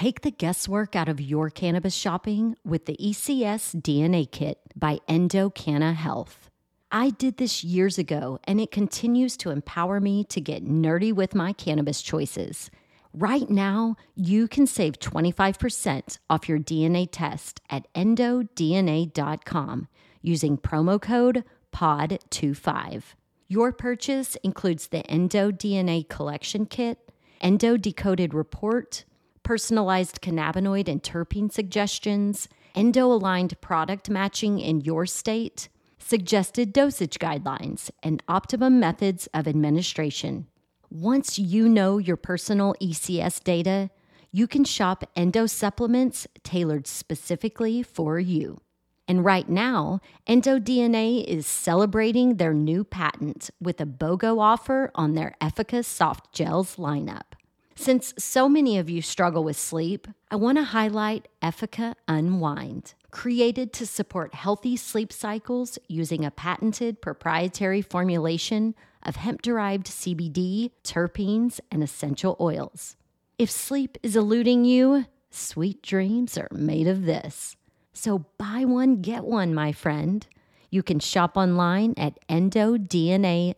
Take 0.00 0.22
the 0.22 0.30
guesswork 0.30 0.96
out 0.96 1.10
of 1.10 1.20
your 1.20 1.50
cannabis 1.50 1.92
shopping 1.92 2.56
with 2.64 2.86
the 2.86 2.96
ECS 2.96 3.82
DNA 3.82 4.30
Kit 4.30 4.58
by 4.74 5.00
EndoCanna 5.10 5.94
Health. 5.94 6.48
I 6.90 7.10
did 7.10 7.36
this 7.36 7.62
years 7.62 7.98
ago, 7.98 8.38
and 8.44 8.58
it 8.62 8.70
continues 8.70 9.36
to 9.36 9.50
empower 9.50 10.00
me 10.00 10.24
to 10.24 10.40
get 10.40 10.64
nerdy 10.64 11.12
with 11.12 11.34
my 11.34 11.52
cannabis 11.52 12.00
choices. 12.00 12.70
Right 13.12 13.50
now, 13.50 13.96
you 14.14 14.48
can 14.48 14.66
save 14.66 14.98
25% 15.00 16.16
off 16.30 16.48
your 16.48 16.58
DNA 16.58 17.06
test 17.12 17.60
at 17.68 17.86
endodna.com 17.92 19.88
using 20.22 20.56
promo 20.56 20.98
code 20.98 21.44
POD25. 21.74 23.02
Your 23.48 23.70
purchase 23.70 24.36
includes 24.36 24.88
the 24.88 25.06
Endo 25.10 25.50
DNA 25.50 26.08
Collection 26.08 26.64
Kit, 26.64 27.12
Endo 27.42 27.76
Decoded 27.76 28.32
Report, 28.32 29.04
personalized 29.50 30.20
cannabinoid 30.20 30.86
and 30.86 31.02
terpene 31.02 31.50
suggestions, 31.50 32.48
endo 32.76 33.06
aligned 33.06 33.60
product 33.60 34.08
matching 34.08 34.60
in 34.60 34.80
your 34.80 35.04
state, 35.04 35.68
suggested 35.98 36.72
dosage 36.72 37.18
guidelines, 37.18 37.90
and 38.00 38.22
optimum 38.28 38.78
methods 38.78 39.28
of 39.34 39.48
administration. 39.48 40.46
Once 40.88 41.36
you 41.36 41.68
know 41.68 41.98
your 41.98 42.16
personal 42.16 42.76
ECS 42.80 43.42
data, 43.42 43.90
you 44.30 44.46
can 44.46 44.62
shop 44.62 45.02
endo 45.16 45.46
supplements 45.46 46.28
tailored 46.44 46.86
specifically 46.86 47.82
for 47.82 48.20
you. 48.20 48.60
And 49.08 49.24
right 49.24 49.48
now, 49.48 49.98
EndoDNA 50.28 51.24
is 51.24 51.44
celebrating 51.44 52.36
their 52.36 52.54
new 52.54 52.84
patent 52.84 53.50
with 53.60 53.80
a 53.80 53.84
BOGO 53.86 54.40
offer 54.40 54.92
on 54.94 55.14
their 55.14 55.34
Effica 55.40 55.84
soft 55.84 56.32
gels 56.32 56.76
lineup. 56.76 57.29
Since 57.74 58.14
so 58.18 58.48
many 58.48 58.78
of 58.78 58.90
you 58.90 59.00
struggle 59.00 59.42
with 59.44 59.58
sleep, 59.58 60.06
I 60.30 60.36
want 60.36 60.58
to 60.58 60.64
highlight 60.64 61.28
Effica 61.42 61.94
Unwind. 62.08 62.94
Created 63.10 63.72
to 63.74 63.86
support 63.86 64.34
healthy 64.34 64.76
sleep 64.76 65.12
cycles 65.12 65.78
using 65.88 66.24
a 66.24 66.30
patented 66.30 67.00
proprietary 67.00 67.82
formulation 67.82 68.74
of 69.02 69.16
hemp 69.16 69.42
derived 69.42 69.86
CBD, 69.86 70.70
terpenes, 70.84 71.58
and 71.70 71.82
essential 71.82 72.36
oils. 72.40 72.96
If 73.38 73.50
sleep 73.50 73.96
is 74.02 74.14
eluding 74.14 74.64
you, 74.64 75.06
sweet 75.30 75.82
dreams 75.82 76.36
are 76.36 76.48
made 76.52 76.86
of 76.86 77.06
this. 77.06 77.56
So 77.92 78.26
buy 78.38 78.64
one, 78.64 79.00
get 79.00 79.24
one, 79.24 79.54
my 79.54 79.72
friend. 79.72 80.26
You 80.70 80.82
can 80.82 81.00
shop 81.00 81.36
online 81.36 81.94
at 81.96 82.18
endodna.com. 82.28 83.54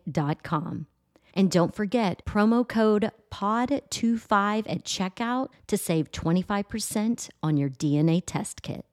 And 1.33 1.49
don't 1.49 1.73
forget 1.73 2.25
promo 2.25 2.67
code 2.67 3.11
POD25 3.31 4.65
at 4.69 4.83
checkout 4.83 5.49
to 5.67 5.77
save 5.77 6.11
25% 6.11 7.29
on 7.41 7.57
your 7.57 7.69
DNA 7.69 8.21
test 8.25 8.61
kit. 8.61 8.85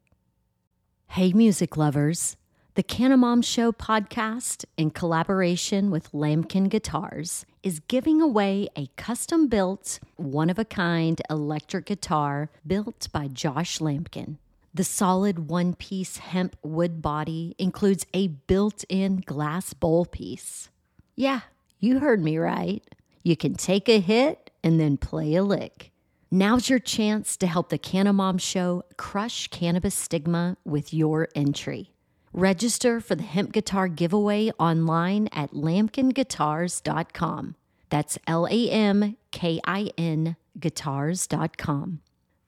Hey, 1.09 1.33
music 1.33 1.77
lovers. 1.77 2.37
The 2.77 2.85
Canamom 2.85 3.45
Show 3.45 3.73
podcast, 3.73 4.65
in 4.77 4.91
collaboration 4.91 5.91
with 5.91 6.13
Lamkin 6.13 6.69
Guitars, 6.71 7.45
is 7.63 7.81
giving 7.81 8.23
away 8.23 8.69
a 8.77 8.87
custom 8.97 9.49
built, 9.49 9.99
one 10.17 10.49
of 10.49 10.59
a 10.59 10.65
kind 10.65 11.21
electric 11.29 11.87
guitar 11.87 12.49
built 12.65 13.09
by 13.13 13.27
Josh 13.27 13.81
Lamkin. 13.81 14.39
The 14.73 14.85
solid 14.85 15.51
one 15.51 15.75
piece 15.75 16.19
hemp 16.19 16.57
wood 16.63 17.03
body 17.03 17.57
includes 17.59 18.07
a 18.15 18.29
built 18.29 18.85
in 18.89 19.17
glass 19.27 19.75
bowl 19.75 20.07
piece. 20.07 20.71
Yeah, 21.17 21.41
you 21.81 21.99
heard 21.99 22.23
me 22.23 22.39
right. 22.39 22.83
You 23.23 23.37
can 23.37 23.55
take 23.55 23.89
a 23.89 24.01
hit 24.01 24.51
and 24.63 24.79
then 24.79 24.97
play 24.97 25.35
a 25.35 25.43
lick. 25.43 25.91
Now's 26.31 26.71
your 26.71 26.79
chance 26.79 27.37
to 27.39 27.47
help 27.47 27.71
the 27.71 27.79
Canna 27.79 28.13
Mom 28.13 28.39
Show 28.39 28.85
crush 28.97 29.49
cannabis 29.49 29.95
stigma 29.95 30.57
with 30.65 30.95
your 30.95 31.29
entry. 31.35 31.93
Register 32.33 33.01
for 33.01 33.17
the 33.17 33.25
hemp 33.25 33.53
guitar 33.53 33.89
giveaway 33.89 34.51
online 34.59 35.29
at 35.33 35.53
lamkinguitars.com. 35.53 37.57
That's 37.89 38.19
L 38.29 38.47
A 38.47 38.71
M 38.71 39.17
K 39.33 39.61
I 39.65 39.91
N 39.99 40.37
guitars.com. 40.59 42.01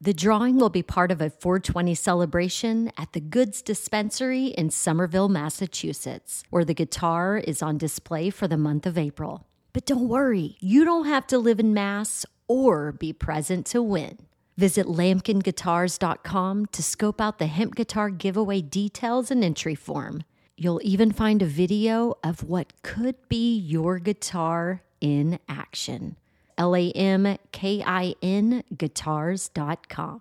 The 0.04 0.12
drawing 0.12 0.56
will 0.56 0.68
be 0.68 0.82
part 0.82 1.12
of 1.12 1.20
a 1.20 1.30
420 1.30 1.94
celebration 1.94 2.90
at 2.98 3.12
the 3.12 3.20
Goods 3.20 3.62
Dispensary 3.62 4.46
in 4.46 4.70
Somerville, 4.70 5.28
Massachusetts, 5.28 6.42
where 6.50 6.64
the 6.64 6.74
guitar 6.74 7.38
is 7.38 7.62
on 7.62 7.78
display 7.78 8.28
for 8.28 8.48
the 8.48 8.56
month 8.56 8.84
of 8.84 8.98
April. 8.98 9.46
But 9.72 9.86
don't 9.86 10.08
worry, 10.08 10.56
you 10.58 10.84
don't 10.84 11.06
have 11.06 11.28
to 11.28 11.38
live 11.38 11.60
in 11.60 11.72
Mass 11.72 12.26
or 12.48 12.90
be 12.90 13.12
present 13.12 13.64
to 13.66 13.80
win. 13.80 14.18
Visit 14.56 14.86
lamkinguitars.com 14.86 16.66
to 16.66 16.82
scope 16.82 17.20
out 17.20 17.38
the 17.38 17.46
hemp 17.46 17.76
guitar 17.76 18.10
giveaway 18.10 18.60
details 18.60 19.30
and 19.30 19.44
entry 19.44 19.76
form. 19.76 20.24
You'll 20.56 20.80
even 20.82 21.12
find 21.12 21.42
a 21.42 21.46
video 21.46 22.16
of 22.24 22.42
what 22.42 22.82
could 22.82 23.28
be 23.28 23.56
your 23.56 24.00
guitar 24.00 24.82
in 25.00 25.38
action. 25.48 26.16
L 26.62 26.76
A 26.76 26.92
M 26.92 27.36
K 27.50 27.82
I 27.84 28.14
N 28.22 28.62
guitars.com. 28.76 30.20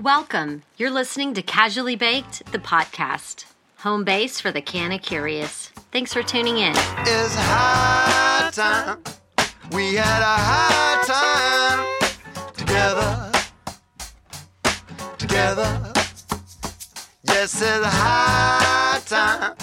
Welcome. 0.00 0.62
You're 0.76 0.92
listening 0.92 1.34
to 1.34 1.42
Casually 1.42 1.96
Baked, 1.96 2.52
the 2.52 2.60
podcast, 2.60 3.44
home 3.78 4.04
base 4.04 4.38
for 4.38 4.52
the 4.52 4.60
Canna 4.60 4.96
Curious. 4.96 5.70
Thanks 5.90 6.12
for 6.12 6.22
tuning 6.22 6.58
in. 6.58 6.70
It's 6.70 7.34
high 7.34 8.48
time. 8.52 9.02
We 9.72 9.94
had 9.94 10.22
a 10.22 10.36
high 10.38 11.02
time 11.04 12.52
together. 12.56 13.32
Together. 15.18 15.92
Yes, 17.24 17.60
it's 17.60 17.86
high 17.86 19.00
time. 19.04 19.56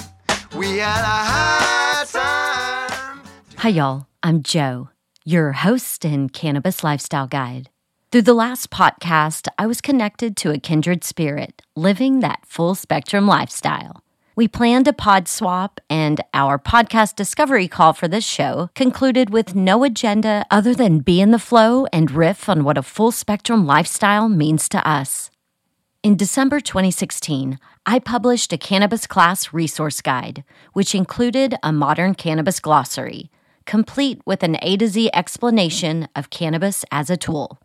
We 0.53 0.79
had 0.79 1.01
a 1.01 1.19
high 1.31 2.05
time. 2.11 3.21
Hi, 3.55 3.69
y'all. 3.69 4.07
I'm 4.21 4.43
Joe 4.43 4.89
your 5.23 5.51
host 5.51 6.03
and 6.03 6.33
cannabis 6.33 6.83
lifestyle 6.83 7.27
guide. 7.27 7.69
Through 8.11 8.23
the 8.23 8.33
last 8.33 8.71
podcast, 8.71 9.47
I 9.57 9.67
was 9.67 9.79
connected 9.79 10.35
to 10.37 10.51
a 10.51 10.57
kindred 10.57 11.03
spirit 11.03 11.61
living 11.75 12.19
that 12.19 12.45
full 12.45 12.75
spectrum 12.75 13.27
lifestyle. 13.27 14.03
We 14.35 14.47
planned 14.47 14.87
a 14.87 14.93
pod 14.93 15.27
swap, 15.27 15.79
and 15.89 16.21
our 16.33 16.57
podcast 16.57 17.15
discovery 17.15 17.67
call 17.67 17.93
for 17.93 18.07
this 18.07 18.25
show 18.25 18.69
concluded 18.73 19.29
with 19.29 19.55
no 19.55 19.83
agenda 19.83 20.45
other 20.49 20.73
than 20.73 20.99
be 20.99 21.21
in 21.21 21.31
the 21.31 21.37
flow 21.37 21.85
and 21.93 22.09
riff 22.09 22.49
on 22.49 22.63
what 22.63 22.77
a 22.77 22.83
full 22.83 23.11
spectrum 23.11 23.67
lifestyle 23.67 24.27
means 24.27 24.67
to 24.69 24.87
us. 24.87 25.29
In 26.01 26.17
December 26.17 26.59
2016, 26.59 27.59
I 27.85 27.99
published 27.99 28.51
a 28.53 28.57
cannabis 28.57 29.05
class 29.05 29.53
resource 29.53 30.01
guide, 30.01 30.43
which 30.73 30.95
included 30.95 31.55
a 31.61 31.71
modern 31.71 32.15
cannabis 32.15 32.59
glossary 32.59 33.29
complete 33.65 34.21
with 34.25 34.43
an 34.43 34.57
A 34.61 34.77
to 34.77 34.87
Z 34.87 35.09
explanation 35.13 36.07
of 36.15 36.29
cannabis 36.29 36.83
as 36.91 37.09
a 37.09 37.17
tool. 37.17 37.59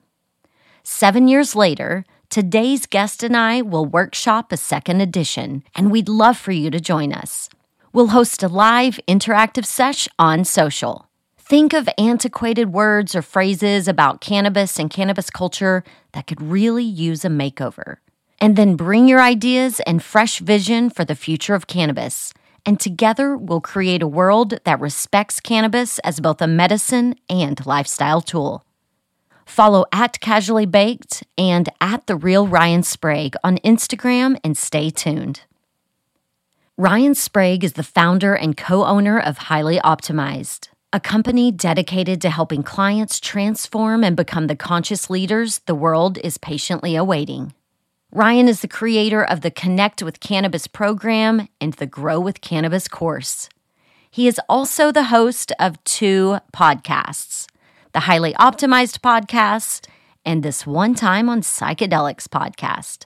Seven 0.83 1.29
years 1.29 1.57
later, 1.57 2.05
today's 2.31 2.87
guest 2.87 3.23
and 3.23 3.37
I 3.37 3.63
will 3.63 3.87
workshop 3.87 4.53
a 4.53 4.57
second 4.57 5.01
edition, 5.01 5.65
and 5.75 5.91
we'd 5.91 6.09
love 6.09 6.37
for 6.37 6.53
you 6.53 6.71
to 6.71 6.81
join 6.81 7.13
us. 7.13 7.49
We'll 7.93 8.09
host 8.09 8.43
a 8.43 8.49
live 8.49 9.01
interactive 9.09 9.65
sesh 9.65 10.07
on 10.19 10.45
social. 10.45 11.09
Think 11.39 11.73
of 11.73 11.89
antiquated 11.97 12.73
words 12.73 13.15
or 13.15 13.23
phrases 13.23 13.89
about 13.89 14.21
cannabis 14.21 14.79
and 14.79 14.91
cannabis 14.91 15.31
culture 15.31 15.85
that 16.13 16.27
could 16.27 16.43
really 16.43 16.85
use 16.85 17.25
a 17.25 17.29
makeover. 17.29 17.97
And 18.41 18.57
then 18.57 18.77
bring 18.77 19.09
your 19.09 19.23
ideas 19.23 19.81
and 19.87 20.03
fresh 20.03 20.41
vision 20.41 20.91
for 20.91 21.05
the 21.05 21.15
future 21.15 21.55
of 21.55 21.67
cannabis 21.67 22.35
and 22.67 22.81
together 22.81 23.37
we'll 23.37 23.61
create 23.61 24.03
a 24.03 24.09
world 24.09 24.59
that 24.65 24.81
respects 24.81 25.41
cannabis 25.41 26.01
as 26.01 26.21
both 26.21 26.43
a 26.43 26.47
medicine 26.47 27.15
and 27.31 27.65
lifestyle 27.65 28.21
tool. 28.21 28.65
Follow 29.47 29.87
at 29.93 30.21
Casually 30.21 30.67
Baked 30.67 31.23
and 31.39 31.69
at 31.81 32.09
The 32.09 32.17
Real 32.17 32.49
Ryan 32.49 32.83
Sprague 32.83 33.37
on 33.45 33.59
Instagram 33.59 34.37
and 34.43 34.59
stay 34.59 34.91
tuned. 34.91 35.43
Ryan 36.77 37.15
Sprague 37.15 37.65
is 37.65 37.75
the 37.75 37.85
founder 37.85 38.35
and 38.35 38.57
co 38.57 38.85
owner 38.85 39.19
of 39.19 39.39
Highly 39.39 39.79
Optimized, 39.79 40.69
a 40.93 41.01
company 41.01 41.53
dedicated 41.53 42.21
to 42.21 42.29
helping 42.29 42.65
clients 42.65 43.21
transform 43.21 44.03
and 44.03 44.17
become 44.17 44.49
the 44.49 44.57
conscious 44.57 45.09
leaders 45.09 45.61
the 45.61 45.75
world 45.75 46.19
is 46.19 46.37
patiently 46.37 46.97
awaiting. 46.97 47.55
Ryan 48.17 48.49
is 48.49 48.63
the 48.63 48.67
creator 48.67 49.23
of 49.23 49.43
the 49.43 49.51
Connect 49.51 50.03
with 50.03 50.21
Cannabis 50.21 50.67
program 50.67 51.51
and 51.61 51.75
the 51.75 51.85
Grow 51.87 52.19
with 52.19 52.41
Cannabis 52.41 52.89
course. 52.89 53.51
He 54.11 54.27
is 54.27 54.41
also 54.49 54.91
the 54.91 55.13
host 55.13 55.53
of 55.61 55.85
two 55.85 56.39
podcasts 56.51 57.47
the 57.93 58.01
Highly 58.01 58.33
Optimized 58.33 59.01
podcast 59.01 59.87
and 60.25 60.43
this 60.43 60.67
One 60.67 60.95
Time 60.95 61.29
on 61.29 61.43
Psychedelics 61.43 62.27
podcast. 62.27 63.05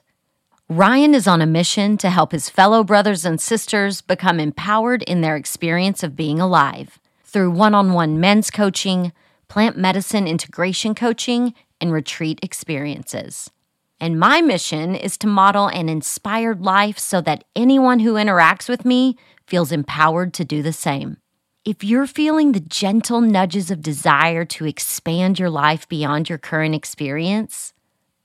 Ryan 0.69 1.13
is 1.13 1.27
on 1.27 1.43
a 1.43 1.45
mission 1.45 1.99
to 1.99 2.09
help 2.09 2.31
his 2.31 2.49
fellow 2.49 2.85
brothers 2.85 3.25
and 3.25 3.41
sisters 3.41 4.03
become 4.03 4.39
empowered 4.39 5.03
in 5.03 5.23
their 5.23 5.35
experience 5.35 6.05
of 6.05 6.15
being 6.15 6.39
alive 6.39 7.01
through 7.25 7.51
one 7.51 7.75
on 7.75 7.93
one 7.93 8.21
men's 8.21 8.49
coaching, 8.49 9.11
plant 9.49 9.77
medicine 9.77 10.29
integration 10.29 10.95
coaching, 10.95 11.53
and 11.81 11.93
retreat 11.93 12.39
experiences. 12.45 13.51
And 14.01 14.19
my 14.19 14.41
mission 14.41 14.95
is 14.95 15.19
to 15.19 15.27
model 15.27 15.67
an 15.69 15.91
inspired 15.91 16.63
life 16.63 16.99
so 16.99 17.21
that 17.21 17.45
anyone 17.55 18.01
who 18.01 18.15
interacts 18.15 18.69
with 18.69 18.87
me 18.87 19.19
feels 19.47 19.73
empowered 19.73 20.33
to 20.35 20.45
do 20.45 20.63
the 20.63 20.73
same. 20.73 21.19
If 21.67 21.85
you're 21.85 22.07
feeling 22.07 22.53
the 22.53 22.61
gentle 22.61 23.21
nudges 23.21 23.71
of 23.71 23.83
desire 23.83 24.47
to 24.47 24.65
expand 24.65 25.39
your 25.39 25.51
life 25.51 25.87
beyond 25.87 26.31
your 26.31 26.39
current 26.39 26.75
experience, 26.75 27.75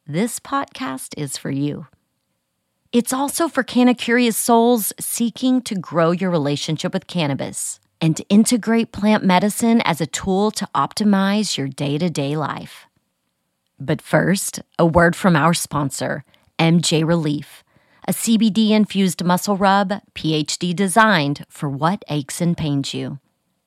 this 0.07 0.39
podcast 0.39 1.13
is 1.17 1.35
for 1.37 1.51
you. 1.51 1.87
It's 2.93 3.11
also 3.11 3.49
for 3.49 3.61
Canna 3.61 3.93
Curious 3.93 4.37
souls 4.37 4.93
seeking 4.97 5.61
to 5.63 5.75
grow 5.75 6.11
your 6.11 6.29
relationship 6.29 6.93
with 6.93 7.07
cannabis 7.07 7.81
and 7.99 8.21
integrate 8.29 8.93
plant 8.93 9.25
medicine 9.25 9.81
as 9.81 9.99
a 9.99 10.05
tool 10.05 10.51
to 10.51 10.69
optimize 10.73 11.57
your 11.57 11.67
day 11.67 11.97
to 11.97 12.09
day 12.09 12.37
life. 12.37 12.87
But 13.79 14.01
first, 14.01 14.61
a 14.79 14.85
word 14.85 15.15
from 15.15 15.35
our 15.35 15.53
sponsor, 15.53 16.23
MJ 16.57 17.05
Relief, 17.05 17.63
a 18.07 18.13
CBD 18.13 18.69
infused 18.69 19.23
muscle 19.23 19.57
rub, 19.57 19.93
PhD 20.13 20.75
designed 20.75 21.45
for 21.49 21.67
what 21.67 22.03
aches 22.07 22.39
and 22.39 22.55
pains 22.55 22.93
you. 22.93 23.19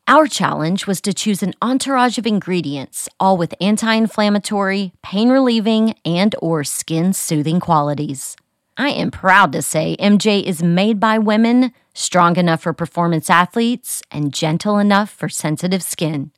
Our 0.07 0.27
challenge 0.27 0.87
was 0.87 1.03
to 1.03 1.13
choose 1.13 1.43
an 1.43 1.53
entourage 1.61 2.17
of 2.17 2.27
ingredients, 2.27 3.11
all 3.21 3.37
with 3.37 3.55
anti-inflammatory, 3.61 4.93
pain-relieving, 5.03 5.97
and 6.03 6.35
or 6.41 6.65
skin-soothing 6.65 7.61
qualities. 7.61 8.35
I 8.79 8.89
am 8.89 9.11
proud 9.11 9.53
to 9.53 9.61
say 9.61 9.97
MJ 10.01 10.43
is 10.43 10.63
made 10.63 10.99
by 10.99 11.19
women, 11.19 11.73
strong 11.93 12.37
enough 12.37 12.63
for 12.63 12.73
performance 12.73 13.29
athletes, 13.29 14.03
and 14.11 14.33
gentle 14.33 14.79
enough 14.79 15.11
for 15.11 15.29
sensitive 15.29 15.83
skin. 15.83 16.31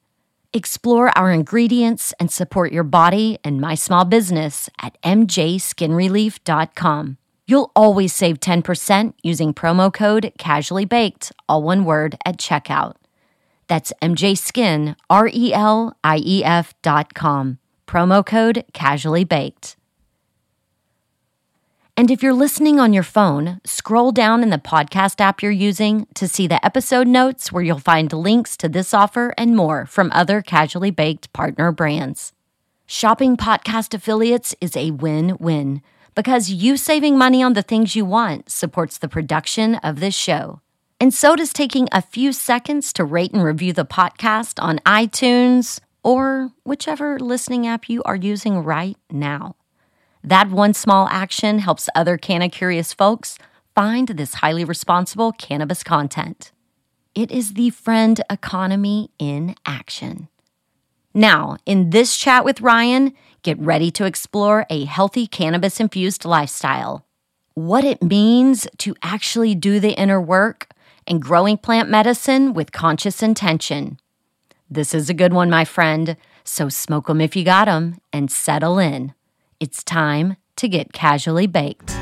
Explore 0.53 1.17
our 1.17 1.31
ingredients 1.31 2.13
and 2.19 2.29
support 2.29 2.73
your 2.73 2.83
body 2.83 3.39
and 3.45 3.61
my 3.61 3.77
small 3.77 4.05
business 4.05 4.69
at 4.83 5.01
mjskinrelief.com. 5.03 7.19
You'll 7.47 7.71
always 7.77 8.13
save 8.13 8.41
10% 8.41 9.15
using 9.23 9.55
promo 9.55 9.93
code 9.93 10.33
Casually 10.39 10.85
Baked, 10.85 11.31
all 11.49 11.63
one 11.63 11.85
word, 11.85 12.17
at 12.27 12.39
checkout. 12.39 12.97
That's 13.69 13.93
mjskin, 14.03 14.97
R 15.09 15.31
L 15.33 15.97
I 16.03 16.43
F 16.45 16.75
dot 16.83 17.15
com. 17.15 17.61
Promo 17.87 18.27
code 18.27 18.65
Casually 18.73 19.23
Baked. 19.23 19.77
And 22.01 22.11
if 22.11 22.23
you're 22.23 22.33
listening 22.33 22.81
on 22.81 22.95
your 22.95 23.03
phone, 23.03 23.61
scroll 23.63 24.11
down 24.11 24.43
in 24.43 24.49
the 24.49 24.57
podcast 24.57 25.21
app 25.21 25.43
you're 25.43 25.53
using 25.53 26.07
to 26.15 26.27
see 26.27 26.47
the 26.47 26.65
episode 26.65 27.07
notes 27.07 27.53
where 27.53 27.63
you'll 27.63 27.79
find 27.79 28.11
links 28.11 28.57
to 28.57 28.71
this 28.71 28.95
offer 28.95 29.35
and 29.37 29.55
more 29.55 29.85
from 29.85 30.11
other 30.11 30.41
casually 30.41 30.91
baked 30.91 31.31
partner 31.35 31.71
brands. 31.73 32.33
Shopping 32.87 33.37
podcast 33.37 33.93
affiliates 33.93 34.55
is 34.63 34.75
a 34.79 34.93
win 34.93 35.37
win 35.39 35.83
because 36.15 36.49
you 36.49 36.79
saving 36.79 37.19
money 37.19 37.43
on 37.43 37.53
the 37.53 37.61
things 37.61 37.95
you 37.95 38.07
want 38.07 38.51
supports 38.51 38.97
the 38.97 39.07
production 39.07 39.75
of 39.75 40.01
this 40.01 40.15
show. 40.15 40.63
And 40.99 41.13
so 41.13 41.37
does 41.37 41.53
taking 41.53 41.87
a 41.93 42.01
few 42.01 42.33
seconds 42.33 42.95
to 42.95 43.05
rate 43.05 43.35
and 43.35 43.45
review 43.45 43.75
the 43.75 43.85
podcast 43.85 44.55
on 44.63 44.79
iTunes 44.87 45.81
or 46.03 46.51
whichever 46.65 47.19
listening 47.19 47.67
app 47.67 47.91
you 47.91 48.03
are 48.05 48.17
using 48.17 48.61
right 48.61 48.97
now. 49.11 49.55
That 50.23 50.51
one 50.51 50.75
small 50.75 51.09
action 51.09 51.61
helps 51.61 51.89
other 51.95 52.19
Canna 52.19 52.49
Curious 52.49 52.93
folks 52.93 53.39
find 53.75 54.09
this 54.09 54.35
highly 54.35 54.65
responsible 54.65 55.33
cannabis 55.33 55.83
content. 55.83 56.53
It 57.15 57.31
is 57.31 57.55
the 57.55 57.71
friend 57.71 58.21
economy 58.29 59.11
in 59.19 59.55
action. 59.65 60.29
Now, 61.15 61.57
in 61.67 61.91
this 61.91 62.17
chat 62.17 62.45
with 62.45 62.61
Ryan, 62.61 63.15
get 63.43 63.59
ready 63.59 63.91
to 63.93 64.05
explore 64.05 64.67
a 64.71 64.85
healthy 64.85 65.27
cannabis 65.27 65.81
infused 65.81 66.25
lifestyle. 66.25 67.07
What 67.55 67.85
it 67.85 68.03
means 68.03 68.69
to 68.79 68.95
actually 69.03 69.55
do 69.55 69.81
the 69.81 69.99
inner 69.99 70.21
work 70.21 70.69
and 71.07 71.21
growing 71.21 71.57
plant 71.57 71.89
medicine 71.89 72.53
with 72.53 72.73
conscious 72.73 73.23
intention. 73.23 73.99
This 74.71 74.95
is 74.95 75.11
a 75.11 75.15
good 75.15 75.33
one, 75.33 75.51
my 75.51 75.65
friend, 75.65 76.17
so 76.45 76.69
smoke 76.69 77.09
smoke 77.09 77.11
'em 77.11 77.21
if 77.21 77.35
you 77.35 77.45
got 77.45 77.67
got 77.67 77.67
'em 77.67 77.99
and 78.13 78.31
settle 78.31 78.79
in. 78.79 79.15
It's 79.61 79.85
time 79.85 80.39
to 80.57 80.69
get 80.71 80.95
casually 80.95 81.47
baked. 81.47 81.95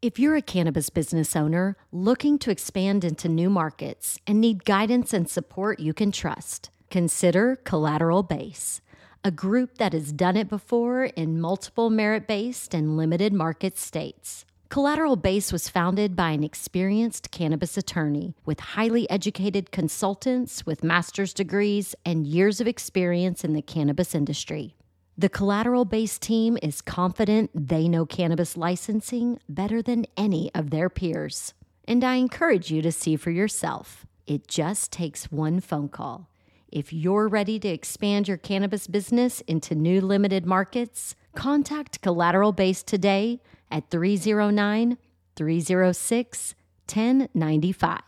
If 0.00 0.20
you're 0.20 0.36
a 0.36 0.40
cannabis 0.40 0.88
business 0.88 1.34
owner 1.34 1.76
looking 1.90 2.38
to 2.38 2.52
expand 2.52 3.02
into 3.02 3.28
new 3.28 3.50
markets 3.50 4.20
and 4.24 4.40
need 4.40 4.64
guidance 4.64 5.12
and 5.12 5.28
support 5.28 5.80
you 5.80 5.92
can 5.92 6.12
trust, 6.12 6.70
consider 6.90 7.56
Collateral 7.56 8.22
Base, 8.22 8.80
a 9.24 9.32
group 9.32 9.78
that 9.78 9.92
has 9.92 10.12
done 10.12 10.36
it 10.36 10.48
before 10.48 11.06
in 11.06 11.40
multiple 11.40 11.90
merit 11.90 12.28
based 12.28 12.72
and 12.72 12.96
limited 12.96 13.32
market 13.32 13.76
states. 13.76 14.44
Collateral 14.74 15.14
Base 15.14 15.52
was 15.52 15.68
founded 15.68 16.16
by 16.16 16.30
an 16.30 16.42
experienced 16.42 17.30
cannabis 17.30 17.76
attorney 17.76 18.34
with 18.44 18.58
highly 18.58 19.08
educated 19.08 19.70
consultants 19.70 20.66
with 20.66 20.82
master's 20.82 21.32
degrees 21.32 21.94
and 22.04 22.26
years 22.26 22.60
of 22.60 22.66
experience 22.66 23.44
in 23.44 23.52
the 23.52 23.62
cannabis 23.62 24.16
industry. 24.16 24.74
The 25.16 25.28
Collateral 25.28 25.84
Base 25.84 26.18
team 26.18 26.58
is 26.60 26.82
confident 26.82 27.52
they 27.54 27.86
know 27.86 28.04
cannabis 28.04 28.56
licensing 28.56 29.38
better 29.48 29.80
than 29.80 30.06
any 30.16 30.52
of 30.56 30.70
their 30.70 30.90
peers. 30.90 31.54
And 31.86 32.02
I 32.02 32.16
encourage 32.16 32.72
you 32.72 32.82
to 32.82 32.90
see 32.90 33.14
for 33.14 33.30
yourself. 33.30 34.04
It 34.26 34.48
just 34.48 34.90
takes 34.90 35.30
one 35.30 35.60
phone 35.60 35.88
call. 35.88 36.28
If 36.72 36.92
you're 36.92 37.28
ready 37.28 37.60
to 37.60 37.68
expand 37.68 38.26
your 38.26 38.38
cannabis 38.38 38.88
business 38.88 39.40
into 39.42 39.76
new 39.76 40.00
limited 40.00 40.44
markets, 40.44 41.14
contact 41.36 42.00
Collateral 42.00 42.50
Base 42.50 42.82
today 42.82 43.40
at 43.74 43.90
309 43.90 44.96
306 45.34 46.54
1095. 46.86 48.00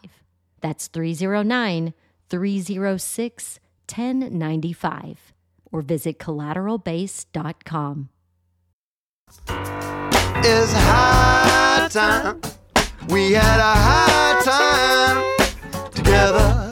That's 0.60 0.86
309 0.86 1.92
306 2.30 3.60
1095 3.88 5.32
or 5.72 5.82
visit 5.82 6.18
collateralbase.com. 6.20 8.08
It's 10.38 10.72
high 10.72 11.88
time. 11.90 12.40
We 13.08 13.32
had 13.32 13.58
a 13.58 13.74
high 13.74 14.40
time 14.44 15.90
together. 15.90 16.70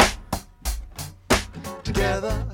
Together. 1.83 2.47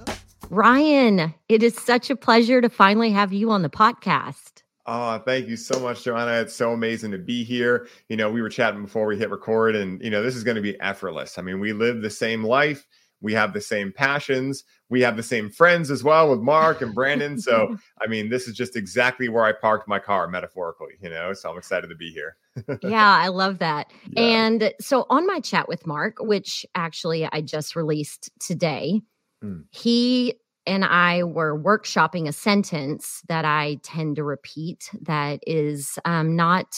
Ryan, 0.48 1.34
it 1.50 1.62
is 1.62 1.75
such 1.75 2.08
a 2.08 2.16
pleasure 2.16 2.62
to 2.62 2.70
finally 2.70 3.10
have 3.10 3.32
you 3.34 3.50
on 3.50 3.60
the 3.62 3.70
podcast. 3.70 4.50
Oh, 4.92 5.18
thank 5.18 5.47
you 5.47 5.56
so 5.56 5.78
much, 5.78 6.02
Joanna. 6.02 6.40
It's 6.40 6.52
so 6.52 6.73
amazing 6.73 7.12
to 7.12 7.18
be 7.18 7.44
here. 7.44 7.87
You 8.09 8.16
know, 8.16 8.28
we 8.28 8.42
were 8.42 8.49
chatting 8.49 8.82
before 8.82 9.06
we 9.06 9.16
hit 9.16 9.30
record, 9.30 9.76
and, 9.76 10.02
you 10.02 10.11
know, 10.11 10.20
this 10.20 10.35
is 10.35 10.42
going 10.42 10.56
to 10.56 10.61
be 10.61 10.78
effortless. 10.80 11.38
I 11.38 11.42
mean, 11.42 11.61
we 11.61 11.73
live 11.73 12.02
the 12.02 12.11
same 12.11 12.42
life, 12.42 12.85
we 13.20 13.32
have 13.32 13.52
the 13.52 13.61
same 13.61 13.92
passions, 13.92 14.64
we 14.88 15.00
have 15.02 15.16
the 15.16 15.23
same 15.23 15.49
friends 15.49 15.92
as 15.92 16.02
well 16.02 16.28
with 16.28 16.40
Mark 16.40 16.82
and 16.82 16.92
Brandon. 16.92 17.38
So, 17.38 17.76
I 18.02 18.09
mean, 18.09 18.30
this 18.30 18.49
is 18.49 18.56
just 18.56 18.75
exactly 18.75 19.28
where 19.28 19.44
I 19.44 19.52
parked 19.52 19.87
my 19.87 20.00
car 20.00 20.26
metaphorically, 20.26 20.94
you 21.00 21.09
know, 21.09 21.35
so 21.35 21.52
I'm 21.52 21.56
excited 21.56 21.87
to 21.87 21.94
be 21.94 22.11
here. 22.11 22.37
yeah, 22.82 23.16
I 23.16 23.28
love 23.28 23.61
that. 23.61 23.92
Yeah. 24.16 24.23
And 24.23 24.75
so, 24.80 25.06
on 25.09 25.25
my 25.25 25.38
chat 25.38 25.68
with 25.68 25.87
Mark, 25.87 26.16
which 26.18 26.66
actually 26.75 27.28
I 27.30 27.42
just 27.42 27.76
released 27.76 28.28
today, 28.40 29.02
mm. 29.44 29.62
he 29.70 30.35
and 30.71 30.85
I 30.85 31.25
were 31.25 31.61
workshopping 31.61 32.29
a 32.29 32.33
sentence 32.33 33.23
that 33.27 33.45
I 33.45 33.81
tend 33.83 34.17
to 34.17 34.25
repeat 34.25 34.89
that 35.03 35.41
is 35.45 35.99
um, 36.05 36.37
not 36.37 36.77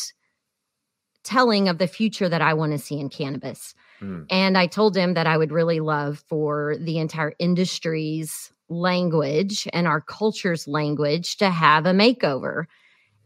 telling 1.24 1.68
of 1.68 1.76
the 1.76 1.86
future 1.86 2.26
that 2.26 2.40
I 2.40 2.54
want 2.54 2.72
to 2.72 2.78
see 2.78 2.98
in 2.98 3.10
cannabis. 3.10 3.74
Mm. 4.00 4.24
And 4.30 4.56
I 4.56 4.66
told 4.66 4.96
him 4.96 5.12
that 5.12 5.26
I 5.26 5.36
would 5.36 5.52
really 5.52 5.80
love 5.80 6.24
for 6.26 6.74
the 6.80 6.98
entire 6.98 7.34
industry's 7.38 8.50
language 8.70 9.68
and 9.74 9.86
our 9.86 10.00
culture's 10.00 10.66
language 10.66 11.36
to 11.36 11.50
have 11.50 11.84
a 11.84 11.92
makeover. 11.92 12.64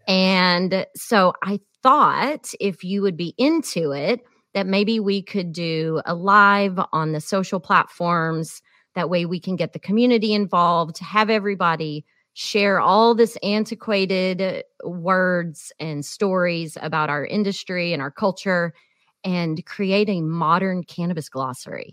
And 0.08 0.84
so 0.96 1.32
I 1.44 1.60
thought 1.84 2.52
if 2.58 2.82
you 2.82 3.02
would 3.02 3.16
be 3.16 3.34
into 3.38 3.92
it, 3.92 4.24
that 4.52 4.66
maybe 4.66 4.98
we 4.98 5.22
could 5.22 5.52
do 5.52 6.02
a 6.06 6.14
live 6.14 6.80
on 6.92 7.12
the 7.12 7.20
social 7.20 7.60
platforms 7.60 8.62
that 8.96 9.08
way 9.08 9.24
we 9.24 9.38
can 9.38 9.54
get 9.54 9.72
the 9.72 9.78
community 9.78 10.32
involved, 10.34 10.98
have 10.98 11.30
everybody 11.30 12.04
share 12.32 12.80
all 12.80 13.14
this 13.14 13.36
antiquated 13.42 14.42
uh, 14.42 14.88
words 14.88 15.72
and 15.78 16.04
stories 16.04 16.76
about 16.82 17.08
our 17.08 17.24
industry 17.24 17.92
and 17.92 18.02
our 18.02 18.10
culture 18.10 18.74
and 19.24 19.64
create 19.64 20.08
a 20.10 20.20
modern 20.20 20.82
cannabis 20.82 21.28
glossary. 21.28 21.92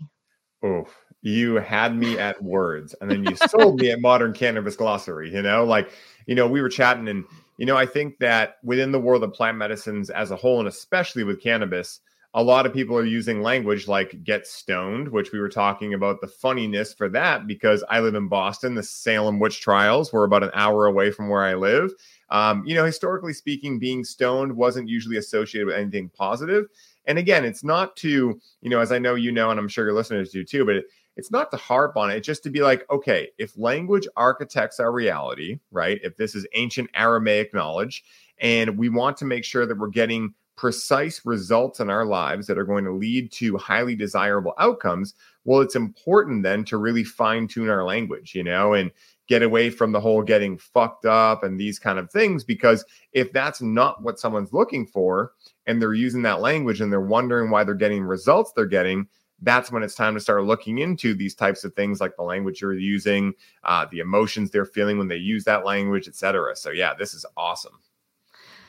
Oh, 0.62 0.84
you 1.22 1.54
had 1.54 1.96
me 1.96 2.18
at 2.18 2.42
words 2.42 2.94
and 3.00 3.10
then 3.10 3.24
you 3.24 3.36
sold 3.48 3.80
me 3.80 3.90
a 3.90 3.98
modern 3.98 4.32
cannabis 4.34 4.76
glossary, 4.76 5.32
you 5.32 5.40
know, 5.40 5.64
like, 5.64 5.90
you 6.26 6.34
know, 6.34 6.46
we 6.46 6.60
were 6.60 6.68
chatting 6.68 7.08
and, 7.08 7.24
you 7.56 7.64
know, 7.64 7.76
I 7.76 7.86
think 7.86 8.18
that 8.18 8.56
within 8.62 8.92
the 8.92 9.00
world 9.00 9.24
of 9.24 9.32
plant 9.32 9.56
medicines 9.56 10.10
as 10.10 10.30
a 10.30 10.36
whole, 10.36 10.58
and 10.58 10.68
especially 10.68 11.24
with 11.24 11.42
cannabis, 11.42 12.00
a 12.36 12.42
lot 12.42 12.66
of 12.66 12.72
people 12.72 12.98
are 12.98 13.04
using 13.04 13.42
language 13.42 13.86
like 13.86 14.24
get 14.24 14.44
stoned, 14.44 15.08
which 15.08 15.30
we 15.30 15.38
were 15.38 15.48
talking 15.48 15.94
about 15.94 16.20
the 16.20 16.26
funniness 16.26 16.92
for 16.92 17.08
that 17.10 17.46
because 17.46 17.84
I 17.88 18.00
live 18.00 18.16
in 18.16 18.26
Boston. 18.26 18.74
The 18.74 18.82
Salem 18.82 19.38
witch 19.38 19.60
trials 19.60 20.12
were 20.12 20.24
about 20.24 20.42
an 20.42 20.50
hour 20.52 20.86
away 20.86 21.12
from 21.12 21.28
where 21.28 21.44
I 21.44 21.54
live. 21.54 21.92
Um, 22.30 22.64
you 22.66 22.74
know, 22.74 22.84
historically 22.84 23.34
speaking, 23.34 23.78
being 23.78 24.02
stoned 24.02 24.52
wasn't 24.52 24.88
usually 24.88 25.16
associated 25.16 25.66
with 25.66 25.76
anything 25.76 26.10
positive. 26.10 26.66
And 27.06 27.18
again, 27.18 27.44
it's 27.44 27.62
not 27.62 27.94
to, 27.98 28.40
you 28.60 28.70
know, 28.70 28.80
as 28.80 28.90
I 28.90 28.98
know 28.98 29.14
you 29.14 29.30
know, 29.30 29.50
and 29.50 29.60
I'm 29.60 29.68
sure 29.68 29.84
your 29.84 29.94
listeners 29.94 30.32
do 30.32 30.42
too, 30.42 30.64
but 30.64 30.74
it, 30.74 30.86
it's 31.16 31.30
not 31.30 31.52
to 31.52 31.56
harp 31.56 31.96
on 31.96 32.10
it, 32.10 32.16
it's 32.16 32.26
just 32.26 32.42
to 32.42 32.50
be 32.50 32.62
like, 32.62 32.84
okay, 32.90 33.28
if 33.38 33.56
language 33.56 34.08
architects 34.16 34.80
our 34.80 34.90
reality, 34.90 35.60
right? 35.70 36.00
If 36.02 36.16
this 36.16 36.34
is 36.34 36.48
ancient 36.54 36.90
Aramaic 36.94 37.54
knowledge, 37.54 38.02
and 38.38 38.76
we 38.76 38.88
want 38.88 39.16
to 39.18 39.24
make 39.24 39.44
sure 39.44 39.64
that 39.64 39.78
we're 39.78 39.86
getting 39.86 40.34
precise 40.56 41.20
results 41.24 41.80
in 41.80 41.90
our 41.90 42.04
lives 42.04 42.46
that 42.46 42.58
are 42.58 42.64
going 42.64 42.84
to 42.84 42.92
lead 42.92 43.32
to 43.32 43.56
highly 43.56 43.94
desirable 43.94 44.54
outcomes, 44.58 45.14
well, 45.44 45.60
it's 45.60 45.76
important 45.76 46.42
then 46.42 46.64
to 46.64 46.76
really 46.76 47.04
fine 47.04 47.46
tune 47.48 47.68
our 47.68 47.84
language, 47.84 48.34
you 48.34 48.44
know, 48.44 48.74
and 48.74 48.90
get 49.26 49.42
away 49.42 49.70
from 49.70 49.92
the 49.92 50.00
whole 50.00 50.22
getting 50.22 50.58
fucked 50.58 51.06
up 51.06 51.42
and 51.42 51.58
these 51.58 51.78
kind 51.78 51.98
of 51.98 52.10
things. 52.10 52.44
Because 52.44 52.84
if 53.12 53.32
that's 53.32 53.62
not 53.62 54.02
what 54.02 54.18
someone's 54.18 54.52
looking 54.52 54.86
for 54.86 55.32
and 55.66 55.80
they're 55.80 55.94
using 55.94 56.22
that 56.22 56.40
language 56.40 56.80
and 56.80 56.92
they're 56.92 57.00
wondering 57.00 57.50
why 57.50 57.64
they're 57.64 57.74
getting 57.74 58.02
results 58.02 58.52
they're 58.54 58.66
getting, 58.66 59.06
that's 59.42 59.70
when 59.70 59.82
it's 59.82 59.94
time 59.94 60.14
to 60.14 60.20
start 60.20 60.44
looking 60.44 60.78
into 60.78 61.14
these 61.14 61.34
types 61.34 61.64
of 61.64 61.74
things 61.74 62.00
like 62.00 62.16
the 62.16 62.22
language 62.22 62.60
you're 62.60 62.74
using, 62.74 63.34
uh, 63.64 63.86
the 63.90 63.98
emotions 63.98 64.50
they're 64.50 64.64
feeling 64.64 64.98
when 64.98 65.08
they 65.08 65.16
use 65.16 65.44
that 65.44 65.64
language, 65.64 66.08
etc. 66.08 66.54
So, 66.56 66.70
yeah, 66.70 66.94
this 66.94 67.14
is 67.14 67.26
awesome. 67.36 67.78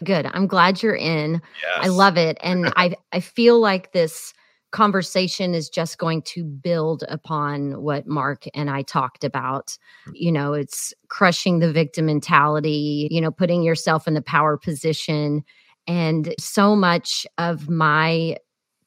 Good. 0.04 0.30
I'm 0.34 0.48
glad 0.48 0.84
you're 0.84 0.96
in. 0.96 1.42
Yes. 1.62 1.86
I 1.86 1.88
love 1.88 2.18
it. 2.18 2.38
And 2.42 2.72
I 2.76 2.96
I 3.12 3.20
feel 3.20 3.60
like 3.60 3.92
this 3.92 4.34
conversation 4.72 5.56
is 5.56 5.70
just 5.70 5.98
going 5.98 6.22
to 6.22 6.44
build 6.44 7.06
upon 7.08 7.82
what 7.82 8.06
Mark 8.06 8.44
and 8.54 8.70
I 8.70 8.82
talked 8.82 9.24
about. 9.24 9.78
You 10.14 10.34
know, 10.34 10.54
it's 10.54 10.94
crushing 11.08 11.60
the 11.60 11.72
victim 11.72 12.08
mentality, 12.08 13.08
you 13.10 13.22
know, 13.22 13.32
putting 13.32 13.64
yourself 13.64 14.06
in 14.06 14.16
the 14.16 14.22
power 14.22 14.58
position. 14.58 15.46
And 15.88 16.36
so 16.40 16.76
much 16.76 17.26
of 17.38 17.70
my 17.70 18.36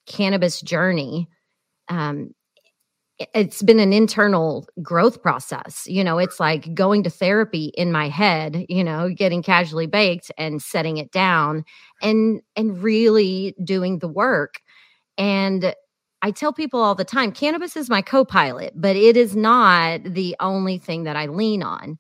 cannabis 0.07 0.61
journey 0.61 1.29
um, 1.89 2.35
it's 3.35 3.63
been 3.63 3.81
an 3.81 3.93
internal 3.93 4.67
growth 4.81 5.23
process. 5.23 5.85
You 5.87 6.05
know, 6.05 6.19
it's 6.19 6.39
like 6.39 6.73
going 6.75 7.03
to 7.03 7.11
therapy 7.11 7.73
in 7.75 7.91
my 7.91 8.09
head, 8.09 8.65
you 8.69 8.85
know, 8.85 9.11
getting 9.13 9.43
casually 9.43 9.87
baked 9.87 10.31
and 10.39 10.63
setting 10.63 10.99
it 10.99 11.11
down 11.11 11.65
and 12.01 12.41
and 12.57 12.83
really 12.83 13.55
doing 13.65 13.99
the 13.99 14.09
work. 14.09 14.61
And 15.17 15.75
I 16.23 16.31
tell 16.31 16.53
people 16.53 16.81
all 16.81 16.95
the 16.95 17.05
time, 17.05 17.33
cannabis 17.33 17.77
is 17.77 17.91
my 17.91 18.03
co-pilot, 18.03 18.73
but 18.75 18.97
it 18.97 19.17
is 19.17 19.37
not 19.37 20.03
the 20.05 20.37
only 20.41 20.79
thing 20.79 21.05
that 21.05 21.17
I 21.17 21.27
lean 21.27 21.63
on. 21.63 21.99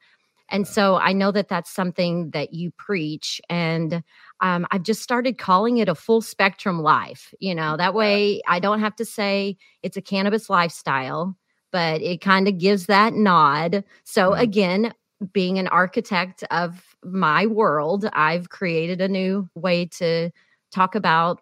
And 0.50 0.66
so 0.66 0.96
I 0.96 1.12
know 1.12 1.30
that 1.32 1.48
that's 1.48 1.72
something 1.72 2.30
that 2.30 2.54
you 2.54 2.70
preach 2.78 3.40
and 3.48 4.02
um, 4.40 4.66
I've 4.70 4.82
just 4.82 5.02
started 5.02 5.38
calling 5.38 5.78
it 5.78 5.88
a 5.88 5.94
full 5.94 6.20
spectrum 6.20 6.80
life. 6.80 7.34
You 7.40 7.54
know, 7.54 7.76
that 7.76 7.94
way 7.94 8.40
I 8.46 8.60
don't 8.60 8.80
have 8.80 8.96
to 8.96 9.04
say 9.04 9.56
it's 9.82 9.96
a 9.96 10.02
cannabis 10.02 10.48
lifestyle, 10.48 11.36
but 11.72 12.00
it 12.02 12.20
kind 12.20 12.48
of 12.48 12.58
gives 12.58 12.86
that 12.86 13.14
nod. 13.14 13.84
So, 14.04 14.30
mm-hmm. 14.30 14.40
again, 14.40 14.94
being 15.32 15.58
an 15.58 15.68
architect 15.68 16.44
of 16.50 16.96
my 17.02 17.46
world, 17.46 18.08
I've 18.12 18.50
created 18.50 19.00
a 19.00 19.08
new 19.08 19.48
way 19.54 19.86
to 19.98 20.30
talk 20.72 20.94
about 20.94 21.40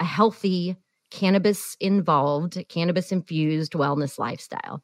a 0.00 0.04
healthy 0.04 0.76
cannabis 1.10 1.76
involved, 1.80 2.62
cannabis 2.68 3.12
infused 3.12 3.72
wellness 3.72 4.18
lifestyle. 4.18 4.82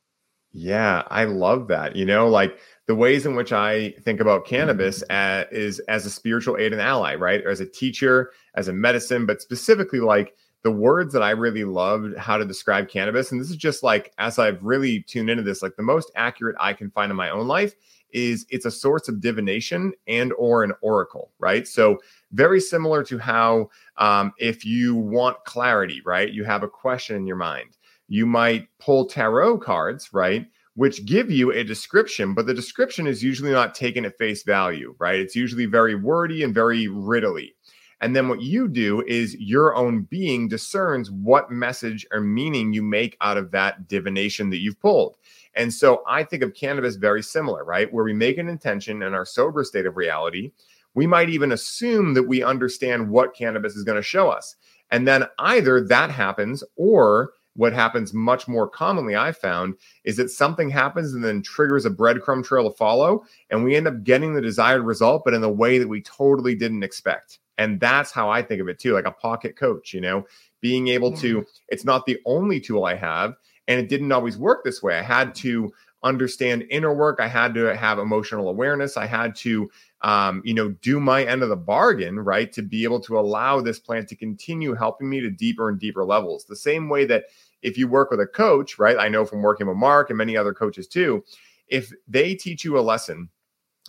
Yeah, 0.52 1.02
I 1.10 1.24
love 1.24 1.68
that. 1.68 1.96
You 1.96 2.04
know, 2.04 2.28
like 2.28 2.58
the 2.86 2.94
ways 2.94 3.24
in 3.24 3.34
which 3.36 3.52
I 3.52 3.92
think 4.02 4.20
about 4.20 4.46
cannabis 4.46 5.02
as, 5.02 5.46
is 5.50 5.78
as 5.88 6.04
a 6.04 6.10
spiritual 6.10 6.58
aid 6.58 6.72
and 6.72 6.80
ally, 6.80 7.14
right? 7.14 7.42
Or 7.44 7.50
as 7.50 7.60
a 7.60 7.66
teacher, 7.66 8.32
as 8.54 8.68
a 8.68 8.72
medicine, 8.72 9.24
but 9.24 9.40
specifically 9.40 10.00
like 10.00 10.36
the 10.62 10.70
words 10.70 11.12
that 11.14 11.22
I 11.22 11.30
really 11.30 11.64
loved 11.64 12.16
how 12.18 12.36
to 12.36 12.44
describe 12.44 12.88
cannabis. 12.88 13.32
And 13.32 13.40
this 13.40 13.50
is 13.50 13.56
just 13.56 13.82
like, 13.82 14.12
as 14.18 14.38
I've 14.38 14.62
really 14.62 15.00
tuned 15.02 15.30
into 15.30 15.42
this, 15.42 15.62
like 15.62 15.76
the 15.76 15.82
most 15.82 16.12
accurate 16.16 16.56
I 16.60 16.74
can 16.74 16.90
find 16.90 17.10
in 17.10 17.16
my 17.16 17.30
own 17.30 17.48
life 17.48 17.74
is 18.10 18.44
it's 18.50 18.66
a 18.66 18.70
source 18.70 19.08
of 19.08 19.20
divination 19.22 19.92
and 20.06 20.32
or 20.36 20.62
an 20.62 20.72
oracle, 20.82 21.32
right? 21.38 21.66
So 21.66 21.98
very 22.32 22.60
similar 22.60 23.02
to 23.04 23.18
how 23.18 23.70
um, 23.96 24.32
if 24.38 24.66
you 24.66 24.94
want 24.94 25.42
clarity, 25.46 26.02
right? 26.04 26.30
You 26.30 26.44
have 26.44 26.62
a 26.62 26.68
question 26.68 27.16
in 27.16 27.26
your 27.26 27.36
mind 27.36 27.78
you 28.12 28.26
might 28.26 28.68
pull 28.78 29.06
tarot 29.06 29.56
cards, 29.56 30.12
right? 30.12 30.46
Which 30.74 31.06
give 31.06 31.30
you 31.30 31.50
a 31.50 31.64
description, 31.64 32.34
but 32.34 32.44
the 32.44 32.52
description 32.52 33.06
is 33.06 33.24
usually 33.24 33.52
not 33.52 33.74
taken 33.74 34.04
at 34.04 34.18
face 34.18 34.42
value, 34.42 34.94
right? 34.98 35.18
It's 35.18 35.34
usually 35.34 35.64
very 35.64 35.94
wordy 35.94 36.42
and 36.42 36.52
very 36.52 36.88
riddly. 36.88 37.54
And 38.02 38.14
then 38.14 38.28
what 38.28 38.42
you 38.42 38.68
do 38.68 39.02
is 39.08 39.34
your 39.36 39.74
own 39.74 40.02
being 40.02 40.46
discerns 40.46 41.10
what 41.10 41.50
message 41.50 42.06
or 42.12 42.20
meaning 42.20 42.74
you 42.74 42.82
make 42.82 43.16
out 43.22 43.38
of 43.38 43.50
that 43.52 43.88
divination 43.88 44.50
that 44.50 44.60
you've 44.60 44.78
pulled. 44.78 45.16
And 45.54 45.72
so 45.72 46.02
I 46.06 46.22
think 46.22 46.42
of 46.42 46.52
cannabis 46.52 46.96
very 46.96 47.22
similar, 47.22 47.64
right? 47.64 47.90
Where 47.90 48.04
we 48.04 48.12
make 48.12 48.36
an 48.36 48.46
intention 48.46 49.00
in 49.00 49.14
our 49.14 49.24
sober 49.24 49.64
state 49.64 49.86
of 49.86 49.96
reality. 49.96 50.52
We 50.92 51.06
might 51.06 51.30
even 51.30 51.50
assume 51.50 52.12
that 52.12 52.28
we 52.28 52.42
understand 52.42 53.08
what 53.08 53.34
cannabis 53.34 53.74
is 53.74 53.84
going 53.84 53.96
to 53.96 54.02
show 54.02 54.28
us. 54.28 54.54
And 54.90 55.08
then 55.08 55.24
either 55.38 55.80
that 55.86 56.10
happens 56.10 56.62
or 56.76 57.32
what 57.54 57.72
happens 57.72 58.14
much 58.14 58.48
more 58.48 58.68
commonly 58.68 59.14
i 59.14 59.30
found 59.30 59.74
is 60.04 60.16
that 60.16 60.30
something 60.30 60.70
happens 60.70 61.12
and 61.12 61.24
then 61.24 61.42
triggers 61.42 61.84
a 61.84 61.90
breadcrumb 61.90 62.44
trail 62.44 62.70
to 62.70 62.76
follow 62.76 63.24
and 63.50 63.62
we 63.62 63.76
end 63.76 63.86
up 63.86 64.02
getting 64.04 64.34
the 64.34 64.40
desired 64.40 64.82
result 64.82 65.22
but 65.24 65.34
in 65.34 65.40
the 65.40 65.48
way 65.48 65.78
that 65.78 65.88
we 65.88 66.00
totally 66.02 66.54
didn't 66.54 66.82
expect. 66.82 67.38
And 67.58 67.78
that's 67.78 68.10
how 68.10 68.30
i 68.30 68.42
think 68.42 68.60
of 68.60 68.68
it 68.68 68.78
too 68.78 68.94
like 68.94 69.06
a 69.06 69.12
pocket 69.12 69.56
coach 69.56 69.92
you 69.92 70.00
know? 70.00 70.26
Being 70.60 70.88
able 70.88 71.10
yeah. 71.10 71.20
to 71.20 71.46
it's 71.68 71.84
not 71.84 72.06
the 72.06 72.18
only 72.24 72.60
tool 72.60 72.84
i 72.84 72.94
have 72.94 73.36
and 73.68 73.80
it 73.80 73.88
didn't 73.88 74.12
always 74.12 74.36
work 74.36 74.64
this 74.64 74.82
way. 74.82 74.98
I 74.98 75.02
had 75.02 75.34
to 75.36 75.72
understand 76.02 76.66
inner 76.70 76.92
work. 76.92 77.20
I 77.20 77.28
had 77.28 77.54
to 77.54 77.76
have 77.76 77.98
emotional 77.98 78.48
awareness. 78.48 78.96
I 78.96 79.06
had 79.06 79.34
to 79.36 79.70
um, 80.02 80.42
you 80.44 80.52
know, 80.52 80.70
do 80.82 80.98
my 80.98 81.24
end 81.24 81.42
of 81.42 81.48
the 81.48 81.56
bargain, 81.56 82.18
right? 82.18 82.52
To 82.52 82.62
be 82.62 82.84
able 82.84 83.00
to 83.00 83.18
allow 83.18 83.60
this 83.60 83.78
plant 83.78 84.08
to 84.08 84.16
continue 84.16 84.74
helping 84.74 85.08
me 85.08 85.20
to 85.20 85.30
deeper 85.30 85.68
and 85.68 85.78
deeper 85.78 86.04
levels. 86.04 86.44
The 86.44 86.56
same 86.56 86.88
way 86.88 87.04
that 87.06 87.26
if 87.62 87.78
you 87.78 87.86
work 87.86 88.10
with 88.10 88.20
a 88.20 88.26
coach, 88.26 88.78
right? 88.78 88.98
I 88.98 89.08
know 89.08 89.24
from 89.24 89.42
working 89.42 89.68
with 89.68 89.76
Mark 89.76 90.10
and 90.10 90.18
many 90.18 90.36
other 90.36 90.52
coaches 90.52 90.88
too, 90.88 91.24
if 91.68 91.92
they 92.08 92.34
teach 92.34 92.64
you 92.64 92.78
a 92.78 92.80
lesson 92.80 93.28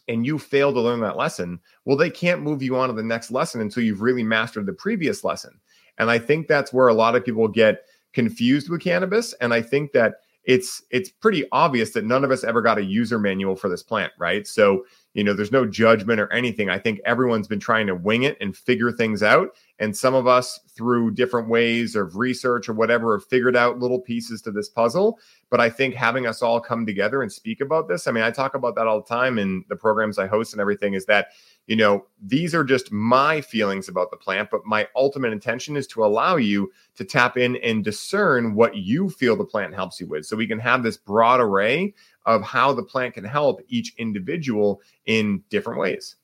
and 0.08 0.26
you 0.26 0.38
fail 0.38 0.72
to 0.72 0.80
learn 0.80 1.00
that 1.00 1.18
lesson, 1.18 1.60
well, 1.86 1.98
they 1.98 2.12
can't 2.12 2.44
move 2.44 2.62
you 2.62 2.76
on 2.76 2.90
to 2.90 2.94
the 2.94 3.02
next 3.02 3.32
lesson 3.32 3.62
until 3.62 3.84
you've 3.84 4.02
really 4.02 4.24
mastered 4.24 4.68
the 4.68 4.74
previous 4.74 5.24
lesson. 5.24 5.60
And 5.98 6.12
I 6.12 6.20
think 6.20 6.48
that's 6.48 6.72
where 6.72 6.88
a 6.88 6.94
lot 6.94 7.16
of 7.16 7.26
people 7.26 7.48
get 7.48 7.86
confused 8.14 8.70
with 8.70 8.82
cannabis. 8.82 9.34
And 9.34 9.54
I 9.54 9.62
think 9.62 9.92
that 9.94 10.16
it's 10.44 10.84
it's 10.92 11.10
pretty 11.10 11.46
obvious 11.52 11.92
that 11.92 12.06
none 12.06 12.24
of 12.24 12.32
us 12.32 12.44
ever 12.44 12.62
got 12.62 12.78
a 12.78 12.84
user 12.84 13.18
manual 13.18 13.56
for 13.56 13.70
this 13.70 13.82
plant, 13.82 14.12
right? 14.20 14.46
So 14.46 14.86
you 15.14 15.24
know, 15.24 15.34
there's 15.34 15.52
no 15.52 15.66
judgment 15.66 16.20
or 16.20 16.32
anything. 16.32 16.70
I 16.70 16.80
think 16.80 17.00
everyone's 17.06 17.48
been 17.48 17.60
trying 17.60 17.88
to 17.88 17.96
wing 17.96 18.24
it 18.24 18.38
and 18.42 18.56
figure 18.56 18.92
things 18.92 19.22
out. 19.24 19.56
And 19.80 19.98
some 19.98 20.14
of 20.14 20.28
us, 20.28 20.60
through 20.70 21.12
different 21.12 21.50
ways 21.50 21.96
of 21.96 22.16
research 22.16 22.70
or 22.70 22.74
whatever, 22.74 23.18
have 23.18 23.28
figured 23.28 23.56
out 23.56 23.80
little 23.80 24.00
pieces 24.00 24.42
to 24.44 24.52
this 24.52 24.70
puzzle. 24.70 25.20
But 25.50 25.60
I 25.60 25.70
think 25.70 25.96
having 25.96 26.28
us 26.28 26.42
all 26.42 26.60
come 26.60 26.86
together 26.86 27.22
and 27.22 27.32
speak 27.32 27.60
about 27.60 27.88
this, 27.88 28.08
I 28.08 28.12
mean, 28.12 28.24
I 28.24 28.32
talk 28.32 28.54
about 28.54 28.76
that 28.76 28.88
all 28.88 29.02
the 29.02 29.08
time 29.08 29.40
in 29.40 29.66
the 29.70 29.76
programs 29.76 30.20
I 30.20 30.28
host 30.28 30.54
and 30.54 30.62
everything, 30.62 30.94
is 30.94 31.06
that, 31.08 31.30
you 31.68 31.76
know, 31.76 32.06
these 32.22 32.54
are 32.54 32.64
just 32.64 32.92
my 32.92 33.42
feelings 33.42 33.90
about 33.90 34.12
the 34.12 34.18
plant. 34.18 34.50
But 34.52 34.66
my 34.66 34.88
ultimate 34.96 35.34
intention 35.34 35.76
is 35.76 35.88
to 35.88 36.06
allow 36.06 36.36
you 36.36 36.72
to 36.96 37.04
tap 37.04 37.36
in 37.38 37.56
and 37.58 37.84
discern 37.84 38.54
what 38.54 38.78
you 38.78 39.10
feel 39.10 39.36
the 39.36 39.44
plant 39.44 39.74
helps 39.74 40.00
you 40.00 40.08
with. 40.08 40.26
So 40.26 40.38
we 40.38 40.48
can 40.48 40.60
have 40.60 40.84
this 40.84 40.98
broad 40.98 41.40
array 41.40 41.94
of 42.26 42.44
how 42.44 42.74
the 42.74 42.84
plant 42.84 43.16
can 43.16 43.26
help 43.26 43.60
each 43.68 43.94
individual 43.98 44.82
in 45.06 45.44
different 45.50 45.80
ways. 45.80 46.16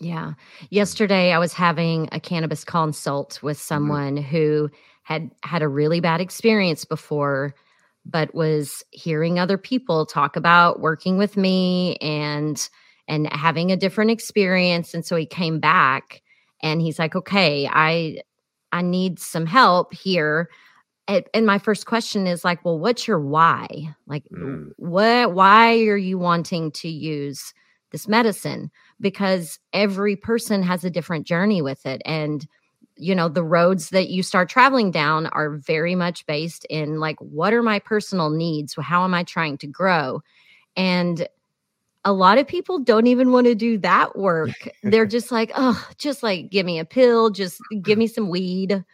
Yeah. 0.00 0.34
Yesterday, 0.70 1.32
I 1.32 1.38
was 1.38 1.52
having 1.52 2.08
a 2.12 2.20
cannabis 2.20 2.64
consult 2.64 3.42
with 3.42 3.56
mm-hmm. 3.56 3.66
someone 3.66 4.16
mm-hmm. 4.16 4.28
who 4.28 4.70
had 5.02 5.30
had 5.42 5.62
a 5.62 5.68
really 5.68 6.00
bad 6.00 6.20
experience 6.20 6.84
before, 6.84 7.54
but 8.04 8.34
was 8.34 8.84
hearing 8.90 9.38
other 9.38 9.58
people 9.58 10.06
talk 10.06 10.36
about 10.36 10.80
working 10.80 11.18
with 11.18 11.36
me 11.36 11.96
and 11.96 12.68
and 13.08 13.32
having 13.32 13.72
a 13.72 13.76
different 13.76 14.10
experience. 14.10 14.92
And 14.92 15.04
so 15.04 15.16
he 15.16 15.24
came 15.24 15.60
back 15.60 16.22
and 16.62 16.80
he's 16.80 16.98
like, 16.98 17.16
"Okay, 17.16 17.68
I 17.70 18.20
I 18.70 18.82
need 18.82 19.18
some 19.18 19.46
help 19.46 19.94
here." 19.94 20.48
and 21.32 21.46
my 21.46 21.58
first 21.58 21.86
question 21.86 22.26
is 22.26 22.44
like 22.44 22.62
well 22.64 22.78
what's 22.78 23.08
your 23.08 23.18
why 23.18 23.66
like 24.06 24.24
mm. 24.30 24.68
what 24.76 25.32
why 25.32 25.78
are 25.84 25.96
you 25.96 26.18
wanting 26.18 26.70
to 26.70 26.88
use 26.88 27.54
this 27.92 28.06
medicine 28.06 28.70
because 29.00 29.58
every 29.72 30.16
person 30.16 30.62
has 30.62 30.84
a 30.84 30.90
different 30.90 31.26
journey 31.26 31.62
with 31.62 31.86
it. 31.86 32.02
And 32.04 32.46
you 32.98 33.14
know 33.14 33.28
the 33.28 33.44
roads 33.44 33.90
that 33.90 34.08
you 34.08 34.22
start 34.22 34.48
traveling 34.48 34.90
down 34.90 35.26
are 35.28 35.50
very 35.50 35.94
much 35.94 36.26
based 36.26 36.64
in 36.68 36.98
like 36.98 37.16
what 37.20 37.54
are 37.54 37.62
my 37.62 37.78
personal 37.78 38.30
needs? 38.30 38.74
How 38.78 39.04
am 39.04 39.14
i 39.14 39.22
trying 39.22 39.56
to 39.58 39.66
grow? 39.66 40.20
And 40.76 41.28
a 42.04 42.12
lot 42.12 42.38
of 42.38 42.46
people 42.46 42.78
don't 42.78 43.06
even 43.06 43.32
want 43.32 43.46
to 43.46 43.54
do 43.54 43.78
that 43.78 44.16
work. 44.16 44.68
They're 44.82 45.06
just 45.18 45.30
like 45.30 45.52
oh 45.54 45.88
just 45.96 46.22
like 46.22 46.50
give 46.50 46.66
me 46.66 46.78
a 46.78 46.84
pill 46.84 47.30
just 47.30 47.60
give 47.82 47.98
me 47.98 48.06
some 48.06 48.28
weed 48.28 48.84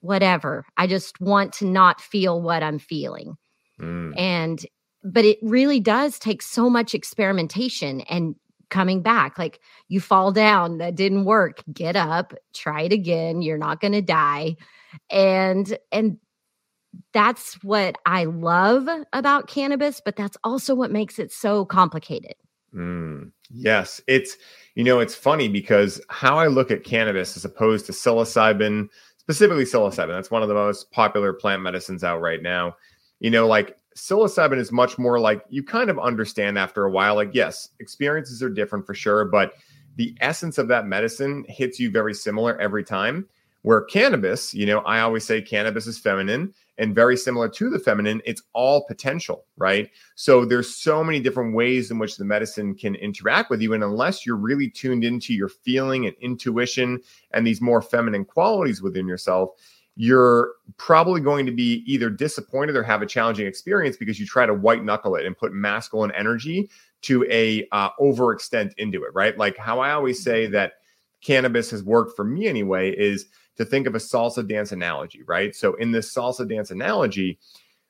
whatever. 0.00 0.64
I 0.76 0.88
just 0.88 1.20
want 1.20 1.52
to 1.54 1.64
not 1.64 2.00
feel 2.00 2.40
what 2.40 2.62
i'm 2.62 2.78
feeling. 2.78 3.36
Mm. 3.80 4.12
and 4.16 4.64
but 5.02 5.24
it 5.24 5.38
really 5.42 5.80
does 5.80 6.18
take 6.18 6.42
so 6.42 6.70
much 6.70 6.94
experimentation 6.94 8.02
and 8.02 8.36
coming 8.72 9.02
back 9.02 9.38
like 9.38 9.60
you 9.88 10.00
fall 10.00 10.32
down 10.32 10.78
that 10.78 10.96
didn't 10.96 11.24
work 11.24 11.62
get 11.72 11.94
up 11.94 12.34
try 12.52 12.82
it 12.82 12.92
again 12.92 13.42
you're 13.42 13.58
not 13.58 13.80
going 13.80 13.92
to 13.92 14.02
die 14.02 14.56
and 15.10 15.78
and 15.92 16.18
that's 17.12 17.54
what 17.62 17.96
i 18.06 18.24
love 18.24 18.88
about 19.12 19.46
cannabis 19.46 20.00
but 20.04 20.16
that's 20.16 20.36
also 20.42 20.74
what 20.74 20.90
makes 20.90 21.18
it 21.18 21.30
so 21.30 21.64
complicated 21.64 22.34
Mm, 22.74 23.32
yes, 23.50 24.00
it's 24.06 24.36
you 24.74 24.84
know 24.84 25.00
it's 25.00 25.14
funny 25.14 25.48
because 25.48 26.00
how 26.08 26.38
I 26.38 26.46
look 26.46 26.70
at 26.70 26.84
cannabis 26.84 27.36
as 27.36 27.44
opposed 27.44 27.86
to 27.86 27.92
psilocybin, 27.92 28.88
specifically 29.18 29.64
psilocybin. 29.64 30.08
That's 30.08 30.30
one 30.30 30.42
of 30.42 30.48
the 30.48 30.54
most 30.54 30.90
popular 30.90 31.32
plant 31.32 31.62
medicines 31.62 32.02
out 32.02 32.20
right 32.20 32.42
now. 32.42 32.76
You 33.20 33.30
know, 33.30 33.46
like 33.46 33.76
psilocybin 33.96 34.58
is 34.58 34.72
much 34.72 34.98
more 34.98 35.20
like 35.20 35.44
you 35.48 35.62
kind 35.62 35.90
of 35.90 35.98
understand 35.98 36.58
after 36.58 36.84
a 36.84 36.90
while. 36.90 37.14
Like, 37.14 37.30
yes, 37.34 37.70
experiences 37.80 38.42
are 38.42 38.50
different 38.50 38.86
for 38.86 38.94
sure, 38.94 39.24
but 39.24 39.54
the 39.96 40.16
essence 40.20 40.58
of 40.58 40.68
that 40.68 40.86
medicine 40.86 41.44
hits 41.48 41.78
you 41.78 41.90
very 41.90 42.14
similar 42.14 42.60
every 42.60 42.84
time. 42.84 43.28
Where 43.62 43.82
cannabis, 43.82 44.52
you 44.52 44.66
know, 44.66 44.80
I 44.80 45.00
always 45.00 45.24
say 45.24 45.40
cannabis 45.40 45.86
is 45.86 45.96
feminine 45.96 46.52
and 46.78 46.96
very 46.96 47.16
similar 47.16 47.48
to 47.48 47.70
the 47.70 47.78
feminine, 47.78 48.20
it's 48.24 48.42
all 48.54 48.84
potential, 48.86 49.44
right? 49.56 49.88
So 50.16 50.44
there's 50.44 50.74
so 50.74 51.04
many 51.04 51.20
different 51.20 51.54
ways 51.54 51.92
in 51.92 51.98
which 52.00 52.16
the 52.16 52.24
medicine 52.24 52.74
can 52.74 52.96
interact 52.96 53.50
with 53.50 53.62
you. 53.62 53.72
And 53.72 53.84
unless 53.84 54.26
you're 54.26 54.34
really 54.34 54.68
tuned 54.68 55.04
into 55.04 55.32
your 55.32 55.48
feeling 55.48 56.06
and 56.06 56.16
intuition 56.20 57.00
and 57.32 57.46
these 57.46 57.60
more 57.60 57.80
feminine 57.82 58.24
qualities 58.24 58.82
within 58.82 59.06
yourself, 59.06 59.50
you're 59.94 60.52
probably 60.78 61.20
going 61.20 61.44
to 61.46 61.52
be 61.52 61.84
either 61.86 62.08
disappointed 62.08 62.76
or 62.76 62.82
have 62.82 63.02
a 63.02 63.06
challenging 63.06 63.46
experience 63.46 63.96
because 63.96 64.18
you 64.18 64.26
try 64.26 64.46
to 64.46 64.54
white 64.54 64.84
knuckle 64.84 65.16
it 65.16 65.26
and 65.26 65.36
put 65.36 65.52
masculine 65.52 66.12
energy 66.12 66.70
to 67.02 67.26
a 67.30 67.66
uh, 67.72 67.90
overextent 68.00 68.72
into 68.78 69.04
it, 69.04 69.12
right? 69.14 69.36
Like 69.36 69.56
how 69.56 69.80
I 69.80 69.92
always 69.92 70.22
say 70.22 70.46
that 70.46 70.74
cannabis 71.22 71.70
has 71.70 71.82
worked 71.82 72.16
for 72.16 72.24
me 72.24 72.46
anyway 72.46 72.90
is 72.90 73.26
to 73.56 73.64
think 73.64 73.86
of 73.86 73.94
a 73.94 73.98
salsa 73.98 74.46
dance 74.46 74.72
analogy, 74.72 75.22
right? 75.24 75.54
So 75.54 75.74
in 75.74 75.92
this 75.92 76.12
salsa 76.12 76.48
dance 76.48 76.70
analogy, 76.70 77.38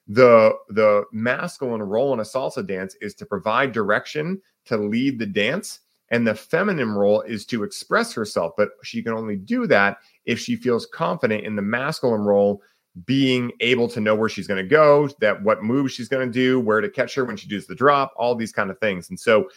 the 0.08 0.52
the 0.68 1.04
masculine 1.12 1.82
role 1.82 2.12
in 2.12 2.18
a 2.18 2.24
salsa 2.24 2.66
dance 2.66 2.96
is 3.00 3.14
to 3.14 3.26
provide 3.26 3.70
direction, 3.70 4.42
to 4.64 4.76
lead 4.76 5.18
the 5.18 5.26
dance, 5.26 5.80
and 6.10 6.26
the 6.26 6.34
feminine 6.34 6.90
role 6.90 7.20
is 7.22 7.46
to 7.46 7.62
express 7.62 8.12
herself, 8.12 8.52
but 8.56 8.70
she 8.82 9.02
can 9.02 9.12
only 9.12 9.36
do 9.36 9.66
that 9.68 9.98
if 10.24 10.38
she 10.38 10.56
feels 10.56 10.86
confident 10.86 11.44
in 11.44 11.56
the 11.56 11.62
masculine 11.62 12.22
role 12.22 12.62
being 13.06 13.50
able 13.60 13.88
to 13.88 14.00
know 14.00 14.14
where 14.14 14.28
she's 14.28 14.46
going 14.46 14.62
to 14.62 14.68
go, 14.68 15.08
that 15.20 15.42
what 15.42 15.62
moves 15.62 15.92
she's 15.92 16.08
going 16.08 16.26
to 16.26 16.32
do, 16.32 16.60
where 16.60 16.80
to 16.80 16.90
catch 16.90 17.14
her 17.14 17.24
when 17.24 17.36
she 17.36 17.48
does 17.48 17.66
the 17.66 17.74
drop, 17.74 18.12
all 18.16 18.34
these 18.34 18.52
kind 18.52 18.70
of 18.70 18.78
things. 18.78 19.08
And 19.08 19.18
so 19.18 19.48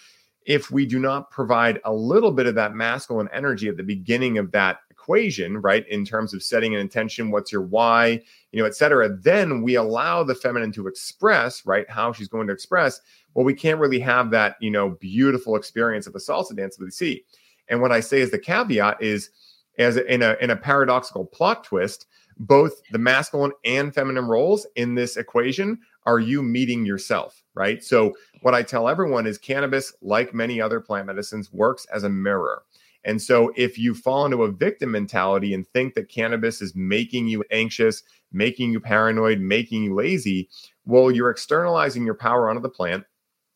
if 0.45 0.71
we 0.71 0.85
do 0.85 0.99
not 0.99 1.31
provide 1.31 1.81
a 1.85 1.93
little 1.93 2.31
bit 2.31 2.45
of 2.45 2.55
that 2.55 2.75
masculine 2.75 3.27
energy 3.33 3.67
at 3.67 3.77
the 3.77 3.83
beginning 3.83 4.37
of 4.37 4.51
that 4.51 4.77
equation, 4.89 5.57
right, 5.57 5.87
in 5.89 6.05
terms 6.05 6.33
of 6.33 6.43
setting 6.43 6.75
an 6.75 6.81
intention, 6.81 7.31
what's 7.31 7.51
your 7.51 7.63
why, 7.63 8.21
you 8.51 8.61
know, 8.61 8.65
et 8.65 8.75
cetera, 8.75 9.09
then 9.09 9.61
we 9.61 9.75
allow 9.75 10.23
the 10.23 10.35
feminine 10.35 10.71
to 10.71 10.87
express, 10.87 11.65
right, 11.65 11.89
how 11.89 12.13
she's 12.13 12.27
going 12.27 12.47
to 12.47 12.53
express. 12.53 13.01
Well, 13.33 13.43
we 13.43 13.53
can't 13.53 13.79
really 13.79 13.99
have 13.99 14.31
that, 14.31 14.55
you 14.61 14.71
know, 14.71 14.91
beautiful 15.01 15.55
experience 15.55 16.07
of 16.07 16.15
a 16.15 16.19
salsa 16.19 16.55
dance 16.55 16.79
with 16.79 16.87
the 16.87 16.93
sea. 16.93 17.25
And 17.67 17.81
what 17.81 17.91
I 17.91 17.99
say 17.99 18.21
is 18.21 18.31
the 18.31 18.39
caveat 18.39 19.01
is, 19.01 19.31
as 19.77 19.97
in 19.97 20.21
a 20.21 20.35
in 20.41 20.49
a 20.49 20.55
paradoxical 20.55 21.25
plot 21.25 21.63
twist, 21.63 22.07
both 22.37 22.81
the 22.91 22.99
masculine 22.99 23.51
and 23.63 23.93
feminine 23.93 24.25
roles 24.25 24.67
in 24.75 24.95
this 24.95 25.17
equation 25.17 25.79
are 26.05 26.19
you 26.19 26.43
meeting 26.43 26.85
yourself, 26.85 27.43
right? 27.55 27.83
So, 27.83 28.13
what 28.41 28.53
I 28.53 28.61
tell 28.61 28.87
everyone 28.87 29.25
is 29.25 29.37
cannabis, 29.37 29.93
like 30.01 30.33
many 30.33 30.61
other 30.61 30.79
plant 30.79 31.07
medicines, 31.07 31.51
works 31.51 31.85
as 31.93 32.03
a 32.03 32.09
mirror. 32.09 32.63
And 33.03 33.21
so, 33.21 33.51
if 33.55 33.77
you 33.77 33.93
fall 33.93 34.25
into 34.25 34.43
a 34.43 34.51
victim 34.51 34.91
mentality 34.91 35.53
and 35.53 35.67
think 35.67 35.95
that 35.95 36.09
cannabis 36.09 36.61
is 36.61 36.75
making 36.75 37.27
you 37.27 37.43
anxious, 37.51 38.03
making 38.31 38.71
you 38.71 38.79
paranoid, 38.79 39.39
making 39.39 39.83
you 39.83 39.95
lazy, 39.95 40.49
well, 40.85 41.09
you're 41.09 41.29
externalizing 41.29 42.05
your 42.05 42.15
power 42.15 42.49
onto 42.49 42.61
the 42.61 42.69
plant, 42.69 43.05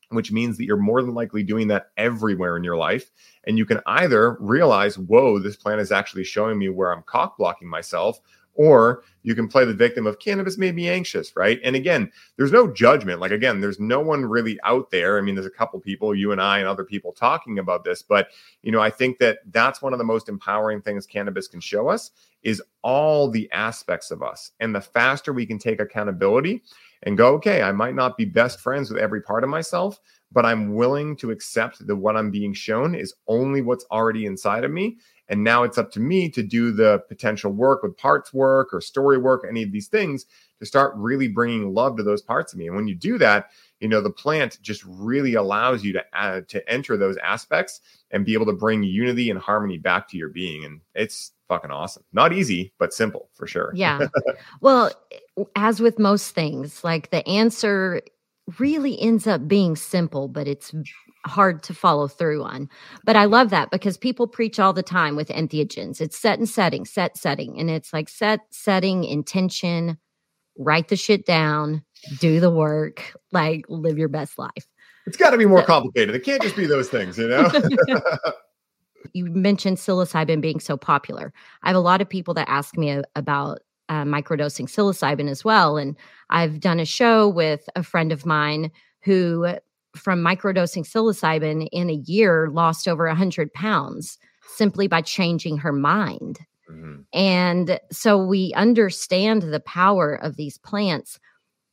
which 0.09 0.31
means 0.31 0.57
that 0.57 0.65
you're 0.65 0.77
more 0.77 1.01
than 1.01 1.13
likely 1.13 1.43
doing 1.43 1.67
that 1.67 1.91
everywhere 1.97 2.57
in 2.57 2.63
your 2.63 2.77
life. 2.77 3.11
And 3.45 3.57
you 3.57 3.65
can 3.65 3.79
either 3.85 4.37
realize, 4.39 4.97
whoa, 4.97 5.39
this 5.39 5.55
plant 5.55 5.81
is 5.81 5.91
actually 5.91 6.23
showing 6.23 6.57
me 6.57 6.69
where 6.69 6.91
I'm 6.91 7.03
cock 7.03 7.37
blocking 7.37 7.67
myself, 7.67 8.19
or 8.55 9.03
you 9.23 9.35
can 9.35 9.47
play 9.47 9.63
the 9.63 9.73
victim 9.73 10.05
of 10.05 10.19
cannabis 10.19 10.57
made 10.57 10.75
me 10.75 10.89
anxious, 10.89 11.33
right? 11.35 11.61
And 11.63 11.77
again, 11.77 12.11
there's 12.35 12.51
no 12.51 12.67
judgment. 12.67 13.21
Like 13.21 13.31
again, 13.31 13.61
there's 13.61 13.79
no 13.79 14.01
one 14.01 14.25
really 14.25 14.59
out 14.63 14.91
there. 14.91 15.17
I 15.17 15.21
mean, 15.21 15.35
there's 15.35 15.47
a 15.47 15.51
couple 15.51 15.79
people, 15.79 16.13
you 16.13 16.33
and 16.33 16.41
I 16.41 16.59
and 16.59 16.67
other 16.67 16.83
people 16.83 17.13
talking 17.13 17.59
about 17.59 17.85
this, 17.85 18.01
but 18.01 18.29
you 18.61 18.71
know, 18.71 18.81
I 18.81 18.89
think 18.89 19.17
that 19.19 19.39
that's 19.51 19.81
one 19.81 19.93
of 19.93 19.99
the 19.99 20.05
most 20.05 20.27
empowering 20.27 20.81
things 20.81 21.05
cannabis 21.05 21.47
can 21.47 21.61
show 21.61 21.87
us 21.87 22.11
is 22.43 22.61
all 22.81 23.29
the 23.29 23.49
aspects 23.51 24.11
of 24.11 24.21
us. 24.21 24.51
And 24.59 24.75
the 24.75 24.81
faster 24.81 25.31
we 25.31 25.45
can 25.45 25.57
take 25.57 25.79
accountability 25.79 26.63
and 27.03 27.17
go, 27.17 27.33
okay, 27.35 27.61
I 27.61 27.71
might 27.71 27.95
not 27.95 28.17
be 28.17 28.25
best 28.25 28.59
friends 28.59 28.89
with 28.89 29.01
every 29.01 29.21
part 29.21 29.43
of 29.43 29.49
myself, 29.49 29.99
but 30.31 30.45
I'm 30.45 30.75
willing 30.75 31.15
to 31.17 31.31
accept 31.31 31.85
that 31.85 31.95
what 31.95 32.17
I'm 32.17 32.31
being 32.31 32.53
shown 32.53 32.95
is 32.95 33.13
only 33.27 33.61
what's 33.61 33.85
already 33.91 34.25
inside 34.25 34.63
of 34.63 34.71
me. 34.71 34.97
And 35.29 35.43
now 35.43 35.63
it's 35.63 35.77
up 35.77 35.91
to 35.91 35.99
me 35.99 36.27
to 36.29 36.41
do 36.41 36.71
the 36.71 37.03
potential 37.07 37.51
work 37.51 37.83
with 37.83 37.95
parts 37.97 38.33
work 38.33 38.73
or 38.73 38.81
story 38.81 39.17
work, 39.17 39.45
any 39.47 39.61
of 39.61 39.71
these 39.71 39.87
things 39.87 40.25
to 40.59 40.65
start 40.65 40.93
really 40.95 41.27
bringing 41.27 41.73
love 41.73 41.97
to 41.97 42.03
those 42.03 42.21
parts 42.21 42.51
of 42.51 42.59
me. 42.59 42.67
And 42.67 42.75
when 42.75 42.87
you 42.87 42.95
do 42.95 43.17
that, 43.19 43.51
you 43.79 43.87
know, 43.87 44.01
the 44.01 44.09
plant 44.09 44.59
just 44.61 44.83
really 44.85 45.35
allows 45.35 45.83
you 45.83 45.93
to 45.93 46.03
add, 46.13 46.49
to 46.49 46.67
enter 46.69 46.97
those 46.97 47.17
aspects 47.17 47.79
and 48.11 48.25
be 48.25 48.33
able 48.33 48.47
to 48.47 48.53
bring 48.53 48.83
unity 48.83 49.29
and 49.29 49.39
harmony 49.39 49.77
back 49.77 50.09
to 50.09 50.17
your 50.17 50.29
being. 50.29 50.65
And 50.65 50.81
it's 50.95 51.31
fucking 51.49 51.71
awesome. 51.71 52.03
Not 52.13 52.31
easy, 52.31 52.71
but 52.79 52.93
simple 52.93 53.29
for 53.33 53.45
sure. 53.45 53.73
Yeah. 53.75 54.07
well, 54.61 54.91
as 55.55 55.81
with 55.81 55.99
most 55.99 56.33
things, 56.33 56.83
like 56.83 57.09
the 57.09 57.27
answer 57.27 58.01
really 58.57 58.99
ends 59.01 59.27
up 59.27 59.47
being 59.47 59.75
simple, 59.75 60.27
but 60.27 60.47
it's 60.47 60.73
hard 61.25 61.61
to 61.63 61.73
follow 61.73 62.07
through 62.07 62.43
on. 62.43 62.69
But 63.03 63.15
I 63.15 63.25
love 63.25 63.49
that 63.49 63.71
because 63.71 63.97
people 63.97 64.27
preach 64.27 64.59
all 64.59 64.73
the 64.73 64.83
time 64.83 65.15
with 65.15 65.27
entheogens. 65.27 65.99
It's 65.99 66.17
set 66.17 66.39
and 66.39 66.47
setting, 66.47 66.85
set, 66.85 67.17
setting. 67.17 67.59
And 67.59 67.69
it's 67.69 67.91
like 67.91 68.07
set, 68.07 68.41
setting, 68.51 69.03
intention, 69.03 69.97
write 70.57 70.87
the 70.87 70.95
shit 70.95 71.25
down, 71.25 71.83
do 72.19 72.39
the 72.39 72.49
work, 72.49 73.13
like 73.31 73.65
live 73.67 73.97
your 73.97 74.07
best 74.07 74.39
life. 74.39 74.67
It's 75.05 75.17
got 75.17 75.31
to 75.31 75.37
be 75.37 75.45
more 75.45 75.63
complicated. 75.63 76.13
It 76.13 76.23
can't 76.23 76.41
just 76.41 76.55
be 76.55 76.67
those 76.67 76.89
things, 76.89 77.17
you 77.17 77.27
know? 77.27 77.49
you 79.13 79.25
mentioned 79.25 79.77
psilocybin 79.77 80.41
being 80.41 80.59
so 80.59 80.77
popular. 80.77 81.33
I 81.63 81.69
have 81.69 81.75
a 81.75 81.81
lot 81.81 82.01
of 82.01 82.09
people 82.09 82.33
that 82.35 82.49
ask 82.49 82.77
me 82.77 83.01
about 83.15 83.59
uh, 83.89 84.03
microdosing 84.03 84.65
psilocybin 84.69 85.29
as 85.29 85.43
well. 85.43 85.77
And 85.77 85.95
I've 86.29 86.59
done 86.59 86.79
a 86.79 86.85
show 86.85 87.27
with 87.27 87.67
a 87.75 87.83
friend 87.83 88.11
of 88.11 88.25
mine 88.25 88.71
who, 89.01 89.55
from 89.95 90.23
microdosing 90.23 90.85
psilocybin 90.85 91.67
in 91.71 91.89
a 91.89 91.93
year, 91.93 92.49
lost 92.51 92.87
over 92.87 93.07
100 93.07 93.53
pounds 93.53 94.17
simply 94.55 94.87
by 94.87 95.01
changing 95.01 95.57
her 95.57 95.71
mind. 95.71 96.39
Mhm. 96.69 97.05
And 97.13 97.79
so 97.91 98.23
we 98.23 98.53
understand 98.53 99.41
the 99.41 99.59
power 99.59 100.13
of 100.13 100.35
these 100.35 100.57
plants, 100.59 101.19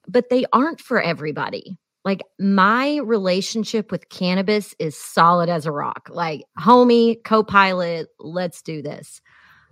but 0.09 0.31
they 0.31 0.47
aren't 0.53 0.81
for 0.81 1.01
everybody. 1.01 1.77
Like 2.07 2.23
my 2.39 2.99
relationship 2.99 3.91
with 3.91 4.09
cannabis 4.11 4.77
is 4.79 4.97
solid 4.97 5.49
as 5.49 5.67
a 5.67 5.73
rock. 5.73 6.09
Like, 6.09 6.45
homie, 6.57 7.23
co 7.25 7.43
pilot, 7.43 8.07
let's 8.21 8.63
do 8.63 8.81
this. 8.81 9.21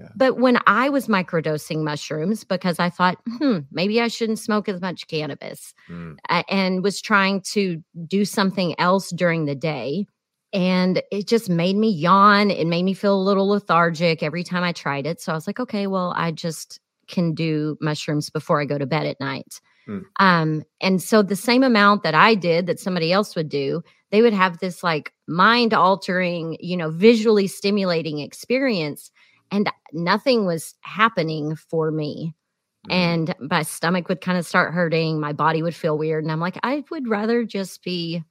Yeah. 0.00 0.08
But 0.16 0.38
when 0.38 0.58
I 0.66 0.88
was 0.88 1.06
microdosing 1.06 1.84
mushrooms, 1.84 2.42
because 2.42 2.80
I 2.80 2.90
thought, 2.90 3.18
hmm, 3.38 3.60
maybe 3.70 4.00
I 4.00 4.08
shouldn't 4.08 4.40
smoke 4.40 4.68
as 4.68 4.80
much 4.80 5.06
cannabis, 5.06 5.72
Mm. 5.88 6.16
and 6.48 6.82
was 6.82 7.00
trying 7.00 7.40
to 7.52 7.80
do 8.08 8.24
something 8.24 8.74
else 8.80 9.10
during 9.10 9.44
the 9.44 9.54
day. 9.54 10.04
And 10.52 11.02
it 11.12 11.28
just 11.28 11.48
made 11.48 11.76
me 11.76 11.90
yawn. 11.90 12.50
It 12.50 12.66
made 12.66 12.82
me 12.82 12.94
feel 12.94 13.14
a 13.14 13.22
little 13.22 13.48
lethargic 13.48 14.24
every 14.24 14.42
time 14.42 14.64
I 14.64 14.72
tried 14.72 15.06
it. 15.06 15.20
So 15.20 15.30
I 15.30 15.36
was 15.36 15.46
like, 15.46 15.60
okay, 15.60 15.86
well, 15.86 16.12
I 16.16 16.32
just 16.32 16.80
can 17.06 17.32
do 17.32 17.76
mushrooms 17.80 18.28
before 18.28 18.60
I 18.60 18.64
go 18.64 18.78
to 18.78 18.86
bed 18.86 19.06
at 19.06 19.20
night. 19.20 19.60
Hmm. 19.86 19.98
Um, 20.18 20.64
and 20.80 21.02
so 21.02 21.22
the 21.22 21.36
same 21.36 21.62
amount 21.62 22.02
that 22.02 22.14
I 22.14 22.34
did 22.34 22.66
that 22.66 22.80
somebody 22.80 23.12
else 23.12 23.36
would 23.36 23.48
do, 23.48 23.82
they 24.10 24.22
would 24.22 24.32
have 24.32 24.58
this 24.58 24.82
like 24.82 25.12
mind 25.26 25.74
altering, 25.74 26.56
you 26.60 26.76
know, 26.76 26.90
visually 26.90 27.46
stimulating 27.46 28.18
experience. 28.18 29.10
and 29.50 29.70
nothing 29.92 30.46
was 30.46 30.74
happening 30.80 31.54
for 31.54 31.90
me. 31.90 32.34
Mm-hmm. 32.88 32.92
And 32.92 33.50
my 33.50 33.62
stomach 33.62 34.08
would 34.08 34.20
kind 34.20 34.38
of 34.38 34.46
start 34.46 34.74
hurting, 34.74 35.20
my 35.20 35.32
body 35.32 35.62
would 35.62 35.74
feel 35.74 35.96
weird. 35.96 36.24
And 36.24 36.32
I'm 36.32 36.40
like, 36.40 36.58
I 36.62 36.84
would 36.90 37.08
rather 37.08 37.44
just 37.44 37.82
be 37.82 38.24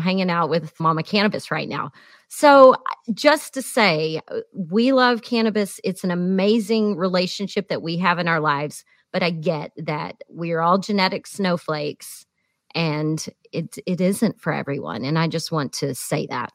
hanging 0.00 0.30
out 0.30 0.50
with 0.50 0.78
Mama 0.80 1.02
Cannabis 1.02 1.50
right 1.50 1.68
now. 1.68 1.92
So, 2.28 2.74
just 3.12 3.54
to 3.54 3.62
say, 3.62 4.20
uh, 4.28 4.40
we 4.52 4.92
love 4.92 5.22
cannabis. 5.22 5.80
It's 5.84 6.02
an 6.02 6.10
amazing 6.10 6.96
relationship 6.96 7.68
that 7.68 7.82
we 7.82 7.96
have 7.98 8.18
in 8.18 8.26
our 8.26 8.40
lives. 8.40 8.84
But 9.14 9.22
I 9.22 9.30
get 9.30 9.70
that 9.78 10.16
we 10.28 10.50
are 10.50 10.60
all 10.60 10.76
genetic 10.76 11.26
snowflakes 11.26 12.26
and 12.74 13.24
it, 13.52 13.78
it 13.86 14.00
isn't 14.00 14.40
for 14.40 14.52
everyone. 14.52 15.04
And 15.04 15.18
I 15.18 15.28
just 15.28 15.52
want 15.52 15.72
to 15.74 15.94
say 15.94 16.26
that. 16.26 16.52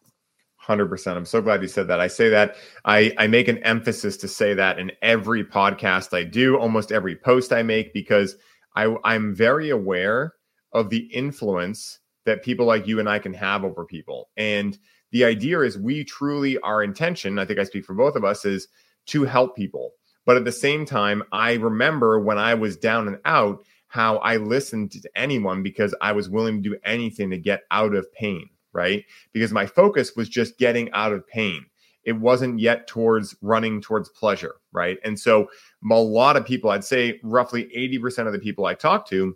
100%. 0.67 1.15
I'm 1.15 1.25
so 1.25 1.41
glad 1.41 1.61
you 1.61 1.69
said 1.69 1.87
that. 1.87 2.01
I 2.01 2.07
say 2.07 2.27
that, 2.29 2.57
I, 2.83 3.13
I 3.17 3.27
make 3.27 3.47
an 3.47 3.59
emphasis 3.59 4.17
to 4.17 4.27
say 4.27 4.53
that 4.53 4.77
in 4.77 4.91
every 5.01 5.43
podcast 5.43 6.15
I 6.15 6.25
do, 6.25 6.57
almost 6.57 6.91
every 6.91 7.15
post 7.15 7.53
I 7.53 7.63
make, 7.63 7.93
because 7.93 8.35
I, 8.75 8.93
I'm 9.05 9.33
very 9.33 9.69
aware 9.69 10.33
of 10.73 10.89
the 10.89 11.05
influence 11.13 11.99
that 12.25 12.43
people 12.43 12.65
like 12.65 12.85
you 12.85 12.99
and 12.99 13.09
I 13.09 13.19
can 13.19 13.33
have 13.33 13.63
over 13.63 13.85
people. 13.85 14.29
And 14.35 14.77
the 15.11 15.23
idea 15.23 15.61
is 15.61 15.77
we 15.77 16.03
truly, 16.03 16.59
our 16.59 16.83
intention, 16.83 17.39
I 17.39 17.45
think 17.45 17.57
I 17.57 17.63
speak 17.63 17.85
for 17.85 17.95
both 17.95 18.15
of 18.15 18.25
us, 18.25 18.43
is 18.43 18.67
to 19.07 19.23
help 19.23 19.55
people. 19.55 19.93
But 20.29 20.37
at 20.37 20.45
the 20.45 20.51
same 20.51 20.85
time, 20.85 21.23
I 21.31 21.53
remember 21.53 22.19
when 22.19 22.37
I 22.37 22.53
was 22.53 22.77
down 22.77 23.07
and 23.07 23.17
out, 23.25 23.65
how 23.87 24.17
I 24.17 24.37
listened 24.37 24.91
to 24.91 25.09
anyone 25.15 25.63
because 25.63 25.95
I 25.99 26.11
was 26.11 26.29
willing 26.29 26.61
to 26.61 26.69
do 26.69 26.77
anything 26.85 27.31
to 27.31 27.37
get 27.39 27.63
out 27.71 27.95
of 27.95 28.13
pain 28.13 28.47
right? 28.73 29.05
Because 29.33 29.51
my 29.51 29.65
focus 29.65 30.15
was 30.15 30.29
just 30.29 30.57
getting 30.57 30.91
out 30.91 31.13
of 31.13 31.27
pain. 31.27 31.65
It 32.03 32.13
wasn't 32.13 32.59
yet 32.59 32.87
towards 32.87 33.35
running 33.41 33.81
towards 33.81 34.09
pleasure, 34.09 34.55
right? 34.71 34.97
And 35.03 35.19
so 35.19 35.49
a 35.89 35.95
lot 35.95 36.37
of 36.37 36.45
people, 36.45 36.69
I'd 36.69 36.83
say 36.83 37.19
roughly 37.23 37.69
80% 37.75 38.27
of 38.27 38.33
the 38.33 38.39
people 38.39 38.65
I 38.65 38.73
talk 38.73 39.07
to, 39.09 39.35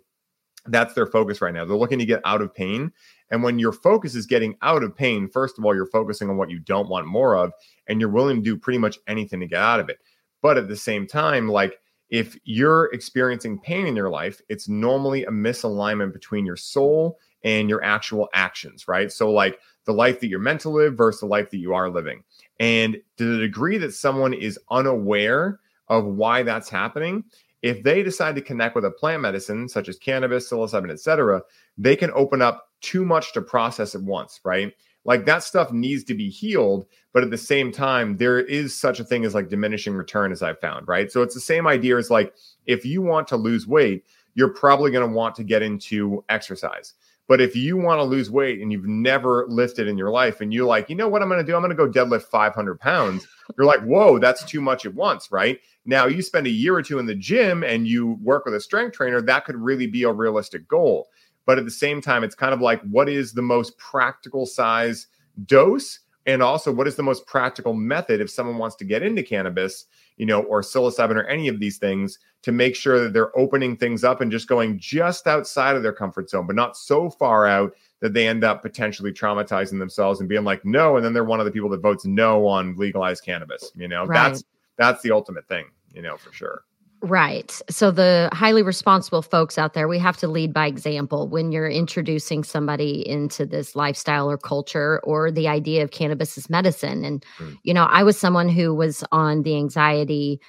that's 0.66 0.94
their 0.94 1.06
focus 1.06 1.42
right 1.42 1.52
now. 1.52 1.64
They're 1.64 1.76
looking 1.76 1.98
to 1.98 2.06
get 2.06 2.22
out 2.24 2.40
of 2.40 2.54
pain. 2.54 2.90
And 3.30 3.42
when 3.42 3.58
your 3.58 3.72
focus 3.72 4.14
is 4.14 4.26
getting 4.26 4.56
out 4.62 4.82
of 4.82 4.96
pain, 4.96 5.28
first 5.28 5.58
of 5.58 5.64
all, 5.64 5.74
you're 5.74 5.86
focusing 5.86 6.30
on 6.30 6.38
what 6.38 6.50
you 6.50 6.58
don't 6.58 6.88
want 6.88 7.06
more 7.06 7.36
of, 7.36 7.52
and 7.86 8.00
you're 8.00 8.10
willing 8.10 8.36
to 8.36 8.42
do 8.42 8.56
pretty 8.56 8.78
much 8.78 8.98
anything 9.06 9.40
to 9.40 9.46
get 9.46 9.60
out 9.60 9.80
of 9.80 9.90
it. 9.90 9.98
But 10.44 10.58
at 10.58 10.68
the 10.68 10.76
same 10.76 11.06
time, 11.06 11.48
like 11.48 11.80
if 12.10 12.36
you're 12.44 12.90
experiencing 12.92 13.58
pain 13.58 13.86
in 13.86 13.96
your 13.96 14.10
life, 14.10 14.42
it's 14.50 14.68
normally 14.68 15.24
a 15.24 15.30
misalignment 15.30 16.12
between 16.12 16.44
your 16.44 16.58
soul 16.58 17.18
and 17.44 17.66
your 17.66 17.82
actual 17.82 18.28
actions, 18.34 18.86
right? 18.86 19.10
So, 19.10 19.30
like 19.30 19.58
the 19.86 19.94
life 19.94 20.20
that 20.20 20.26
you're 20.26 20.38
meant 20.38 20.60
to 20.60 20.68
live 20.68 20.98
versus 20.98 21.20
the 21.20 21.26
life 21.28 21.50
that 21.50 21.56
you 21.56 21.72
are 21.72 21.88
living. 21.88 22.24
And 22.60 22.98
to 23.16 23.24
the 23.24 23.38
degree 23.38 23.78
that 23.78 23.94
someone 23.94 24.34
is 24.34 24.58
unaware 24.70 25.60
of 25.88 26.04
why 26.04 26.42
that's 26.42 26.68
happening, 26.68 27.24
if 27.62 27.82
they 27.82 28.02
decide 28.02 28.34
to 28.34 28.42
connect 28.42 28.74
with 28.74 28.84
a 28.84 28.90
plant 28.90 29.22
medicine 29.22 29.66
such 29.66 29.88
as 29.88 29.96
cannabis, 29.96 30.50
psilocybin, 30.50 30.90
etc., 30.90 31.40
they 31.78 31.96
can 31.96 32.10
open 32.14 32.42
up 32.42 32.68
too 32.82 33.06
much 33.06 33.32
to 33.32 33.40
process 33.40 33.94
at 33.94 34.02
once, 34.02 34.40
right? 34.44 34.74
Like 35.04 35.26
that 35.26 35.42
stuff 35.42 35.70
needs 35.70 36.04
to 36.04 36.14
be 36.14 36.30
healed, 36.30 36.86
but 37.12 37.22
at 37.22 37.30
the 37.30 37.38
same 37.38 37.70
time, 37.70 38.16
there 38.16 38.40
is 38.40 38.76
such 38.76 39.00
a 39.00 39.04
thing 39.04 39.24
as 39.24 39.34
like 39.34 39.48
diminishing 39.48 39.94
return, 39.94 40.32
as 40.32 40.42
I've 40.42 40.60
found, 40.60 40.88
right? 40.88 41.12
So 41.12 41.22
it's 41.22 41.34
the 41.34 41.40
same 41.40 41.66
idea 41.66 41.98
as 41.98 42.10
like 42.10 42.34
if 42.66 42.84
you 42.84 43.02
want 43.02 43.28
to 43.28 43.36
lose 43.36 43.66
weight, 43.66 44.04
you're 44.34 44.48
probably 44.48 44.90
going 44.90 45.06
to 45.06 45.14
want 45.14 45.34
to 45.36 45.44
get 45.44 45.62
into 45.62 46.24
exercise. 46.28 46.94
But 47.26 47.40
if 47.40 47.56
you 47.56 47.78
want 47.78 48.00
to 48.00 48.04
lose 48.04 48.30
weight 48.30 48.60
and 48.60 48.70
you've 48.70 48.86
never 48.86 49.46
lifted 49.48 49.88
in 49.88 49.96
your 49.96 50.10
life 50.10 50.40
and 50.42 50.52
you're 50.52 50.66
like, 50.66 50.90
you 50.90 50.96
know 50.96 51.08
what 51.08 51.22
I'm 51.22 51.28
going 51.28 51.40
to 51.40 51.46
do? 51.46 51.56
I'm 51.56 51.62
going 51.62 51.74
to 51.74 51.76
go 51.76 51.88
deadlift 51.88 52.24
500 52.24 52.78
pounds. 52.78 53.26
You're 53.56 53.66
like, 53.66 53.82
whoa, 53.82 54.18
that's 54.18 54.44
too 54.44 54.60
much 54.60 54.84
at 54.84 54.94
once, 54.94 55.32
right? 55.32 55.58
Now 55.86 56.06
you 56.06 56.20
spend 56.20 56.46
a 56.46 56.50
year 56.50 56.74
or 56.74 56.82
two 56.82 56.98
in 56.98 57.06
the 57.06 57.14
gym 57.14 57.62
and 57.62 57.88
you 57.88 58.18
work 58.22 58.44
with 58.44 58.54
a 58.54 58.60
strength 58.60 58.96
trainer, 58.96 59.22
that 59.22 59.46
could 59.46 59.56
really 59.56 59.86
be 59.86 60.02
a 60.02 60.12
realistic 60.12 60.68
goal. 60.68 61.08
But 61.46 61.58
at 61.58 61.64
the 61.64 61.70
same 61.70 62.00
time, 62.00 62.24
it's 62.24 62.34
kind 62.34 62.54
of 62.54 62.60
like, 62.60 62.80
what 62.82 63.08
is 63.08 63.32
the 63.32 63.42
most 63.42 63.76
practical 63.78 64.46
size 64.46 65.08
dose? 65.46 66.00
And 66.26 66.42
also, 66.42 66.72
what 66.72 66.88
is 66.88 66.96
the 66.96 67.02
most 67.02 67.26
practical 67.26 67.74
method 67.74 68.20
if 68.20 68.30
someone 68.30 68.56
wants 68.56 68.76
to 68.76 68.84
get 68.84 69.02
into 69.02 69.22
cannabis, 69.22 69.84
you 70.16 70.24
know, 70.24 70.42
or 70.42 70.62
psilocybin 70.62 71.16
or 71.16 71.24
any 71.24 71.48
of 71.48 71.60
these 71.60 71.76
things 71.76 72.18
to 72.42 72.52
make 72.52 72.74
sure 72.74 72.98
that 73.02 73.12
they're 73.12 73.36
opening 73.38 73.76
things 73.76 74.04
up 74.04 74.20
and 74.20 74.32
just 74.32 74.48
going 74.48 74.78
just 74.78 75.26
outside 75.26 75.76
of 75.76 75.82
their 75.82 75.92
comfort 75.92 76.30
zone, 76.30 76.46
but 76.46 76.56
not 76.56 76.76
so 76.76 77.10
far 77.10 77.46
out 77.46 77.74
that 78.04 78.12
they 78.12 78.28
end 78.28 78.44
up 78.44 78.60
potentially 78.60 79.10
traumatizing 79.10 79.78
themselves 79.78 80.20
and 80.20 80.28
being 80.28 80.44
like 80.44 80.62
no 80.62 80.96
and 80.96 81.04
then 81.04 81.14
they're 81.14 81.24
one 81.24 81.40
of 81.40 81.46
the 81.46 81.50
people 81.50 81.70
that 81.70 81.80
votes 81.80 82.04
no 82.04 82.46
on 82.46 82.76
legalized 82.76 83.24
cannabis 83.24 83.72
you 83.74 83.88
know 83.88 84.04
right. 84.04 84.14
that's 84.14 84.44
that's 84.76 85.02
the 85.02 85.10
ultimate 85.10 85.48
thing 85.48 85.64
you 85.94 86.02
know 86.02 86.14
for 86.18 86.30
sure 86.30 86.64
Right. 87.04 87.60
So 87.68 87.90
the 87.90 88.30
highly 88.32 88.62
responsible 88.62 89.20
folks 89.20 89.58
out 89.58 89.74
there, 89.74 89.86
we 89.86 89.98
have 89.98 90.16
to 90.16 90.26
lead 90.26 90.54
by 90.54 90.66
example 90.66 91.28
when 91.28 91.52
you're 91.52 91.68
introducing 91.68 92.42
somebody 92.42 93.06
into 93.06 93.44
this 93.44 93.76
lifestyle 93.76 94.30
or 94.30 94.38
culture 94.38 95.00
or 95.04 95.30
the 95.30 95.46
idea 95.46 95.82
of 95.82 95.90
cannabis 95.90 96.38
as 96.38 96.48
medicine. 96.48 97.04
And, 97.04 97.22
mm. 97.36 97.58
you 97.62 97.74
know, 97.74 97.84
I 97.84 98.04
was 98.04 98.18
someone 98.18 98.48
who 98.48 98.74
was 98.74 99.04
on 99.12 99.42
the 99.42 99.54
anxiety 99.54 100.40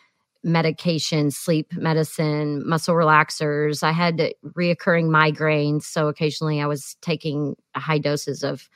medication, 0.46 1.30
sleep 1.30 1.74
medicine, 1.74 2.65
muscle 2.65 2.96
relaxers. 2.96 3.84
I 3.84 3.91
had 3.91 4.34
reoccurring 4.46 5.10
migraines. 5.10 5.84
So 5.84 6.08
occasionally 6.08 6.62
I 6.62 6.68
was 6.68 6.96
taking 7.02 7.58
high 7.76 7.98
doses 7.98 8.44
of 8.44 8.70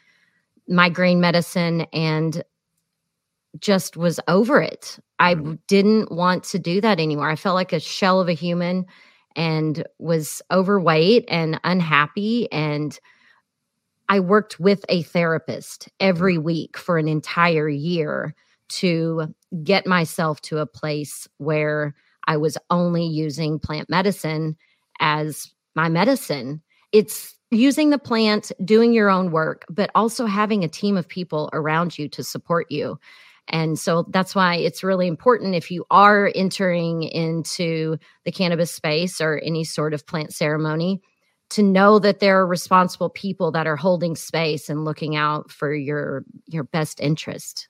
migraine 0.68 1.22
medicine 1.22 1.82
and 1.94 2.44
just 3.60 3.98
was 3.98 4.20
over 4.28 4.62
it. 4.62 5.00
I 5.18 5.36
mm-hmm. 5.36 5.56
didn't 5.68 6.12
want 6.12 6.44
to 6.46 6.60
do 6.60 6.82
that 6.82 7.00
anymore. 7.00 7.30
I 7.30 7.36
felt 7.36 7.56
like 7.56 7.74
a 7.74 7.80
shell 7.80 8.22
of 8.22 8.30
a 8.30 8.34
human 8.34 8.86
and 9.36 9.84
was 9.98 10.42
overweight 10.52 11.26
and 11.28 11.60
unhappy. 11.64 12.52
And 12.52 12.98
I 14.08 14.20
worked 14.20 14.60
with 14.60 14.86
a 14.90 15.04
therapist 15.04 15.90
every 16.00 16.36
mm-hmm. 16.36 16.44
week 16.44 16.78
for 16.78 16.98
an 16.98 17.08
entire 17.08 17.70
year 17.70 18.36
to 18.70 19.34
get 19.64 19.88
myself 19.88 20.42
to 20.42 20.60
a 20.60 20.66
place 20.66 21.28
where 21.38 21.96
I 22.28 22.38
was 22.38 22.58
only 22.70 23.06
using 23.06 23.58
plant 23.58 23.90
medicine 23.90 24.56
as 25.00 25.52
my 25.76 25.90
medicine. 25.90 26.62
It's 26.92 27.36
using 27.52 27.90
the 27.90 27.98
plant, 27.98 28.52
doing 28.64 28.94
your 28.94 29.10
own 29.10 29.32
work, 29.32 29.66
but 29.70 29.90
also 29.96 30.28
having 30.28 30.64
a 30.64 30.68
team 30.68 30.98
of 30.98 31.08
people 31.08 31.50
around 31.54 31.98
you 31.98 32.08
to 32.10 32.24
support 32.24 32.68
you. 32.70 33.00
And 33.50 33.80
so 33.80 34.06
that's 34.10 34.36
why 34.36 34.56
it's 34.56 34.84
really 34.84 35.08
important 35.08 35.56
if 35.56 35.72
you 35.72 35.86
are 35.90 36.32
entering 36.36 37.04
into 37.04 37.98
the 38.24 38.32
cannabis 38.32 38.72
space 38.72 39.20
or 39.20 39.40
any 39.40 39.64
sort 39.64 39.94
of 39.94 40.06
plant 40.06 40.34
ceremony 40.34 41.02
to 41.50 41.64
know 41.64 41.98
that 41.98 42.20
there 42.20 42.40
are 42.40 42.46
responsible 42.46 43.10
people 43.10 43.52
that 43.52 43.66
are 43.66 43.76
holding 43.76 44.16
space 44.16 44.70
and 44.70 44.86
looking 44.86 45.16
out 45.16 45.50
for 45.50 45.74
your 45.74 46.24
your 46.46 46.64
best 46.64 47.00
interest. 47.00 47.68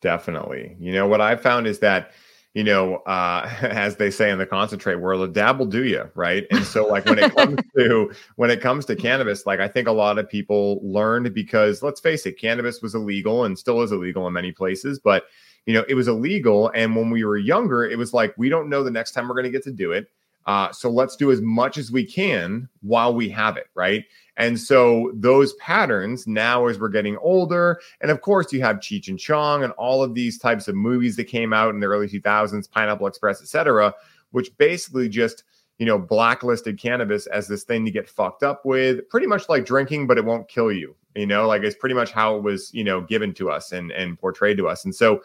Definitely. 0.00 0.76
You 0.80 0.92
know, 0.92 1.06
what 1.06 1.20
I 1.20 1.36
found 1.36 1.66
is 1.66 1.78
that, 1.78 2.12
you 2.54 2.64
know, 2.64 2.96
uh, 3.06 3.48
as 3.62 3.96
they 3.96 4.10
say 4.10 4.30
in 4.30 4.38
the 4.38 4.46
concentrate 4.46 4.96
world, 4.96 5.22
a 5.22 5.32
dab 5.32 5.58
will 5.58 5.66
do 5.66 5.84
you, 5.84 6.10
right? 6.14 6.46
And 6.50 6.64
so, 6.64 6.86
like 6.86 7.04
when 7.04 7.18
it 7.18 7.34
comes 7.34 7.58
to 7.78 8.12
when 8.36 8.50
it 8.50 8.60
comes 8.60 8.84
to 8.86 8.96
cannabis, 8.96 9.46
like 9.46 9.60
I 9.60 9.68
think 9.68 9.88
a 9.88 9.92
lot 9.92 10.18
of 10.18 10.28
people 10.28 10.80
learned 10.82 11.32
because 11.34 11.82
let's 11.82 12.00
face 12.00 12.26
it, 12.26 12.38
cannabis 12.38 12.82
was 12.82 12.94
illegal 12.94 13.44
and 13.44 13.58
still 13.58 13.82
is 13.82 13.92
illegal 13.92 14.26
in 14.26 14.32
many 14.32 14.52
places, 14.52 14.98
but 14.98 15.24
you 15.66 15.74
know, 15.74 15.84
it 15.88 15.94
was 15.94 16.08
illegal. 16.08 16.70
And 16.74 16.96
when 16.96 17.10
we 17.10 17.24
were 17.24 17.36
younger, 17.36 17.84
it 17.84 17.98
was 17.98 18.12
like 18.12 18.34
we 18.36 18.48
don't 18.48 18.68
know 18.68 18.82
the 18.82 18.90
next 18.90 19.12
time 19.12 19.28
we're 19.28 19.34
going 19.34 19.44
to 19.44 19.50
get 19.50 19.64
to 19.64 19.72
do 19.72 19.92
it. 19.92 20.10
Uh, 20.46 20.72
so 20.72 20.90
let's 20.90 21.16
do 21.16 21.30
as 21.30 21.40
much 21.40 21.78
as 21.78 21.92
we 21.92 22.04
can 22.04 22.68
while 22.80 23.14
we 23.14 23.28
have 23.28 23.56
it, 23.56 23.68
right? 23.74 24.04
And 24.36 24.58
so 24.58 25.12
those 25.14 25.52
patterns 25.54 26.26
now, 26.26 26.66
as 26.66 26.78
we're 26.78 26.88
getting 26.88 27.18
older, 27.18 27.78
and 28.00 28.10
of 28.10 28.22
course, 28.22 28.52
you 28.52 28.62
have 28.62 28.76
Cheech 28.76 29.08
and 29.08 29.18
Chong 29.18 29.62
and 29.62 29.72
all 29.74 30.02
of 30.02 30.14
these 30.14 30.38
types 30.38 30.66
of 30.66 30.74
movies 30.74 31.16
that 31.16 31.24
came 31.24 31.52
out 31.52 31.74
in 31.74 31.80
the 31.80 31.86
early 31.86 32.08
2000s, 32.08 32.70
Pineapple 32.70 33.06
Express, 33.06 33.42
etc., 33.42 33.94
which 34.30 34.56
basically 34.56 35.08
just 35.08 35.44
you 35.78 35.86
know 35.86 35.98
blacklisted 35.98 36.78
cannabis 36.78 37.26
as 37.26 37.48
this 37.48 37.64
thing 37.64 37.84
to 37.84 37.90
get 37.90 38.08
fucked 38.08 38.42
up 38.42 38.64
with, 38.64 39.06
pretty 39.10 39.26
much 39.26 39.48
like 39.48 39.66
drinking, 39.66 40.06
but 40.06 40.16
it 40.16 40.24
won't 40.24 40.48
kill 40.48 40.72
you. 40.72 40.96
You 41.14 41.26
know, 41.26 41.46
like 41.46 41.62
it's 41.62 41.76
pretty 41.76 41.94
much 41.94 42.10
how 42.10 42.36
it 42.36 42.42
was 42.42 42.72
you 42.72 42.84
know 42.84 43.02
given 43.02 43.34
to 43.34 43.50
us 43.50 43.72
and 43.72 43.90
and 43.92 44.18
portrayed 44.18 44.56
to 44.56 44.68
us. 44.68 44.86
And 44.86 44.94
so, 44.94 45.22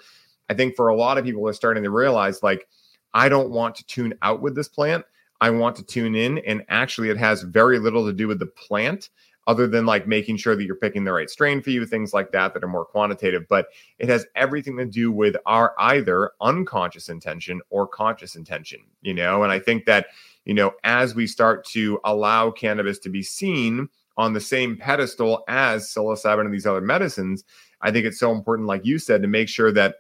I 0.50 0.54
think 0.56 0.76
for 0.76 0.90
a 0.90 0.96
lot 0.96 1.18
of 1.18 1.24
people, 1.24 1.48
are 1.48 1.54
starting 1.54 1.84
to 1.84 1.90
realize 1.90 2.44
like 2.44 2.68
I 3.16 3.30
don't 3.30 3.50
want 3.50 3.76
to 3.78 3.86
tune 3.86 4.14
out 4.22 4.42
with 4.42 4.56
this 4.56 4.68
plant. 4.68 5.06
I 5.42 5.50
want 5.50 5.78
to 5.78 5.84
tune 5.84 6.16
in. 6.16 6.38
And 6.40 6.64
actually, 6.68 7.10
it 7.10 7.18
has 7.18 7.42
very 7.42 7.80
little 7.80 8.06
to 8.06 8.14
do 8.14 8.28
with 8.28 8.40
the 8.40 8.46
plant 8.46 9.10
other 9.48 9.68
than 9.68 9.86
like 9.86 10.08
making 10.08 10.38
sure 10.38 10.56
that 10.56 10.66
you're 10.66 10.76
picking 10.76 11.04
the 11.04 11.14
right 11.14 11.30
strain 11.30 11.62
for 11.62 11.70
you, 11.70 11.86
things 11.86 12.14
like 12.14 12.32
that 12.32 12.54
that 12.54 12.64
are 12.64 12.68
more 12.68 12.84
quantitative. 12.84 13.48
But 13.48 13.68
it 14.00 14.10
has 14.10 14.26
everything 14.36 14.76
to 14.78 14.86
do 14.86 15.12
with 15.12 15.36
our 15.46 15.74
either 15.78 16.32
unconscious 16.42 17.10
intention 17.10 17.62
or 17.70 17.88
conscious 17.88 18.36
intention, 18.36 18.82
you 19.02 19.14
know? 19.14 19.44
And 19.44 19.52
I 19.52 19.60
think 19.60 19.86
that, 19.86 20.08
you 20.44 20.54
know, 20.54 20.74
as 20.84 21.16
we 21.16 21.26
start 21.26 21.66
to 21.68 22.00
allow 22.04 22.52
cannabis 22.52 23.00
to 23.00 23.10
be 23.10 23.24
seen 23.24 23.88
on 24.18 24.34
the 24.34 24.42
same 24.42 24.76
pedestal 24.76 25.44
as 25.48 25.86
psilocybin 25.86 26.46
and 26.46 26.54
these 26.54 26.66
other 26.66 26.82
medicines, 26.82 27.44
I 27.82 27.92
think 27.92 28.06
it's 28.06 28.20
so 28.20 28.32
important, 28.32 28.68
like 28.68 28.86
you 28.86 29.00
said, 29.00 29.22
to 29.22 29.28
make 29.28 29.48
sure 29.48 29.72
that 29.72 29.98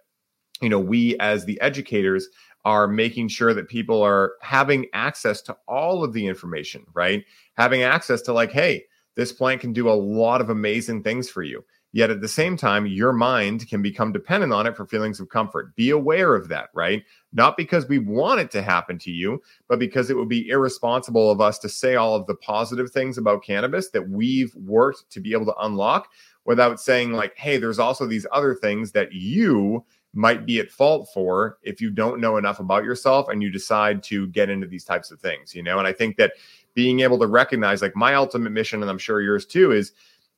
you 0.61 0.69
know, 0.69 0.79
we 0.79 1.17
as 1.19 1.45
the 1.45 1.59
educators 1.61 2.29
are 2.65 2.87
making 2.87 3.27
sure 3.27 3.53
that 3.53 3.69
people 3.69 4.01
are 4.01 4.33
having 4.41 4.87
access 4.93 5.41
to 5.43 5.55
all 5.67 6.03
of 6.03 6.13
the 6.13 6.27
information, 6.27 6.85
right? 6.93 7.23
Having 7.53 7.83
access 7.83 8.21
to 8.23 8.33
like, 8.33 8.51
hey, 8.51 8.83
this 9.15 9.31
plant 9.31 9.61
can 9.61 9.71
do 9.71 9.87
a 9.87 9.93
lot 9.93 10.41
of 10.41 10.49
amazing 10.49 11.03
things 11.03 11.29
for 11.29 11.43
you. 11.43 11.63
Yet 11.93 12.09
at 12.09 12.19
the 12.19 12.27
same 12.27 12.57
time, 12.57 12.85
your 12.87 13.13
mind 13.13 13.69
can 13.69 13.81
become 13.81 14.11
dependent 14.11 14.51
on 14.51 14.67
it 14.67 14.75
for 14.75 14.85
feelings 14.85 15.21
of 15.21 15.29
comfort. 15.29 15.73
Be 15.77 15.91
aware 15.91 16.35
of 16.35 16.49
that, 16.49 16.67
right? 16.73 17.01
Not 17.31 17.55
because 17.55 17.87
we 17.87 17.99
want 17.99 18.41
it 18.41 18.51
to 18.51 18.61
happen 18.61 18.99
to 18.99 19.11
you, 19.11 19.41
but 19.69 19.79
because 19.79 20.09
it 20.09 20.17
would 20.17 20.27
be 20.27 20.49
irresponsible 20.49 21.31
of 21.31 21.39
us 21.39 21.57
to 21.59 21.69
say 21.69 21.95
all 21.95 22.13
of 22.13 22.27
the 22.27 22.35
positive 22.35 22.91
things 22.91 23.17
about 23.17 23.45
cannabis 23.45 23.91
that 23.91 24.09
we've 24.09 24.53
worked 24.55 25.09
to 25.11 25.21
be 25.21 25.31
able 25.31 25.45
to 25.45 25.55
unlock 25.61 26.09
without 26.43 26.81
saying, 26.81 27.13
like, 27.13 27.37
hey, 27.37 27.55
there's 27.55 27.79
also 27.79 28.05
these 28.05 28.27
other 28.33 28.55
things 28.55 28.91
that 28.91 29.13
you 29.13 29.85
might 30.15 30.45
be 30.45 30.59
at 30.59 30.71
fault 30.71 31.09
for 31.13 31.57
if 31.61 31.81
you 31.81 31.89
don't 31.91 32.21
know 32.21 32.37
enough 32.37 32.59
about 32.59 32.83
yourself 32.83 33.27
and 33.29 33.43
you 33.43 33.49
decide 33.49 34.01
to 34.03 34.27
get 34.27 34.49
into 34.49 34.65
these 34.65 34.85
types 34.85 35.11
of 35.11 35.19
things, 35.19 35.53
you 35.53 35.61
know? 35.61 35.77
And 35.77 35.87
I 35.87 35.93
think 35.93 36.17
that 36.17 36.33
being 36.73 37.01
able 37.01 37.19
to 37.19 37.27
recognize, 37.27 37.81
like, 37.81 37.95
my 37.95 38.15
ultimate 38.15 38.51
mission, 38.51 38.81
and 38.81 38.89
I'm 38.89 38.97
sure 38.97 39.21
yours 39.21 39.45
too, 39.45 39.71
is 39.71 39.91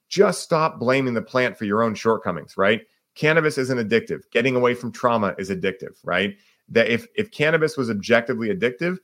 just 0.09 0.41
stop 0.41 0.79
blaming 0.79 1.13
the 1.13 1.21
plant 1.21 1.57
for 1.57 1.65
your 1.65 1.83
own 1.83 1.93
shortcomings, 1.95 2.57
right? 2.57 2.81
Cannabis 3.15 3.57
isn't 3.57 3.77
addictive. 3.77 4.21
Getting 4.31 4.55
away 4.55 4.73
from 4.73 4.91
trauma 4.91 5.35
is 5.37 5.49
addictive, 5.49 5.97
right? 6.03 6.37
That 6.69 6.87
if 6.87 7.07
if 7.15 7.31
cannabis 7.31 7.77
was 7.77 7.89
objectively 7.89 8.49
addictive, 8.49 8.97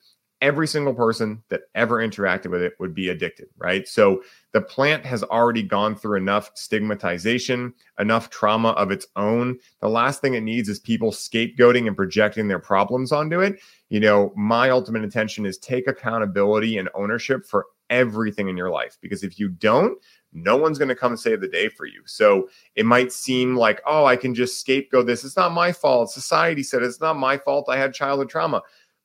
every 0.44 0.68
single 0.68 0.94
person 0.94 1.42
that 1.48 1.62
ever 1.74 2.06
interacted 2.06 2.52
with 2.52 2.62
it 2.62 2.74
would 2.78 2.94
be 2.94 3.08
addicted, 3.08 3.48
right? 3.58 3.88
So 3.88 4.22
the 4.52 4.60
plant 4.60 5.06
has 5.06 5.24
already 5.24 5.64
gone 5.64 5.96
through 5.96 6.18
enough 6.18 6.52
stigmatization, 6.54 7.74
enough 7.98 8.30
trauma 8.30 8.72
of 8.72 8.92
its 8.92 9.08
own. 9.16 9.58
The 9.80 9.88
last 9.88 10.20
thing 10.20 10.34
it 10.34 10.42
needs 10.42 10.68
is 10.68 10.82
people 10.82 11.12
scapegoating 11.12 11.88
and 11.88 11.96
projecting 11.96 12.50
their 12.50 12.60
problems 12.60 13.14
onto 13.14 13.40
it. 13.40 13.62
You 13.88 14.02
know, 14.02 14.34
my 14.36 14.70
ultimate 14.70 15.04
intention 15.04 15.46
is 15.46 15.58
take 15.58 15.88
accountability 15.88 16.78
and 16.78 16.90
ownership 16.94 17.46
for 17.46 17.68
everything 17.90 18.50
in 18.50 18.58
your 18.58 18.70
life 18.70 18.98
because 19.02 19.24
if 19.24 19.40
you 19.40 19.48
don't, 19.48 19.98
no 20.34 20.58
one's 20.58 20.80
going 20.80 20.90
to 20.90 20.96
come 20.96 21.16
save 21.16 21.42
the 21.42 21.48
day 21.48 21.70
for 21.70 21.86
you. 21.86 22.02
So 22.06 22.50
it 22.76 22.86
might 22.86 23.14
seem 23.14 23.56
like, 23.56 23.82
oh, 23.86 24.06
I 24.06 24.16
can 24.16 24.34
just 24.34 24.60
scapegoat 24.60 25.06
this. 25.06 25.24
It's 25.24 25.38
not 25.38 25.54
my 25.54 25.72
fault. 25.72 26.12
Society 26.12 26.64
said 26.64 26.82
it's 26.82 27.00
not 27.00 27.18
my 27.18 27.38
fault. 27.38 27.70
I 27.70 27.78
had 27.78 27.94
childhood 27.94 28.30
trauma. 28.30 28.62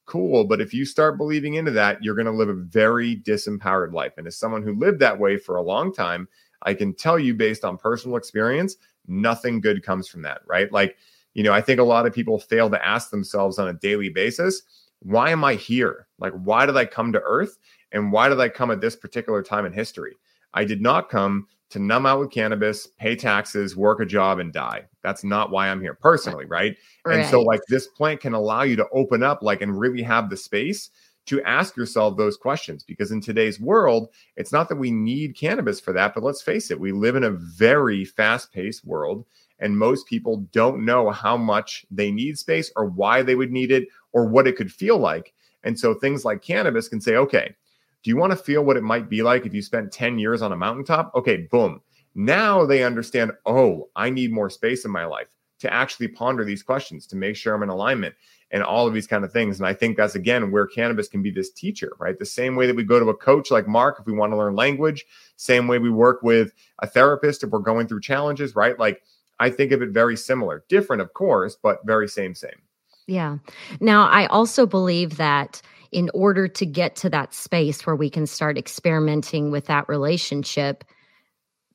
Cool. 0.08 0.44
But 0.44 0.62
if 0.62 0.72
you 0.72 0.86
start 0.86 1.18
believing 1.18 1.54
into 1.54 1.70
that, 1.72 2.02
you're 2.02 2.14
going 2.14 2.24
to 2.24 2.32
live 2.32 2.48
a 2.48 2.54
very 2.54 3.14
disempowered 3.14 3.92
life. 3.92 4.14
And 4.16 4.26
as 4.26 4.38
someone 4.38 4.62
who 4.62 4.74
lived 4.74 5.00
that 5.00 5.20
way 5.20 5.36
for 5.36 5.56
a 5.56 5.62
long 5.62 5.92
time, 5.92 6.26
I 6.62 6.72
can 6.72 6.94
tell 6.94 7.18
you 7.18 7.34
based 7.34 7.62
on 7.62 7.76
personal 7.76 8.16
experience, 8.16 8.76
nothing 9.06 9.60
good 9.60 9.82
comes 9.82 10.08
from 10.08 10.22
that, 10.22 10.40
right? 10.46 10.72
Like, 10.72 10.96
you 11.34 11.42
know, 11.42 11.52
I 11.52 11.60
think 11.60 11.78
a 11.78 11.84
lot 11.84 12.06
of 12.06 12.14
people 12.14 12.38
fail 12.38 12.70
to 12.70 12.86
ask 12.86 13.10
themselves 13.10 13.58
on 13.58 13.68
a 13.68 13.74
daily 13.74 14.08
basis, 14.08 14.62
why 15.00 15.28
am 15.28 15.44
I 15.44 15.56
here? 15.56 16.08
Like, 16.18 16.32
why 16.32 16.64
did 16.64 16.78
I 16.78 16.86
come 16.86 17.12
to 17.12 17.20
earth? 17.20 17.58
And 17.92 18.10
why 18.10 18.30
did 18.30 18.40
I 18.40 18.48
come 18.48 18.70
at 18.70 18.80
this 18.80 18.96
particular 18.96 19.42
time 19.42 19.66
in 19.66 19.74
history? 19.74 20.16
I 20.54 20.64
did 20.64 20.80
not 20.80 21.10
come 21.10 21.48
to 21.70 21.78
numb 21.78 22.06
out 22.06 22.20
with 22.20 22.30
cannabis, 22.30 22.86
pay 22.86 23.14
taxes, 23.14 23.76
work 23.76 24.00
a 24.00 24.06
job, 24.06 24.38
and 24.38 24.52
die. 24.52 24.84
That's 25.02 25.22
not 25.22 25.50
why 25.50 25.68
I'm 25.68 25.80
here 25.80 25.94
personally, 25.94 26.46
right? 26.46 26.76
right? 27.04 27.20
And 27.20 27.28
so, 27.28 27.42
like, 27.42 27.60
this 27.68 27.86
plant 27.88 28.20
can 28.20 28.32
allow 28.32 28.62
you 28.62 28.76
to 28.76 28.88
open 28.92 29.22
up, 29.22 29.42
like, 29.42 29.60
and 29.60 29.78
really 29.78 30.02
have 30.02 30.30
the 30.30 30.36
space 30.36 30.90
to 31.26 31.42
ask 31.42 31.76
yourself 31.76 32.16
those 32.16 32.38
questions. 32.38 32.82
Because 32.82 33.10
in 33.10 33.20
today's 33.20 33.60
world, 33.60 34.08
it's 34.36 34.52
not 34.52 34.68
that 34.70 34.76
we 34.76 34.90
need 34.90 35.36
cannabis 35.36 35.78
for 35.78 35.92
that, 35.92 36.14
but 36.14 36.22
let's 36.22 36.40
face 36.40 36.70
it, 36.70 36.80
we 36.80 36.92
live 36.92 37.16
in 37.16 37.24
a 37.24 37.30
very 37.30 38.04
fast 38.04 38.50
paced 38.52 38.84
world. 38.86 39.26
And 39.60 39.76
most 39.76 40.06
people 40.06 40.46
don't 40.52 40.84
know 40.84 41.10
how 41.10 41.36
much 41.36 41.84
they 41.90 42.10
need 42.10 42.38
space 42.38 42.72
or 42.76 42.86
why 42.86 43.22
they 43.22 43.34
would 43.34 43.50
need 43.50 43.72
it 43.72 43.88
or 44.12 44.26
what 44.26 44.46
it 44.46 44.56
could 44.56 44.72
feel 44.72 44.98
like. 44.98 45.34
And 45.64 45.78
so, 45.78 45.92
things 45.92 46.24
like 46.24 46.40
cannabis 46.40 46.88
can 46.88 47.00
say, 47.00 47.16
okay, 47.16 47.54
do 48.02 48.10
you 48.10 48.16
want 48.16 48.30
to 48.30 48.36
feel 48.36 48.64
what 48.64 48.76
it 48.76 48.82
might 48.82 49.08
be 49.08 49.22
like 49.22 49.46
if 49.46 49.54
you 49.54 49.62
spent 49.62 49.92
10 49.92 50.18
years 50.18 50.42
on 50.42 50.52
a 50.52 50.56
mountaintop? 50.56 51.12
Okay, 51.14 51.48
boom. 51.50 51.80
Now 52.14 52.64
they 52.64 52.84
understand, 52.84 53.32
oh, 53.46 53.88
I 53.96 54.10
need 54.10 54.32
more 54.32 54.50
space 54.50 54.84
in 54.84 54.90
my 54.90 55.04
life 55.04 55.28
to 55.60 55.72
actually 55.72 56.08
ponder 56.08 56.44
these 56.44 56.62
questions, 56.62 57.06
to 57.08 57.16
make 57.16 57.36
sure 57.36 57.54
I'm 57.54 57.62
in 57.62 57.68
alignment 57.68 58.14
and 58.50 58.62
all 58.62 58.86
of 58.86 58.94
these 58.94 59.06
kind 59.06 59.24
of 59.24 59.32
things. 59.32 59.58
And 59.58 59.66
I 59.66 59.74
think 59.74 59.96
that's 59.96 60.14
again 60.14 60.50
where 60.50 60.66
cannabis 60.66 61.08
can 61.08 61.22
be 61.22 61.30
this 61.30 61.50
teacher, 61.50 61.92
right? 61.98 62.18
The 62.18 62.24
same 62.24 62.56
way 62.56 62.66
that 62.66 62.76
we 62.76 62.84
go 62.84 62.98
to 62.98 63.10
a 63.10 63.16
coach 63.16 63.50
like 63.50 63.68
Mark 63.68 63.98
if 64.00 64.06
we 64.06 64.12
want 64.12 64.32
to 64.32 64.36
learn 64.36 64.54
language, 64.54 65.04
same 65.36 65.68
way 65.68 65.78
we 65.78 65.90
work 65.90 66.22
with 66.22 66.52
a 66.80 66.86
therapist 66.86 67.42
if 67.42 67.50
we're 67.50 67.58
going 67.58 67.86
through 67.86 68.00
challenges, 68.00 68.56
right? 68.56 68.78
Like 68.78 69.02
I 69.38 69.50
think 69.50 69.72
of 69.72 69.82
it 69.82 69.90
very 69.90 70.16
similar, 70.16 70.64
different, 70.68 71.02
of 71.02 71.12
course, 71.12 71.56
but 71.60 71.84
very 71.84 72.08
same, 72.08 72.34
same. 72.34 72.62
Yeah. 73.06 73.38
Now, 73.80 74.06
I 74.08 74.26
also 74.26 74.66
believe 74.66 75.16
that 75.16 75.62
in 75.92 76.10
order 76.14 76.48
to 76.48 76.66
get 76.66 76.96
to 76.96 77.10
that 77.10 77.34
space 77.34 77.86
where 77.86 77.96
we 77.96 78.10
can 78.10 78.26
start 78.26 78.58
experimenting 78.58 79.50
with 79.50 79.66
that 79.66 79.88
relationship, 79.88 80.84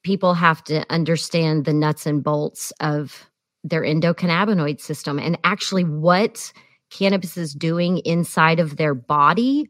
people 0.04 0.34
have 0.34 0.64
to 0.66 0.86
understand 0.92 1.66
the 1.66 1.74
nuts 1.74 2.06
and 2.06 2.24
bolts 2.24 2.72
of 2.80 3.30
their 3.64 3.82
endocannabinoid 3.82 4.80
system 4.82 5.18
and 5.20 5.38
actually 5.44 5.84
what 5.84 6.52
cannabis 6.90 7.38
is 7.38 7.54
doing 7.54 8.00
inside 8.00 8.60
of 8.60 8.78
their 8.78 8.94
body 8.94 9.70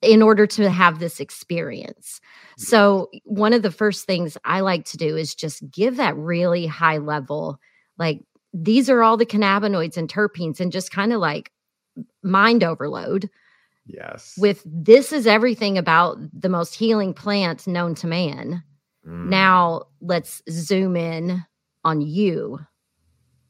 in 0.00 0.22
order 0.22 0.46
to 0.46 0.70
have 0.70 0.98
this 0.98 1.20
experience. 1.20 2.20
So, 2.56 3.10
one 3.24 3.52
of 3.52 3.62
the 3.62 3.70
first 3.70 4.06
things 4.06 4.38
I 4.44 4.60
like 4.60 4.84
to 4.86 4.96
do 4.96 5.16
is 5.16 5.34
just 5.34 5.68
give 5.70 5.96
that 5.96 6.16
really 6.16 6.66
high 6.66 6.98
level, 6.98 7.58
like, 7.98 8.22
these 8.52 8.88
are 8.88 9.02
all 9.02 9.16
the 9.16 9.26
cannabinoids 9.26 9.96
and 9.96 10.08
terpenes, 10.08 10.60
and 10.60 10.72
just 10.72 10.90
kind 10.90 11.12
of 11.12 11.20
like 11.20 11.52
mind 12.22 12.64
overload 12.64 13.28
Yes. 13.92 14.34
With 14.38 14.62
this 14.64 15.12
is 15.12 15.26
everything 15.26 15.76
about 15.78 16.18
the 16.32 16.48
most 16.48 16.74
healing 16.74 17.12
plant 17.14 17.66
known 17.66 17.94
to 17.96 18.06
man. 18.06 18.62
Mm. 19.06 19.26
Now 19.26 19.82
let's 20.00 20.42
zoom 20.50 20.96
in 20.96 21.44
on 21.84 22.00
you 22.00 22.58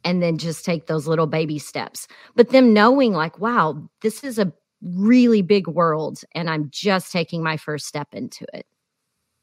and 0.05 0.23
then 0.23 0.39
just 0.39 0.65
take 0.65 0.87
those 0.87 1.07
little 1.07 1.27
baby 1.27 1.59
steps. 1.59 2.09
But 2.37 2.51
them 2.51 2.73
knowing, 2.73 3.13
like, 3.13 3.39
wow, 3.39 3.89
this 4.01 4.25
is 4.25 4.39
a 4.39 4.53
really 4.83 5.43
big 5.43 5.69
world 5.69 6.21
and 6.35 6.49
I'm 6.49 6.71
just 6.71 7.13
taking 7.13 7.43
my 7.43 7.57
first 7.57 7.87
step 7.87 8.09
into 8.13 8.47
it. 8.55 8.67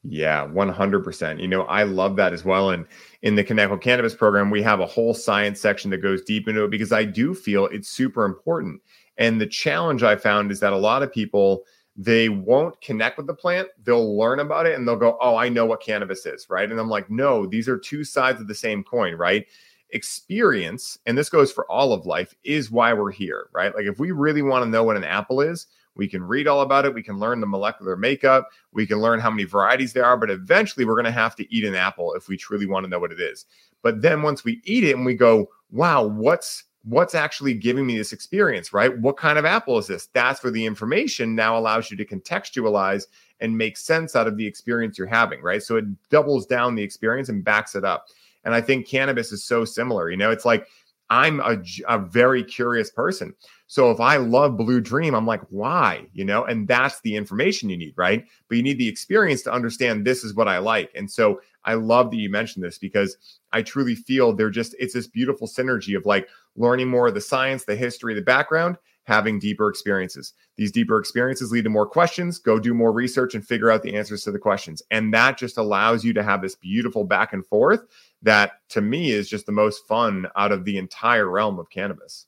Yeah, 0.09 0.47
100%. 0.47 1.41
You 1.41 1.47
know, 1.47 1.63
I 1.63 1.83
love 1.83 2.15
that 2.15 2.31
as 2.31 2.45
well. 2.45 2.69
And 2.69 2.85
in 3.23 3.35
the 3.35 3.43
Connect 3.43 3.71
with 3.71 3.81
Cannabis 3.81 4.15
program, 4.15 4.49
we 4.49 4.61
have 4.61 4.79
a 4.79 4.85
whole 4.85 5.13
science 5.13 5.59
section 5.59 5.91
that 5.91 5.97
goes 5.97 6.21
deep 6.21 6.47
into 6.47 6.63
it 6.63 6.71
because 6.71 6.93
I 6.93 7.03
do 7.03 7.33
feel 7.33 7.65
it's 7.65 7.89
super 7.89 8.23
important. 8.23 8.81
And 9.17 9.41
the 9.41 9.47
challenge 9.47 10.03
I 10.03 10.15
found 10.15 10.51
is 10.51 10.59
that 10.59 10.73
a 10.73 10.77
lot 10.77 11.03
of 11.03 11.11
people 11.11 11.63
they 11.99 12.29
won't 12.29 12.79
connect 12.79 13.17
with 13.17 13.25
the 13.25 13.33
plant. 13.33 13.69
They'll 13.83 14.15
learn 14.17 14.39
about 14.39 14.67
it 14.67 14.77
and 14.77 14.87
they'll 14.87 14.95
go, 14.95 15.17
"Oh, 15.19 15.35
I 15.35 15.49
know 15.49 15.65
what 15.65 15.81
cannabis 15.81 16.25
is," 16.27 16.47
right? 16.49 16.69
And 16.69 16.79
I'm 16.79 16.89
like, 16.89 17.09
"No, 17.09 17.47
these 17.47 17.67
are 17.67 17.77
two 17.77 18.03
sides 18.03 18.39
of 18.39 18.47
the 18.47 18.55
same 18.55 18.83
coin, 18.83 19.15
right?" 19.15 19.47
Experience, 19.89 20.99
and 21.07 21.17
this 21.17 21.29
goes 21.29 21.51
for 21.51 21.65
all 21.71 21.93
of 21.93 22.05
life, 22.05 22.35
is 22.43 22.69
why 22.69 22.93
we're 22.93 23.11
here, 23.11 23.49
right? 23.51 23.73
Like 23.73 23.85
if 23.85 23.99
we 23.99 24.11
really 24.11 24.43
want 24.43 24.63
to 24.63 24.69
know 24.69 24.83
what 24.83 24.97
an 24.97 25.03
apple 25.03 25.41
is, 25.41 25.65
we 25.97 26.07
can 26.07 26.23
read 26.23 26.47
all 26.47 26.61
about 26.61 26.85
it. 26.85 26.93
We 26.93 27.01
can 27.01 27.17
learn 27.17 27.39
the 27.41 27.47
molecular 27.47 27.97
makeup. 27.97 28.49
We 28.71 28.85
can 28.85 28.99
learn 28.99 29.19
how 29.19 29.31
many 29.31 29.45
varieties 29.45 29.93
there 29.93 30.05
are. 30.05 30.17
But 30.17 30.29
eventually, 30.29 30.85
we're 30.85 30.93
going 30.93 31.05
to 31.05 31.11
have 31.11 31.35
to 31.37 31.53
eat 31.53 31.65
an 31.65 31.73
apple 31.75 32.13
if 32.13 32.27
we 32.27 32.37
truly 32.37 32.67
want 32.67 32.83
to 32.83 32.89
know 32.89 32.99
what 32.99 33.11
it 33.11 33.19
is. 33.19 33.45
But 33.81 34.01
then 34.01 34.21
once 34.21 34.43
we 34.43 34.61
eat 34.63 34.83
it 34.83 34.95
and 34.95 35.05
we 35.05 35.15
go, 35.15 35.49
wow, 35.71 36.03
what's 36.03 36.65
what's 36.87 37.15
actually 37.15 37.53
giving 37.53 37.85
me 37.85 37.97
this 37.97 38.13
experience, 38.13 38.71
right? 38.71 38.97
What 38.99 39.17
kind 39.17 39.37
of 39.37 39.45
apple 39.45 39.77
is 39.77 39.87
this? 39.87 40.07
That's 40.13 40.41
where 40.43 40.51
the 40.51 40.65
information 40.65 41.35
now 41.35 41.57
allows 41.57 41.91
you 41.91 41.97
to 41.97 42.05
contextualize 42.05 43.07
and 43.41 43.57
make 43.57 43.77
sense 43.77 44.15
out 44.15 44.27
of 44.27 44.37
the 44.37 44.47
experience 44.47 44.97
you're 44.97 45.07
having, 45.07 45.41
right? 45.41 45.61
So 45.61 45.75
it 45.75 45.85
doubles 46.09 46.45
down 46.45 46.75
the 46.75 46.83
experience 46.83 47.29
and 47.29 47.43
backs 47.43 47.75
it 47.75 47.83
up. 47.83 48.07
And 48.45 48.55
I 48.55 48.61
think 48.61 48.87
cannabis 48.87 49.31
is 49.31 49.43
so 49.43 49.65
similar. 49.65 50.09
You 50.09 50.17
know, 50.17 50.31
it's 50.31 50.45
like 50.45 50.67
I'm 51.09 51.41
a, 51.41 51.57
a 51.87 51.99
very 51.99 52.43
curious 52.43 52.89
person. 52.89 53.33
So 53.67 53.91
if 53.91 53.99
I 53.99 54.17
love 54.17 54.57
Blue 54.57 54.79
Dream, 54.79 55.13
I'm 55.13 55.25
like, 55.25 55.41
why? 55.49 56.05
You 56.13 56.23
know, 56.23 56.45
and 56.45 56.67
that's 56.67 57.01
the 57.01 57.15
information 57.15 57.69
you 57.69 57.77
need, 57.77 57.93
right? 57.97 58.25
But 58.47 58.57
you 58.57 58.63
need 58.63 58.77
the 58.77 58.87
experience 58.87 59.41
to 59.43 59.51
understand 59.51 60.05
this 60.05 60.23
is 60.23 60.35
what 60.35 60.47
I 60.47 60.59
like. 60.59 60.91
And 60.95 61.11
so 61.11 61.41
I 61.67 61.75
love 61.75 62.09
that 62.09 62.17
you 62.17 62.29
mentioned 62.29 62.63
this 62.63 62.79
because 62.79 63.17
I 63.51 63.61
truly 63.61 63.93
feel 63.93 64.33
they're 64.33 64.49
just, 64.49 64.73
it's 64.79 64.93
this 64.93 65.05
beautiful 65.05 65.47
synergy 65.47 65.95
of 65.95 66.05
like 66.05 66.27
learning 66.55 66.87
more 66.87 67.07
of 67.07 67.13
the 67.13 67.21
science, 67.21 67.65
the 67.65 67.75
history, 67.75 68.13
the 68.15 68.21
background, 68.21 68.77
having 69.03 69.37
deeper 69.37 69.69
experiences. 69.69 70.33
These 70.55 70.71
deeper 70.71 70.97
experiences 70.97 71.51
lead 71.51 71.65
to 71.65 71.69
more 71.69 71.85
questions. 71.85 72.39
Go 72.39 72.57
do 72.57 72.73
more 72.73 72.91
research 72.91 73.35
and 73.35 73.45
figure 73.45 73.69
out 73.69 73.83
the 73.83 73.95
answers 73.95 74.23
to 74.23 74.31
the 74.31 74.39
questions. 74.39 74.81
And 74.91 75.13
that 75.13 75.37
just 75.37 75.57
allows 75.57 76.03
you 76.03 76.13
to 76.13 76.23
have 76.23 76.41
this 76.41 76.55
beautiful 76.55 77.03
back 77.03 77.33
and 77.33 77.45
forth 77.45 77.85
that 78.21 78.53
to 78.69 78.81
me 78.81 79.11
is 79.11 79.29
just 79.29 79.45
the 79.45 79.51
most 79.51 79.85
fun 79.87 80.27
out 80.35 80.51
of 80.51 80.65
the 80.65 80.77
entire 80.77 81.29
realm 81.29 81.59
of 81.59 81.69
cannabis. 81.69 82.25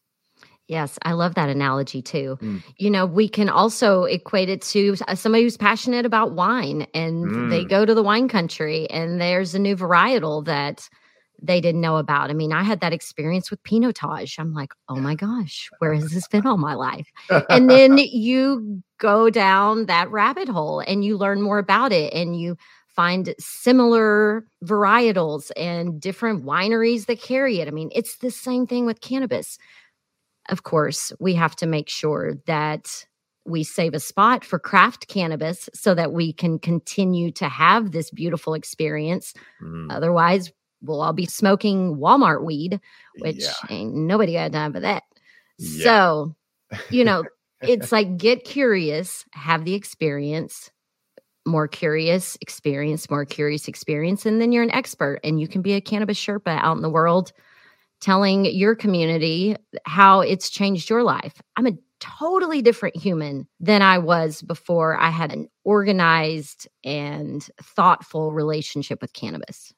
Yes, 0.70 1.00
I 1.02 1.14
love 1.14 1.34
that 1.34 1.50
analogy 1.50 2.04
too. 2.04 2.38
Mm. 2.42 2.64
You 2.78 2.92
know, 2.92 3.08
we 3.08 3.28
can 3.28 3.50
also 3.50 4.04
equate 4.04 4.50
it 4.50 4.62
to 4.62 4.96
somebody 5.16 5.44
who's 5.44 5.58
passionate 5.58 6.06
about 6.06 6.34
wine 6.34 6.86
and 6.94 7.26
mm. 7.26 7.50
they 7.50 7.66
go 7.66 7.86
to 7.86 7.96
the 7.96 8.04
wine 8.04 8.30
country 8.30 8.88
and 8.92 9.20
there's 9.20 9.56
a 9.56 9.60
new 9.60 9.76
varietal 9.76 10.46
that 10.46 10.88
they 11.42 11.60
didn't 11.60 11.82
know 11.82 11.98
about. 11.98 12.30
I 12.30 12.34
mean, 12.34 12.54
I 12.54 12.62
had 12.62 12.82
that 12.82 12.94
experience 12.94 13.50
with 13.50 13.64
Pinotage. 13.64 14.38
I'm 14.38 14.54
like, 14.54 14.72
oh 14.90 14.98
my 14.98 15.16
gosh, 15.16 15.72
where 15.80 15.94
has 15.96 16.12
this 16.12 16.28
been 16.28 16.46
all 16.46 16.58
my 16.58 16.76
life? 16.76 17.08
And 17.50 17.68
then 17.68 17.98
you 17.98 18.84
go 19.00 19.32
down 19.32 19.88
that 19.88 20.12
rabbit 20.12 20.50
hole 20.50 20.82
and 20.82 21.04
you 21.04 21.18
learn 21.18 21.42
more 21.42 21.58
about 21.58 21.92
it 21.92 22.14
and 22.14 22.40
you 22.40 22.58
find 22.96 23.34
similar 23.40 24.46
varietals 24.64 25.52
and 25.56 26.00
different 26.00 26.46
wineries 26.46 27.08
that 27.08 27.22
carry 27.22 27.60
it. 27.60 27.68
I 27.68 27.72
mean, 27.72 27.90
it's 27.96 28.18
the 28.18 28.30
same 28.30 28.68
thing 28.68 28.86
with 28.86 29.02
cannabis. 29.02 29.58
Of 30.50 30.64
course, 30.64 31.14
we 31.20 31.36
have 31.36 31.56
to 31.58 31.68
make 31.68 31.90
sure 31.90 32.36
that 32.46 33.06
we 33.46 33.64
save 33.64 33.94
a 33.94 34.00
spot 34.00 34.44
for 34.44 34.60
craft 34.60 35.08
cannabis 35.08 35.70
so 35.74 35.94
that 35.96 36.12
we 36.12 36.34
can 36.34 36.60
continue 36.60 37.32
to 37.32 37.50
have 37.50 37.92
this 37.92 38.12
beautiful 38.12 38.54
experience. 38.54 39.34
Mm. 39.62 39.92
Otherwise, 39.92 40.52
we'll 40.82 41.02
all 41.02 41.14
be 41.14 41.26
smoking 41.26 41.98
Walmart 41.98 42.44
weed, 42.44 42.80
which 43.20 43.40
yeah. 43.40 43.54
ain't 43.70 43.94
nobody 43.94 44.34
got 44.34 44.52
time 44.52 44.74
for 44.74 44.80
that. 44.80 45.04
Yeah. 45.58 45.84
So, 45.84 46.36
you 46.90 47.04
know, 47.04 47.24
it's 47.62 47.92
like 47.92 48.18
get 48.18 48.44
curious, 48.44 49.26
have 49.34 49.66
the 49.66 49.74
experience, 49.74 50.72
more 51.46 51.68
curious 51.68 52.38
experience, 52.42 53.10
more 53.10 53.26
curious 53.26 53.68
experience, 53.68 54.26
and 54.26 54.42
then 54.42 54.52
you're 54.52 54.64
an 54.64 54.72
expert 54.72 55.20
and 55.24 55.40
you 55.40 55.48
can 55.48 55.62
be 55.62 55.74
a 55.74 55.82
cannabis 55.82 56.18
Sherpa 56.18 56.60
out 56.62 56.76
in 56.76 56.82
the 56.82 56.90
world 56.90 57.34
telling 58.02 58.46
your 58.46 58.76
community 58.76 59.56
how 59.86 60.22
it's 60.22 60.50
changed 60.50 60.90
your 60.90 61.04
life. 61.04 61.42
I'm 61.56 61.68
a 61.68 61.78
totally 62.00 62.62
different 62.62 62.96
human 62.96 63.48
than 63.60 63.82
I 63.82 63.98
was 63.98 64.42
before 64.42 64.98
I 64.98 65.10
had 65.10 65.34
an 65.34 65.50
organized 65.64 66.68
and 66.84 67.48
thoughtful 67.62 68.32
relationship 68.32 69.02
with 69.02 69.14
cannabis. 69.14 69.74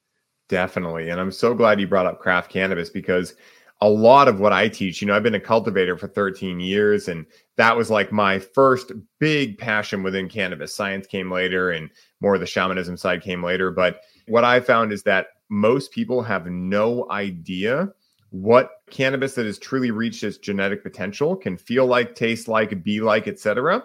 Definitely. 0.49 1.09
And 1.09 1.19
I'm 1.19 1.31
so 1.31 1.53
glad 1.53 1.79
you 1.79 1.87
brought 1.87 2.05
up 2.05 2.19
craft 2.19 2.51
cannabis 2.51 2.89
because 2.89 3.35
a 3.79 3.89
lot 3.89 4.27
of 4.27 4.39
what 4.39 4.53
I 4.53 4.67
teach, 4.67 5.01
you 5.01 5.07
know, 5.07 5.15
I've 5.15 5.23
been 5.23 5.33
a 5.33 5.39
cultivator 5.39 5.97
for 5.97 6.07
13 6.07 6.59
years, 6.59 7.07
and 7.07 7.25
that 7.57 7.75
was 7.75 7.89
like 7.89 8.11
my 8.11 8.37
first 8.37 8.91
big 9.19 9.57
passion 9.57 10.03
within 10.03 10.29
cannabis. 10.29 10.75
Science 10.75 11.07
came 11.07 11.31
later, 11.31 11.71
and 11.71 11.89
more 12.19 12.35
of 12.35 12.41
the 12.41 12.45
shamanism 12.45 12.95
side 12.95 13.23
came 13.23 13.43
later. 13.43 13.71
But 13.71 14.01
what 14.27 14.43
I 14.43 14.59
found 14.59 14.91
is 14.91 15.01
that 15.03 15.27
most 15.49 15.91
people 15.91 16.21
have 16.21 16.45
no 16.45 17.09
idea 17.09 17.89
what 18.31 18.71
cannabis 18.89 19.35
that 19.35 19.45
has 19.45 19.59
truly 19.59 19.91
reached 19.91 20.23
its 20.23 20.37
genetic 20.37 20.83
potential 20.83 21.35
can 21.35 21.57
feel 21.57 21.85
like, 21.85 22.15
taste 22.15 22.47
like, 22.47 22.83
be 22.83 23.01
like, 23.01 23.27
etc. 23.27 23.83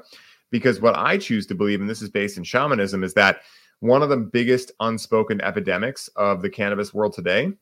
Because 0.51 0.81
what 0.81 0.97
I 0.97 1.19
choose 1.19 1.47
to 1.49 1.55
believe, 1.55 1.81
and 1.81 1.91
this 1.91 2.01
is 2.01 2.09
based 2.09 2.39
in 2.39 2.45
shamanism, 2.45 3.05
is 3.05 3.15
that 3.15 3.41
one 3.81 4.03
of 4.03 4.09
the 4.09 4.17
biggest 4.17 4.73
unspoken 4.81 5.41
epidemics 5.41 6.09
of 6.17 6.43
the 6.43 6.49
cannabis 6.49 6.95
world 6.95 7.13
today, 7.13 7.53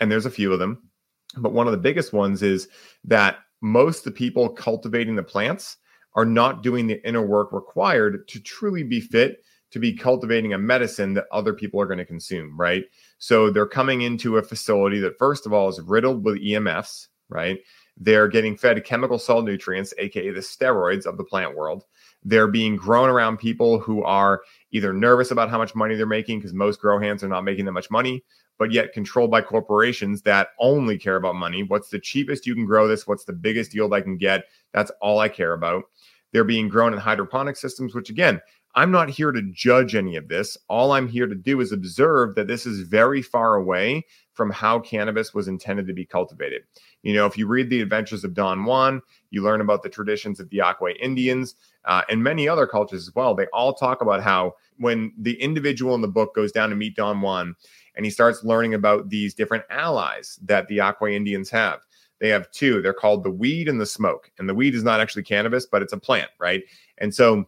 and 0.00 0.10
there's 0.10 0.26
a 0.26 0.30
few 0.30 0.52
of 0.52 0.58
them, 0.58 0.90
but 1.38 1.52
one 1.52 1.66
of 1.66 1.72
the 1.72 1.78
biggest 1.78 2.12
ones 2.12 2.42
is 2.42 2.68
that 3.04 3.38
most 3.60 3.98
of 3.98 4.04
the 4.04 4.18
people 4.18 4.48
cultivating 4.48 5.14
the 5.14 5.22
plants 5.22 5.76
are 6.14 6.24
not 6.24 6.62
doing 6.62 6.86
the 6.86 7.06
inner 7.06 7.24
work 7.24 7.52
required 7.52 8.26
to 8.28 8.40
truly 8.40 8.82
be 8.82 9.00
fit 9.00 9.44
to 9.70 9.78
be 9.78 9.92
cultivating 9.92 10.52
a 10.52 10.58
medicine 10.58 11.14
that 11.14 11.26
other 11.30 11.52
people 11.52 11.80
are 11.80 11.86
going 11.86 11.98
to 11.98 12.04
consume, 12.04 12.58
right? 12.58 12.84
So 13.20 13.50
they're 13.50 13.66
coming 13.66 14.00
into 14.00 14.38
a 14.38 14.42
facility 14.42 14.98
that, 15.00 15.18
first 15.18 15.46
of 15.46 15.52
all, 15.52 15.68
is 15.68 15.80
riddled 15.80 16.24
with 16.24 16.42
EMFs, 16.42 17.08
right? 17.28 17.58
They're 17.98 18.28
getting 18.28 18.56
fed 18.56 18.82
chemical 18.82 19.18
salt 19.18 19.44
nutrients, 19.44 19.92
aka 19.98 20.30
the 20.30 20.40
steroids 20.40 21.04
of 21.04 21.18
the 21.18 21.24
plant 21.24 21.54
world. 21.54 21.84
They're 22.24 22.48
being 22.48 22.76
grown 22.76 23.10
around 23.10 23.36
people 23.36 23.78
who 23.78 24.02
are 24.02 24.40
either 24.72 24.94
nervous 24.94 25.30
about 25.30 25.50
how 25.50 25.58
much 25.58 25.74
money 25.74 25.94
they're 25.94 26.06
making 26.06 26.38
because 26.38 26.54
most 26.54 26.80
grow 26.80 26.98
hands 26.98 27.22
are 27.22 27.28
not 27.28 27.44
making 27.44 27.66
that 27.66 27.72
much 27.72 27.90
money, 27.90 28.24
but 28.58 28.72
yet 28.72 28.94
controlled 28.94 29.30
by 29.30 29.42
corporations 29.42 30.22
that 30.22 30.48
only 30.58 30.96
care 30.96 31.16
about 31.16 31.34
money. 31.34 31.62
What's 31.62 31.90
the 31.90 32.00
cheapest 32.00 32.46
you 32.46 32.54
can 32.54 32.64
grow 32.64 32.88
this? 32.88 33.06
What's 33.06 33.24
the 33.26 33.34
biggest 33.34 33.74
yield 33.74 33.92
I 33.92 34.00
can 34.00 34.16
get? 34.16 34.44
That's 34.72 34.90
all 35.02 35.18
I 35.18 35.28
care 35.28 35.52
about. 35.52 35.84
They're 36.32 36.44
being 36.44 36.68
grown 36.68 36.94
in 36.94 36.98
hydroponic 36.98 37.56
systems, 37.56 37.94
which 37.94 38.08
again, 38.08 38.40
I'm 38.74 38.90
not 38.90 39.10
here 39.10 39.32
to 39.32 39.42
judge 39.52 39.94
any 39.94 40.16
of 40.16 40.28
this. 40.28 40.56
All 40.68 40.92
I'm 40.92 41.08
here 41.08 41.26
to 41.26 41.34
do 41.34 41.60
is 41.60 41.72
observe 41.72 42.34
that 42.36 42.46
this 42.46 42.66
is 42.66 42.86
very 42.86 43.20
far 43.20 43.56
away 43.56 44.06
from 44.32 44.50
how 44.50 44.78
cannabis 44.78 45.34
was 45.34 45.48
intended 45.48 45.86
to 45.88 45.92
be 45.92 46.06
cultivated. 46.06 46.62
You 47.02 47.14
know, 47.14 47.26
if 47.26 47.36
you 47.36 47.46
read 47.46 47.68
The 47.68 47.80
Adventures 47.80 48.22
of 48.22 48.32
Don 48.32 48.64
Juan, 48.64 49.02
you 49.30 49.42
learn 49.42 49.60
about 49.60 49.82
the 49.82 49.88
traditions 49.88 50.38
of 50.38 50.48
the 50.50 50.58
Yaqui 50.58 50.92
Indians 51.00 51.56
uh, 51.84 52.02
and 52.08 52.22
many 52.22 52.48
other 52.48 52.66
cultures 52.66 53.08
as 53.08 53.14
well. 53.14 53.34
They 53.34 53.46
all 53.52 53.74
talk 53.74 54.02
about 54.02 54.22
how 54.22 54.54
when 54.78 55.12
the 55.18 55.40
individual 55.42 55.94
in 55.94 56.00
the 56.00 56.08
book 56.08 56.34
goes 56.34 56.52
down 56.52 56.70
to 56.70 56.76
meet 56.76 56.96
Don 56.96 57.20
Juan 57.20 57.56
and 57.96 58.04
he 58.04 58.10
starts 58.10 58.44
learning 58.44 58.74
about 58.74 59.08
these 59.08 59.34
different 59.34 59.64
allies 59.68 60.38
that 60.44 60.68
the 60.68 60.76
Yaqui 60.76 61.16
Indians 61.16 61.50
have. 61.50 61.80
They 62.20 62.28
have 62.28 62.50
two. 62.50 62.82
They're 62.82 62.92
called 62.92 63.24
the 63.24 63.30
weed 63.30 63.68
and 63.68 63.80
the 63.80 63.86
smoke. 63.86 64.30
And 64.38 64.48
the 64.48 64.54
weed 64.54 64.74
is 64.74 64.84
not 64.84 65.00
actually 65.00 65.24
cannabis, 65.24 65.66
but 65.66 65.82
it's 65.82 65.92
a 65.92 65.98
plant, 65.98 66.30
right? 66.38 66.62
And 66.98 67.14
so 67.14 67.46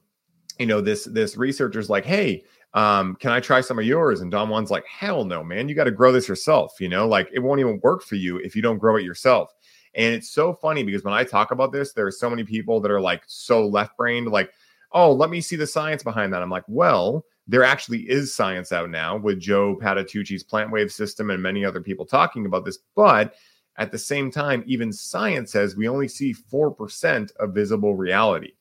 you 0.59 0.67
know, 0.67 0.81
this 0.81 1.05
this 1.05 1.37
researcher's 1.37 1.91
like, 1.91 2.05
hey, 2.05 2.45
um, 2.75 3.17
can 3.17 3.33
I 3.33 3.41
try 3.41 3.61
some 3.61 3.79
of 3.79 3.85
yours? 3.85 4.21
And 4.21 4.31
Don 4.31 4.49
Juan's 4.49 4.71
like, 4.71 4.87
hell 4.87 5.25
no, 5.25 5.45
man, 5.45 5.69
you 5.69 5.75
got 5.75 5.85
to 5.85 5.91
grow 5.91 6.13
this 6.13 6.29
yourself. 6.29 6.81
You 6.81 6.89
know, 6.89 7.07
like 7.07 7.29
it 7.33 7.41
won't 7.41 7.61
even 7.61 7.81
work 7.83 8.03
for 8.03 8.17
you 8.17 8.39
if 8.39 8.57
you 8.57 8.63
don't 8.63 8.79
grow 8.79 8.97
it 8.97 9.05
yourself. 9.05 9.53
And 9.95 10.15
it's 10.15 10.31
so 10.31 10.55
funny 10.55 10.83
because 10.83 11.05
when 11.05 11.15
I 11.15 11.25
talk 11.25 11.51
about 11.51 11.73
this, 11.73 11.93
there 11.93 12.07
are 12.07 12.13
so 12.13 12.31
many 12.31 12.45
people 12.45 12.81
that 12.81 12.91
are 12.91 13.01
like 13.01 13.23
so 13.27 13.67
left 13.67 13.97
brained, 13.97 14.29
like, 14.29 14.51
oh, 14.93 15.13
let 15.13 15.31
me 15.31 15.41
see 15.41 15.57
the 15.57 15.67
science 15.67 16.03
behind 16.03 16.33
that. 16.33 16.43
I'm 16.43 16.51
like, 16.51 16.65
well, 16.67 17.25
there 17.47 17.65
actually 17.65 18.01
is 18.09 18.35
science 18.35 18.73
out 18.73 18.89
now 18.91 19.17
with 19.17 19.41
Joe 19.41 19.77
Patitucci's 19.81 20.43
plant 20.43 20.71
wave 20.71 20.93
system 20.93 21.31
and 21.31 21.43
many 21.43 21.65
other 21.65 21.81
people 21.81 22.07
talking 22.07 22.47
about 22.47 22.65
this. 22.65 22.79
But 22.95 23.35
at 23.77 23.91
the 23.91 23.99
same 23.99 24.31
time, 24.31 24.63
even 24.67 24.93
science 24.93 25.53
says 25.53 25.77
we 25.77 25.89
only 25.89 26.09
see 26.09 26.35
4% 26.35 27.37
of 27.37 27.55
visible 27.55 27.95
reality. 27.95 28.53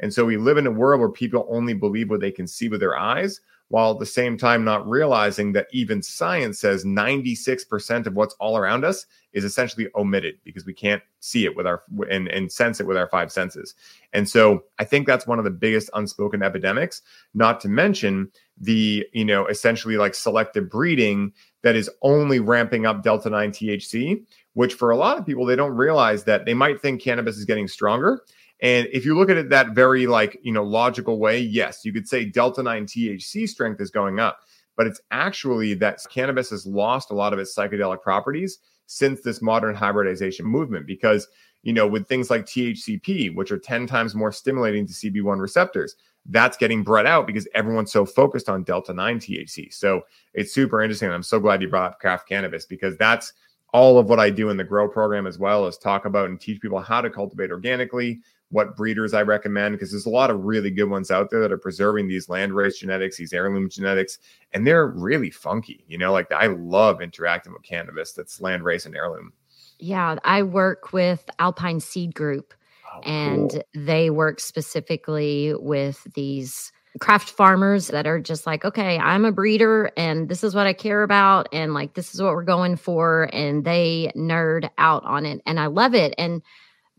And 0.00 0.12
so 0.12 0.24
we 0.24 0.36
live 0.36 0.56
in 0.56 0.66
a 0.66 0.70
world 0.70 1.00
where 1.00 1.10
people 1.10 1.46
only 1.48 1.74
believe 1.74 2.10
what 2.10 2.20
they 2.20 2.32
can 2.32 2.46
see 2.46 2.68
with 2.68 2.80
their 2.80 2.98
eyes, 2.98 3.40
while 3.68 3.92
at 3.92 4.00
the 4.00 4.06
same 4.06 4.36
time 4.36 4.64
not 4.64 4.88
realizing 4.88 5.52
that 5.52 5.68
even 5.70 6.02
science 6.02 6.58
says 6.58 6.84
96% 6.84 8.06
of 8.06 8.14
what's 8.14 8.34
all 8.40 8.56
around 8.56 8.84
us 8.84 9.06
is 9.32 9.44
essentially 9.44 9.86
omitted 9.94 10.38
because 10.42 10.66
we 10.66 10.74
can't 10.74 11.02
see 11.20 11.44
it 11.44 11.54
with 11.54 11.68
our 11.68 11.84
and, 12.10 12.26
and 12.28 12.50
sense 12.50 12.80
it 12.80 12.86
with 12.86 12.96
our 12.96 13.06
five 13.08 13.30
senses. 13.30 13.76
And 14.12 14.28
so 14.28 14.64
I 14.80 14.84
think 14.84 15.06
that's 15.06 15.26
one 15.26 15.38
of 15.38 15.44
the 15.44 15.52
biggest 15.52 15.88
unspoken 15.94 16.42
epidemics, 16.42 17.02
not 17.32 17.60
to 17.60 17.68
mention 17.68 18.32
the, 18.58 19.06
you 19.12 19.24
know, 19.24 19.46
essentially 19.46 19.96
like 19.96 20.16
selective 20.16 20.68
breeding 20.68 21.32
that 21.62 21.76
is 21.76 21.88
only 22.02 22.40
ramping 22.40 22.86
up 22.86 23.04
delta 23.04 23.30
9 23.30 23.52
THC, 23.52 24.24
which 24.54 24.74
for 24.74 24.90
a 24.90 24.96
lot 24.96 25.16
of 25.16 25.24
people 25.24 25.44
they 25.44 25.56
don't 25.56 25.76
realize 25.76 26.24
that 26.24 26.44
they 26.44 26.54
might 26.54 26.80
think 26.80 27.00
cannabis 27.00 27.36
is 27.36 27.44
getting 27.44 27.68
stronger 27.68 28.22
and 28.62 28.88
if 28.92 29.04
you 29.04 29.16
look 29.16 29.30
at 29.30 29.36
it 29.36 29.48
that 29.50 29.70
very 29.70 30.06
like, 30.06 30.38
you 30.42 30.52
know, 30.52 30.62
logical 30.62 31.18
way, 31.18 31.40
yes, 31.40 31.84
you 31.84 31.92
could 31.92 32.08
say 32.08 32.24
delta 32.24 32.62
9 32.62 32.86
THC 32.86 33.48
strength 33.48 33.80
is 33.80 33.90
going 33.90 34.20
up, 34.20 34.40
but 34.76 34.86
it's 34.86 35.00
actually 35.10 35.74
that 35.74 36.00
cannabis 36.10 36.50
has 36.50 36.66
lost 36.66 37.10
a 37.10 37.14
lot 37.14 37.32
of 37.32 37.38
its 37.38 37.54
psychedelic 37.54 38.02
properties 38.02 38.58
since 38.86 39.20
this 39.20 39.40
modern 39.40 39.74
hybridization 39.74 40.44
movement 40.44 40.86
because 40.86 41.28
you 41.62 41.72
know, 41.72 41.86
with 41.86 42.08
things 42.08 42.30
like 42.30 42.46
THCP, 42.46 43.34
which 43.34 43.52
are 43.52 43.58
10 43.58 43.86
times 43.86 44.14
more 44.14 44.32
stimulating 44.32 44.86
to 44.86 44.92
CB1 44.92 45.40
receptors, 45.40 45.96
that's 46.26 46.56
getting 46.56 46.82
bred 46.82 47.06
out 47.06 47.26
because 47.26 47.48
everyone's 47.54 47.92
so 47.92 48.04
focused 48.06 48.48
on 48.48 48.62
delta 48.62 48.92
9 48.92 49.18
THC. 49.18 49.72
So 49.72 50.02
it's 50.34 50.52
super 50.52 50.82
interesting. 50.82 51.10
I'm 51.10 51.22
so 51.22 51.40
glad 51.40 51.62
you 51.62 51.68
brought 51.68 51.92
up 51.92 52.00
craft 52.00 52.28
cannabis 52.28 52.66
because 52.66 52.96
that's 52.96 53.32
all 53.72 53.98
of 53.98 54.08
what 54.08 54.18
I 54.18 54.30
do 54.30 54.50
in 54.50 54.56
the 54.56 54.64
grow 54.64 54.88
program 54.88 55.26
as 55.26 55.38
well 55.38 55.66
is 55.66 55.78
talk 55.78 56.04
about 56.04 56.28
and 56.28 56.40
teach 56.40 56.60
people 56.60 56.80
how 56.80 57.00
to 57.00 57.10
cultivate 57.10 57.50
organically, 57.50 58.20
what 58.50 58.76
breeders 58.76 59.14
I 59.14 59.22
recommend 59.22 59.74
because 59.74 59.90
there's 59.90 60.06
a 60.06 60.10
lot 60.10 60.30
of 60.30 60.44
really 60.44 60.70
good 60.70 60.90
ones 60.90 61.10
out 61.10 61.30
there 61.30 61.40
that 61.40 61.52
are 61.52 61.58
preserving 61.58 62.08
these 62.08 62.26
landrace 62.26 62.78
genetics, 62.78 63.16
these 63.16 63.32
heirloom 63.32 63.70
genetics, 63.70 64.18
and 64.52 64.66
they're 64.66 64.88
really 64.88 65.30
funky. 65.30 65.84
You 65.86 65.98
know, 65.98 66.12
like 66.12 66.30
I 66.32 66.46
love 66.46 67.00
interacting 67.00 67.52
with 67.52 67.62
cannabis 67.62 68.12
that's 68.12 68.40
landrace 68.40 68.86
and 68.86 68.96
heirloom. 68.96 69.32
Yeah, 69.78 70.16
I 70.24 70.42
work 70.42 70.92
with 70.92 71.28
Alpine 71.38 71.80
Seed 71.80 72.14
Group, 72.14 72.52
oh, 72.92 73.00
and 73.02 73.50
cool. 73.50 73.62
they 73.74 74.10
work 74.10 74.40
specifically 74.40 75.54
with 75.54 76.06
these 76.14 76.72
craft 76.98 77.30
farmers 77.30 77.88
that 77.88 78.06
are 78.06 78.18
just 78.18 78.46
like, 78.46 78.64
okay, 78.64 78.98
I'm 78.98 79.24
a 79.24 79.30
breeder 79.30 79.92
and 79.96 80.28
this 80.28 80.42
is 80.42 80.54
what 80.54 80.66
I 80.66 80.72
care 80.72 81.04
about. 81.04 81.48
And 81.52 81.72
like, 81.72 81.94
this 81.94 82.12
is 82.14 82.20
what 82.20 82.34
we're 82.34 82.42
going 82.42 82.74
for. 82.74 83.30
And 83.32 83.64
they 83.64 84.10
nerd 84.16 84.68
out 84.76 85.04
on 85.04 85.24
it. 85.24 85.40
And 85.46 85.60
I 85.60 85.66
love 85.66 85.94
it. 85.94 86.14
And 86.18 86.42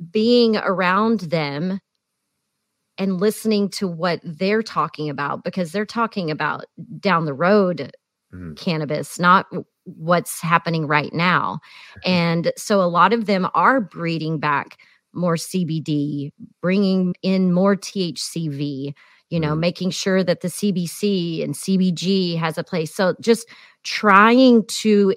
being 0.10 0.58
around 0.58 1.22
them 1.22 1.80
and 2.98 3.20
listening 3.20 3.70
to 3.70 3.88
what 3.88 4.20
they're 4.24 4.64
talking 4.64 5.10
about 5.10 5.44
because 5.44 5.72
they're 5.72 5.86
talking 5.86 6.32
about 6.32 6.66
down 7.00 7.26
the 7.26 7.34
road 7.34 7.92
mm. 8.34 8.56
cannabis, 8.58 9.20
not 9.20 9.48
what's 9.84 10.42
happening 10.42 10.88
right 10.88 11.14
now. 11.14 11.60
And 12.06 12.52
so 12.58 12.82
a 12.82 12.88
lot 12.88 13.14
of 13.14 13.26
them 13.26 13.48
are 13.54 13.82
breeding 13.82 14.40
back 14.40 14.78
more 15.14 15.36
CBD, 15.36 16.32
bringing 16.62 17.14
in 17.22 17.54
more 17.54 17.76
THCV, 17.76 18.94
you 19.30 19.40
know, 19.40 19.56
mm. 19.56 19.60
making 19.60 19.92
sure 19.92 20.24
that 20.24 20.42
the 20.42 20.48
CBC 20.48 21.44
and 21.44 21.54
CBG 21.54 22.38
has 22.38 22.58
a 22.58 22.64
place. 22.64 22.94
So 22.94 23.16
just 23.20 23.48
trying 23.84 24.66
to 24.68 25.14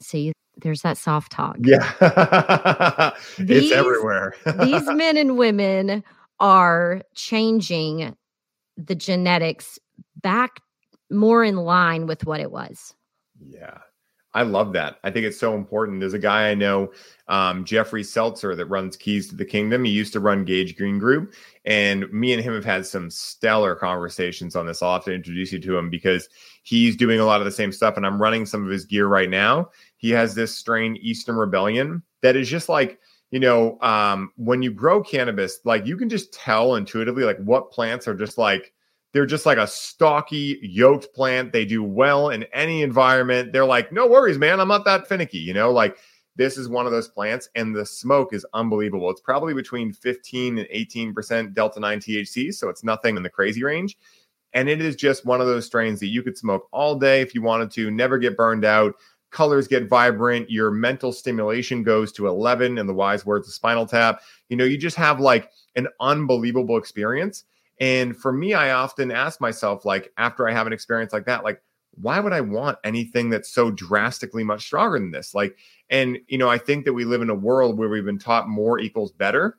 See, 0.00 0.32
there's 0.62 0.82
that 0.82 0.98
soft 0.98 1.32
talk. 1.32 1.56
Yeah. 1.60 3.12
These- 3.38 3.64
it's 3.64 3.72
everywhere. 3.72 4.34
These 4.62 4.86
men 4.92 5.16
and 5.16 5.36
women 5.36 6.04
are 6.38 7.02
changing 7.14 8.16
the 8.76 8.94
genetics 8.94 9.78
back 10.16 10.60
more 11.10 11.44
in 11.44 11.56
line 11.56 12.06
with 12.06 12.24
what 12.24 12.40
it 12.40 12.50
was. 12.50 12.94
Yeah. 13.48 13.78
I 14.32 14.42
love 14.42 14.72
that. 14.74 14.98
I 15.02 15.10
think 15.10 15.26
it's 15.26 15.40
so 15.40 15.56
important. 15.56 15.98
There's 15.98 16.14
a 16.14 16.18
guy 16.18 16.50
I 16.50 16.54
know, 16.54 16.92
um, 17.26 17.64
Jeffrey 17.64 18.04
Seltzer, 18.04 18.54
that 18.54 18.66
runs 18.66 18.96
Keys 18.96 19.28
to 19.30 19.34
the 19.34 19.44
Kingdom. 19.44 19.82
He 19.82 19.90
used 19.90 20.12
to 20.12 20.20
run 20.20 20.44
Gage 20.44 20.76
Green 20.76 21.00
Group. 21.00 21.34
And 21.64 22.10
me 22.12 22.32
and 22.32 22.40
him 22.40 22.54
have 22.54 22.64
had 22.64 22.86
some 22.86 23.10
stellar 23.10 23.74
conversations 23.74 24.54
on 24.54 24.66
this. 24.66 24.82
I'll 24.82 24.92
have 24.92 25.04
to 25.06 25.12
introduce 25.12 25.52
you 25.52 25.58
to 25.58 25.76
him 25.76 25.90
because 25.90 26.28
he's 26.62 26.94
doing 26.94 27.18
a 27.18 27.24
lot 27.24 27.40
of 27.40 27.44
the 27.44 27.50
same 27.50 27.72
stuff. 27.72 27.96
And 27.96 28.06
I'm 28.06 28.22
running 28.22 28.46
some 28.46 28.64
of 28.64 28.70
his 28.70 28.84
gear 28.84 29.08
right 29.08 29.28
now. 29.28 29.70
He 30.00 30.10
has 30.10 30.34
this 30.34 30.54
strain, 30.54 30.96
Eastern 30.96 31.36
Rebellion, 31.36 32.02
that 32.22 32.34
is 32.34 32.48
just 32.48 32.70
like, 32.70 32.98
you 33.30 33.38
know, 33.38 33.78
um, 33.82 34.32
when 34.36 34.62
you 34.62 34.70
grow 34.70 35.02
cannabis, 35.02 35.60
like 35.64 35.86
you 35.86 35.96
can 35.96 36.08
just 36.08 36.32
tell 36.32 36.74
intuitively, 36.76 37.24
like 37.24 37.38
what 37.38 37.70
plants 37.70 38.08
are 38.08 38.14
just 38.14 38.38
like, 38.38 38.72
they're 39.12 39.26
just 39.26 39.44
like 39.44 39.58
a 39.58 39.66
stocky, 39.66 40.58
yoked 40.62 41.12
plant. 41.14 41.52
They 41.52 41.66
do 41.66 41.82
well 41.82 42.30
in 42.30 42.44
any 42.54 42.82
environment. 42.82 43.52
They're 43.52 43.66
like, 43.66 43.92
no 43.92 44.06
worries, 44.06 44.38
man. 44.38 44.58
I'm 44.58 44.68
not 44.68 44.86
that 44.86 45.06
finicky. 45.06 45.38
You 45.38 45.52
know, 45.52 45.70
like 45.70 45.98
this 46.36 46.56
is 46.56 46.66
one 46.66 46.86
of 46.86 46.92
those 46.92 47.08
plants, 47.08 47.50
and 47.54 47.76
the 47.76 47.84
smoke 47.84 48.32
is 48.32 48.46
unbelievable. 48.54 49.10
It's 49.10 49.20
probably 49.20 49.52
between 49.52 49.92
15 49.92 50.58
and 50.58 50.68
18% 50.68 51.52
Delta 51.52 51.78
9 51.78 52.00
THC. 52.00 52.54
So 52.54 52.70
it's 52.70 52.84
nothing 52.84 53.18
in 53.18 53.22
the 53.22 53.28
crazy 53.28 53.62
range. 53.62 53.98
And 54.54 54.68
it 54.68 54.80
is 54.80 54.96
just 54.96 55.26
one 55.26 55.40
of 55.40 55.46
those 55.46 55.66
strains 55.66 56.00
that 56.00 56.06
you 56.06 56.22
could 56.22 56.38
smoke 56.38 56.68
all 56.72 56.94
day 56.96 57.20
if 57.20 57.34
you 57.34 57.42
wanted 57.42 57.70
to, 57.72 57.90
never 57.90 58.18
get 58.18 58.36
burned 58.36 58.64
out. 58.64 58.94
Colors 59.30 59.68
get 59.68 59.88
vibrant. 59.88 60.50
Your 60.50 60.70
mental 60.70 61.12
stimulation 61.12 61.82
goes 61.82 62.12
to 62.12 62.26
11 62.26 62.78
in 62.78 62.86
the 62.86 62.94
wise 62.94 63.24
words 63.24 63.48
of 63.48 63.54
Spinal 63.54 63.86
Tap. 63.86 64.20
You 64.48 64.56
know, 64.56 64.64
you 64.64 64.76
just 64.76 64.96
have 64.96 65.20
like 65.20 65.50
an 65.76 65.88
unbelievable 66.00 66.76
experience. 66.76 67.44
And 67.80 68.16
for 68.16 68.32
me, 68.32 68.52
I 68.54 68.72
often 68.72 69.10
ask 69.10 69.40
myself, 69.40 69.84
like, 69.86 70.12
after 70.18 70.46
I 70.46 70.52
have 70.52 70.66
an 70.66 70.72
experience 70.72 71.14
like 71.14 71.24
that, 71.24 71.44
like, 71.44 71.62
why 71.94 72.20
would 72.20 72.32
I 72.32 72.42
want 72.42 72.78
anything 72.84 73.30
that's 73.30 73.50
so 73.50 73.70
drastically 73.70 74.44
much 74.44 74.62
stronger 74.62 74.98
than 74.98 75.10
this? 75.10 75.34
Like, 75.34 75.56
and, 75.88 76.18
you 76.28 76.38
know, 76.38 76.48
I 76.48 76.58
think 76.58 76.84
that 76.84 76.92
we 76.92 77.04
live 77.04 77.22
in 77.22 77.30
a 77.30 77.34
world 77.34 77.78
where 77.78 77.88
we've 77.88 78.04
been 78.04 78.18
taught 78.18 78.48
more 78.48 78.78
equals 78.78 79.12
better. 79.12 79.56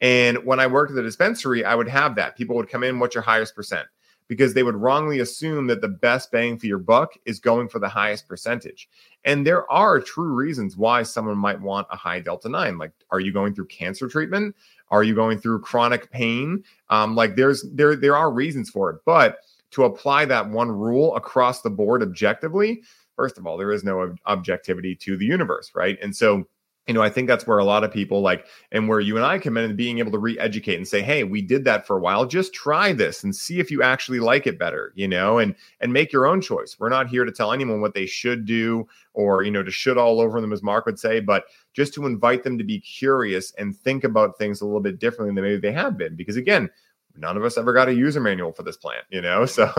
And 0.00 0.44
when 0.44 0.60
I 0.60 0.66
worked 0.66 0.90
at 0.90 0.96
the 0.96 1.02
dispensary, 1.02 1.64
I 1.64 1.74
would 1.74 1.88
have 1.88 2.14
that. 2.14 2.36
People 2.36 2.56
would 2.56 2.68
come 2.68 2.84
in, 2.84 3.00
what's 3.00 3.14
your 3.14 3.22
highest 3.22 3.54
percent? 3.56 3.86
Because 4.26 4.54
they 4.54 4.62
would 4.62 4.76
wrongly 4.76 5.20
assume 5.20 5.66
that 5.66 5.82
the 5.82 5.88
best 5.88 6.32
bang 6.32 6.58
for 6.58 6.66
your 6.66 6.78
buck 6.78 7.12
is 7.26 7.40
going 7.40 7.68
for 7.68 7.78
the 7.78 7.88
highest 7.88 8.26
percentage. 8.26 8.88
And 9.24 9.46
there 9.46 9.70
are 9.70 10.00
true 10.00 10.32
reasons 10.32 10.76
why 10.76 11.02
someone 11.02 11.36
might 11.36 11.60
want 11.60 11.88
a 11.90 11.96
high 11.96 12.20
Delta 12.20 12.48
9. 12.48 12.78
Like, 12.78 12.92
are 13.10 13.20
you 13.20 13.32
going 13.32 13.54
through 13.54 13.66
cancer 13.66 14.08
treatment? 14.08 14.56
Are 14.90 15.02
you 15.02 15.14
going 15.14 15.38
through 15.38 15.60
chronic 15.60 16.10
pain? 16.10 16.64
Um, 16.88 17.14
like 17.14 17.36
there's 17.36 17.64
there 17.72 17.96
there 17.96 18.16
are 18.16 18.32
reasons 18.32 18.70
for 18.70 18.90
it, 18.90 19.00
but 19.04 19.38
to 19.72 19.84
apply 19.84 20.24
that 20.26 20.48
one 20.48 20.70
rule 20.70 21.16
across 21.16 21.62
the 21.62 21.70
board 21.70 22.02
objectively, 22.02 22.82
first 23.16 23.38
of 23.38 23.46
all, 23.46 23.56
there 23.56 23.72
is 23.72 23.82
no 23.82 24.02
ob- 24.02 24.18
objectivity 24.26 24.94
to 24.94 25.16
the 25.16 25.24
universe, 25.24 25.72
right? 25.74 25.98
And 26.00 26.14
so 26.14 26.46
you 26.86 26.92
know, 26.92 27.02
I 27.02 27.08
think 27.08 27.28
that's 27.28 27.46
where 27.46 27.58
a 27.58 27.64
lot 27.64 27.82
of 27.82 27.90
people 27.90 28.20
like, 28.20 28.46
and 28.70 28.88
where 28.88 29.00
you 29.00 29.16
and 29.16 29.24
I 29.24 29.38
come 29.38 29.56
in 29.56 29.64
and 29.64 29.76
being 29.76 29.98
able 29.98 30.12
to 30.12 30.18
re 30.18 30.38
educate 30.38 30.76
and 30.76 30.86
say, 30.86 31.00
hey, 31.00 31.24
we 31.24 31.40
did 31.40 31.64
that 31.64 31.86
for 31.86 31.96
a 31.96 32.00
while. 32.00 32.26
Just 32.26 32.52
try 32.52 32.92
this 32.92 33.24
and 33.24 33.34
see 33.34 33.58
if 33.58 33.70
you 33.70 33.82
actually 33.82 34.20
like 34.20 34.46
it 34.46 34.58
better, 34.58 34.92
you 34.94 35.08
know, 35.08 35.38
and 35.38 35.54
and 35.80 35.92
make 35.92 36.12
your 36.12 36.26
own 36.26 36.42
choice. 36.42 36.76
We're 36.78 36.90
not 36.90 37.08
here 37.08 37.24
to 37.24 37.32
tell 37.32 37.52
anyone 37.52 37.80
what 37.80 37.94
they 37.94 38.04
should 38.04 38.44
do 38.44 38.86
or, 39.14 39.42
you 39.44 39.50
know, 39.50 39.62
to 39.62 39.70
should 39.70 39.96
all 39.96 40.20
over 40.20 40.40
them, 40.40 40.52
as 40.52 40.62
Mark 40.62 40.84
would 40.84 40.98
say, 40.98 41.20
but 41.20 41.44
just 41.72 41.94
to 41.94 42.04
invite 42.04 42.42
them 42.42 42.58
to 42.58 42.64
be 42.64 42.80
curious 42.80 43.52
and 43.52 43.76
think 43.76 44.04
about 44.04 44.36
things 44.36 44.60
a 44.60 44.66
little 44.66 44.80
bit 44.80 44.98
differently 44.98 45.34
than 45.34 45.42
maybe 45.42 45.60
they 45.60 45.72
have 45.72 45.96
been. 45.96 46.16
Because 46.16 46.36
again, 46.36 46.68
none 47.16 47.36
of 47.36 47.44
us 47.44 47.56
ever 47.56 47.72
got 47.72 47.88
a 47.88 47.94
user 47.94 48.20
manual 48.20 48.52
for 48.52 48.62
this 48.62 48.76
plant, 48.76 49.04
you 49.10 49.22
know? 49.22 49.46
So, 49.46 49.72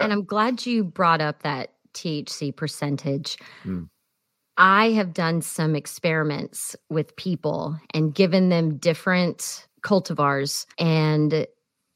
And 0.00 0.12
I'm 0.12 0.24
glad 0.26 0.64
you 0.64 0.84
brought 0.84 1.20
up 1.20 1.42
that 1.42 1.72
THC 1.94 2.54
percentage. 2.54 3.38
Mm. 3.64 3.88
I 4.58 4.90
have 4.92 5.12
done 5.12 5.42
some 5.42 5.76
experiments 5.76 6.74
with 6.88 7.16
people 7.16 7.78
and 7.92 8.14
given 8.14 8.48
them 8.48 8.78
different 8.78 9.66
cultivars 9.82 10.66
and 10.78 11.46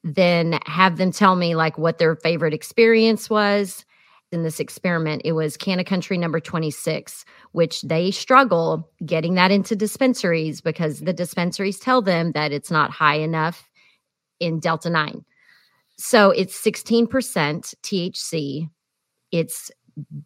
then 0.05 0.59
have 0.67 0.97
them 0.97 1.13
tell 1.13 1.37
me 1.37 1.55
like 1.55 1.79
what 1.79 1.99
their 1.99 2.17
favorite 2.17 2.55
experience 2.55 3.29
was. 3.31 3.85
In 4.33 4.45
this 4.45 4.61
experiment, 4.61 5.23
it 5.25 5.33
was 5.33 5.57
Canna 5.57 5.83
Country 5.83 6.17
number 6.17 6.39
26, 6.39 7.25
which 7.51 7.83
they 7.83 8.13
struggle 8.13 8.89
getting 9.05 9.35
that 9.35 9.51
into 9.51 9.75
dispensaries 9.75 10.61
because 10.61 11.01
the 11.01 11.13
dispensaries 11.13 11.81
tell 11.81 12.01
them 12.01 12.31
that 12.33 12.53
it's 12.53 12.71
not 12.71 12.93
high 12.93 13.17
enough 13.17 13.69
in 14.39 14.61
Delta 14.61 14.89
9. 14.89 15.25
So 15.97 16.31
it's 16.31 16.57
16% 16.63 17.09
THC. 17.83 18.71
It's 19.33 19.71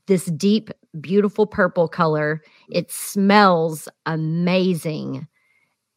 this 0.06 0.26
deep, 0.26 0.70
beautiful 1.00 1.46
purple 1.46 1.88
color. 1.88 2.42
It 2.68 2.90
smells 2.90 3.88
amazing 4.06 5.26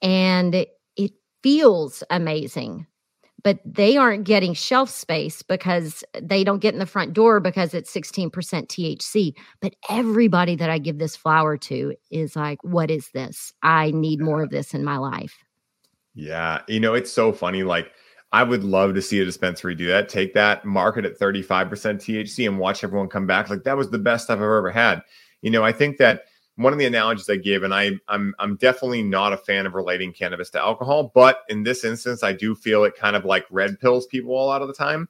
and 0.02 0.56
it, 0.56 0.70
it 0.96 1.12
feels 1.44 2.04
amazing. 2.10 2.88
But 3.44 3.60
they 3.64 3.96
aren't 3.96 4.26
getting 4.26 4.54
shelf 4.54 4.90
space 4.90 5.42
because 5.42 6.04
they 6.20 6.44
don't 6.44 6.60
get 6.60 6.74
in 6.74 6.80
the 6.80 6.86
front 6.86 7.14
door 7.14 7.40
because 7.40 7.74
it's 7.74 7.94
16% 7.94 8.30
THC. 8.32 9.34
But 9.62 9.76
everybody 9.90 10.56
that 10.56 10.70
I 10.70 10.80
give 10.80 10.98
this 10.98 11.16
flower 11.16 11.56
to 11.58 11.94
is 12.10 12.36
like, 12.36 12.62
what 12.64 12.92
is 12.92 13.10
this? 13.14 13.54
I 13.64 13.92
need 13.92 14.20
more 14.20 14.42
of 14.42 14.50
this 14.50 14.74
in 14.74 14.84
my 14.84 14.98
life. 14.98 15.38
yeah, 16.18 16.62
you 16.68 16.80
know, 16.80 16.96
it's 16.96 17.12
so 17.12 17.32
funny. 17.32 17.64
Like, 17.64 17.92
I 18.32 18.44
would 18.44 18.64
love 18.64 18.94
to 18.96 19.02
see 19.02 19.20
a 19.22 19.26
dispensary 19.26 19.74
do 19.76 19.88
that. 19.88 20.10
Take 20.10 20.34
that, 20.34 20.66
market 20.66 21.06
at 21.06 21.18
35% 21.18 21.70
THC, 21.70 22.48
and 22.48 22.60
watch 22.60 22.84
everyone 22.84 23.08
come 23.08 23.26
back. 23.26 23.50
Like, 23.50 23.64
that 23.64 23.78
was 23.78 23.90
the 23.90 23.98
best 23.98 24.26
stuff 24.26 24.38
I've 24.38 24.44
ever 24.44 24.72
had. 24.72 25.02
You 25.42 25.52
know, 25.52 25.64
I 25.64 25.72
think 25.72 25.98
that 25.98 26.24
one 26.58 26.74
of 26.74 26.80
the 26.80 26.86
analogies 26.86 27.30
I 27.30 27.38
give, 27.38 27.64
and 27.64 27.74
I, 27.74 27.92
I'm 28.08 28.34
I'm 28.40 28.56
definitely 28.58 29.04
not 29.04 29.32
a 29.32 29.38
fan 29.38 29.66
of 29.66 29.76
relating 29.76 30.12
cannabis 30.12 30.50
to 30.52 30.60
alcohol, 30.60 31.12
but 31.14 31.42
in 31.50 31.64
this 31.64 31.86
instance, 31.86 32.24
I 32.24 32.34
do 32.34 32.56
feel 32.56 32.84
it 32.84 32.96
kind 32.96 33.16
of 33.16 33.26
like 33.26 33.46
red 33.52 33.80
pills 33.80 34.08
people 34.08 34.32
a 34.32 34.46
lot 34.46 34.62
of 34.62 34.68
the 34.68 34.74
time. 34.74 35.08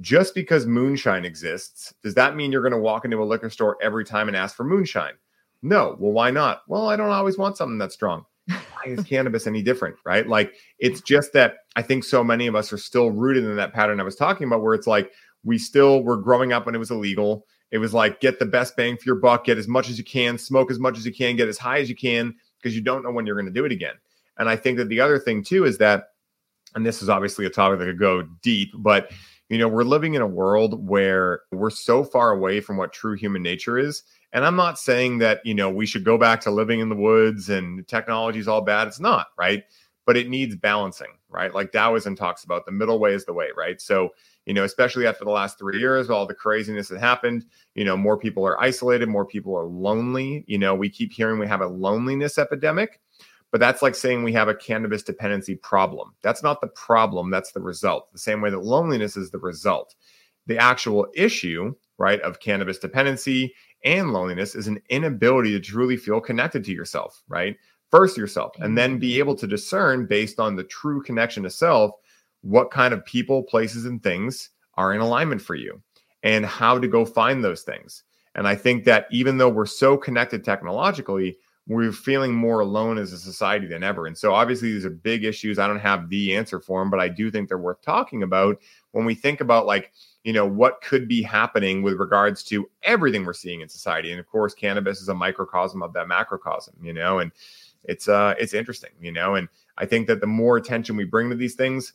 Just 0.00 0.34
because 0.34 0.66
moonshine 0.66 1.26
exists, 1.26 1.92
does 2.02 2.14
that 2.14 2.34
mean 2.34 2.50
you're 2.50 2.62
going 2.62 2.72
to 2.72 2.78
walk 2.78 3.04
into 3.04 3.22
a 3.22 3.24
liquor 3.24 3.50
store 3.50 3.76
every 3.82 4.06
time 4.06 4.28
and 4.28 4.36
ask 4.36 4.56
for 4.56 4.64
moonshine? 4.64 5.12
No. 5.60 5.96
Well, 5.98 6.12
why 6.12 6.30
not? 6.30 6.62
Well, 6.66 6.88
I 6.88 6.96
don't 6.96 7.10
always 7.10 7.36
want 7.36 7.58
something 7.58 7.76
that's 7.76 7.94
strong. 7.94 8.24
Why 8.48 8.86
is 8.86 9.04
cannabis 9.04 9.46
any 9.46 9.62
different? 9.62 9.96
Right? 10.04 10.26
Like 10.26 10.54
it's 10.78 11.00
just 11.00 11.32
that 11.32 11.58
I 11.76 11.82
think 11.82 12.04
so 12.04 12.24
many 12.24 12.46
of 12.46 12.54
us 12.54 12.72
are 12.72 12.78
still 12.78 13.10
rooted 13.10 13.44
in 13.44 13.56
that 13.56 13.72
pattern 13.72 14.00
I 14.00 14.04
was 14.04 14.16
talking 14.16 14.46
about, 14.46 14.62
where 14.62 14.74
it's 14.74 14.86
like 14.86 15.12
we 15.44 15.58
still 15.58 16.02
were 16.02 16.16
growing 16.16 16.52
up 16.52 16.66
when 16.66 16.74
it 16.74 16.78
was 16.78 16.90
illegal. 16.90 17.46
It 17.70 17.78
was 17.78 17.94
like 17.94 18.20
get 18.20 18.38
the 18.38 18.46
best 18.46 18.76
bang 18.76 18.96
for 18.96 19.04
your 19.06 19.16
buck, 19.16 19.44
get 19.44 19.58
as 19.58 19.66
much 19.66 19.88
as 19.88 19.96
you 19.96 20.04
can, 20.04 20.36
smoke 20.36 20.70
as 20.70 20.78
much 20.78 20.98
as 20.98 21.06
you 21.06 21.12
can, 21.12 21.36
get 21.36 21.48
as 21.48 21.58
high 21.58 21.78
as 21.78 21.88
you 21.88 21.96
can, 21.96 22.34
because 22.60 22.76
you 22.76 22.82
don't 22.82 23.02
know 23.02 23.10
when 23.10 23.26
you're 23.26 23.34
going 23.34 23.46
to 23.46 23.52
do 23.52 23.64
it 23.64 23.72
again. 23.72 23.94
And 24.38 24.48
I 24.48 24.56
think 24.56 24.78
that 24.78 24.88
the 24.88 25.00
other 25.00 25.18
thing 25.18 25.42
too 25.42 25.64
is 25.64 25.78
that, 25.78 26.08
and 26.74 26.84
this 26.84 27.02
is 27.02 27.08
obviously 27.08 27.46
a 27.46 27.50
topic 27.50 27.78
that 27.78 27.86
could 27.86 27.98
go 27.98 28.22
deep, 28.42 28.72
but 28.74 29.10
you 29.48 29.58
know, 29.58 29.68
we're 29.68 29.84
living 29.84 30.14
in 30.14 30.22
a 30.22 30.26
world 30.26 30.88
where 30.88 31.42
we're 31.50 31.68
so 31.68 32.04
far 32.04 32.30
away 32.30 32.60
from 32.60 32.78
what 32.78 32.92
true 32.92 33.14
human 33.14 33.42
nature 33.42 33.78
is. 33.78 34.02
And 34.32 34.46
I'm 34.46 34.56
not 34.56 34.78
saying 34.78 35.18
that, 35.18 35.44
you 35.44 35.54
know, 35.54 35.68
we 35.68 35.86
should 35.86 36.04
go 36.04 36.16
back 36.16 36.40
to 36.42 36.50
living 36.50 36.80
in 36.80 36.88
the 36.88 36.96
woods 36.96 37.50
and 37.50 37.86
technology 37.86 38.38
is 38.38 38.48
all 38.48 38.62
bad. 38.62 38.88
It's 38.88 39.00
not, 39.00 39.28
right? 39.38 39.64
But 40.06 40.16
it 40.16 40.28
needs 40.28 40.56
balancing, 40.56 41.18
right? 41.28 41.54
Like 41.54 41.70
Taoism 41.70 42.16
talks 42.16 42.42
about 42.42 42.64
the 42.64 42.72
middle 42.72 42.98
way 42.98 43.12
is 43.12 43.24
the 43.24 43.34
way, 43.34 43.48
right? 43.56 43.80
So, 43.80 44.10
you 44.46 44.54
know, 44.54 44.64
especially 44.64 45.06
after 45.06 45.24
the 45.24 45.30
last 45.30 45.58
three 45.58 45.78
years, 45.78 46.10
all 46.10 46.26
the 46.26 46.34
craziness 46.34 46.88
that 46.88 46.98
happened, 46.98 47.44
you 47.74 47.84
know, 47.84 47.96
more 47.96 48.16
people 48.16 48.44
are 48.44 48.60
isolated, 48.60 49.08
more 49.08 49.26
people 49.26 49.56
are 49.56 49.66
lonely. 49.66 50.44
You 50.48 50.58
know, 50.58 50.74
we 50.74 50.88
keep 50.88 51.12
hearing 51.12 51.38
we 51.38 51.46
have 51.46 51.60
a 51.60 51.66
loneliness 51.66 52.38
epidemic, 52.38 53.00
but 53.52 53.60
that's 53.60 53.82
like 53.82 53.94
saying 53.94 54.24
we 54.24 54.32
have 54.32 54.48
a 54.48 54.54
cannabis 54.54 55.02
dependency 55.02 55.56
problem. 55.56 56.14
That's 56.22 56.42
not 56.42 56.60
the 56.60 56.68
problem, 56.68 57.30
that's 57.30 57.52
the 57.52 57.60
result. 57.60 58.10
The 58.12 58.18
same 58.18 58.40
way 58.40 58.50
that 58.50 58.64
loneliness 58.64 59.16
is 59.16 59.30
the 59.30 59.38
result. 59.38 59.94
The 60.46 60.58
actual 60.58 61.06
issue, 61.14 61.74
right, 61.98 62.20
of 62.22 62.40
cannabis 62.40 62.78
dependency 62.78 63.54
and 63.84 64.12
loneliness 64.12 64.54
is 64.54 64.66
an 64.66 64.80
inability 64.88 65.52
to 65.52 65.60
truly 65.60 65.96
feel 65.96 66.20
connected 66.20 66.64
to 66.64 66.72
yourself, 66.72 67.22
right? 67.28 67.56
First 67.90 68.16
yourself, 68.16 68.52
and 68.58 68.76
then 68.76 68.98
be 68.98 69.18
able 69.18 69.34
to 69.34 69.46
discern 69.46 70.06
based 70.06 70.40
on 70.40 70.56
the 70.56 70.64
true 70.64 71.02
connection 71.02 71.42
to 71.42 71.50
self 71.50 71.92
what 72.40 72.70
kind 72.70 72.94
of 72.94 73.04
people, 73.04 73.42
places, 73.42 73.84
and 73.84 74.02
things 74.02 74.50
are 74.74 74.94
in 74.94 75.00
alignment 75.00 75.42
for 75.42 75.54
you 75.54 75.80
and 76.22 76.46
how 76.46 76.78
to 76.78 76.88
go 76.88 77.04
find 77.04 77.44
those 77.44 77.62
things. 77.62 78.04
And 78.34 78.48
I 78.48 78.54
think 78.54 78.84
that 78.84 79.06
even 79.10 79.36
though 79.36 79.48
we're 79.48 79.66
so 79.66 79.96
connected 79.96 80.44
technologically, 80.44 81.36
we're 81.66 81.92
feeling 81.92 82.34
more 82.34 82.60
alone 82.60 82.98
as 82.98 83.12
a 83.12 83.18
society 83.18 83.66
than 83.66 83.82
ever. 83.82 84.06
And 84.06 84.16
so, 84.16 84.34
obviously, 84.34 84.72
these 84.72 84.86
are 84.86 84.90
big 84.90 85.24
issues. 85.24 85.58
I 85.58 85.68
don't 85.68 85.78
have 85.78 86.08
the 86.08 86.34
answer 86.34 86.58
for 86.60 86.80
them, 86.80 86.90
but 86.90 86.98
I 86.98 87.08
do 87.08 87.30
think 87.30 87.48
they're 87.48 87.58
worth 87.58 87.82
talking 87.82 88.22
about 88.22 88.58
when 88.92 89.04
we 89.04 89.14
think 89.14 89.40
about 89.40 89.66
like 89.66 89.92
you 90.24 90.32
know 90.32 90.46
what 90.46 90.80
could 90.80 91.08
be 91.08 91.22
happening 91.22 91.82
with 91.82 91.94
regards 91.94 92.42
to 92.44 92.68
everything 92.82 93.24
we're 93.24 93.32
seeing 93.32 93.60
in 93.60 93.68
society. 93.68 94.10
And 94.10 94.20
of 94.20 94.26
course 94.26 94.54
cannabis 94.54 95.00
is 95.00 95.08
a 95.08 95.14
microcosm 95.14 95.82
of 95.82 95.92
that 95.92 96.08
macrocosm 96.08 96.74
you 96.82 96.92
know 96.92 97.18
and 97.18 97.32
it's 97.84 98.08
uh 98.08 98.34
it's 98.38 98.54
interesting 98.54 98.90
you 99.00 99.12
know 99.12 99.34
and 99.34 99.48
i 99.78 99.86
think 99.86 100.06
that 100.06 100.20
the 100.20 100.26
more 100.26 100.56
attention 100.56 100.96
we 100.96 101.04
bring 101.04 101.30
to 101.30 101.36
these 101.36 101.54
things 101.54 101.94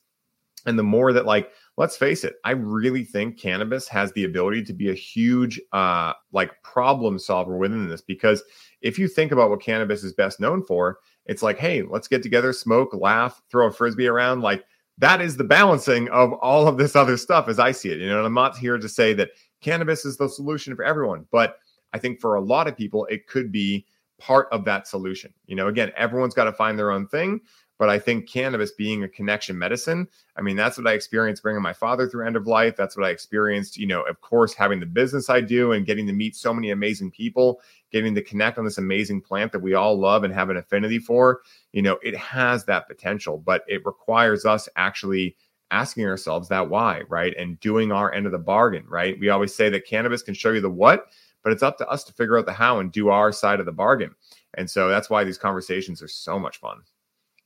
and 0.65 0.77
the 0.77 0.83
more 0.83 1.13
that 1.13 1.25
like 1.25 1.51
let's 1.77 1.95
face 1.95 2.23
it 2.23 2.35
i 2.43 2.51
really 2.51 3.03
think 3.03 3.39
cannabis 3.39 3.87
has 3.87 4.11
the 4.13 4.25
ability 4.25 4.63
to 4.63 4.73
be 4.73 4.89
a 4.89 4.95
huge 4.95 5.59
uh 5.71 6.13
like 6.31 6.61
problem 6.63 7.17
solver 7.17 7.57
within 7.57 7.87
this. 7.87 8.01
Because 8.01 8.43
if 8.81 8.99
you 8.99 9.07
think 9.07 9.31
about 9.31 9.49
what 9.49 9.61
cannabis 9.61 10.03
is 10.03 10.13
best 10.13 10.39
known 10.39 10.63
for 10.63 10.99
it's 11.25 11.43
like 11.43 11.57
hey 11.57 11.81
let's 11.83 12.07
get 12.07 12.21
together 12.21 12.53
smoke 12.53 12.93
laugh 12.93 13.41
throw 13.49 13.67
a 13.67 13.71
frisbee 13.71 14.07
around 14.07 14.41
like 14.41 14.65
that 14.97 15.21
is 15.21 15.37
the 15.37 15.43
balancing 15.43 16.09
of 16.09 16.33
all 16.33 16.67
of 16.67 16.77
this 16.77 16.95
other 16.95 17.17
stuff 17.17 17.47
as 17.47 17.59
I 17.59 17.71
see 17.71 17.89
it. 17.89 17.99
You 17.99 18.09
know, 18.09 18.17
and 18.17 18.25
I'm 18.25 18.33
not 18.33 18.57
here 18.57 18.77
to 18.77 18.89
say 18.89 19.13
that 19.13 19.31
cannabis 19.61 20.05
is 20.05 20.17
the 20.17 20.27
solution 20.27 20.75
for 20.75 20.83
everyone, 20.83 21.25
but 21.31 21.57
I 21.93 21.99
think 21.99 22.19
for 22.19 22.35
a 22.35 22.41
lot 22.41 22.67
of 22.67 22.77
people, 22.77 23.05
it 23.05 23.27
could 23.27 23.51
be 23.51 23.85
part 24.19 24.47
of 24.51 24.65
that 24.65 24.87
solution. 24.87 25.33
You 25.45 25.55
know, 25.55 25.67
again, 25.67 25.91
everyone's 25.95 26.33
got 26.33 26.45
to 26.45 26.53
find 26.53 26.77
their 26.77 26.91
own 26.91 27.07
thing, 27.07 27.41
but 27.77 27.89
I 27.89 27.99
think 27.99 28.27
cannabis 28.27 28.71
being 28.71 29.03
a 29.03 29.07
connection 29.07 29.57
medicine, 29.57 30.07
I 30.35 30.41
mean, 30.41 30.55
that's 30.55 30.77
what 30.77 30.87
I 30.87 30.93
experienced 30.93 31.43
bringing 31.43 31.61
my 31.61 31.73
father 31.73 32.07
through 32.09 32.25
end 32.25 32.35
of 32.35 32.47
life. 32.47 32.75
That's 32.75 32.97
what 32.97 33.05
I 33.05 33.11
experienced, 33.11 33.77
you 33.77 33.85
know, 33.85 34.01
of 34.01 34.19
course, 34.21 34.55
having 34.55 34.79
the 34.79 34.87
business 34.87 35.29
I 35.29 35.41
do 35.41 35.73
and 35.73 35.85
getting 35.85 36.07
to 36.07 36.13
meet 36.13 36.35
so 36.35 36.53
many 36.53 36.71
amazing 36.71 37.11
people, 37.11 37.61
getting 37.91 38.15
to 38.15 38.21
connect 38.21 38.57
on 38.57 38.65
this 38.65 38.77
amazing 38.77 39.21
plant 39.21 39.51
that 39.51 39.59
we 39.59 39.73
all 39.73 39.99
love 39.99 40.23
and 40.23 40.33
have 40.33 40.49
an 40.49 40.57
affinity 40.57 40.99
for. 40.99 41.41
You 41.71 41.81
know, 41.81 41.97
it 42.03 42.15
has 42.15 42.65
that 42.65 42.87
potential, 42.87 43.37
but 43.37 43.63
it 43.67 43.85
requires 43.85 44.45
us 44.45 44.67
actually 44.75 45.35
asking 45.71 46.05
ourselves 46.05 46.49
that 46.49 46.69
why, 46.69 47.01
right? 47.09 47.35
And 47.37 47.59
doing 47.59 47.91
our 47.91 48.13
end 48.13 48.25
of 48.25 48.31
the 48.31 48.37
bargain, 48.37 48.85
right? 48.87 49.19
We 49.19 49.29
always 49.29 49.53
say 49.53 49.69
that 49.69 49.85
cannabis 49.85 50.21
can 50.21 50.33
show 50.33 50.51
you 50.51 50.61
the 50.61 50.69
what, 50.69 51.07
but 51.43 51.51
it's 51.51 51.63
up 51.63 51.77
to 51.77 51.87
us 51.87 52.03
to 52.05 52.13
figure 52.13 52.37
out 52.37 52.45
the 52.45 52.53
how 52.53 52.79
and 52.79 52.91
do 52.91 53.09
our 53.09 53.31
side 53.31 53.59
of 53.59 53.65
the 53.65 53.71
bargain. 53.71 54.15
And 54.55 54.69
so 54.69 54.89
that's 54.89 55.09
why 55.09 55.23
these 55.23 55.37
conversations 55.37 56.01
are 56.01 56.07
so 56.07 56.39
much 56.39 56.59
fun. 56.59 56.77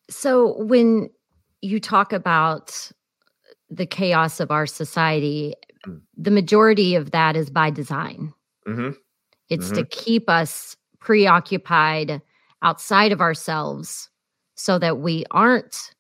So 0.10 0.62
when 0.64 1.10
you 1.62 1.80
talk 1.80 2.14
about 2.14 2.92
the 3.70 3.86
chaos 3.86 4.40
of 4.40 4.52
our 4.52 4.68
society, 4.68 5.56
mm. 5.88 6.02
the 6.18 6.32
majority 6.32 6.96
of 6.96 7.12
that 7.12 7.36
is 7.36 7.50
by 7.50 7.70
design. 7.70 8.34
Mm-hmm. 8.68 8.92
It's 9.52 9.68
mm-hmm. 9.68 9.76
to 9.76 9.86
keep 9.86 10.30
us 10.30 10.78
preoccupied 11.00 12.22
outside 12.64 13.12
of 13.12 13.22
ourselves 13.22 14.10
so 14.56 14.80
that 14.80 15.00
we 15.00 15.26
aren't 15.30 15.94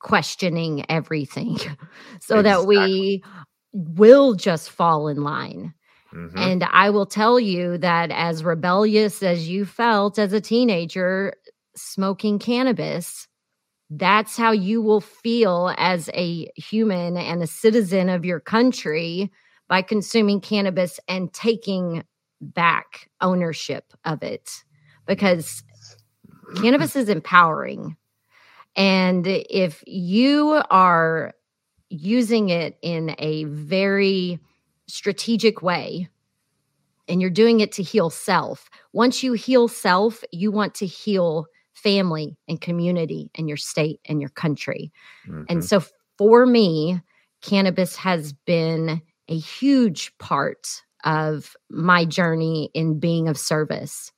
questioning 0.00 0.84
everything, 0.88 1.56
so 2.20 2.40
exactly. 2.40 2.42
that 2.42 2.66
we 2.66 3.22
will 3.72 4.34
just 4.34 4.70
fall 4.70 5.08
in 5.08 5.22
line. 5.22 5.72
Mm-hmm. 6.14 6.36
And 6.38 6.64
I 6.64 6.90
will 6.90 7.06
tell 7.06 7.40
you 7.40 7.78
that 7.78 8.10
as 8.10 8.44
rebellious 8.44 9.22
as 9.22 9.48
you 9.48 9.64
felt 9.64 10.18
as 10.18 10.34
a 10.34 10.40
teenager, 10.42 11.32
smoking 11.74 12.38
cannabis, 12.38 13.28
that's 13.88 14.36
how 14.36 14.52
you 14.52 14.82
will 14.82 15.00
feel 15.00 15.74
as 15.78 16.10
a 16.12 16.50
human 16.56 17.16
and 17.16 17.42
a 17.42 17.46
citizen 17.46 18.10
of 18.10 18.26
your 18.26 18.40
country 18.40 19.32
by 19.68 19.80
consuming 19.80 20.42
cannabis 20.42 21.00
and 21.08 21.32
taking 21.32 22.04
back 22.42 23.08
ownership 23.20 23.92
of 24.04 24.22
it 24.22 24.64
because 25.06 25.62
cannabis 26.56 26.96
is 26.96 27.08
empowering. 27.08 27.96
And 28.76 29.26
if 29.26 29.82
you 29.86 30.62
are 30.70 31.32
using 31.88 32.48
it 32.48 32.78
in 32.82 33.14
a 33.18 33.44
very 33.44 34.38
strategic 34.86 35.62
way 35.62 36.08
and 37.08 37.20
you're 37.20 37.30
doing 37.30 37.60
it 37.60 37.72
to 37.72 37.82
heal 37.82 38.10
self, 38.10 38.68
once 38.92 39.22
you 39.22 39.34
heal 39.34 39.68
self, 39.68 40.24
you 40.32 40.50
want 40.50 40.74
to 40.76 40.86
heal 40.86 41.46
family 41.74 42.36
and 42.48 42.60
community 42.60 43.30
and 43.34 43.48
your 43.48 43.56
state 43.56 44.00
and 44.06 44.20
your 44.20 44.30
country. 44.30 44.92
Mm-hmm. 45.26 45.44
And 45.48 45.64
so 45.64 45.82
for 46.16 46.46
me, 46.46 47.00
cannabis 47.42 47.96
has 47.96 48.32
been 48.32 49.02
a 49.28 49.38
huge 49.38 50.16
part 50.18 50.82
of 51.04 51.56
my 51.70 52.04
journey 52.04 52.70
in 52.74 52.98
being 52.98 53.28
of 53.28 53.38
service. 53.38 54.12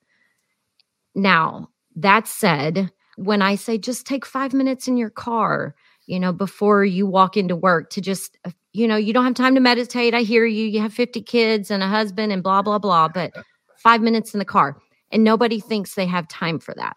Now, 1.14 1.68
that 1.96 2.26
said, 2.26 2.90
when 3.16 3.42
I 3.42 3.54
say 3.54 3.78
just 3.78 4.06
take 4.06 4.26
five 4.26 4.52
minutes 4.52 4.88
in 4.88 4.96
your 4.96 5.10
car, 5.10 5.74
you 6.06 6.20
know, 6.20 6.32
before 6.32 6.84
you 6.84 7.06
walk 7.06 7.36
into 7.36 7.56
work 7.56 7.90
to 7.90 8.00
just, 8.00 8.36
uh, 8.44 8.50
you 8.72 8.86
know, 8.88 8.96
you 8.96 9.12
don't 9.12 9.24
have 9.24 9.34
time 9.34 9.54
to 9.54 9.60
meditate. 9.60 10.14
I 10.14 10.22
hear 10.22 10.44
you. 10.44 10.66
You 10.66 10.80
have 10.80 10.92
50 10.92 11.22
kids 11.22 11.70
and 11.70 11.82
a 11.82 11.88
husband 11.88 12.32
and 12.32 12.42
blah, 12.42 12.62
blah, 12.62 12.78
blah, 12.78 13.08
but 13.08 13.32
five 13.76 14.02
minutes 14.02 14.34
in 14.34 14.38
the 14.38 14.44
car. 14.44 14.76
And 15.10 15.24
nobody 15.24 15.60
thinks 15.60 15.94
they 15.94 16.06
have 16.06 16.26
time 16.28 16.58
for 16.58 16.74
that. 16.74 16.96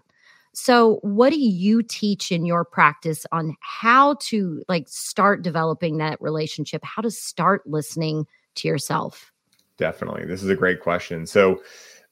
So, 0.53 0.95
what 1.03 1.29
do 1.29 1.39
you 1.39 1.83
teach 1.83 2.31
in 2.31 2.43
your 2.43 2.65
practice 2.65 3.27
on 3.31 3.55
how 3.59 4.15
to 4.21 4.63
like 4.67 4.89
start 4.89 5.43
developing 5.43 5.97
that 5.97 6.19
relationship? 6.19 6.83
How 6.83 7.03
to 7.03 7.11
start 7.11 7.61
listening 7.67 8.25
to 8.55 8.67
yourself? 8.67 9.31
Definitely. 9.78 10.25
This 10.25 10.43
is 10.43 10.49
a 10.49 10.55
great 10.55 10.82
question. 10.82 11.25
So, 11.25 11.61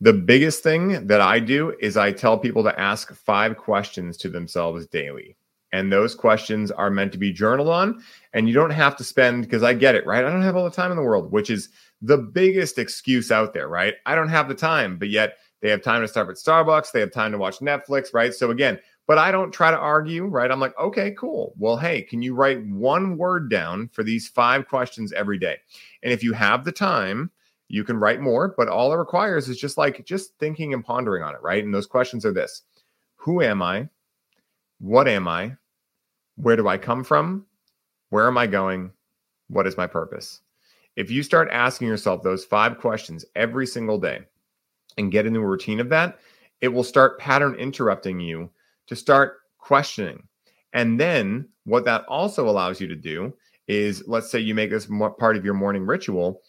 the 0.01 0.13
biggest 0.13 0.61
thing 0.61 1.07
that 1.07 1.22
I 1.22 1.39
do 1.39 1.74
is 1.80 1.95
I 1.95 2.11
tell 2.11 2.38
people 2.38 2.63
to 2.63 2.80
ask 2.80 3.13
five 3.13 3.55
questions 3.55 4.18
to 4.18 4.30
themselves 4.30 4.88
daily. 4.88 5.38
And 5.72 5.91
those 5.91 6.16
questions 6.16 6.70
are 6.70 6.89
meant 6.89 7.13
to 7.13 7.18
be 7.18 7.32
journaled 7.32 7.70
on. 7.70 8.01
And 8.34 8.47
you 8.47 8.53
don't 8.53 8.72
have 8.72 8.97
to 8.97 9.05
spend, 9.05 9.43
because 9.43 9.63
I 9.63 9.74
get 9.74 9.95
it, 9.95 10.05
right? 10.05 10.24
I 10.24 10.30
don't 10.30 10.41
have 10.41 10.57
all 10.57 10.66
the 10.66 10.70
time 10.70 10.91
in 10.91 10.97
the 10.97 11.03
world, 11.03 11.32
which 11.32 11.49
is 11.49 11.70
the 12.01 12.18
biggest 12.18 12.78
excuse 12.78 13.32
out 13.32 13.53
there, 13.53 13.70
right? 13.70 13.95
I 14.05 14.16
don't 14.16 14.30
have 14.30 14.49
the 14.49 14.53
time, 14.55 14.97
but 14.97 15.09
yet 15.09 15.38
they 15.61 15.70
have 15.70 15.82
time 15.82 16.01
to 16.01 16.07
stop 16.07 16.28
at 16.30 16.36
Starbucks. 16.36 16.91
They 16.91 16.99
have 16.99 17.11
time 17.11 17.32
to 17.32 17.38
watch 17.38 17.59
Netflix, 17.59 18.13
right? 18.13 18.34
So 18.34 18.51
again, 18.51 18.80
but 19.07 19.18
I 19.18 19.32
don't 19.32 19.51
try 19.51 19.72
to 19.72 19.78
argue, 19.78 20.26
right? 20.26 20.51
I'm 20.51 20.59
like, 20.59 20.78
okay, 20.78 21.11
cool. 21.11 21.53
Well, 21.57 21.78
hey, 21.78 22.01
can 22.01 22.22
you 22.22 22.36
write 22.36 22.66
one 22.66 23.18
word 23.18 23.49
down 23.49 23.88
for 23.89 24.03
these 24.03 24.28
five 24.28 24.68
questions 24.68 25.13
every 25.13 25.38
day? 25.38 25.57
And 26.03 26.11
if 26.11 26.24
you 26.24 26.34
have 26.34 26.66
the 26.66 26.72
time, 26.72 27.32
you 27.68 27.84
can 27.84 27.97
write 27.97 28.22
more, 28.22 28.53
but 28.57 28.68
all 28.68 28.93
it 28.93 28.97
requires 28.97 29.49
is 29.49 29.57
just 29.57 29.78
like 29.78 30.05
just 30.05 30.38
thinking 30.39 30.74
and 30.74 30.86
pondering 30.86 31.24
on 31.24 31.34
it, 31.34 31.41
right? 31.41 31.63
And 31.63 31.74
those 31.74 31.88
questions 31.88 32.26
are 32.26 32.34
this 32.34 32.63
Who 33.18 33.41
am 33.41 33.61
I? 33.61 33.89
What 34.80 35.07
am 35.07 35.28
I? 35.28 35.55
Where 36.36 36.55
do 36.55 36.68
I 36.68 36.78
come 36.78 37.03
from? 37.03 37.45
Where 38.09 38.28
am 38.28 38.38
I 38.38 38.47
going? 38.47 38.91
What 39.47 39.68
is 39.68 39.78
my 39.78 39.88
purpose? 39.88 40.41
If 40.95 41.11
you 41.11 41.24
start 41.24 41.49
asking 41.51 41.88
yourself 41.88 42.24
those 42.24 42.45
five 42.45 42.78
questions 42.78 43.26
every 43.36 43.68
single 43.68 43.99
day, 43.99 44.22
and 44.97 45.11
get 45.11 45.26
into 45.26 45.39
a 45.39 45.45
routine 45.45 45.80
of 45.80 45.89
that, 45.89 46.20
it 46.61 46.70
will 46.70 46.84
start 46.84 47.20
pattern 47.20 47.55
interrupting 47.55 48.20
you 48.20 48.49
to 48.88 48.95
start 48.95 49.39
questioning. 49.57 50.24
And 50.74 50.99
then 50.99 51.47
what 51.66 51.86
that 51.86 52.05
also 52.05 52.47
allows 52.49 52.80
you 52.80 52.88
to 52.88 52.95
do 52.95 53.34
is 53.68 54.03
let's 54.07 54.30
say 54.30 54.39
you 54.39 54.53
make 54.53 54.70
this 54.70 54.88
part 55.18 55.36
of 55.36 55.45
your 55.45 55.53
morning 55.53 55.86
ritual. 55.86 56.41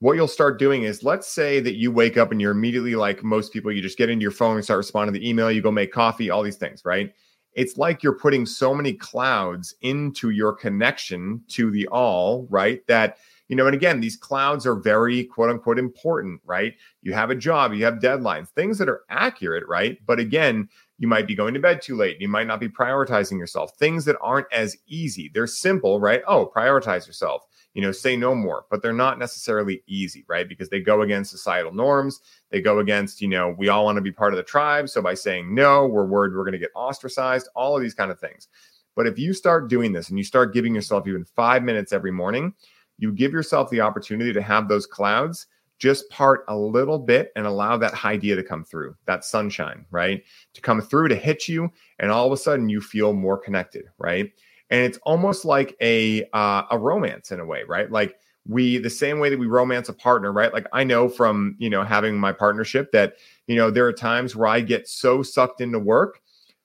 What 0.00 0.14
you'll 0.14 0.28
start 0.28 0.58
doing 0.58 0.84
is 0.84 1.02
let's 1.02 1.26
say 1.26 1.58
that 1.60 1.76
you 1.76 1.90
wake 1.90 2.16
up 2.16 2.30
and 2.30 2.40
you're 2.40 2.52
immediately 2.52 2.94
like 2.94 3.24
most 3.24 3.52
people, 3.52 3.72
you 3.72 3.82
just 3.82 3.98
get 3.98 4.08
into 4.08 4.22
your 4.22 4.30
phone 4.30 4.54
and 4.54 4.64
start 4.64 4.78
responding 4.78 5.12
to 5.12 5.18
the 5.18 5.28
email, 5.28 5.50
you 5.50 5.60
go 5.60 5.72
make 5.72 5.92
coffee, 5.92 6.30
all 6.30 6.42
these 6.42 6.56
things, 6.56 6.84
right? 6.84 7.12
It's 7.54 7.76
like 7.76 8.04
you're 8.04 8.18
putting 8.18 8.46
so 8.46 8.72
many 8.72 8.92
clouds 8.92 9.74
into 9.80 10.30
your 10.30 10.52
connection 10.52 11.42
to 11.48 11.72
the 11.72 11.88
all, 11.88 12.46
right? 12.48 12.86
That 12.86 13.18
you 13.48 13.56
know, 13.56 13.66
and 13.66 13.74
again, 13.74 14.00
these 14.00 14.16
clouds 14.16 14.66
are 14.66 14.74
very 14.74 15.24
quote 15.24 15.50
unquote 15.50 15.78
important, 15.78 16.40
right? 16.44 16.74
You 17.02 17.14
have 17.14 17.30
a 17.30 17.34
job, 17.34 17.72
you 17.72 17.84
have 17.84 17.94
deadlines, 17.94 18.50
things 18.50 18.78
that 18.78 18.88
are 18.88 19.02
accurate, 19.08 19.66
right? 19.66 19.98
But 20.06 20.20
again, 20.20 20.68
you 20.98 21.08
might 21.08 21.26
be 21.26 21.34
going 21.34 21.54
to 21.54 21.60
bed 21.60 21.80
too 21.80 21.96
late. 21.96 22.20
You 22.20 22.28
might 22.28 22.46
not 22.46 22.60
be 22.60 22.68
prioritizing 22.68 23.38
yourself. 23.38 23.76
Things 23.78 24.04
that 24.04 24.16
aren't 24.20 24.52
as 24.52 24.76
easy. 24.86 25.30
They're 25.32 25.46
simple, 25.46 25.98
right? 25.98 26.22
Oh, 26.26 26.52
prioritize 26.54 27.06
yourself. 27.06 27.42
You 27.78 27.84
know, 27.84 27.92
say 27.92 28.16
no 28.16 28.34
more, 28.34 28.64
but 28.72 28.82
they're 28.82 28.92
not 28.92 29.20
necessarily 29.20 29.84
easy, 29.86 30.24
right? 30.26 30.48
Because 30.48 30.68
they 30.68 30.80
go 30.80 31.02
against 31.02 31.30
societal 31.30 31.72
norms. 31.72 32.20
They 32.50 32.60
go 32.60 32.80
against, 32.80 33.22
you 33.22 33.28
know, 33.28 33.54
we 33.56 33.68
all 33.68 33.84
want 33.84 33.94
to 33.94 34.02
be 34.02 34.10
part 34.10 34.32
of 34.32 34.36
the 34.36 34.42
tribe. 34.42 34.88
So 34.88 35.00
by 35.00 35.14
saying 35.14 35.54
no, 35.54 35.86
we're 35.86 36.04
worried 36.04 36.34
we're 36.34 36.42
going 36.42 36.54
to 36.54 36.58
get 36.58 36.72
ostracized, 36.74 37.48
all 37.54 37.76
of 37.76 37.80
these 37.80 37.94
kind 37.94 38.10
of 38.10 38.18
things. 38.18 38.48
But 38.96 39.06
if 39.06 39.16
you 39.16 39.32
start 39.32 39.70
doing 39.70 39.92
this 39.92 40.08
and 40.08 40.18
you 40.18 40.24
start 40.24 40.52
giving 40.52 40.74
yourself 40.74 41.06
even 41.06 41.24
five 41.24 41.62
minutes 41.62 41.92
every 41.92 42.10
morning, 42.10 42.52
you 42.98 43.12
give 43.12 43.30
yourself 43.30 43.70
the 43.70 43.80
opportunity 43.80 44.32
to 44.32 44.42
have 44.42 44.66
those 44.66 44.84
clouds 44.84 45.46
just 45.78 46.10
part 46.10 46.44
a 46.48 46.56
little 46.56 46.98
bit 46.98 47.30
and 47.36 47.46
allow 47.46 47.76
that 47.76 48.04
idea 48.04 48.34
to 48.34 48.42
come 48.42 48.64
through, 48.64 48.96
that 49.04 49.24
sunshine, 49.24 49.86
right? 49.92 50.24
To 50.54 50.60
come 50.60 50.80
through 50.80 51.06
to 51.10 51.14
hit 51.14 51.46
you, 51.46 51.70
and 52.00 52.10
all 52.10 52.26
of 52.26 52.32
a 52.32 52.36
sudden 52.36 52.68
you 52.68 52.80
feel 52.80 53.12
more 53.12 53.38
connected, 53.38 53.84
right? 53.98 54.32
And 54.70 54.82
it's 54.82 54.98
almost 55.04 55.44
like 55.44 55.76
a 55.80 56.24
uh, 56.32 56.64
a 56.70 56.78
romance 56.78 57.32
in 57.32 57.40
a 57.40 57.44
way, 57.44 57.62
right? 57.66 57.90
Like 57.90 58.16
we 58.46 58.78
the 58.78 58.90
same 58.90 59.18
way 59.18 59.30
that 59.30 59.38
we 59.38 59.46
romance 59.46 59.88
a 59.88 59.92
partner, 59.92 60.32
right? 60.32 60.52
Like 60.52 60.66
I 60.72 60.84
know 60.84 61.08
from 61.08 61.56
you 61.58 61.70
know 61.70 61.84
having 61.84 62.18
my 62.18 62.32
partnership 62.32 62.92
that 62.92 63.16
you 63.46 63.56
know 63.56 63.70
there 63.70 63.86
are 63.86 63.92
times 63.92 64.36
where 64.36 64.48
I 64.48 64.60
get 64.60 64.88
so 64.88 65.22
sucked 65.22 65.60
into 65.60 65.78
work 65.78 66.20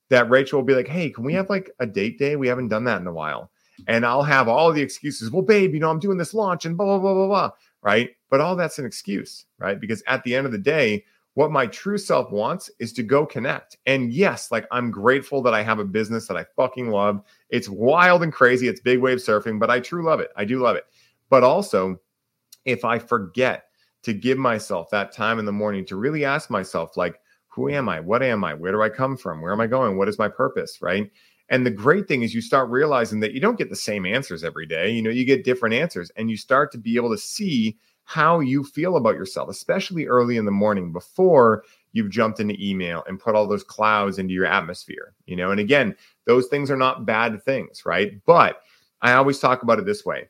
that 0.10 0.30
Rachel 0.30 0.60
will 0.60 0.66
be 0.66 0.76
like, 0.76 0.88
"Hey, 0.88 1.10
can 1.10 1.24
we 1.24 1.34
have 1.34 1.50
like 1.50 1.72
a 1.80 1.86
date 1.86 2.20
day? 2.20 2.36
We 2.36 2.48
haven't 2.48 2.70
done 2.70 2.86
that 2.86 3.02
in 3.02 3.08
a 3.08 3.14
while." 3.14 3.52
And 3.88 4.06
I'll 4.06 4.24
have 4.24 4.48
all 4.48 4.72
the 4.72 4.82
excuses. 4.82 5.32
Well, 5.32 5.42
babe, 5.42 5.74
you 5.74 5.80
know, 5.80 5.90
I'm 5.90 6.00
doing 6.00 6.18
this 6.18 6.34
launch 6.34 6.66
and 6.66 6.78
blah, 6.78 6.86
blah, 6.86 7.00
blah, 7.00 7.14
blah, 7.14 7.28
blah. 7.28 7.52
Right. 7.82 8.12
But 8.30 8.40
all 8.40 8.56
that's 8.56 8.80
an 8.80 8.86
excuse. 8.86 9.46
Right. 9.58 9.80
Because 9.80 10.04
at 10.08 10.24
the 10.24 10.36
end 10.36 10.46
of 10.46 10.52
the 10.52 10.58
day, 10.58 11.06
what 11.36 11.52
my 11.52 11.66
true 11.68 11.98
self 11.98 12.32
wants 12.32 12.70
is 12.80 12.94
to 12.94 13.04
go 13.04 13.26
connect. 13.26 13.78
And 13.86 14.14
yes, 14.14 14.52
like 14.52 14.68
I'm 14.72 14.92
grateful 14.92 15.42
that 15.44 15.54
I 15.54 15.64
have 15.64 15.80
a 15.80 15.86
business 15.86 16.28
that 16.28 16.38
I 16.38 16.46
fucking 16.56 16.90
love. 16.90 17.24
It's 17.50 17.70
wild 17.70 18.24
and 18.24 18.32
crazy. 18.32 18.68
It's 18.68 18.82
big 18.82 19.00
wave 19.00 19.18
surfing, 19.18 19.60
but 19.60 19.72
I 19.72 19.80
true 19.80 20.06
love 20.06 20.20
it. 20.20 20.30
I 20.36 20.46
do 20.46 20.60
love 20.60 20.76
it. 20.76 20.86
But 21.30 21.44
also, 21.44 22.00
if 22.66 22.86
I 22.86 23.00
forget 23.00 23.66
to 24.04 24.14
give 24.14 24.38
myself 24.38 24.90
that 24.92 25.12
time 25.12 25.40
in 25.40 25.46
the 25.46 25.52
morning 25.52 25.86
to 25.86 25.96
really 25.96 26.26
ask 26.26 26.50
myself, 26.50 26.98
like, 26.98 27.20
who 27.48 27.70
am 27.70 27.88
I? 27.90 28.00
What 28.00 28.22
am 28.22 28.44
I? 28.44 28.54
Where 28.54 28.72
do 28.72 28.82
I 28.82 28.90
come 28.90 29.16
from? 29.18 29.42
Where 29.42 29.54
am 29.54 29.62
I 29.62 29.68
going? 29.68 29.98
What 29.98 30.10
is 30.10 30.20
my 30.20 30.28
purpose? 30.28 30.80
Right. 30.82 31.10
And 31.50 31.66
the 31.66 31.72
great 31.72 32.08
thing 32.08 32.24
is 32.24 32.34
you 32.34 32.42
start 32.42 32.70
realizing 32.70 33.20
that 33.20 33.34
you 33.34 33.40
don't 33.40 33.58
get 33.58 33.70
the 33.70 33.76
same 33.76 34.06
answers 34.06 34.44
every 34.44 34.66
day. 34.66 34.90
You 34.90 35.02
know, 35.02 35.10
you 35.10 35.26
get 35.26 35.44
different 35.44 35.76
answers 35.76 36.12
and 36.16 36.30
you 36.30 36.38
start 36.38 36.72
to 36.72 36.78
be 36.78 36.96
able 36.96 37.12
to 37.12 37.18
see 37.18 37.78
how 38.06 38.40
you 38.40 38.64
feel 38.64 38.98
about 38.98 39.16
yourself, 39.16 39.50
especially 39.50 40.08
early 40.08 40.38
in 40.38 40.46
the 40.46 40.52
morning 40.52 40.92
before 40.92 41.64
you've 41.94 42.10
jumped 42.10 42.40
into 42.40 42.56
email 42.60 43.04
and 43.08 43.20
put 43.20 43.36
all 43.36 43.48
those 43.48 43.64
clouds 43.64 44.20
into 44.20 44.34
your 44.34 44.46
atmosphere. 44.46 45.14
You 45.26 45.36
know, 45.36 45.52
and 45.52 45.60
again, 45.60 45.96
those 46.26 46.48
things 46.48 46.70
are 46.70 46.78
not 46.78 47.06
bad 47.06 47.42
things, 47.44 47.86
right? 47.86 48.14
But 48.26 48.62
I 49.02 49.14
always 49.14 49.40
talk 49.40 49.64
about 49.64 49.80
it 49.80 49.86
this 49.86 50.06
way. 50.06 50.30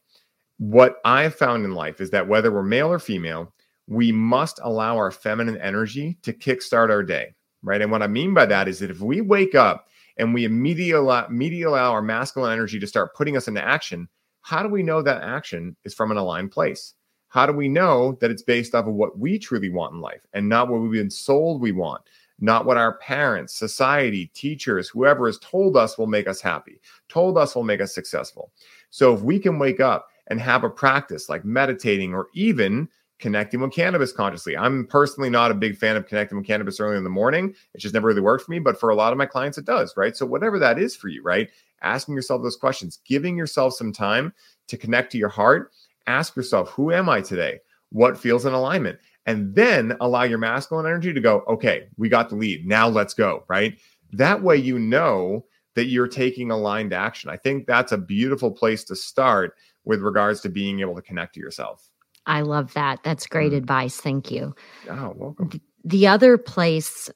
What 0.58 0.98
I've 1.04 1.36
found 1.36 1.66
in 1.66 1.74
life 1.74 2.00
is 2.00 2.12
that 2.12 2.28
whether 2.28 2.52
we're 2.52 2.64
male 2.64 2.90
or 2.92 3.00
female, 3.00 3.54
we 3.88 4.12
must 4.12 4.60
allow 4.64 4.96
our 4.96 5.12
feminine 5.12 5.58
energy 5.58 6.18
to 6.22 6.32
kickstart 6.32 6.90
our 6.90 7.04
day, 7.04 7.34
right? 7.64 7.82
And 7.82 7.92
what 7.92 8.04
I 8.04 8.08
mean 8.08 8.34
by 8.34 8.46
that 8.46 8.68
is 8.68 8.80
that 8.80 8.92
if 8.92 9.02
we 9.02 9.22
wake 9.22 9.56
up 9.56 9.88
and 10.18 10.34
we 10.34 10.46
immediately 10.46 10.92
allow, 10.92 11.26
immediately 11.26 11.64
allow 11.64 11.92
our 11.92 12.02
masculine 12.02 12.54
energy 12.54 12.80
to 12.80 12.88
start 12.88 13.16
putting 13.16 13.36
us 13.36 13.48
into 13.48 13.64
action, 13.64 14.08
how 14.42 14.62
do 14.62 14.70
we 14.70 14.84
know 14.84 15.02
that 15.02 15.24
action 15.24 15.76
is 15.84 15.94
from 15.94 16.12
an 16.12 16.18
aligned 16.18 16.52
place? 16.52 16.94
How 17.34 17.48
do 17.48 17.54
we 17.54 17.68
know 17.68 18.16
that 18.22 18.30
it's 18.30 18.44
based 18.44 18.76
off 18.76 18.86
of 18.86 18.94
what 18.94 19.18
we 19.18 19.40
truly 19.40 19.70
want 19.72 19.96
in 19.96 20.02
life 20.02 20.22
and 20.34 20.48
not 20.48 20.68
what 20.68 20.82
we've 20.82 20.92
been 20.92 21.10
sold 21.10 21.62
we 21.62 21.72
want? 21.72 22.04
Not 22.40 22.68
what 22.68 22.78
our 22.78 23.00
parents, 23.00 23.56
society, 23.56 24.28
teachers, 24.36 24.88
whoever 24.88 25.26
has 25.26 25.40
told 25.40 25.76
us 25.76 25.98
will 25.98 26.06
make 26.06 26.28
us 26.28 26.42
happy, 26.42 26.80
told 27.10 27.40
us 27.40 27.56
will 27.56 27.64
make 27.64 27.82
us 27.82 27.92
successful. 27.92 28.52
So 28.92 29.16
if 29.16 29.22
we 29.22 29.40
can 29.40 29.58
wake 29.58 29.80
up 29.80 30.10
and 30.28 30.40
have 30.40 30.64
a 30.64 30.70
practice 30.70 31.28
like 31.28 31.44
meditating 31.44 32.14
or 32.14 32.28
even 32.36 32.88
connecting 33.18 33.62
with 33.62 33.72
cannabis 33.72 34.12
consciously. 34.12 34.58
I'm 34.58 34.86
personally 34.86 35.30
not 35.30 35.50
a 35.50 35.56
big 35.56 35.78
fan 35.78 35.96
of 35.96 36.06
connecting 36.06 36.38
with 36.38 36.46
cannabis 36.46 36.80
early 36.80 36.98
in 36.98 37.06
the 37.06 37.10
morning. 37.10 37.56
It 37.74 37.80
just 37.80 37.94
never 37.94 38.08
really 38.08 38.22
worked 38.22 38.46
for 38.46 38.52
me, 38.52 38.60
but 38.60 38.78
for 38.78 38.90
a 38.90 38.96
lot 38.96 39.14
of 39.14 39.18
my 39.18 39.26
clients, 39.26 39.58
it 39.58 39.66
does, 39.66 39.96
right? 39.96 40.16
So, 40.16 40.26
whatever 40.26 40.60
that 40.60 40.78
is 40.78 40.96
for 40.96 41.08
you, 41.08 41.24
right? 41.24 41.50
Asking 41.82 42.16
yourself 42.16 42.44
those 42.44 42.58
questions, 42.58 43.00
giving 43.06 43.38
yourself 43.38 43.76
some 43.76 43.94
time 43.94 44.34
to 44.68 44.78
connect 44.78 45.12
to 45.14 45.18
your 45.18 45.30
heart 45.30 45.72
ask 46.08 46.36
yourself, 46.36 46.70
who 46.70 46.92
am 46.92 47.10
I 47.10 47.22
today? 47.22 47.60
What 47.90 48.18
feels 48.18 48.46
in 48.46 48.54
alignment? 48.54 49.00
And 49.26 49.56
then 49.56 49.96
allow 50.02 50.24
your 50.24 50.38
masculine 50.38 50.86
energy 50.86 51.14
to 51.14 51.22
go, 51.22 51.44
okay, 51.48 51.88
we 51.98 52.10
got 52.10 52.30
the 52.30 52.36
lead. 52.36 52.68
Now 52.68 52.88
let's 52.90 53.14
go, 53.14 53.44
right? 53.48 53.78
That 54.12 54.42
way 54.42 54.58
you 54.58 54.78
know 54.78 55.46
that 55.76 55.86
you're 55.86 56.08
taking 56.08 56.52
aligned 56.52 56.94
action. 56.94 57.30
I 57.30 57.38
think 57.38 57.66
that's 57.66 57.92
a 57.92 57.98
beautiful 57.98 58.52
place 58.52 58.84
to 58.86 58.96
start 58.96 59.56
with 59.86 60.02
regards 60.02 60.42
to 60.42 60.50
being 60.50 60.82
able 60.82 60.96
to 60.96 61.02
connect 61.02 61.36
to 61.36 61.40
yourself. 61.40 61.90
I 62.26 62.42
love 62.42 62.74
that. 62.74 63.04
That's 63.04 63.28
great 63.28 63.52
mm 63.52 63.58
advice. 63.58 63.98
Thank 63.98 64.32
you. 64.32 64.56
Oh, 64.90 65.14
welcome. 65.16 65.62
The 65.84 66.08
other 66.08 66.38
place 66.38 67.10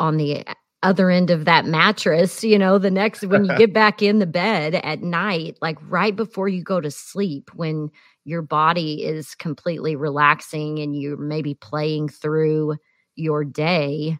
on 0.00 0.16
the 0.16 0.44
other 0.86 1.10
end 1.10 1.30
of 1.30 1.44
that 1.44 1.66
mattress, 1.66 2.44
you 2.44 2.58
know, 2.58 2.78
the 2.78 2.90
next 2.90 3.24
when 3.26 3.44
you 3.44 3.54
get 3.58 3.72
back 3.72 4.02
in 4.02 4.20
the 4.20 4.26
bed 4.26 4.76
at 4.76 5.02
night, 5.02 5.58
like 5.60 5.76
right 5.88 6.14
before 6.14 6.48
you 6.48 6.62
go 6.62 6.80
to 6.80 6.90
sleep, 6.90 7.50
when 7.54 7.90
your 8.24 8.42
body 8.42 9.04
is 9.04 9.34
completely 9.34 9.96
relaxing 9.96 10.78
and 10.78 10.96
you're 10.96 11.16
maybe 11.16 11.54
playing 11.54 12.08
through 12.08 12.76
your 13.16 13.44
day 13.44 14.18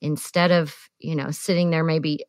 instead 0.00 0.52
of, 0.52 0.74
you 0.98 1.16
know, 1.16 1.30
sitting 1.30 1.70
there 1.70 1.84
maybe 1.84 2.24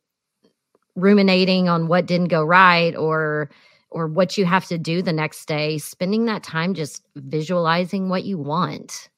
ruminating 0.96 1.70
on 1.70 1.88
what 1.88 2.06
didn't 2.06 2.28
go 2.28 2.44
right 2.44 2.96
or 2.96 3.50
or 3.92 4.08
what 4.08 4.38
you 4.40 4.46
have 4.46 4.66
to 4.66 4.78
do 4.80 5.04
the 5.04 5.14
next 5.14 5.46
day, 5.48 5.78
spending 5.78 6.26
that 6.26 6.42
time 6.42 6.74
just 6.74 7.04
visualizing 7.16 8.10
what 8.10 8.24
you 8.24 8.40
want. 8.40 9.10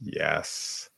Yes. 0.00 0.90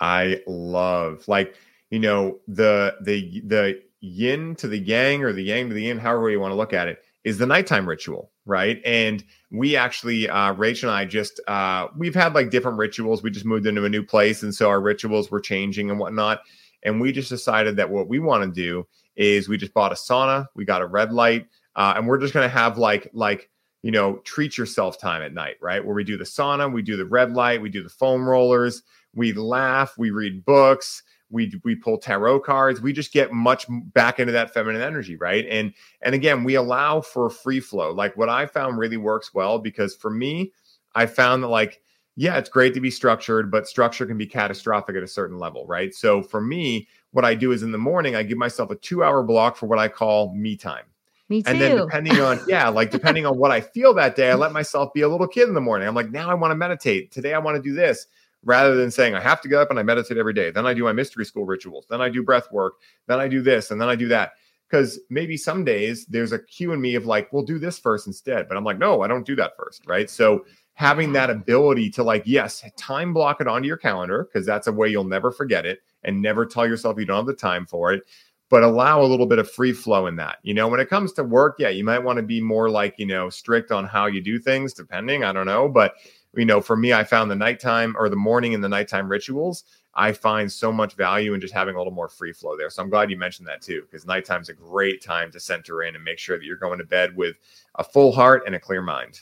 I 0.00 0.40
love 0.46 1.28
like 1.28 1.54
you 1.92 2.00
know 2.00 2.40
the 2.48 2.96
the 3.02 3.40
the 3.46 3.80
yin 4.00 4.56
to 4.56 4.66
the 4.66 4.78
yang 4.78 5.22
or 5.22 5.32
the 5.32 5.44
yang 5.44 5.68
to 5.68 5.74
the 5.74 5.84
yin 5.84 5.98
however 5.98 6.28
you 6.28 6.40
want 6.40 6.50
to 6.50 6.56
look 6.56 6.72
at 6.72 6.88
it 6.88 6.98
is 7.22 7.38
the 7.38 7.46
nighttime 7.46 7.88
ritual 7.88 8.32
right? 8.44 8.80
And 8.84 9.22
we 9.50 9.76
actually 9.76 10.28
uh 10.28 10.52
rachel 10.54 10.90
and 10.90 10.98
i 10.98 11.04
just 11.04 11.40
uh 11.46 11.86
we've 11.96 12.14
had 12.14 12.34
like 12.34 12.50
different 12.50 12.78
rituals. 12.78 13.22
We 13.22 13.30
just 13.30 13.46
moved 13.46 13.66
into 13.66 13.84
a 13.84 13.88
new 13.88 14.02
place 14.02 14.42
and 14.42 14.54
so 14.54 14.68
our 14.68 14.80
rituals 14.80 15.30
were 15.30 15.40
changing 15.40 15.90
and 15.90 15.98
whatnot. 15.98 16.40
And 16.82 17.00
we 17.00 17.12
just 17.12 17.28
decided 17.28 17.76
that 17.76 17.90
what 17.90 18.08
we 18.08 18.18
want 18.18 18.42
to 18.42 18.50
do 18.50 18.86
is 19.14 19.48
we 19.48 19.56
just 19.56 19.74
bought 19.74 19.92
a 19.92 19.96
sauna 19.96 20.46
we 20.56 20.64
got 20.64 20.82
a 20.82 20.86
red 20.86 21.12
light 21.12 21.46
uh, 21.76 21.94
and 21.96 22.06
we're 22.06 22.18
just 22.18 22.34
going 22.34 22.48
to 22.48 22.54
have 22.54 22.78
like 22.78 23.08
like 23.12 23.50
you 23.82 23.90
know 23.90 24.16
treat 24.24 24.58
yourself 24.58 24.98
time 24.98 25.22
at 25.22 25.34
night 25.34 25.56
right? 25.60 25.84
Where 25.84 25.94
we 25.94 26.04
do 26.04 26.16
the 26.16 26.24
sauna 26.24 26.72
we 26.72 26.82
do 26.82 26.96
the 26.96 27.06
red 27.06 27.32
light 27.32 27.62
we 27.62 27.68
do 27.68 27.82
the 27.82 27.88
foam 27.88 28.28
rollers 28.28 28.82
we 29.14 29.32
laugh 29.34 29.94
we 29.98 30.10
read 30.10 30.44
books 30.44 31.02
we 31.32 31.52
we 31.64 31.74
pull 31.74 31.98
tarot 31.98 32.40
cards 32.40 32.80
we 32.80 32.92
just 32.92 33.12
get 33.12 33.32
much 33.32 33.66
back 33.92 34.20
into 34.20 34.32
that 34.32 34.52
feminine 34.52 34.82
energy 34.82 35.16
right 35.16 35.46
and 35.48 35.72
and 36.02 36.14
again 36.14 36.44
we 36.44 36.54
allow 36.54 37.00
for 37.00 37.28
free 37.28 37.60
flow 37.60 37.90
like 37.90 38.16
what 38.16 38.28
i 38.28 38.46
found 38.46 38.78
really 38.78 38.96
works 38.96 39.34
well 39.34 39.58
because 39.58 39.96
for 39.96 40.10
me 40.10 40.52
i 40.94 41.06
found 41.06 41.42
that 41.42 41.48
like 41.48 41.80
yeah 42.16 42.36
it's 42.36 42.50
great 42.50 42.74
to 42.74 42.80
be 42.80 42.90
structured 42.90 43.50
but 43.50 43.66
structure 43.66 44.06
can 44.06 44.18
be 44.18 44.26
catastrophic 44.26 44.94
at 44.94 45.02
a 45.02 45.08
certain 45.08 45.38
level 45.38 45.66
right 45.66 45.94
so 45.94 46.22
for 46.22 46.40
me 46.40 46.86
what 47.10 47.24
i 47.24 47.34
do 47.34 47.50
is 47.52 47.62
in 47.62 47.72
the 47.72 47.78
morning 47.78 48.14
i 48.14 48.22
give 48.22 48.38
myself 48.38 48.70
a 48.70 48.76
two 48.76 49.02
hour 49.02 49.22
block 49.22 49.56
for 49.56 49.66
what 49.66 49.78
i 49.78 49.88
call 49.88 50.32
me 50.34 50.56
time 50.56 50.84
me 51.32 51.42
too. 51.42 51.50
And 51.50 51.60
then 51.60 51.76
depending 51.78 52.20
on 52.20 52.40
yeah, 52.48 52.68
like 52.68 52.90
depending 52.90 53.24
on 53.24 53.38
what 53.38 53.50
I 53.50 53.62
feel 53.62 53.94
that 53.94 54.16
day, 54.16 54.30
I 54.30 54.34
let 54.34 54.52
myself 54.52 54.92
be 54.92 55.00
a 55.00 55.08
little 55.08 55.26
kid 55.26 55.48
in 55.48 55.54
the 55.54 55.62
morning. 55.62 55.88
I'm 55.88 55.94
like, 55.94 56.10
now 56.10 56.28
I 56.28 56.34
want 56.34 56.50
to 56.50 56.56
meditate. 56.56 57.10
Today 57.10 57.32
I 57.32 57.38
want 57.38 57.56
to 57.56 57.62
do 57.62 57.72
this 57.74 58.06
rather 58.44 58.74
than 58.74 58.90
saying 58.90 59.14
I 59.14 59.20
have 59.20 59.40
to 59.42 59.48
get 59.48 59.60
up 59.60 59.70
and 59.70 59.78
I 59.78 59.82
meditate 59.82 60.18
every 60.18 60.34
day. 60.34 60.50
Then 60.50 60.66
I 60.66 60.74
do 60.74 60.84
my 60.84 60.92
mystery 60.92 61.24
school 61.24 61.44
rituals. 61.44 61.86
Then 61.88 62.00
I 62.00 62.08
do 62.08 62.22
breath 62.22 62.50
work. 62.50 62.74
Then 63.06 63.20
I 63.20 63.28
do 63.28 63.42
this 63.42 63.70
and 63.70 63.80
then 63.80 63.88
I 63.88 63.96
do 63.96 64.08
that. 64.08 64.32
Because 64.68 64.98
maybe 65.10 65.36
some 65.36 65.64
days 65.64 66.06
there's 66.06 66.32
a 66.32 66.38
cue 66.38 66.72
in 66.72 66.80
me 66.80 66.94
of 66.94 67.04
like, 67.04 67.30
we'll 67.30 67.44
do 67.44 67.58
this 67.58 67.78
first 67.78 68.06
instead. 68.06 68.48
But 68.48 68.56
I'm 68.56 68.64
like, 68.64 68.78
no, 68.78 69.02
I 69.02 69.08
don't 69.08 69.26
do 69.26 69.36
that 69.36 69.52
first. 69.56 69.86
Right. 69.86 70.08
So 70.08 70.46
having 70.74 71.12
that 71.12 71.28
mm. 71.28 71.32
ability 71.32 71.90
to 71.90 72.02
like, 72.02 72.22
yes, 72.24 72.64
time 72.76 73.12
block 73.12 73.40
it 73.40 73.46
onto 73.46 73.68
your 73.68 73.76
calendar 73.76 74.24
because 74.24 74.46
that's 74.46 74.66
a 74.66 74.72
way 74.72 74.88
you'll 74.88 75.04
never 75.04 75.30
forget 75.30 75.66
it 75.66 75.80
and 76.04 76.20
never 76.20 76.46
tell 76.46 76.66
yourself 76.66 76.98
you 76.98 77.04
don't 77.04 77.18
have 77.18 77.26
the 77.26 77.34
time 77.34 77.66
for 77.66 77.92
it. 77.92 78.02
But 78.48 78.62
allow 78.62 79.00
a 79.00 79.04
little 79.04 79.26
bit 79.26 79.38
of 79.38 79.50
free 79.50 79.72
flow 79.72 80.06
in 80.06 80.16
that. 80.16 80.36
You 80.42 80.52
know, 80.52 80.68
when 80.68 80.80
it 80.80 80.90
comes 80.90 81.12
to 81.14 81.24
work, 81.24 81.56
yeah, 81.58 81.70
you 81.70 81.84
might 81.84 82.00
want 82.00 82.18
to 82.18 82.22
be 82.22 82.38
more 82.38 82.68
like, 82.68 82.94
you 82.98 83.06
know, 83.06 83.30
strict 83.30 83.72
on 83.72 83.86
how 83.86 84.06
you 84.06 84.20
do 84.20 84.38
things, 84.38 84.74
depending. 84.74 85.24
I 85.24 85.32
don't 85.32 85.46
know. 85.46 85.68
But 85.68 85.94
you 86.34 86.44
know, 86.44 86.60
for 86.60 86.76
me, 86.76 86.92
I 86.92 87.04
found 87.04 87.30
the 87.30 87.36
nighttime 87.36 87.94
or 87.98 88.08
the 88.08 88.16
morning 88.16 88.54
and 88.54 88.64
the 88.64 88.68
nighttime 88.68 89.08
rituals. 89.08 89.64
I 89.94 90.12
find 90.12 90.50
so 90.50 90.72
much 90.72 90.94
value 90.94 91.34
in 91.34 91.40
just 91.40 91.52
having 91.52 91.74
a 91.74 91.78
little 91.78 91.92
more 91.92 92.08
free 92.08 92.32
flow 92.32 92.56
there. 92.56 92.70
So 92.70 92.82
I'm 92.82 92.88
glad 92.88 93.10
you 93.10 93.18
mentioned 93.18 93.46
that 93.48 93.60
too, 93.60 93.82
because 93.82 94.06
nighttime's 94.06 94.48
a 94.48 94.54
great 94.54 95.02
time 95.02 95.30
to 95.32 95.40
center 95.40 95.82
in 95.82 95.94
and 95.94 96.02
make 96.02 96.18
sure 96.18 96.38
that 96.38 96.44
you're 96.44 96.56
going 96.56 96.78
to 96.78 96.84
bed 96.84 97.14
with 97.16 97.36
a 97.74 97.84
full 97.84 98.12
heart 98.12 98.44
and 98.46 98.54
a 98.54 98.60
clear 98.60 98.80
mind. 98.80 99.20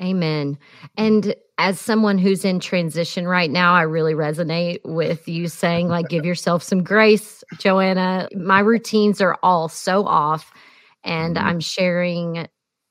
Amen. 0.00 0.58
And 0.96 1.34
as 1.58 1.80
someone 1.80 2.18
who's 2.18 2.44
in 2.44 2.60
transition 2.60 3.26
right 3.26 3.50
now, 3.50 3.74
I 3.74 3.82
really 3.82 4.14
resonate 4.14 4.80
with 4.84 5.26
you 5.26 5.48
saying, 5.48 5.88
like, 5.88 6.08
give 6.08 6.26
yourself 6.26 6.62
some 6.62 6.82
grace, 6.82 7.42
Joanna. 7.58 8.28
My 8.34 8.60
routines 8.60 9.22
are 9.22 9.38
all 9.42 9.68
so 9.68 10.06
off. 10.06 10.52
And 11.02 11.36
mm-hmm. 11.36 11.46
I'm 11.46 11.60
sharing 11.60 12.46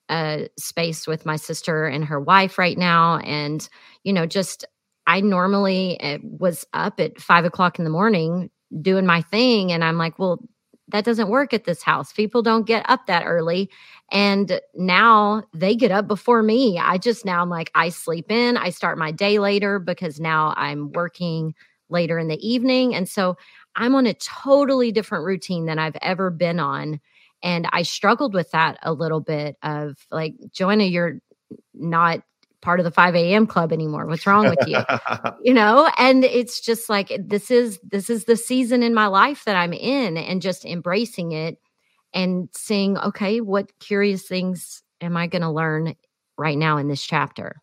a 0.09 0.49
space 0.57 1.07
with 1.07 1.25
my 1.25 1.35
sister 1.35 1.85
and 1.85 2.05
her 2.05 2.19
wife 2.19 2.57
right 2.57 2.77
now. 2.77 3.17
And, 3.19 3.67
you 4.03 4.13
know, 4.13 4.25
just 4.25 4.65
I 5.07 5.21
normally 5.21 5.99
eh, 6.01 6.19
was 6.23 6.65
up 6.73 6.99
at 6.99 7.19
five 7.19 7.45
o'clock 7.45 7.79
in 7.79 7.85
the 7.85 7.91
morning 7.91 8.49
doing 8.81 9.05
my 9.05 9.21
thing. 9.21 9.71
And 9.71 9.83
I'm 9.83 9.97
like, 9.97 10.19
well, 10.19 10.41
that 10.89 11.05
doesn't 11.05 11.29
work 11.29 11.53
at 11.53 11.65
this 11.65 11.81
house. 11.81 12.13
People 12.13 12.41
don't 12.41 12.67
get 12.67 12.87
up 12.89 13.07
that 13.07 13.25
early. 13.25 13.69
And 14.11 14.59
now 14.75 15.43
they 15.53 15.75
get 15.75 15.91
up 15.91 16.07
before 16.07 16.43
me. 16.43 16.77
I 16.77 16.97
just 16.97 17.25
now 17.25 17.41
I'm 17.41 17.49
like, 17.49 17.71
I 17.73 17.89
sleep 17.89 18.31
in, 18.31 18.57
I 18.57 18.69
start 18.69 18.97
my 18.97 19.11
day 19.11 19.39
later 19.39 19.79
because 19.79 20.19
now 20.19 20.53
I'm 20.55 20.91
working 20.91 21.55
later 21.89 22.19
in 22.19 22.27
the 22.27 22.47
evening. 22.47 22.93
And 22.93 23.09
so 23.09 23.35
I'm 23.75 23.95
on 23.95 24.05
a 24.05 24.13
totally 24.13 24.91
different 24.91 25.25
routine 25.25 25.65
than 25.65 25.79
I've 25.79 25.97
ever 26.01 26.29
been 26.29 26.59
on. 26.59 26.99
And 27.45 27.67
I 27.71 27.83
struggled 27.83 28.33
with 28.33 28.51
that 28.51 28.77
a 28.83 28.91
little 28.91 29.21
bit 29.21 29.55
of 29.63 29.95
like, 30.11 30.33
Joanna, 30.51 30.85
you're 30.85 31.19
not 31.73 32.21
part 32.61 32.81
of 32.81 32.83
the 32.83 32.91
5 32.91 33.15
a.m. 33.15 33.47
club 33.47 33.71
anymore. 33.71 34.07
What's 34.07 34.27
wrong 34.27 34.49
with 34.49 34.67
you? 34.67 34.79
you 35.43 35.53
know, 35.53 35.89
and 35.97 36.25
it's 36.25 36.59
just 36.59 36.89
like 36.89 37.13
this 37.23 37.51
is 37.51 37.79
this 37.83 38.09
is 38.09 38.25
the 38.25 38.35
season 38.35 38.83
in 38.83 38.93
my 38.93 39.07
life 39.07 39.45
that 39.45 39.55
I'm 39.55 39.73
in 39.73 40.17
and 40.17 40.41
just 40.41 40.65
embracing 40.65 41.31
it. 41.31 41.59
and 42.13 42.49
seeing, 42.55 42.97
okay, 42.97 43.41
what 43.41 43.77
curious 43.79 44.27
things 44.27 44.81
am 45.01 45.17
I 45.17 45.27
going 45.27 45.41
to 45.43 45.51
learn 45.51 45.95
right 46.37 46.57
now 46.57 46.77
in 46.77 46.87
this 46.87 47.03
chapter? 47.05 47.61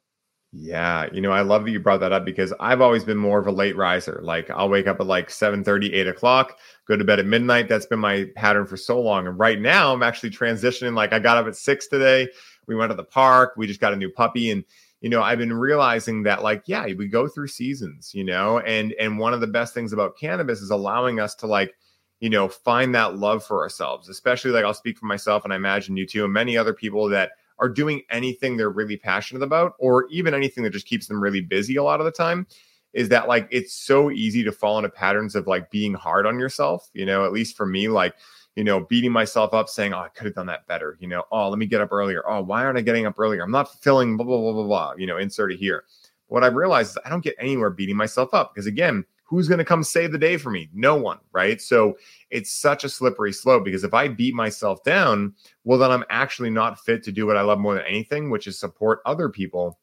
Yeah, 0.55 1.07
you 1.13 1.23
know, 1.23 1.33
I 1.33 1.41
love 1.41 1.65
that 1.65 1.71
you 1.71 1.81
brought 1.81 2.01
that 2.01 2.13
up 2.13 2.27
because 2.27 2.53
I've 2.61 2.83
always 2.83 3.05
been 3.05 3.17
more 3.17 3.39
of 3.39 3.47
a 3.47 3.51
late 3.53 3.75
riser. 3.75 4.21
Like 4.23 4.51
I'll 4.51 4.69
wake 4.69 4.87
up 4.87 5.01
at 5.01 5.07
like 5.07 5.31
7 5.31 5.65
30, 5.65 5.95
8 5.95 6.07
o'clock, 6.09 6.59
go 6.87 6.95
to 6.95 7.05
bed 7.05 7.19
at 7.19 7.25
midnight. 7.25 7.69
That's 7.71 7.87
been 7.87 8.01
my 8.01 8.27
pattern 8.37 8.67
for 8.67 8.77
so 8.77 9.01
long. 9.01 9.27
And 9.27 9.39
right 9.39 9.59
now 9.59 9.95
I'm 9.95 10.03
actually 10.03 10.29
transitioning. 10.29 10.95
Like 10.95 11.15
I 11.15 11.21
got 11.21 11.39
up 11.39 11.47
at 11.47 11.57
six 11.57 11.87
today. 11.87 12.29
We 12.67 12.75
went 12.75 12.91
to 12.91 12.97
the 12.97 13.03
park. 13.05 13.55
We 13.57 13.67
just 13.67 13.81
got 13.81 13.95
a 13.95 13.97
new 13.97 14.11
puppy. 14.11 14.51
And 14.51 14.63
you 15.01 15.09
know, 15.09 15.23
I've 15.23 15.39
been 15.39 15.55
realizing 15.55 16.23
that 16.25 16.43
like, 16.43 16.65
yeah, 16.67 16.85
we 16.85 17.09
go 17.09 17.27
through 17.29 17.49
seasons, 17.49 18.13
you 18.15 18.23
know, 18.25 18.59
and 18.61 18.93
and 19.01 19.19
one 19.19 19.33
of 19.33 19.41
the 19.41 19.47
best 19.47 19.73
things 19.73 19.95
about 19.95 20.19
cannabis 20.19 20.61
is 20.61 20.71
allowing 20.71 21.19
us 21.19 21.35
to 21.37 21.47
like 21.47 21.75
you 22.21 22.31
know, 22.31 22.49
find 22.49 22.95
that 22.95 23.17
love 23.17 23.45
for 23.45 23.63
ourselves, 23.63 24.09
especially 24.09 24.53
like 24.53 24.65
I'll 24.65 24.75
speak 24.75 24.97
for 24.97 25.07
myself 25.07 25.43
and 25.45 25.53
I 25.53 25.57
imagine 25.57 25.97
you 25.97 26.07
too, 26.07 26.25
and 26.25 26.33
many 26.33 26.57
other 26.57 26.73
people 26.73 27.09
that 27.09 27.33
are 27.63 27.69
doing 27.69 28.03
anything 28.11 28.57
they're 28.57 28.71
really 28.71 28.97
passionate 28.97 29.43
about, 29.43 29.75
or 29.79 30.09
even 30.09 30.35
anything 30.35 30.65
that 30.65 30.73
just 30.73 30.87
keeps 30.87 31.07
them 31.07 31.23
really 31.23 31.41
busy 31.41 31.77
a 31.77 31.83
lot 31.83 32.01
of 32.01 32.05
the 32.05 32.11
time, 32.11 32.45
is 32.93 33.09
that 33.09 33.29
like 33.29 33.47
it's 33.53 33.73
so 33.73 34.11
easy 34.11 34.43
to 34.43 34.51
fall 34.51 34.79
into 34.79 34.91
patterns 34.91 35.37
of 35.37 35.47
like 35.47 35.71
being 35.71 35.95
hard 35.95 36.27
on 36.27 36.41
yourself. 36.41 36.91
You 36.93 37.07
know, 37.07 37.25
at 37.25 37.33
least 37.33 37.57
for 37.57 37.65
me, 37.65 37.87
like, 37.87 38.15
you 38.57 38.65
know, 38.65 38.81
beating 38.81 39.13
myself 39.13 39.55
up, 39.55 39.69
saying, 39.69 39.95
Oh, 39.95 40.01
I 40.01 40.09
could 40.09 40.27
have 40.27 40.35
done 40.35 40.47
that 40.47 40.67
better. 40.67 40.99
You 41.01 41.07
know, 41.07 41.23
oh, 41.31 41.49
let 41.49 41.59
me 41.59 41.67
get 41.67 41.81
up 41.81 41.93
earlier. 41.93 42.29
Oh, 42.29 42.43
why 42.43 42.65
aren't 42.65 42.79
I 42.79 42.83
getting 42.83 43.07
up 43.07 43.19
earlier? 43.19 43.43
I'm 43.43 43.53
not 43.53 43.71
fulfilling 43.71 44.17
blah, 44.17 44.27
blah, 44.27 44.39
blah, 44.39 44.53
blah, 44.53 44.65
blah, 44.65 44.95
you 44.99 45.07
know, 45.07 45.19
insert 45.19 45.53
it 45.53 45.59
here. 45.59 45.85
What 46.27 46.43
I've 46.43 46.57
realized 46.57 46.91
is 46.91 46.99
I 47.05 47.11
don't 47.11 47.23
get 47.23 47.37
anywhere 47.39 47.71
beating 47.71 47.97
myself 47.97 48.35
up 48.35 48.53
because 48.53 48.67
again, 48.67 49.05
who's 49.33 49.49
going 49.49 49.57
to 49.57 49.65
come 49.65 49.83
save 49.83 50.13
the 50.13 50.19
day 50.19 50.37
for 50.37 50.51
me? 50.51 50.69
No 50.75 50.95
one, 50.95 51.19
right? 51.33 51.59
So 51.59 51.97
it's 52.29 52.53
such 52.53 52.85
a 52.85 52.89
slippery 52.91 53.33
slope 53.33 53.65
because 53.65 53.83
if 53.83 53.95
I 53.95 54.07
beat 54.07 54.35
myself 54.35 54.85
down, 54.85 55.33
well, 55.65 55.79
then 55.79 55.91
I'm 55.91 56.05
actually 56.11 56.51
not 56.51 56.79
fit 56.79 57.03
to 57.05 57.13
do 57.13 57.27
what 57.27 57.39
I 57.39 57.41
love 57.41 57.59
more 57.59 57.75
than 57.75 57.87
anything, 57.87 58.29
which 58.29 58.47
is 58.47 58.59
support 58.59 59.01
other 59.07 59.31
people 59.31 59.79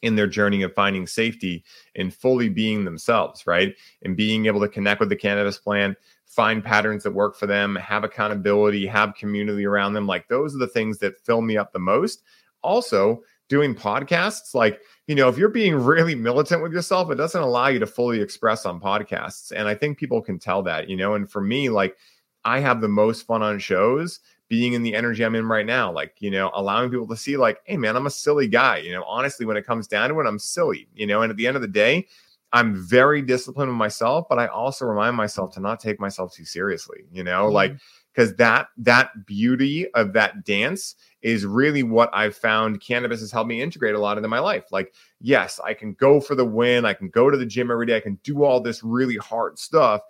in 0.00 0.16
their 0.16 0.26
journey 0.26 0.62
of 0.62 0.72
finding 0.72 1.06
safety 1.06 1.62
and 1.94 2.14
fully 2.14 2.48
being 2.48 2.86
themselves, 2.86 3.46
right? 3.46 3.74
And 4.02 4.16
being 4.16 4.46
able 4.46 4.60
to 4.60 4.68
connect 4.68 5.00
with 5.00 5.10
the 5.10 5.16
cannabis 5.16 5.58
plan, 5.58 5.94
find 6.24 6.64
patterns 6.64 7.02
that 7.02 7.12
work 7.12 7.36
for 7.36 7.46
them, 7.46 7.76
have 7.76 8.02
accountability, 8.02 8.86
have 8.86 9.14
community 9.14 9.66
around 9.66 9.92
them. 9.92 10.06
Like 10.06 10.26
those 10.28 10.54
are 10.54 10.58
the 10.58 10.66
things 10.66 10.96
that 11.00 11.20
fill 11.20 11.42
me 11.42 11.58
up 11.58 11.74
the 11.74 11.78
most. 11.78 12.22
Also, 12.62 13.22
doing 13.48 13.74
podcasts, 13.74 14.54
like, 14.54 14.80
you 15.06 15.14
know, 15.14 15.28
if 15.28 15.38
you're 15.38 15.48
being 15.48 15.74
really 15.84 16.14
militant 16.14 16.62
with 16.62 16.72
yourself, 16.72 17.10
it 17.10 17.16
doesn't 17.16 17.40
allow 17.40 17.68
you 17.68 17.78
to 17.78 17.86
fully 17.86 18.20
express 18.20 18.66
on 18.66 18.80
podcasts. 18.80 19.52
And 19.54 19.68
I 19.68 19.74
think 19.74 19.98
people 19.98 20.20
can 20.20 20.38
tell 20.38 20.62
that, 20.64 20.88
you 20.88 20.96
know, 20.96 21.14
and 21.14 21.30
for 21.30 21.40
me, 21.40 21.68
like, 21.68 21.96
I 22.44 22.60
have 22.60 22.80
the 22.80 22.88
most 22.88 23.26
fun 23.26 23.42
on 23.42 23.58
shows 23.58 24.20
being 24.48 24.74
in 24.74 24.84
the 24.84 24.94
energy 24.94 25.24
I'm 25.24 25.34
in 25.34 25.46
right 25.46 25.66
now, 25.66 25.90
like, 25.90 26.14
you 26.20 26.30
know, 26.30 26.52
allowing 26.54 26.90
people 26.90 27.08
to 27.08 27.16
see, 27.16 27.36
like, 27.36 27.58
hey, 27.64 27.76
man, 27.76 27.96
I'm 27.96 28.06
a 28.06 28.10
silly 28.10 28.46
guy. 28.46 28.78
You 28.78 28.92
know, 28.92 29.02
honestly, 29.02 29.44
when 29.44 29.56
it 29.56 29.66
comes 29.66 29.88
down 29.88 30.08
to 30.10 30.20
it, 30.20 30.26
I'm 30.26 30.38
silly, 30.38 30.86
you 30.94 31.06
know, 31.06 31.22
and 31.22 31.30
at 31.30 31.36
the 31.36 31.46
end 31.46 31.56
of 31.56 31.62
the 31.62 31.68
day, 31.68 32.06
I'm 32.52 32.76
very 32.76 33.22
disciplined 33.22 33.70
with 33.70 33.76
myself, 33.76 34.26
but 34.28 34.38
I 34.38 34.46
also 34.46 34.86
remind 34.86 35.16
myself 35.16 35.52
to 35.54 35.60
not 35.60 35.80
take 35.80 35.98
myself 35.98 36.32
too 36.32 36.44
seriously, 36.44 37.04
you 37.10 37.24
know, 37.24 37.46
mm-hmm. 37.46 37.54
like, 37.54 37.76
because 38.16 38.34
that 38.36 38.68
that 38.78 39.26
beauty 39.26 39.90
of 39.92 40.12
that 40.14 40.44
dance 40.44 40.94
is 41.22 41.44
really 41.44 41.82
what 41.82 42.08
I've 42.12 42.36
found 42.36 42.80
cannabis 42.80 43.20
has 43.20 43.32
helped 43.32 43.48
me 43.48 43.60
integrate 43.60 43.94
a 43.94 43.98
lot 43.98 44.16
into 44.16 44.28
my 44.28 44.38
life. 44.38 44.64
Like, 44.72 44.94
yes, 45.20 45.60
I 45.62 45.74
can 45.74 45.92
go 45.94 46.20
for 46.20 46.34
the 46.34 46.44
win, 46.44 46.84
I 46.84 46.94
can 46.94 47.08
go 47.08 47.30
to 47.30 47.36
the 47.36 47.46
gym 47.46 47.70
every 47.70 47.86
day, 47.86 47.96
I 47.96 48.00
can 48.00 48.18
do 48.22 48.44
all 48.44 48.60
this 48.60 48.82
really 48.82 49.16
hard 49.16 49.58
stuff, 49.58 50.00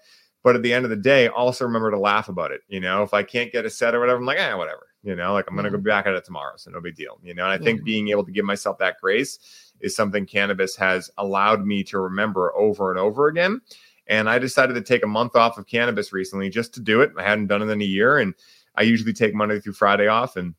but 0.45 0.55
at 0.55 0.63
the 0.63 0.73
end 0.73 0.85
of 0.85 0.91
the 0.91 0.97
day, 0.97 1.29
also 1.29 1.65
remember 1.65 1.91
to 1.91 1.99
laugh 1.99 2.29
about 2.29 2.53
it. 2.53 2.61
You 2.69 2.81
know, 2.81 3.03
if 3.03 3.13
I 3.13 3.23
can't 3.23 3.53
get 3.53 3.67
a 3.67 3.71
set 3.71 3.95
or 3.95 4.01
whatever, 4.01 4.19
I'm 4.19 4.27
like, 4.27 4.39
eh, 4.39 4.55
whatever. 4.55 4.87
You 5.03 5.17
know, 5.17 5.33
like 5.33 5.47
I'm 5.49 5.57
gonna 5.57 5.71
go 5.71 5.79
back 5.79 6.07
at 6.07 6.15
it 6.15 6.25
tomorrow, 6.25 6.55
so 6.57 6.71
no 6.71 6.81
big 6.81 6.97
deal. 6.97 7.19
You 7.23 7.35
know, 7.35 7.45
and 7.45 7.53
I 7.53 7.57
yeah. 7.57 7.63
think 7.63 7.85
being 7.85 8.09
able 8.09 8.25
to 8.25 8.33
give 8.33 8.45
myself 8.45 8.79
that 8.79 8.99
grace 9.01 9.73
is 9.81 9.97
something 9.97 10.27
cannabis 10.27 10.77
has 10.77 11.11
allowed 11.19 11.65
me 11.65 11.83
to 11.85 11.99
remember 11.99 12.57
over 12.57 12.91
and 12.91 12.99
over 12.99 13.29
again. 13.29 13.61
And 14.09 14.29
I 14.29 14.39
decided 14.39 14.75
to 14.75 14.83
take 14.83 15.05
a 15.05 15.09
month 15.09 15.35
off 15.35 15.59
of 15.59 15.67
cannabis 15.67 16.13
recently 16.13 16.49
just 16.49 16.73
to 16.75 16.81
do 16.81 17.01
it. 17.01 17.13
I 17.19 17.23
hadn't 17.23 17.49
done 17.49 17.63
it 17.63 17.71
in 17.71 17.81
a 17.81 17.85
year, 17.85 18.19
and 18.19 18.35
I 18.77 18.83
usually 18.83 19.13
take 19.13 19.35
Monday 19.35 19.61
through 19.61 19.73
Friday 19.73 20.07
off, 20.07 20.37
and 20.37 20.55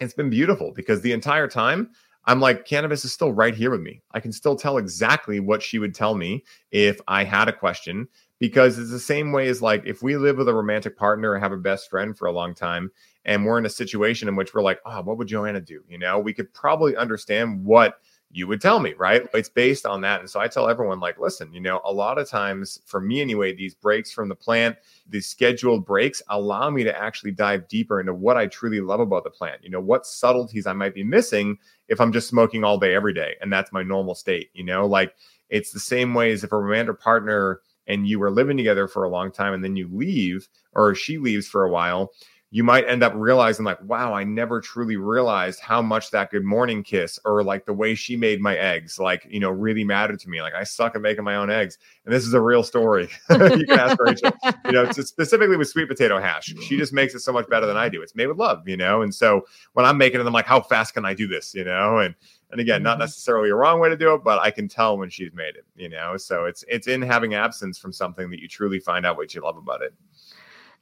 it's 0.00 0.14
been 0.14 0.30
beautiful 0.30 0.72
because 0.74 1.00
the 1.00 1.12
entire 1.12 1.48
time 1.48 1.90
I'm 2.26 2.40
like, 2.40 2.64
cannabis 2.64 3.04
is 3.04 3.12
still 3.12 3.32
right 3.32 3.54
here 3.54 3.70
with 3.70 3.82
me. 3.82 4.02
I 4.12 4.20
can 4.20 4.32
still 4.32 4.56
tell 4.56 4.78
exactly 4.78 5.40
what 5.40 5.62
she 5.62 5.78
would 5.78 5.94
tell 5.94 6.14
me 6.14 6.44
if 6.70 7.00
I 7.06 7.24
had 7.24 7.48
a 7.48 7.52
question 7.52 8.08
because 8.38 8.78
it's 8.78 8.90
the 8.90 8.98
same 8.98 9.32
way 9.32 9.48
as 9.48 9.60
like 9.62 9.82
if 9.84 10.02
we 10.02 10.16
live 10.16 10.38
with 10.38 10.48
a 10.48 10.54
romantic 10.54 10.96
partner 10.96 11.32
or 11.32 11.38
have 11.38 11.52
a 11.52 11.56
best 11.56 11.90
friend 11.90 12.16
for 12.16 12.26
a 12.26 12.32
long 12.32 12.54
time 12.54 12.90
and 13.24 13.44
we're 13.44 13.58
in 13.58 13.66
a 13.66 13.70
situation 13.70 14.28
in 14.28 14.36
which 14.36 14.54
we're 14.54 14.62
like, 14.62 14.80
oh, 14.86 15.02
what 15.02 15.18
would 15.18 15.28
Joanna 15.28 15.60
do? 15.60 15.82
You 15.88 15.98
know, 15.98 16.18
we 16.18 16.32
could 16.32 16.52
probably 16.54 16.96
understand 16.96 17.64
what 17.64 18.00
you 18.34 18.48
would 18.48 18.60
tell 18.60 18.80
me, 18.80 18.94
right? 18.94 19.28
It's 19.32 19.48
based 19.48 19.86
on 19.86 20.00
that. 20.00 20.18
And 20.18 20.28
so 20.28 20.40
I 20.40 20.48
tell 20.48 20.68
everyone, 20.68 20.98
like, 20.98 21.20
listen, 21.20 21.54
you 21.54 21.60
know, 21.60 21.80
a 21.84 21.92
lot 21.92 22.18
of 22.18 22.28
times 22.28 22.80
for 22.84 23.00
me 23.00 23.20
anyway, 23.20 23.54
these 23.54 23.76
breaks 23.76 24.10
from 24.10 24.28
the 24.28 24.34
plant, 24.34 24.76
these 25.08 25.28
scheduled 25.28 25.86
breaks 25.86 26.20
allow 26.28 26.68
me 26.68 26.82
to 26.82 26.98
actually 27.00 27.30
dive 27.30 27.68
deeper 27.68 28.00
into 28.00 28.12
what 28.12 28.36
I 28.36 28.48
truly 28.48 28.80
love 28.80 28.98
about 28.98 29.22
the 29.22 29.30
plant. 29.30 29.62
You 29.62 29.70
know, 29.70 29.80
what 29.80 30.04
subtleties 30.04 30.66
I 30.66 30.72
might 30.72 30.94
be 30.94 31.04
missing 31.04 31.58
if 31.88 32.00
I'm 32.00 32.12
just 32.12 32.28
smoking 32.28 32.64
all 32.64 32.76
day 32.76 32.92
every 32.96 33.14
day. 33.14 33.36
And 33.40 33.52
that's 33.52 33.72
my 33.72 33.84
normal 33.84 34.16
state, 34.16 34.50
you 34.52 34.64
know, 34.64 34.84
like 34.84 35.14
it's 35.48 35.70
the 35.70 35.78
same 35.78 36.12
way 36.12 36.32
as 36.32 36.42
if 36.42 36.50
a 36.50 36.58
romantic 36.58 37.00
partner 37.00 37.60
and 37.86 38.08
you 38.08 38.18
were 38.18 38.32
living 38.32 38.56
together 38.56 38.88
for 38.88 39.04
a 39.04 39.10
long 39.10 39.30
time 39.30 39.54
and 39.54 39.62
then 39.62 39.76
you 39.76 39.88
leave 39.92 40.48
or 40.72 40.94
she 40.96 41.18
leaves 41.18 41.46
for 41.46 41.62
a 41.62 41.70
while 41.70 42.10
you 42.54 42.62
might 42.62 42.88
end 42.88 43.02
up 43.02 43.12
realizing 43.16 43.64
like 43.64 43.82
wow 43.82 44.14
i 44.14 44.22
never 44.22 44.60
truly 44.60 44.94
realized 44.94 45.58
how 45.58 45.82
much 45.82 46.12
that 46.12 46.30
good 46.30 46.44
morning 46.44 46.84
kiss 46.84 47.18
or 47.24 47.42
like 47.42 47.66
the 47.66 47.72
way 47.72 47.96
she 47.96 48.14
made 48.16 48.40
my 48.40 48.56
eggs 48.56 48.96
like 48.96 49.26
you 49.28 49.40
know 49.40 49.50
really 49.50 49.82
mattered 49.82 50.20
to 50.20 50.28
me. 50.28 50.40
Like 50.40 50.54
i 50.54 50.62
suck 50.62 50.94
at 50.94 51.02
making 51.02 51.24
my 51.24 51.34
own 51.34 51.50
eggs. 51.50 51.78
And 52.04 52.14
this 52.14 52.24
is 52.24 52.32
a 52.32 52.40
real 52.40 52.62
story. 52.62 53.08
You 53.30 53.66
can 53.66 53.80
ask 53.80 54.00
rachel. 54.00 54.30
You 54.66 54.72
know 54.72 54.90
specifically 54.92 55.56
with 55.56 55.68
sweet 55.68 55.88
potato 55.88 56.20
hash. 56.20 56.54
She 56.68 56.76
just 56.76 56.92
makes 56.92 57.14
it 57.14 57.20
so 57.20 57.32
much 57.32 57.48
better 57.48 57.66
than 57.66 57.76
i 57.76 57.88
do. 57.88 58.00
It's 58.02 58.14
made 58.14 58.28
with 58.28 58.38
love 58.38 58.68
you 58.68 58.76
know? 58.76 59.02
And 59.02 59.12
so 59.12 59.46
when 59.72 59.84
i'm 59.84 59.98
making 59.98 60.20
it 60.20 60.26
i'm 60.26 60.32
like 60.32 60.46
how 60.46 60.60
fast 60.60 60.94
can 60.94 61.04
i 61.04 61.12
do 61.12 61.26
this? 61.26 61.54
You 61.56 61.64
know? 61.64 61.98
And 61.98 62.14
and 62.52 62.60
again, 62.60 62.84
not 62.84 62.92
mm-hmm. 62.92 63.00
necessarily 63.00 63.50
a 63.50 63.56
wrong 63.56 63.80
way 63.80 63.88
to 63.88 63.96
do 63.96 64.14
it, 64.14 64.22
but 64.22 64.38
I 64.38 64.52
can 64.52 64.68
tell 64.68 64.96
when 64.96 65.10
she's 65.10 65.32
made 65.32 65.56
it, 65.56 65.64
you 65.74 65.88
know. 65.88 66.16
So 66.16 66.44
it's 66.44 66.64
it's 66.68 66.86
in 66.86 67.02
having 67.02 67.34
absence 67.34 67.78
from 67.78 67.92
something 67.92 68.30
that 68.30 68.38
you 68.38 68.46
truly 68.46 68.78
find 68.78 69.04
out 69.04 69.16
what 69.16 69.34
you 69.34 69.40
love 69.40 69.56
about 69.56 69.82
it. 69.82 69.92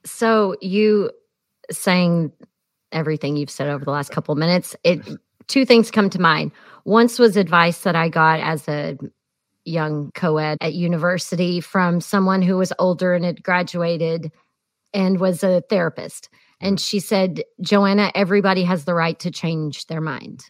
So 0.05 0.55
you 0.61 1.11
saying 1.71 2.33
everything 2.91 3.37
you've 3.37 3.51
said 3.51 3.69
over 3.69 3.85
the 3.85 3.91
last 3.91 4.11
couple 4.11 4.33
of 4.33 4.39
minutes, 4.39 4.77
it 4.85 5.01
two 5.49 5.65
things 5.65 5.91
come 5.91 6.11
to 6.11 6.21
mind. 6.21 6.53
Once 6.85 7.19
was 7.19 7.37
advice 7.37 7.83
that 7.83 7.97
I 7.97 8.09
got 8.09 8.41
as 8.41 8.69
a 8.69 8.97
young 9.65 10.11
co-ed 10.15 10.59
at 10.61 10.75
university 10.75 11.61
from 11.61 12.01
someone 12.01 12.43
who 12.43 12.57
was 12.57 12.73
older 12.79 13.15
and 13.15 13.25
had 13.25 13.43
graduated 13.43 14.33
and 14.93 15.21
was 15.21 15.43
a 15.43 15.63
therapist. 15.69 16.29
And 16.61 16.81
she 16.81 17.01
said, 17.01 17.43
Joanna, 17.61 18.13
everybody 18.15 18.63
has 18.65 18.85
the 18.85 18.95
right 18.95 19.19
to 19.21 19.31
change 19.31 19.87
their 19.87 20.01
mind. 20.01 20.45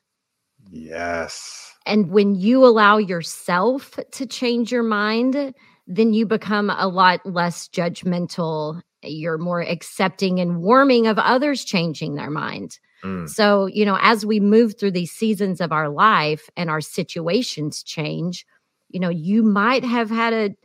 Yes. 0.70 1.74
And 1.84 2.10
when 2.10 2.34
you 2.34 2.64
allow 2.64 2.98
yourself 2.98 3.98
to 4.12 4.26
change 4.26 4.72
your 4.72 4.82
mind, 4.82 5.54
then 5.86 6.12
you 6.12 6.26
become 6.26 6.70
a 6.70 6.86
lot 6.86 7.24
less 7.26 7.68
judgmental. 7.68 8.80
You're 9.03 9.38
more 9.38 9.61
accepting 9.61 10.40
and 10.40 10.62
warming 10.62 11.07
of 11.07 11.18
others 11.18 11.64
changing 11.64 12.14
their 12.14 12.30
mind. 12.30 12.78
Mm. 13.05 13.28
So, 13.28 13.66
you 13.66 13.84
know, 13.84 13.98
as 14.00 14.24
we 14.24 14.40
move 14.40 14.78
through 14.78 14.92
these 14.92 15.11
seasons 15.11 15.61
of 15.61 15.72
our 15.72 15.88
life 15.88 16.48
and 16.57 16.70
our 16.70 16.80
situations 16.80 17.82
change, 17.82 18.46
you 18.88 19.00
know, 19.00 19.09
you 19.09 19.42
might 19.42 19.84
have 19.84 20.11
had 20.11 20.32
a 20.32 20.57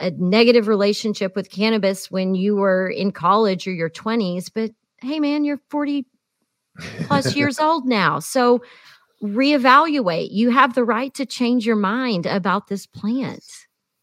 a 0.00 0.12
negative 0.12 0.68
relationship 0.68 1.34
with 1.34 1.50
cannabis 1.50 2.08
when 2.08 2.34
you 2.36 2.54
were 2.54 2.88
in 2.88 3.10
college 3.10 3.66
or 3.66 3.72
your 3.72 3.90
20s, 3.90 4.48
but 4.54 4.70
hey 5.00 5.18
man, 5.18 5.44
you're 5.44 5.60
40 5.70 6.06
plus 7.02 7.34
years 7.36 7.58
old 7.58 7.84
now. 7.84 8.20
So 8.20 8.62
reevaluate. 9.22 10.28
You 10.30 10.50
have 10.50 10.74
the 10.74 10.84
right 10.84 11.12
to 11.14 11.26
change 11.26 11.66
your 11.66 11.76
mind 11.76 12.26
about 12.26 12.68
this 12.68 12.86
plant. 12.86 13.42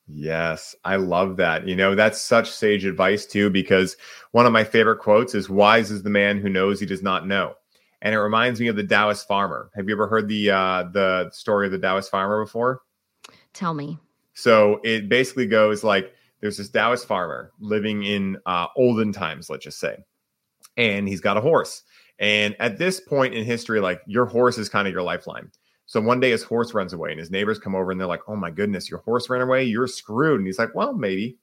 Yes, 0.08 0.76
I 0.84 0.98
love 0.98 1.38
that. 1.38 1.68
You 1.68 1.76
know, 1.76 1.96
that's 1.96 2.22
such 2.22 2.52
sage 2.52 2.86
advice 2.86 3.26
too, 3.26 3.50
because 3.50 3.98
one 4.32 4.46
of 4.46 4.54
my 4.54 4.64
favorite 4.64 5.00
quotes 5.00 5.34
is 5.34 5.50
wise 5.50 5.90
is 5.90 6.04
the 6.04 6.10
man 6.10 6.40
who 6.40 6.50
knows 6.50 6.80
he 6.80 6.86
does 6.86 7.02
not 7.02 7.28
know. 7.28 7.56
And 8.02 8.14
it 8.14 8.20
reminds 8.20 8.60
me 8.60 8.68
of 8.68 8.76
the 8.76 8.86
Taoist 8.86 9.28
farmer. 9.28 9.72
Have 9.76 9.88
you 9.88 9.96
ever 9.96 10.08
heard 10.08 10.28
the 10.28 10.52
uh 10.52 10.84
the 10.94 11.30
story 11.32 11.66
of 11.66 11.72
the 11.72 11.80
Taoist 11.80 12.12
farmer 12.12 12.44
before? 12.44 12.82
Tell 13.54 13.74
me. 13.74 13.98
So 14.34 14.80
it 14.84 15.10
basically 15.10 15.48
goes 15.48 15.84
like 15.84 16.14
there's 16.42 16.58
this 16.58 16.70
Taoist 16.70 17.08
farmer 17.08 17.52
living 17.60 18.04
in 18.04 18.38
uh, 18.46 18.68
olden 18.76 19.12
times, 19.12 19.50
let's 19.50 19.64
just 19.64 19.80
say, 19.80 19.98
and 20.78 21.08
he's 21.08 21.22
got 21.22 21.38
a 21.38 21.42
horse. 21.42 21.82
And 22.20 22.56
at 22.60 22.78
this 22.78 23.00
point 23.00 23.34
in 23.34 23.44
history, 23.44 23.80
like 23.80 24.02
your 24.06 24.26
horse 24.26 24.58
is 24.58 24.70
kind 24.70 24.88
of 24.88 24.94
your 24.94 25.04
lifeline. 25.04 25.50
So 25.86 26.02
one 26.02 26.20
day 26.20 26.32
his 26.32 26.44
horse 26.44 26.74
runs 26.74 26.94
away 26.94 27.12
and 27.12 27.20
his 27.20 27.32
neighbors 27.32 27.60
come 27.60 27.76
over 27.76 27.92
and 27.92 28.00
they're 28.00 28.08
like, 28.08 28.28
oh 28.28 28.36
my 28.36 28.50
goodness, 28.50 28.90
your 28.90 29.00
horse 29.00 29.30
ran 29.30 29.42
away. 29.42 29.64
You're 29.64 29.88
screwed. 29.88 30.40
And 30.40 30.48
he's 30.48 30.60
like, 30.60 30.74
well, 30.74 30.94
maybe. 30.94 31.38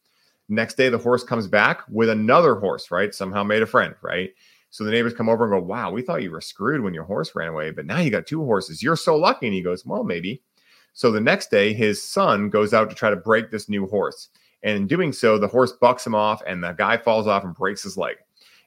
Next 0.49 0.74
day, 0.76 0.88
the 0.88 0.99
horse 0.99 1.24
comes 1.24 1.47
back 1.47 1.82
with 1.88 2.11
another 2.11 2.57
horse, 2.57 2.90
right? 2.90 3.14
Somehow 3.14 3.43
made 3.43 3.62
a 3.62 3.66
friend, 3.66 3.95
right? 4.03 4.30
So 4.70 4.84
the 4.84 4.90
neighbors 4.90 5.14
come 5.14 5.28
over 5.28 5.45
and 5.45 5.53
go, 5.53 5.66
Wow, 5.66 5.93
we 5.93 6.03
thought 6.03 6.22
you 6.22 6.30
were 6.30 6.40
screwed 6.40 6.82
when 6.82 6.95
your 6.95 7.05
horse 7.05 7.34
ran 7.34 7.49
away, 7.49 7.70
but 7.70 7.86
now 7.86 8.01
you 8.01 8.11
got 8.11 8.26
two 8.26 8.43
horses. 8.45 8.82
You're 8.82 8.97
so 8.97 9.16
lucky. 9.16 9.47
And 9.47 9.55
he 9.55 9.62
goes, 9.62 9.86
Well, 9.86 10.03
maybe. 10.03 10.43
So 10.95 11.11
the 11.11 11.20
next 11.20 11.51
day, 11.51 11.72
his 11.72 12.03
son 12.03 12.51
goes 12.51 12.74
out 12.74 12.90
to 12.90 12.97
try 12.97 13.11
to 13.11 13.16
break 13.16 13.51
this 13.51 13.68
new 13.68 13.86
horse. 13.86 14.28
And 14.62 14.76
in 14.76 14.86
doing 14.86 15.12
so, 15.12 15.38
the 15.38 15.49
horse 15.49 15.72
bucks 15.72 16.07
him 16.07 16.14
off, 16.14 16.43
and 16.47 16.62
the 16.62 16.72
guy 16.72 16.97
falls 16.97 17.26
off 17.26 17.45
and 17.45 17.55
breaks 17.55 17.82
his 17.82 17.97
leg. 17.97 18.16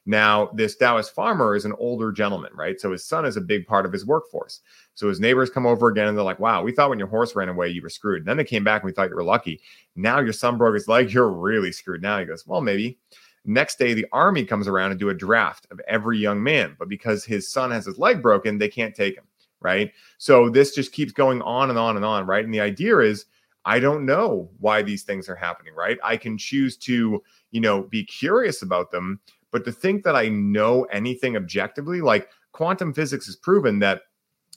Now, 0.05 0.51
this 0.53 0.75
Taoist 0.75 1.15
farmer 1.15 1.55
is 1.55 1.65
an 1.65 1.73
older 1.79 2.11
gentleman, 2.11 2.51
right? 2.53 2.79
So 2.79 2.91
his 2.91 3.03
son 3.03 3.25
is 3.25 3.37
a 3.37 3.41
big 3.41 3.65
part 3.65 3.85
of 3.85 3.91
his 3.91 4.05
workforce. 4.05 4.61
So 4.93 5.09
his 5.09 5.19
neighbors 5.19 5.49
come 5.49 5.65
over 5.65 5.87
again 5.87 6.07
and 6.07 6.15
they're 6.15 6.23
like, 6.23 6.39
wow, 6.39 6.61
we 6.61 6.71
thought 6.71 6.89
when 6.89 6.99
your 6.99 7.07
horse 7.07 7.35
ran 7.35 7.49
away, 7.49 7.69
you 7.69 7.81
were 7.81 7.89
screwed. 7.89 8.19
And 8.19 8.27
then 8.27 8.37
they 8.37 8.43
came 8.43 8.63
back 8.63 8.83
and 8.83 8.87
we 8.87 8.93
thought 8.93 9.09
you 9.09 9.15
were 9.15 9.23
lucky. 9.23 9.61
Now 9.95 10.19
your 10.19 10.33
son 10.33 10.57
broke 10.57 10.75
his 10.75 10.87
leg. 10.87 11.11
You're 11.13 11.31
really 11.31 11.71
screwed. 11.71 12.01
Now 12.01 12.19
he 12.19 12.25
goes, 12.25 12.45
well, 12.45 12.61
maybe. 12.61 12.99
Next 13.45 13.77
day, 13.77 13.93
the 13.93 14.07
army 14.11 14.43
comes 14.43 14.67
around 14.67 14.91
and 14.91 14.99
do 14.99 15.09
a 15.09 15.13
draft 15.13 15.67
of 15.69 15.79
every 15.87 16.17
young 16.17 16.41
man. 16.41 16.75
But 16.79 16.89
because 16.89 17.23
his 17.23 17.51
son 17.51 17.71
has 17.71 17.85
his 17.85 17.99
leg 17.99 18.21
broken, 18.21 18.57
they 18.57 18.69
can't 18.69 18.95
take 18.95 19.15
him, 19.15 19.25
right? 19.59 19.91
So 20.17 20.49
this 20.49 20.73
just 20.73 20.91
keeps 20.91 21.11
going 21.11 21.41
on 21.43 21.69
and 21.69 21.77
on 21.77 21.95
and 21.95 22.03
on, 22.03 22.25
right? 22.25 22.43
And 22.43 22.53
the 22.53 22.61
idea 22.61 22.99
is, 22.99 23.25
I 23.65 23.79
don't 23.79 24.05
know 24.05 24.49
why 24.59 24.83
these 24.83 25.03
things 25.03 25.27
are 25.27 25.35
happening, 25.35 25.73
right? 25.75 25.97
I 26.03 26.17
can 26.17 26.37
choose 26.37 26.77
to, 26.77 27.21
you 27.51 27.61
know, 27.61 27.83
be 27.83 28.03
curious 28.03 28.61
about 28.61 28.91
them, 28.91 29.19
but 29.55 29.63
to 29.63 29.71
think 29.71 30.03
that 30.03 30.17
I 30.17 30.27
know 30.27 30.83
anything 30.91 31.37
objectively, 31.37 32.01
like 32.01 32.27
quantum 32.51 32.93
physics 32.93 33.25
has 33.27 33.37
proven 33.37 33.79
that 33.79 34.01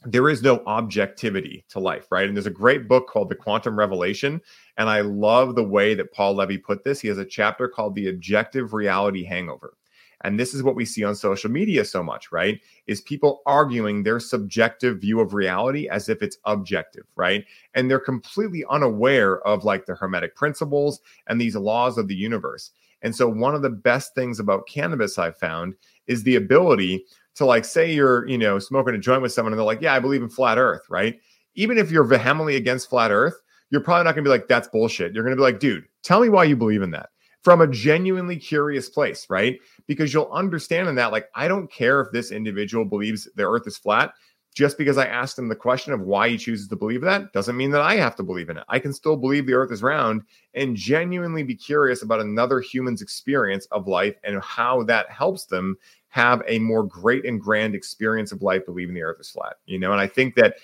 there 0.04 0.28
is 0.28 0.42
no 0.42 0.60
objectivity 0.66 1.64
to 1.68 1.78
life, 1.78 2.08
right? 2.10 2.26
And 2.26 2.36
there's 2.36 2.48
a 2.48 2.50
great 2.50 2.88
book 2.88 3.06
called 3.06 3.28
The 3.28 3.36
Quantum 3.36 3.78
Revelation. 3.78 4.40
And 4.76 4.88
I 4.88 5.02
love 5.02 5.54
the 5.54 5.62
way 5.62 5.94
that 5.94 6.12
Paul 6.12 6.34
Levy 6.34 6.58
put 6.58 6.82
this. 6.82 6.98
He 6.98 7.06
has 7.06 7.18
a 7.18 7.24
chapter 7.24 7.68
called 7.68 7.94
The 7.94 8.08
Objective 8.08 8.72
Reality 8.72 9.22
Hangover. 9.22 9.74
And 10.22 10.36
this 10.36 10.52
is 10.52 10.64
what 10.64 10.74
we 10.74 10.84
see 10.84 11.04
on 11.04 11.14
social 11.14 11.48
media 11.48 11.84
so 11.84 12.02
much, 12.02 12.32
right? 12.32 12.60
Is 12.88 13.00
people 13.00 13.40
arguing 13.46 14.02
their 14.02 14.18
subjective 14.18 15.00
view 15.00 15.20
of 15.20 15.32
reality 15.32 15.88
as 15.88 16.08
if 16.08 16.22
it's 16.22 16.38
objective, 16.44 17.04
right? 17.14 17.44
And 17.74 17.88
they're 17.88 18.00
completely 18.00 18.64
unaware 18.68 19.46
of 19.46 19.62
like 19.62 19.86
the 19.86 19.94
hermetic 19.94 20.34
principles 20.34 20.98
and 21.28 21.40
these 21.40 21.54
laws 21.54 21.98
of 21.98 22.08
the 22.08 22.16
universe. 22.16 22.72
And 23.02 23.14
so 23.14 23.28
one 23.28 23.54
of 23.54 23.62
the 23.62 23.70
best 23.70 24.14
things 24.14 24.40
about 24.40 24.66
cannabis 24.68 25.18
I've 25.18 25.36
found 25.36 25.74
is 26.06 26.22
the 26.22 26.36
ability 26.36 27.04
to 27.36 27.44
like 27.44 27.64
say 27.64 27.92
you're, 27.92 28.26
you 28.28 28.38
know, 28.38 28.58
smoking 28.58 28.94
a 28.94 28.98
joint 28.98 29.22
with 29.22 29.32
someone 29.32 29.52
and 29.52 29.58
they're 29.58 29.66
like, 29.66 29.80
"Yeah, 29.80 29.94
I 29.94 30.00
believe 30.00 30.22
in 30.22 30.28
flat 30.28 30.58
earth," 30.58 30.82
right? 30.90 31.18
Even 31.54 31.78
if 31.78 31.90
you're 31.90 32.04
vehemently 32.04 32.56
against 32.56 32.90
flat 32.90 33.10
earth, 33.10 33.40
you're 33.70 33.80
probably 33.80 34.04
not 34.04 34.14
going 34.14 34.24
to 34.24 34.28
be 34.28 34.32
like, 34.32 34.48
"That's 34.48 34.68
bullshit." 34.68 35.12
You're 35.12 35.22
going 35.22 35.36
to 35.36 35.40
be 35.40 35.42
like, 35.42 35.60
"Dude, 35.60 35.84
tell 36.02 36.20
me 36.20 36.28
why 36.28 36.44
you 36.44 36.56
believe 36.56 36.82
in 36.82 36.90
that." 36.90 37.10
From 37.44 37.60
a 37.60 37.68
genuinely 37.68 38.36
curious 38.36 38.90
place, 38.90 39.26
right? 39.30 39.58
Because 39.86 40.12
you'll 40.12 40.30
understand 40.32 40.88
in 40.88 40.96
that 40.96 41.12
like 41.12 41.28
I 41.36 41.46
don't 41.46 41.70
care 41.70 42.00
if 42.00 42.10
this 42.10 42.32
individual 42.32 42.84
believes 42.84 43.28
the 43.36 43.48
earth 43.48 43.66
is 43.66 43.78
flat 43.78 44.12
just 44.54 44.78
because 44.78 44.98
I 44.98 45.06
asked 45.06 45.38
him 45.38 45.48
the 45.48 45.54
question 45.54 45.92
of 45.92 46.00
why 46.00 46.30
he 46.30 46.36
chooses 46.36 46.68
to 46.68 46.76
believe 46.76 47.00
that 47.02 47.32
doesn't 47.32 47.56
mean 47.56 47.70
that 47.70 47.80
I 47.80 47.96
have 47.96 48.16
to 48.16 48.22
believe 48.22 48.50
in 48.50 48.56
it. 48.56 48.64
I 48.68 48.78
can 48.78 48.92
still 48.92 49.16
believe 49.16 49.46
the 49.46 49.54
earth 49.54 49.70
is 49.70 49.82
round 49.82 50.22
and 50.54 50.74
genuinely 50.76 51.42
be 51.42 51.54
curious 51.54 52.02
about 52.02 52.20
another 52.20 52.60
human's 52.60 53.02
experience 53.02 53.66
of 53.66 53.86
life 53.86 54.16
and 54.24 54.42
how 54.42 54.82
that 54.84 55.10
helps 55.10 55.44
them 55.44 55.76
have 56.08 56.42
a 56.46 56.58
more 56.58 56.82
great 56.82 57.24
and 57.24 57.40
grand 57.40 57.74
experience 57.74 58.32
of 58.32 58.42
life 58.42 58.64
believing 58.66 58.94
the 58.94 59.02
earth 59.02 59.20
is 59.20 59.30
flat. 59.30 59.56
You 59.66 59.78
know, 59.78 59.92
and 59.92 60.00
I 60.00 60.06
think 60.06 60.34
that 60.36 60.56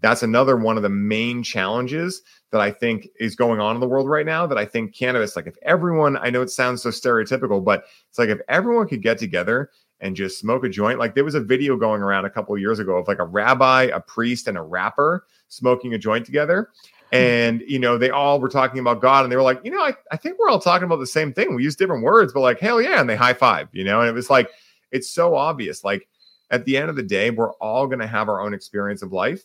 that's 0.00 0.22
another 0.22 0.56
one 0.56 0.76
of 0.76 0.82
the 0.82 0.88
main 0.88 1.42
challenges 1.42 2.22
that 2.50 2.60
I 2.60 2.70
think 2.70 3.08
is 3.18 3.34
going 3.34 3.58
on 3.58 3.74
in 3.74 3.80
the 3.80 3.88
world 3.88 4.08
right 4.08 4.26
now. 4.26 4.46
That 4.46 4.58
I 4.58 4.64
think 4.66 4.94
cannabis, 4.94 5.34
like 5.34 5.46
if 5.46 5.56
everyone, 5.62 6.16
I 6.18 6.30
know 6.30 6.42
it 6.42 6.50
sounds 6.50 6.82
so 6.82 6.90
stereotypical, 6.90 7.64
but 7.64 7.84
it's 8.08 8.18
like 8.18 8.28
if 8.28 8.40
everyone 8.48 8.86
could 8.86 9.02
get 9.02 9.18
together 9.18 9.70
and 10.04 10.14
just 10.14 10.38
smoke 10.38 10.64
a 10.64 10.68
joint. 10.68 10.98
Like 10.98 11.14
there 11.14 11.24
was 11.24 11.34
a 11.34 11.40
video 11.40 11.76
going 11.78 12.02
around 12.02 12.26
a 12.26 12.30
couple 12.30 12.56
years 12.58 12.78
ago 12.78 12.98
of 12.98 13.08
like 13.08 13.20
a 13.20 13.24
rabbi, 13.24 13.84
a 13.84 14.00
priest, 14.00 14.46
and 14.46 14.58
a 14.58 14.62
rapper 14.62 15.26
smoking 15.48 15.94
a 15.94 15.98
joint 15.98 16.26
together. 16.26 16.68
Hmm. 17.10 17.16
And 17.16 17.64
you 17.66 17.78
know, 17.78 17.96
they 17.96 18.10
all 18.10 18.38
were 18.38 18.50
talking 18.50 18.80
about 18.80 19.00
God, 19.00 19.24
and 19.24 19.32
they 19.32 19.36
were 19.36 19.42
like, 19.42 19.62
you 19.64 19.70
know, 19.70 19.80
I, 19.80 19.94
I 20.12 20.18
think 20.18 20.38
we're 20.38 20.50
all 20.50 20.60
talking 20.60 20.84
about 20.84 20.98
the 20.98 21.06
same 21.06 21.32
thing. 21.32 21.54
We 21.54 21.64
use 21.64 21.74
different 21.74 22.04
words, 22.04 22.34
but 22.34 22.40
like, 22.40 22.60
hell 22.60 22.82
yeah, 22.82 23.00
and 23.00 23.08
they 23.08 23.16
high 23.16 23.32
five, 23.32 23.68
you 23.72 23.82
know, 23.82 24.00
and 24.00 24.08
it 24.08 24.12
was 24.12 24.28
like, 24.28 24.50
it's 24.92 25.08
so 25.08 25.34
obvious. 25.34 25.82
Like 25.82 26.06
at 26.50 26.66
the 26.66 26.76
end 26.76 26.90
of 26.90 26.96
the 26.96 27.02
day, 27.02 27.30
we're 27.30 27.54
all 27.54 27.86
gonna 27.86 28.06
have 28.06 28.28
our 28.28 28.42
own 28.42 28.52
experience 28.52 29.00
of 29.00 29.10
life. 29.10 29.42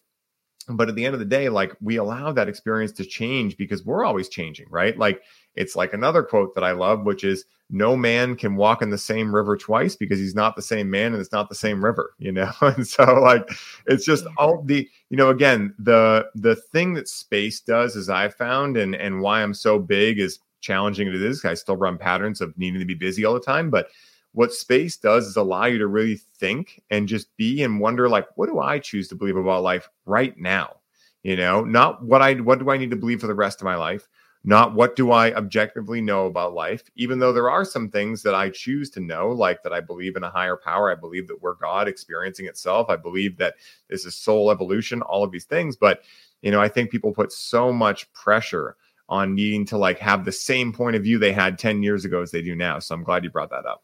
But 0.68 0.89
at 0.89 0.95
the 0.95 1.05
end 1.05 1.14
of 1.14 1.20
the 1.20 1.26
day, 1.26 1.47
like 1.47 1.74
we 1.80 1.95
allow 1.95 2.34
that 2.34 2.49
experience 2.49 2.91
to 2.93 3.05
change 3.05 3.55
because 3.55 3.86
we're 3.86 4.03
always 4.03 4.28
changing, 4.28 4.68
right? 4.70 4.95
Like 4.97 5.22
it's 5.55 5.76
like 5.76 5.93
another 5.93 6.22
quote 6.22 6.53
that 6.55 6.66
I 6.66 6.74
love, 6.74 7.05
which 7.05 7.24
is 7.24 7.45
no 7.70 7.95
man 7.95 8.36
can 8.36 8.55
walk 8.55 8.82
in 8.82 8.89
the 8.89 8.97
same 8.97 9.34
river 9.34 9.55
twice 9.55 9.95
because 9.95 10.20
he's 10.20 10.36
not 10.36 10.55
the 10.55 10.61
same 10.61 10.89
man 10.89 11.13
and 11.13 11.22
it's 11.22 11.32
not 11.32 11.49
the 11.49 11.55
same 11.55 11.84
river, 11.84 12.13
you 12.17 12.32
know? 12.32 12.51
and 12.61 12.88
so 12.88 13.03
like 13.22 13.47
it's 13.86 14.05
just 14.05 14.26
mm-hmm. 14.26 14.34
all 14.38 14.63
the, 14.63 14.89
you 15.09 15.17
know, 15.17 15.30
again, 15.30 15.74
the 15.78 16.28
the 16.36 16.55
thing 16.55 16.93
that 16.93 17.07
space 17.07 17.59
does 17.59 17.95
is 17.95 18.09
I 18.09 18.30
found 18.30 18.78
and 18.78 18.95
and 18.95 19.22
why 19.22 19.43
I'm 19.43 19.53
so 19.53 19.78
big 19.78 20.20
is 20.20 20.39
challenging 20.61 21.07
it 21.07 21.15
is. 21.15 21.45
I 21.45 21.53
still 21.53 21.78
run 21.78 21.97
patterns 21.97 22.41
of 22.41 22.57
needing 22.57 22.80
to 22.80 22.86
be 22.86 22.95
busy 22.95 23.24
all 23.24 23.34
the 23.34 23.39
time, 23.39 23.70
but 23.70 23.89
what 24.34 24.53
space 24.53 24.97
does 24.97 25.26
is 25.28 25.36
allow 25.36 25.65
you 25.65 25.78
to 25.80 25.88
really 25.88 26.15
think 26.15 26.82
and 26.91 27.07
just 27.07 27.36
be 27.38 27.63
and 27.63 27.80
wonder 27.80 28.09
like 28.09 28.28
what 28.36 28.47
do 28.47 28.59
I 28.59 28.80
choose 28.80 29.07
to 29.09 29.15
believe 29.15 29.38
about 29.38 29.63
life 29.63 29.89
right 30.05 30.38
now? 30.38 30.78
You 31.24 31.36
know, 31.36 31.63
not 31.63 32.03
what 32.03 32.22
I 32.22 32.36
what 32.36 32.59
do 32.59 32.72
I 32.72 32.78
need 32.78 32.91
to 32.91 32.95
believe 32.95 33.22
for 33.22 33.28
the 33.28 33.36
rest 33.36 33.61
of 33.61 33.65
my 33.65 33.76
life? 33.76 34.07
Not 34.49 34.73
what 34.73 34.95
do 34.95 35.11
I 35.11 35.31
objectively 35.35 36.01
know 36.01 36.25
about 36.25 36.55
life, 36.55 36.81
even 36.95 37.19
though 37.19 37.31
there 37.31 37.51
are 37.51 37.63
some 37.63 37.87
things 37.87 38.23
that 38.23 38.33
I 38.33 38.49
choose 38.49 38.89
to 38.89 38.99
know, 38.99 39.29
like 39.29 39.61
that 39.61 39.71
I 39.71 39.79
believe 39.79 40.15
in 40.15 40.23
a 40.23 40.29
higher 40.31 40.57
power. 40.57 40.91
I 40.91 40.95
believe 40.95 41.27
that 41.27 41.39
we're 41.39 41.53
God 41.53 41.87
experiencing 41.87 42.47
itself. 42.47 42.89
I 42.89 42.95
believe 42.95 43.37
that 43.37 43.53
this 43.89 44.05
is 44.05 44.15
soul 44.15 44.49
evolution, 44.49 45.03
all 45.03 45.23
of 45.23 45.31
these 45.31 45.45
things. 45.45 45.75
But, 45.75 46.01
you 46.41 46.49
know, 46.49 46.59
I 46.59 46.67
think 46.67 46.89
people 46.89 47.13
put 47.13 47.31
so 47.31 47.71
much 47.71 48.11
pressure 48.11 48.75
on 49.07 49.35
needing 49.35 49.67
to 49.67 49.77
like 49.77 49.99
have 49.99 50.25
the 50.25 50.31
same 50.31 50.73
point 50.73 50.95
of 50.95 51.03
view 51.03 51.19
they 51.19 51.31
had 51.31 51.59
10 51.59 51.83
years 51.83 52.03
ago 52.03 52.23
as 52.23 52.31
they 52.31 52.41
do 52.41 52.55
now. 52.55 52.79
So 52.79 52.95
I'm 52.95 53.03
glad 53.03 53.23
you 53.23 53.29
brought 53.29 53.51
that 53.51 53.67
up. 53.67 53.83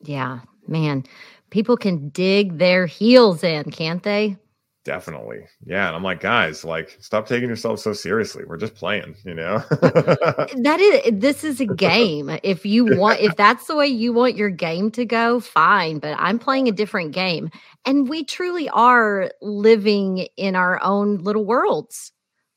Yeah, 0.00 0.40
man. 0.66 1.04
People 1.50 1.76
can 1.76 2.08
dig 2.08 2.56
their 2.56 2.86
heels 2.86 3.44
in, 3.44 3.70
can't 3.70 4.02
they? 4.02 4.38
Definitely. 4.84 5.40
Yeah. 5.66 5.88
And 5.88 5.96
I'm 5.96 6.02
like, 6.02 6.20
guys, 6.20 6.64
like, 6.64 6.96
stop 7.00 7.28
taking 7.28 7.48
yourself 7.48 7.80
so 7.80 7.92
seriously. 7.92 8.44
We're 8.46 8.56
just 8.56 8.74
playing, 8.74 9.16
you 9.24 9.34
know? 9.34 9.58
that 9.70 10.78
is, 10.80 11.12
this 11.20 11.44
is 11.44 11.60
a 11.60 11.66
game. 11.66 12.38
If 12.42 12.64
you 12.64 12.96
want, 12.96 13.20
if 13.20 13.36
that's 13.36 13.66
the 13.66 13.76
way 13.76 13.86
you 13.86 14.12
want 14.12 14.36
your 14.36 14.50
game 14.50 14.90
to 14.92 15.04
go, 15.04 15.40
fine. 15.40 15.98
But 15.98 16.16
I'm 16.18 16.38
playing 16.38 16.68
a 16.68 16.72
different 16.72 17.12
game. 17.12 17.50
And 17.84 18.08
we 18.08 18.24
truly 18.24 18.68
are 18.70 19.30
living 19.42 20.28
in 20.36 20.56
our 20.56 20.82
own 20.82 21.18
little 21.18 21.44
worlds 21.44 22.12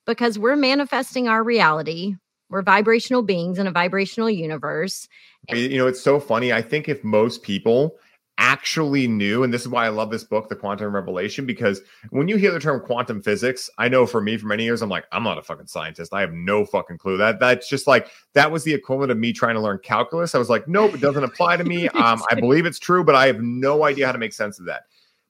because 0.05 0.39
we're 0.39 0.55
manifesting 0.55 1.27
our 1.27 1.43
reality. 1.43 2.15
We're 2.49 2.61
vibrational 2.61 3.23
beings 3.23 3.59
in 3.59 3.67
a 3.67 3.71
vibrational 3.71 4.29
universe. 4.29 5.07
You 5.49 5.77
know, 5.77 5.87
it's 5.87 6.01
so 6.01 6.19
funny. 6.19 6.53
I 6.53 6.61
think 6.61 6.87
if 6.87 7.03
most 7.03 7.43
people, 7.43 7.97
actually 8.41 9.07
knew, 9.07 9.43
and 9.43 9.53
this 9.53 9.61
is 9.61 9.67
why 9.67 9.85
I 9.85 9.89
love 9.89 10.09
this 10.09 10.23
book, 10.23 10.49
The 10.49 10.55
Quantum 10.55 10.93
Revelation, 10.95 11.45
because 11.45 11.79
when 12.09 12.27
you 12.27 12.37
hear 12.37 12.51
the 12.51 12.59
term 12.59 12.81
quantum 12.81 13.21
physics, 13.21 13.69
I 13.77 13.87
know 13.87 14.07
for 14.07 14.19
me 14.19 14.35
for 14.35 14.47
many 14.47 14.63
years, 14.63 14.81
I'm 14.81 14.89
like, 14.89 15.05
I'm 15.11 15.21
not 15.23 15.37
a 15.37 15.43
fucking 15.43 15.67
scientist. 15.67 16.11
I 16.11 16.21
have 16.21 16.33
no 16.33 16.65
fucking 16.65 16.97
clue. 16.97 17.17
That 17.17 17.39
that's 17.39 17.69
just 17.69 17.85
like 17.85 18.07
that 18.33 18.51
was 18.51 18.63
the 18.63 18.73
equivalent 18.73 19.11
of 19.11 19.19
me 19.19 19.31
trying 19.31 19.53
to 19.53 19.61
learn 19.61 19.77
calculus. 19.83 20.33
I 20.33 20.39
was 20.39 20.49
like, 20.49 20.67
nope, 20.67 20.95
it 20.95 21.01
doesn't 21.01 21.23
apply 21.23 21.57
to 21.57 21.63
me. 21.63 21.87
Um, 22.01 22.23
I 22.31 22.35
believe 22.35 22.65
it's 22.65 22.79
true, 22.79 23.03
but 23.03 23.13
I 23.13 23.27
have 23.27 23.41
no 23.41 23.83
idea 23.83 24.07
how 24.07 24.11
to 24.11 24.17
make 24.17 24.33
sense 24.33 24.59
of 24.59 24.65
that. 24.65 24.83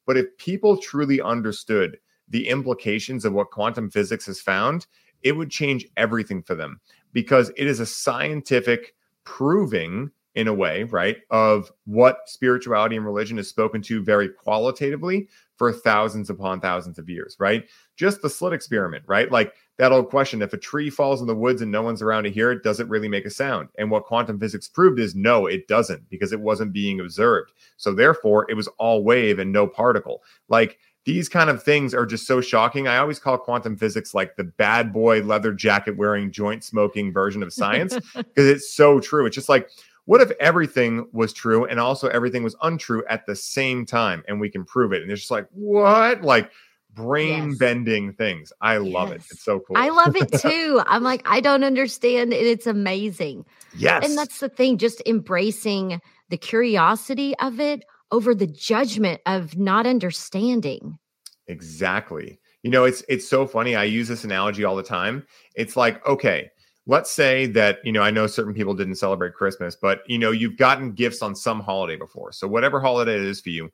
But 0.06 0.16
if 0.16 0.26
people 0.38 0.78
truly 0.78 1.20
understood 1.20 1.98
the 2.30 2.48
implications 2.48 3.26
of 3.26 3.34
what 3.34 3.52
quantum 3.52 3.90
physics 3.90 4.26
has 4.28 4.40
found, 4.40 4.88
it 5.22 5.34
would 5.34 5.52
change 5.52 5.86
everything 5.98 6.44
for 6.44 6.56
them 6.56 6.80
because 7.12 7.52
it 7.58 7.68
is 7.68 7.82
a 7.82 7.86
scientific 7.86 8.96
proving 9.26 10.12
in 10.36 10.48
a 10.48 10.54
way, 10.54 10.84
right, 10.84 11.18
of 11.30 11.72
what 11.86 12.20
spirituality 12.26 12.96
and 12.96 13.06
religion 13.06 13.38
is 13.38 13.50
spoken 13.50 13.82
to 13.82 14.04
very 14.04 14.30
qualitatively 14.30 15.28
for 15.58 15.74
thousands 15.74 16.30
upon 16.30 16.60
thousands 16.60 16.98
of 16.98 17.10
years, 17.10 17.36
right? 17.40 17.66
Just 17.98 18.22
the 18.22 18.30
slit 18.30 18.54
experiment, 18.54 19.04
right? 19.08 19.32
Like 19.32 19.54
that 19.78 19.92
old 19.92 20.10
question 20.10 20.42
if 20.42 20.54
a 20.54 20.58
tree 20.58 20.90
falls 20.90 21.22
in 21.22 21.28
the 21.28 21.36
woods 21.36 21.62
and 21.62 21.72
no 21.72 21.82
one's 21.82 22.02
around 22.02 22.24
to 22.24 22.32
hear 22.32 22.52
it, 22.52 22.64
does 22.64 22.80
it 22.80 22.88
really 22.88 23.10
make 23.10 23.26
a 23.26 23.30
sound? 23.30 23.70
And 23.78 23.92
what 23.92 24.06
quantum 24.06 24.40
physics 24.40 24.68
proved 24.68 25.00
is 25.00 25.16
no, 25.16 25.46
it 25.46 25.68
doesn't 25.68 26.10
because 26.10 26.32
it 26.32 26.40
wasn't 26.40 26.74
being 26.74 27.00
observed. 27.00 27.52
So 27.78 27.94
therefore, 27.94 28.50
it 28.50 28.56
was 28.56 28.70
all 28.80 29.04
wave 29.04 29.38
and 29.38 29.52
no 29.52 29.68
particle. 29.68 30.24
Like 30.48 30.80
these 31.06 31.28
kind 31.28 31.50
of 31.50 31.64
things 31.64 31.94
are 31.94 32.06
just 32.06 32.28
so 32.28 32.42
shocking. 32.42 32.88
I 32.88 32.98
always 32.98 33.20
call 33.20 33.38
quantum 33.38 33.76
physics 33.76 34.14
like 34.14 34.36
the 34.36 34.44
bad 34.44 34.94
boy 34.94 35.22
leather 35.22 35.52
jacket 35.52 35.98
wearing 35.98 36.32
joint 36.32 36.64
smoking 36.64 37.12
version 37.12 37.42
of 37.42 37.54
science 37.54 37.96
because 38.16 38.48
it's 38.48 38.76
so 38.76 39.00
true. 39.00 39.26
It's 39.26 39.36
just 39.36 39.50
like 39.50 39.70
what 40.12 40.20
if 40.20 40.32
everything 40.42 41.08
was 41.14 41.32
true 41.32 41.64
and 41.64 41.80
also 41.80 42.10
everything 42.10 42.44
was 42.44 42.54
untrue 42.64 43.02
at 43.08 43.26
the 43.28 43.34
same 43.34 43.86
time 43.86 44.22
and 44.28 44.42
we 44.42 44.50
can 44.50 44.66
prove 44.66 44.92
it? 44.92 45.02
And 45.02 45.10
it's 45.10 45.22
just 45.22 45.32
like, 45.32 45.48
what? 45.52 46.22
Like 46.22 46.52
brain 46.94 47.56
bending 47.56 48.12
things. 48.12 48.52
I 48.60 48.76
love 48.76 49.12
yes. 49.12 49.20
it. 49.20 49.32
It's 49.32 49.44
so 49.46 49.62
cool. 49.62 49.78
I 49.78 49.88
love 49.88 50.18
it 50.18 50.30
too. 50.42 50.82
I'm 50.86 51.02
like, 51.02 51.22
I 51.24 51.40
don't 51.40 51.64
understand 51.64 52.34
And 52.34 52.46
It's 52.46 52.68
amazing. 52.68 53.46
Yes. 53.74 54.06
And 54.06 54.18
that's 54.18 54.42
the 54.42 54.50
thing, 54.50 54.78
just 54.78 55.02
embracing 55.06 56.02
the 56.28 56.36
curiosity 56.36 57.34
of 57.38 57.62
it 57.62 57.86
over 58.12 58.36
the 58.36 58.48
judgment 58.48 59.22
of 59.26 59.58
not 59.58 59.88
understanding. 59.88 61.00
Exactly. 61.48 62.38
You 62.64 62.70
know, 62.70 62.84
it's 62.84 63.02
it's 63.08 63.30
so 63.30 63.48
funny. 63.48 63.78
I 63.78 63.86
use 63.86 64.10
this 64.10 64.26
analogy 64.26 64.66
all 64.66 64.76
the 64.76 64.84
time. 64.84 65.26
It's 65.56 65.78
like, 65.78 66.06
okay, 66.06 66.52
let's 66.88 67.12
say 67.12 67.46
that, 67.48 67.80
you 67.84 67.92
know, 67.92 68.02
I 68.02 68.12
know 68.12 68.28
certain 68.28 68.54
people 68.54 68.74
didn't 68.74 68.96
celebrate 68.96 69.34
Christmas, 69.34 69.76
but 69.76 70.02
you 70.08 70.18
know, 70.18 70.32
you've 70.32 70.58
gotten 70.58 70.94
gifts 70.94 71.22
on 71.22 71.36
some 71.36 71.60
holiday 71.60 71.96
before. 71.96 72.32
So 72.32 72.48
whatever 72.48 72.80
holiday 72.80 73.16
it 73.16 73.22
is 73.22 73.42
for 73.42 73.50
you, 73.50 73.70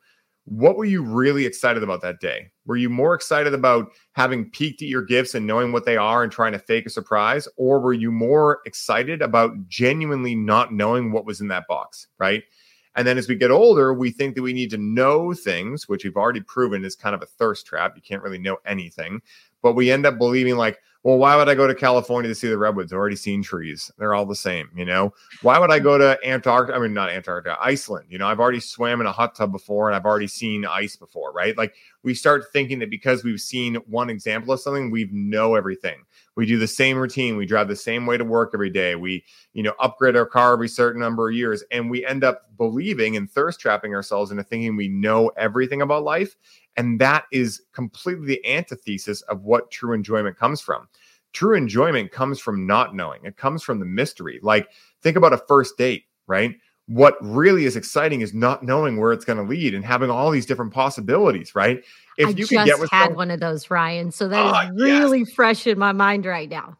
what 0.45 0.77
were 0.77 0.85
you 0.85 1.01
really 1.03 1.45
excited 1.45 1.83
about 1.83 2.01
that 2.01 2.21
day? 2.21 2.49
Were 2.65 2.77
you 2.77 2.89
more 2.89 3.13
excited 3.13 3.53
about 3.53 3.87
having 4.13 4.49
peeked 4.49 4.81
at 4.81 4.87
your 4.87 5.01
gifts 5.01 5.35
and 5.35 5.45
knowing 5.45 5.73
what 5.73 5.85
they 5.85 5.97
are 5.97 6.23
and 6.23 6.31
trying 6.31 6.53
to 6.53 6.59
fake 6.59 6.85
a 6.85 6.89
surprise? 6.89 7.49
Or 7.57 7.81
were 7.81 7.93
you 7.93 8.11
more 8.11 8.61
excited 8.65 9.21
about 9.21 9.67
genuinely 9.67 10.35
not 10.35 10.73
knowing 10.73 11.11
what 11.11 11.25
was 11.25 11.41
in 11.41 11.49
that 11.49 11.67
box? 11.67 12.07
Right. 12.17 12.43
And 12.95 13.05
then 13.05 13.17
as 13.17 13.27
we 13.27 13.35
get 13.35 13.51
older, 13.51 13.93
we 13.93 14.09
think 14.09 14.35
that 14.35 14.41
we 14.41 14.53
need 14.53 14.71
to 14.71 14.77
know 14.77 15.33
things, 15.33 15.87
which 15.87 16.03
we've 16.03 16.15
already 16.15 16.41
proven 16.41 16.83
is 16.83 16.95
kind 16.95 17.13
of 17.13 17.21
a 17.21 17.27
thirst 17.27 17.67
trap. 17.67 17.93
You 17.95 18.01
can't 18.01 18.23
really 18.23 18.39
know 18.39 18.57
anything. 18.65 19.21
But 19.61 19.73
we 19.73 19.91
end 19.91 20.05
up 20.05 20.17
believing, 20.17 20.55
like, 20.57 20.79
well, 21.07 21.19
why 21.19 21.37
would 21.37 21.47
I 21.47 21.55
go 21.55 21.67
to 21.67 21.73
California 21.73 22.27
to 22.27 22.35
see 22.35 22.49
the 22.49 22.57
redwoods? 22.57 22.91
I've 22.91 22.99
already 22.99 23.15
seen 23.15 23.41
trees. 23.41 23.89
They're 23.97 24.13
all 24.13 24.25
the 24.25 24.35
same, 24.35 24.69
you 24.75 24.83
know? 24.83 25.13
Why 25.41 25.57
would 25.57 25.71
I 25.71 25.79
go 25.79 25.97
to 25.97 26.19
Antarctica? 26.25 26.77
I 26.77 26.81
mean, 26.81 26.93
not 26.93 27.09
Antarctica, 27.09 27.57
Iceland. 27.61 28.07
You 28.09 28.17
know, 28.17 28.27
I've 28.27 28.41
already 28.41 28.59
swam 28.59 28.99
in 28.99 29.07
a 29.07 29.11
hot 29.13 29.33
tub 29.33 29.53
before 29.53 29.87
and 29.87 29.95
I've 29.95 30.05
already 30.05 30.27
seen 30.27 30.65
ice 30.65 30.97
before, 30.97 31.31
right? 31.31 31.57
Like 31.57 31.75
we 32.03 32.13
start 32.13 32.45
thinking 32.51 32.79
that 32.79 32.89
because 32.89 33.23
we've 33.23 33.39
seen 33.39 33.75
one 33.87 34.09
example 34.09 34.53
of 34.53 34.59
something, 34.59 34.91
we 34.91 35.07
know 35.11 35.55
everything. 35.55 36.03
We 36.35 36.45
do 36.45 36.57
the 36.57 36.67
same 36.67 36.97
routine. 36.97 37.37
We 37.37 37.45
drive 37.45 37.69
the 37.69 37.75
same 37.75 38.05
way 38.05 38.17
to 38.17 38.25
work 38.25 38.51
every 38.53 38.69
day. 38.69 38.95
We, 38.95 39.23
you 39.53 39.63
know, 39.63 39.73
upgrade 39.79 40.15
our 40.15 40.25
car 40.25 40.53
every 40.53 40.67
certain 40.67 41.01
number 41.01 41.29
of 41.29 41.35
years. 41.35 41.63
And 41.71 41.89
we 41.89 42.05
end 42.05 42.23
up 42.23 42.43
believing 42.57 43.15
and 43.15 43.31
thirst 43.31 43.59
trapping 43.59 43.95
ourselves 43.95 44.29
into 44.31 44.43
thinking 44.43 44.75
we 44.75 44.89
know 44.89 45.29
everything 45.37 45.81
about 45.81 46.03
life. 46.03 46.35
And 46.77 46.99
that 47.01 47.25
is 47.31 47.63
completely 47.73 48.27
the 48.27 48.45
antithesis 48.47 49.21
of 49.23 49.43
what 49.43 49.71
true 49.71 49.93
enjoyment 49.93 50.37
comes 50.37 50.61
from. 50.61 50.87
True 51.33 51.57
enjoyment 51.57 52.11
comes 52.11 52.39
from 52.39 52.65
not 52.65 52.95
knowing, 52.95 53.25
it 53.25 53.35
comes 53.35 53.63
from 53.63 53.79
the 53.79 53.85
mystery. 53.85 54.39
Like, 54.41 54.69
think 55.01 55.17
about 55.17 55.33
a 55.33 55.37
first 55.37 55.77
date, 55.77 56.05
right? 56.27 56.55
What 56.85 57.17
really 57.19 57.65
is 57.65 57.75
exciting 57.75 58.21
is 58.21 58.33
not 58.33 58.63
knowing 58.63 58.97
where 58.97 59.11
it's 59.11 59.25
going 59.25 59.37
to 59.37 59.43
lead 59.43 59.73
and 59.73 59.83
having 59.83 60.09
all 60.09 60.31
these 60.31 60.45
different 60.45 60.73
possibilities, 60.73 61.53
right? 61.53 61.83
If 62.17 62.27
I 62.27 62.29
you 62.29 62.35
just 62.35 62.51
get 62.51 62.79
with 62.79 62.89
had 62.91 63.15
one 63.15 63.29
of 63.29 63.41
those, 63.41 63.69
Ryan. 63.69 64.09
So 64.11 64.29
that 64.29 64.55
oh, 64.55 64.73
is 64.73 64.81
really 64.81 65.19
yes. 65.19 65.31
fresh 65.33 65.67
in 65.67 65.77
my 65.77 65.91
mind 65.91 66.25
right 66.25 66.49
now. 66.49 66.77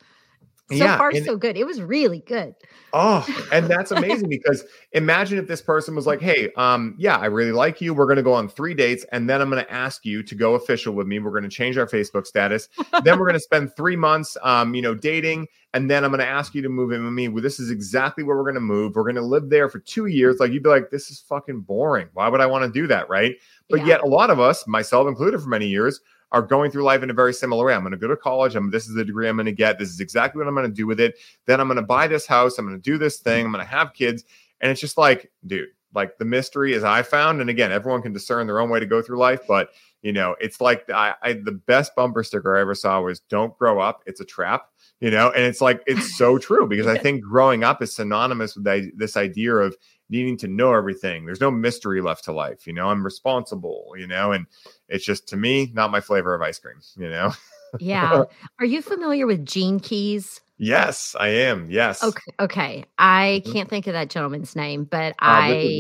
So 0.70 0.76
yeah, 0.76 0.98
far, 0.98 1.14
so 1.16 1.38
good. 1.38 1.56
It 1.56 1.66
was 1.66 1.82
really 1.82 2.20
good. 2.20 2.54
Oh, 2.92 3.26
and 3.54 3.68
that's 3.70 3.92
amazing 3.92 4.28
because 4.28 4.66
imagine 4.92 5.38
if 5.38 5.48
this 5.48 5.62
person 5.62 5.96
was 5.96 6.06
like, 6.06 6.20
"Hey, 6.20 6.52
um, 6.58 6.94
yeah, 6.98 7.16
I 7.16 7.28
really 7.28 7.54
like 7.54 7.80
you. 7.80 7.94
We're 7.94 8.06
going 8.06 8.18
to 8.18 8.24
go 8.24 8.34
on 8.34 8.50
three 8.50 8.74
dates, 8.74 9.06
and 9.14 9.30
then 9.30 9.42
I'm 9.42 9.50
going 9.50 9.64
to 9.64 9.72
ask 9.72 10.04
you 10.06 10.24
to 10.24 10.36
go 10.36 10.56
official 10.56 10.94
with 10.94 11.08
me. 11.08 11.20
We're 11.20 11.32
going 11.32 11.44
to 11.44 11.50
change 11.50 11.78
our 11.78 11.88
Facebook 11.88 12.28
status. 12.28 12.68
then 13.04 13.18
we're 13.18 13.28
going 13.28 13.34
to 13.34 13.40
spend 13.40 13.78
three 13.78 13.96
months, 13.96 14.36
um, 14.44 14.76
you 14.76 14.82
know, 14.82 14.94
dating, 14.94 15.48
and 15.74 15.90
then 15.90 16.04
I'm 16.04 16.12
going 16.12 16.20
to 16.20 16.28
ask 16.28 16.54
you 16.54 16.62
to 16.62 16.70
move 16.70 16.92
in 16.92 17.02
with 17.02 17.14
me. 17.14 17.30
Well, 17.30 17.44
this 17.44 17.62
is 17.62 17.72
exactly 17.72 18.26
where 18.26 18.36
we're 18.36 18.44
going 18.44 18.56
to 18.56 18.60
move. 18.60 18.96
We're 18.96 19.04
going 19.04 19.16
to 19.16 19.22
live 19.22 19.50
there 19.50 19.70
for 19.70 19.80
two 19.80 20.08
years. 20.08 20.38
Like 20.42 20.52
you'd 20.52 20.64
be 20.64 20.70
like, 20.70 20.90
this 20.90 21.10
is 21.10 21.22
fucking 21.22 21.62
boring. 21.62 22.10
Why 22.12 22.28
would 22.28 22.42
I 22.42 22.46
want 22.46 22.66
to 22.66 22.70
do 22.78 22.88
that, 22.88 23.10
right? 23.10 23.36
But 23.70 23.82
yeah. 23.82 23.88
yet, 23.88 24.02
a 24.02 24.08
lot 24.08 24.30
of 24.30 24.42
us, 24.42 24.68
myself 24.68 25.08
included, 25.08 25.40
for 25.40 25.48
many 25.48 25.68
years, 25.68 26.02
are 26.32 26.42
going 26.42 26.72
through 26.72 26.84
life 26.84 27.04
in 27.04 27.10
a 27.10 27.14
very 27.14 27.34
similar 27.34 27.66
way. 27.66 27.74
I'm 27.74 27.82
going 27.82 27.92
to 27.92 27.98
go 27.98 28.08
to 28.08 28.18
college. 28.18 28.56
I'm 28.56 28.70
this 28.70 28.88
is 28.88 28.96
the 28.96 29.06
degree 29.06 29.30
I'm 29.30 29.38
going 29.38 29.46
to 29.46 29.52
get. 29.52 29.80
This 29.80 29.90
is 29.90 30.00
exactly 30.00 30.40
what 30.40 30.48
I'm 30.48 30.56
going 30.56 30.70
to 30.70 30.74
do 30.74 30.88
with 30.88 31.00
it. 31.00 31.18
Then 31.46 31.60
I'm 31.60 31.68
going 31.68 31.78
to 31.78 31.82
buy 31.84 32.08
this 32.08 32.28
house. 32.28 32.58
I'm 32.58 32.66
going 32.66 32.78
to 32.78 32.82
do 32.82 32.98
this 32.98 33.18
mm-hmm. 33.18 33.30
thing. 33.30 33.46
I'm 33.46 33.52
going 33.52 33.64
to 33.64 33.72
have 33.72 33.94
kids. 33.94 34.24
And 34.60 34.72
it's 34.72 34.82
just 34.82 34.98
like, 34.98 35.32
dude, 35.46 35.70
like 35.94 36.18
the 36.18 36.26
mystery 36.26 36.74
is 36.74 36.84
I 36.84 37.02
found. 37.02 37.42
And 37.42 37.50
again, 37.50 37.72
everyone 37.72 38.02
can 38.02 38.14
discern 38.14 38.48
their 38.48 38.60
own 38.60 38.70
way 38.70 38.80
to 38.80 38.86
go 38.86 39.02
through 39.02 39.20
life. 39.20 39.42
But 39.48 39.70
you 40.02 40.14
know, 40.14 40.36
it's 40.40 40.62
like 40.62 40.90
I, 40.90 41.16
I 41.22 41.34
the 41.34 41.52
best 41.52 41.96
bumper 41.96 42.24
sticker 42.24 42.56
I 42.56 42.62
ever 42.62 42.76
saw 42.76 43.02
was 43.02 43.20
"Don't 43.22 43.58
grow 43.58 43.80
up. 43.80 44.04
It's 44.06 44.22
a 44.22 44.26
trap." 44.26 44.68
You 45.00 45.12
know, 45.12 45.32
and 45.32 45.44
it's 45.44 45.62
like 45.62 45.82
it's 45.88 46.18
so 46.18 46.38
true 46.38 46.68
because 46.68 46.88
I 46.88 46.98
think 46.98 47.24
growing 47.24 47.64
up 47.64 47.82
is 47.82 47.96
synonymous 47.96 48.56
with 48.56 48.98
this 48.98 49.18
idea 49.18 49.56
of 49.56 49.76
needing 50.10 50.38
to 50.38 50.48
know 50.48 50.74
everything. 50.74 51.26
There's 51.26 51.42
no 51.42 51.52
mystery 51.52 52.02
left 52.02 52.24
to 52.26 52.32
life. 52.32 52.66
You 52.66 52.74
know, 52.74 52.90
I'm 52.90 53.04
responsible, 53.04 53.94
you 53.98 54.08
know, 54.08 54.32
and 54.32 54.46
it's 54.90 55.06
just 55.06 55.28
to 55.30 55.38
me, 55.38 55.72
not 55.74 55.92
my 55.92 56.02
flavor 56.02 56.34
of 56.34 56.42
ice 56.42 56.60
cream, 56.60 56.80
you 56.98 57.10
know? 57.10 57.34
yeah. 57.80 58.24
Are 58.60 58.66
you 58.66 58.82
familiar 58.82 59.28
with 59.28 59.46
Gene 59.46 59.80
Keys? 59.80 60.42
Yes, 60.58 61.16
I 61.20 61.30
am. 61.30 61.70
Yes. 61.70 62.04
Okay. 62.04 62.32
Okay. 62.40 62.86
I 62.98 63.42
mm-hmm. 63.44 63.54
can't 63.54 63.70
think 63.70 63.88
of 63.88 63.94
that 63.94 64.10
gentleman's 64.10 64.56
name, 64.56 64.86
but 64.86 65.12
uh, 65.14 65.16
I. 65.22 65.80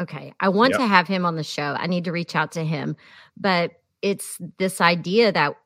Okay. 0.00 0.32
I 0.40 0.48
want 0.48 0.70
yep. 0.70 0.80
to 0.80 0.86
have 0.86 1.06
him 1.06 1.26
on 1.26 1.36
the 1.36 1.44
show. 1.44 1.76
I 1.78 1.86
need 1.86 2.04
to 2.04 2.12
reach 2.12 2.34
out 2.34 2.52
to 2.52 2.64
him. 2.64 2.96
But 3.36 3.72
it's 4.00 4.38
this 4.58 4.80
idea 4.80 5.30
that 5.32 5.56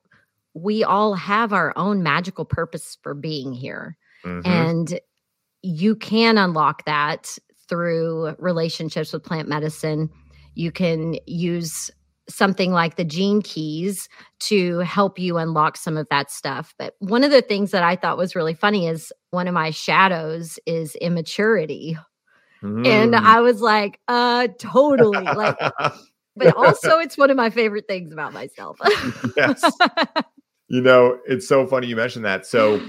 we 0.55 0.83
all 0.83 1.15
have 1.15 1.53
our 1.53 1.73
own 1.77 2.03
magical 2.03 2.45
purpose 2.45 2.99
for 3.03 3.15
being 3.15 3.53
here. 3.53 3.97
Mm-hmm. 4.25 4.51
And 4.51 5.01
you 5.63 5.97
can 5.97 6.39
unlock 6.39 6.85
that 6.85 7.39
through 7.69 8.35
relationships 8.39 9.13
with 9.13 9.25
plant 9.25 9.49
medicine. 9.49 10.11
You 10.55 10.71
can 10.71 11.17
use 11.27 11.91
something 12.29 12.73
like 12.73 12.97
the 12.97 13.05
gene 13.05 13.43
keys 13.43 14.09
to 14.41 14.79
help 14.79 15.19
you 15.19 15.37
unlock 15.37 15.77
some 15.77 15.97
of 15.97 16.07
that 16.11 16.31
stuff. 16.31 16.75
But 16.79 16.95
one 16.99 17.23
of 17.25 17.31
the 17.31 17.43
things 17.43 17.71
that 17.73 17.83
I 17.83 17.97
thought 17.97 18.17
was 18.17 18.35
really 18.35 18.55
funny 18.55 18.87
is 18.87 19.13
one 19.31 19.47
of 19.49 19.55
my 19.55 19.71
shadows 19.71 20.59
is 20.67 20.95
immaturity. 20.97 21.99
Mm. 22.63 22.87
And 22.87 23.17
I 23.17 23.41
was 23.41 23.61
like, 23.61 24.01
uh 24.09 24.49
totally 24.59 25.23
like 25.23 25.59
but 26.37 26.57
also 26.57 26.99
it's 26.99 27.19
one 27.19 27.31
of 27.31 27.37
my 27.37 27.51
favorite 27.51 27.87
things 27.87 28.13
about 28.13 28.33
myself. 28.33 28.79
yes. 29.37 29.63
You 30.69 30.81
know, 30.81 31.19
it's 31.27 31.47
so 31.47 31.67
funny 31.67 31.89
you 31.89 31.97
mentioned 31.97 32.25
that. 32.25 32.47
So 32.47 32.81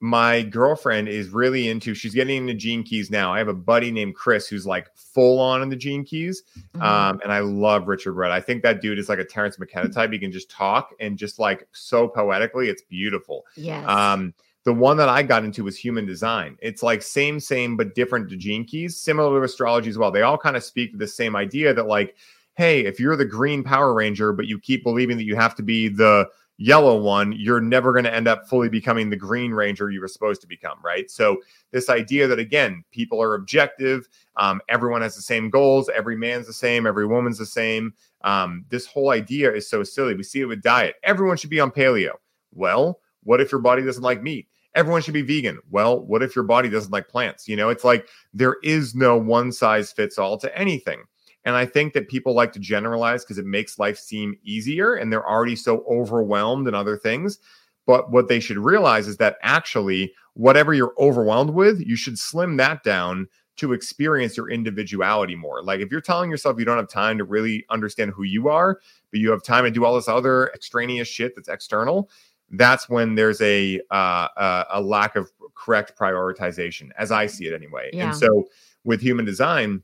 my 0.00 0.42
girlfriend 0.42 1.08
is 1.08 1.30
really 1.30 1.68
into 1.68 1.92
she's 1.92 2.14
getting 2.14 2.36
into 2.36 2.54
gene 2.54 2.84
keys 2.84 3.10
now. 3.10 3.32
I 3.32 3.38
have 3.38 3.48
a 3.48 3.54
buddy 3.54 3.90
named 3.90 4.14
chris 4.14 4.46
who's 4.46 4.66
like 4.66 4.88
full 4.94 5.40
on 5.40 5.60
in 5.60 5.68
the 5.68 5.76
gene 5.76 6.04
keys 6.04 6.42
mm-hmm. 6.56 6.82
um, 6.82 7.20
and 7.22 7.32
i 7.32 7.40
love 7.40 7.88
richard 7.88 8.12
rudd. 8.12 8.30
I 8.30 8.40
think 8.40 8.62
that 8.62 8.80
dude 8.80 8.98
is 8.98 9.08
like 9.08 9.18
a 9.18 9.24
terence 9.24 9.58
mckenna 9.58 9.88
type. 9.88 10.12
He 10.12 10.18
can 10.18 10.30
just 10.30 10.50
talk 10.50 10.94
and 11.00 11.18
just 11.18 11.38
like 11.38 11.66
so 11.72 12.06
poetically 12.06 12.68
it's 12.68 12.82
beautiful. 12.82 13.44
Yeah 13.56 13.84
um, 13.86 14.34
the 14.64 14.72
one 14.72 14.96
that 14.98 15.08
i 15.08 15.22
got 15.22 15.44
into 15.44 15.64
was 15.64 15.76
human 15.76 16.06
design. 16.06 16.56
It's 16.60 16.82
like 16.82 17.02
same 17.02 17.40
same 17.40 17.76
but 17.76 17.94
different 17.94 18.28
to 18.30 18.36
gene 18.36 18.64
keys 18.64 18.96
similar 18.96 19.40
to 19.40 19.44
astrology 19.44 19.90
as 19.90 19.98
well. 19.98 20.12
They 20.12 20.22
all 20.22 20.38
kind 20.38 20.56
of 20.56 20.62
speak 20.62 20.92
to 20.92 20.98
the 20.98 21.08
same 21.08 21.34
idea 21.34 21.74
that 21.74 21.86
like 21.86 22.14
hey 22.54 22.84
if 22.86 23.00
you're 23.00 23.16
the 23.16 23.24
green 23.24 23.64
power 23.64 23.94
ranger 23.94 24.32
but 24.32 24.46
you 24.46 24.58
keep 24.60 24.84
believing 24.84 25.16
that 25.16 25.24
you 25.24 25.34
have 25.34 25.54
to 25.56 25.62
be 25.62 25.88
the 25.88 26.28
yellow 26.58 27.00
one, 27.00 27.32
you're 27.32 27.60
never 27.60 27.92
going 27.92 28.04
to 28.04 28.14
end 28.14 28.28
up 28.28 28.48
fully 28.48 28.68
becoming 28.68 29.08
the 29.08 29.16
green 29.16 29.52
ranger 29.52 29.90
you 29.90 30.00
were 30.00 30.08
supposed 30.08 30.40
to 30.42 30.46
become, 30.46 30.78
right? 30.84 31.10
So, 31.10 31.38
this 31.70 31.88
idea 31.88 32.26
that 32.26 32.38
again, 32.38 32.84
people 32.90 33.22
are 33.22 33.34
objective, 33.34 34.08
um, 34.36 34.60
everyone 34.68 35.02
has 35.02 35.16
the 35.16 35.22
same 35.22 35.48
goals, 35.48 35.88
every 35.94 36.16
man's 36.16 36.46
the 36.46 36.52
same, 36.52 36.86
every 36.86 37.06
woman's 37.06 37.38
the 37.38 37.46
same. 37.46 37.94
Um, 38.22 38.64
this 38.68 38.86
whole 38.86 39.10
idea 39.10 39.52
is 39.52 39.70
so 39.70 39.84
silly. 39.84 40.14
We 40.14 40.24
see 40.24 40.40
it 40.40 40.46
with 40.46 40.62
diet. 40.62 40.96
Everyone 41.04 41.36
should 41.36 41.50
be 41.50 41.60
on 41.60 41.70
paleo. 41.70 42.12
Well, 42.52 43.00
what 43.22 43.40
if 43.40 43.52
your 43.52 43.60
body 43.60 43.82
doesn't 43.82 44.02
like 44.02 44.22
meat? 44.22 44.48
Everyone 44.74 45.02
should 45.02 45.14
be 45.14 45.22
vegan. 45.22 45.58
Well, 45.70 46.00
what 46.00 46.22
if 46.22 46.36
your 46.36 46.44
body 46.44 46.68
doesn't 46.68 46.92
like 46.92 47.08
plants? 47.08 47.48
You 47.48 47.56
know, 47.56 47.68
it's 47.68 47.84
like 47.84 48.08
there 48.32 48.56
is 48.62 48.94
no 48.94 49.16
one 49.16 49.52
size 49.52 49.92
fits 49.92 50.18
all 50.18 50.38
to 50.38 50.58
anything. 50.58 51.02
And 51.48 51.56
I 51.56 51.64
think 51.64 51.94
that 51.94 52.08
people 52.08 52.34
like 52.34 52.52
to 52.52 52.58
generalize 52.58 53.24
because 53.24 53.38
it 53.38 53.46
makes 53.46 53.78
life 53.78 53.98
seem 53.98 54.36
easier 54.44 54.96
and 54.96 55.10
they're 55.10 55.26
already 55.26 55.56
so 55.56 55.82
overwhelmed 55.90 56.68
in 56.68 56.74
other 56.74 56.98
things. 56.98 57.38
But 57.86 58.12
what 58.12 58.28
they 58.28 58.38
should 58.38 58.58
realize 58.58 59.08
is 59.08 59.16
that 59.16 59.38
actually, 59.40 60.12
whatever 60.34 60.74
you're 60.74 60.92
overwhelmed 60.98 61.54
with, 61.54 61.80
you 61.80 61.96
should 61.96 62.18
slim 62.18 62.58
that 62.58 62.82
down 62.82 63.28
to 63.56 63.72
experience 63.72 64.36
your 64.36 64.50
individuality 64.50 65.34
more. 65.36 65.62
Like 65.62 65.80
if 65.80 65.90
you're 65.90 66.02
telling 66.02 66.30
yourself 66.30 66.58
you 66.58 66.66
don't 66.66 66.76
have 66.76 66.90
time 66.90 67.16
to 67.16 67.24
really 67.24 67.64
understand 67.70 68.10
who 68.10 68.24
you 68.24 68.50
are, 68.50 68.78
but 69.10 69.18
you 69.18 69.30
have 69.30 69.42
time 69.42 69.64
to 69.64 69.70
do 69.70 69.86
all 69.86 69.94
this 69.94 70.06
other 70.06 70.50
extraneous 70.54 71.08
shit 71.08 71.34
that's 71.34 71.48
external, 71.48 72.10
that's 72.50 72.90
when 72.90 73.14
there's 73.14 73.40
a 73.40 73.80
uh, 73.90 74.28
a, 74.36 74.64
a 74.72 74.80
lack 74.82 75.16
of 75.16 75.30
correct 75.54 75.98
prioritization, 75.98 76.90
as 76.98 77.10
I 77.10 77.24
see 77.24 77.46
it 77.46 77.54
anyway. 77.54 77.88
Yeah. 77.94 78.08
And 78.08 78.16
so 78.18 78.48
with 78.84 79.00
human 79.00 79.24
design, 79.24 79.82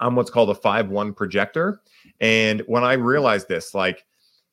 I'm 0.00 0.16
what's 0.16 0.30
called 0.30 0.50
a 0.50 0.54
5 0.54 0.88
1 0.90 1.14
projector. 1.14 1.80
And 2.20 2.62
when 2.66 2.84
I 2.84 2.94
realized 2.94 3.48
this, 3.48 3.74
like, 3.74 4.04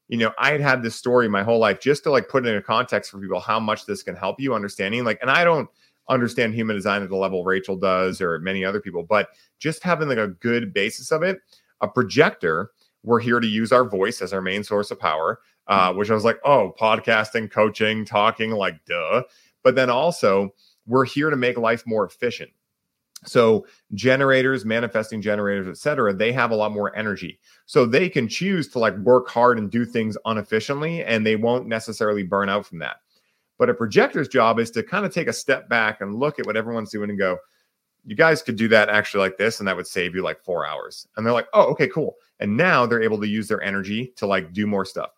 you 0.07 0.17
know, 0.17 0.31
I 0.37 0.51
had 0.51 0.61
had 0.61 0.83
this 0.83 0.95
story 0.95 1.27
my 1.27 1.43
whole 1.43 1.59
life 1.59 1.79
just 1.79 2.03
to 2.03 2.11
like 2.11 2.29
put 2.29 2.45
it 2.45 2.49
in 2.49 2.55
a 2.55 2.61
context 2.61 3.11
for 3.11 3.19
people 3.19 3.39
how 3.39 3.59
much 3.59 3.85
this 3.85 4.03
can 4.03 4.15
help 4.15 4.39
you 4.39 4.53
understanding. 4.53 5.03
Like, 5.03 5.19
and 5.21 5.31
I 5.31 5.43
don't 5.43 5.69
understand 6.09 6.53
human 6.53 6.75
design 6.75 7.01
at 7.01 7.09
the 7.09 7.15
level 7.15 7.43
Rachel 7.43 7.77
does 7.77 8.21
or 8.21 8.37
many 8.39 8.65
other 8.65 8.81
people, 8.81 9.03
but 9.03 9.29
just 9.59 9.83
having 9.83 10.09
like 10.09 10.17
a 10.17 10.27
good 10.27 10.73
basis 10.73 11.11
of 11.11 11.23
it, 11.23 11.39
a 11.81 11.87
projector, 11.87 12.71
we're 13.03 13.19
here 13.19 13.39
to 13.39 13.47
use 13.47 13.71
our 13.71 13.83
voice 13.83 14.21
as 14.21 14.33
our 14.33 14.41
main 14.41 14.63
source 14.63 14.91
of 14.91 14.99
power, 14.99 15.39
uh, 15.67 15.89
mm-hmm. 15.89 15.99
which 15.99 16.09
I 16.09 16.13
was 16.13 16.25
like, 16.25 16.39
oh, 16.45 16.73
podcasting, 16.79 17.51
coaching, 17.51 18.05
talking, 18.05 18.51
like, 18.51 18.83
duh. 18.85 19.23
But 19.63 19.75
then 19.75 19.89
also, 19.89 20.53
we're 20.85 21.05
here 21.05 21.29
to 21.29 21.35
make 21.35 21.57
life 21.57 21.83
more 21.85 22.05
efficient. 22.05 22.51
So 23.25 23.65
generators, 23.93 24.65
manifesting 24.65 25.21
generators, 25.21 25.67
etc., 25.67 26.13
they 26.13 26.31
have 26.31 26.51
a 26.51 26.55
lot 26.55 26.71
more 26.71 26.95
energy. 26.95 27.39
So 27.65 27.85
they 27.85 28.09
can 28.09 28.27
choose 28.27 28.67
to 28.69 28.79
like 28.79 28.97
work 28.97 29.29
hard 29.29 29.57
and 29.57 29.71
do 29.71 29.85
things 29.85 30.17
inefficiently 30.25 31.03
and 31.03 31.25
they 31.25 31.35
won't 31.35 31.67
necessarily 31.67 32.23
burn 32.23 32.49
out 32.49 32.65
from 32.65 32.79
that. 32.79 32.97
But 33.57 33.69
a 33.69 33.73
projector's 33.73 34.27
job 34.27 34.59
is 34.59 34.71
to 34.71 34.83
kind 34.83 35.05
of 35.05 35.13
take 35.13 35.27
a 35.27 35.33
step 35.33 35.69
back 35.69 36.01
and 36.01 36.15
look 36.15 36.39
at 36.39 36.45
what 36.45 36.57
everyone's 36.57 36.91
doing 36.91 37.09
and 37.09 37.19
go, 37.19 37.37
you 38.05 38.15
guys 38.15 38.41
could 38.41 38.55
do 38.57 38.67
that 38.67 38.89
actually 38.89 39.21
like 39.21 39.37
this 39.37 39.59
and 39.59 39.67
that 39.67 39.75
would 39.75 39.87
save 39.87 40.15
you 40.15 40.21
like 40.21 40.43
4 40.43 40.65
hours. 40.65 41.07
And 41.15 41.25
they're 41.25 41.33
like, 41.33 41.47
"Oh, 41.53 41.71
okay, 41.71 41.87
cool." 41.87 42.15
And 42.39 42.57
now 42.57 42.85
they're 42.85 43.01
able 43.01 43.19
to 43.21 43.27
use 43.27 43.47
their 43.47 43.61
energy 43.61 44.11
to 44.17 44.27
like 44.27 44.51
do 44.51 44.67
more 44.67 44.83
stuff. 44.83 45.11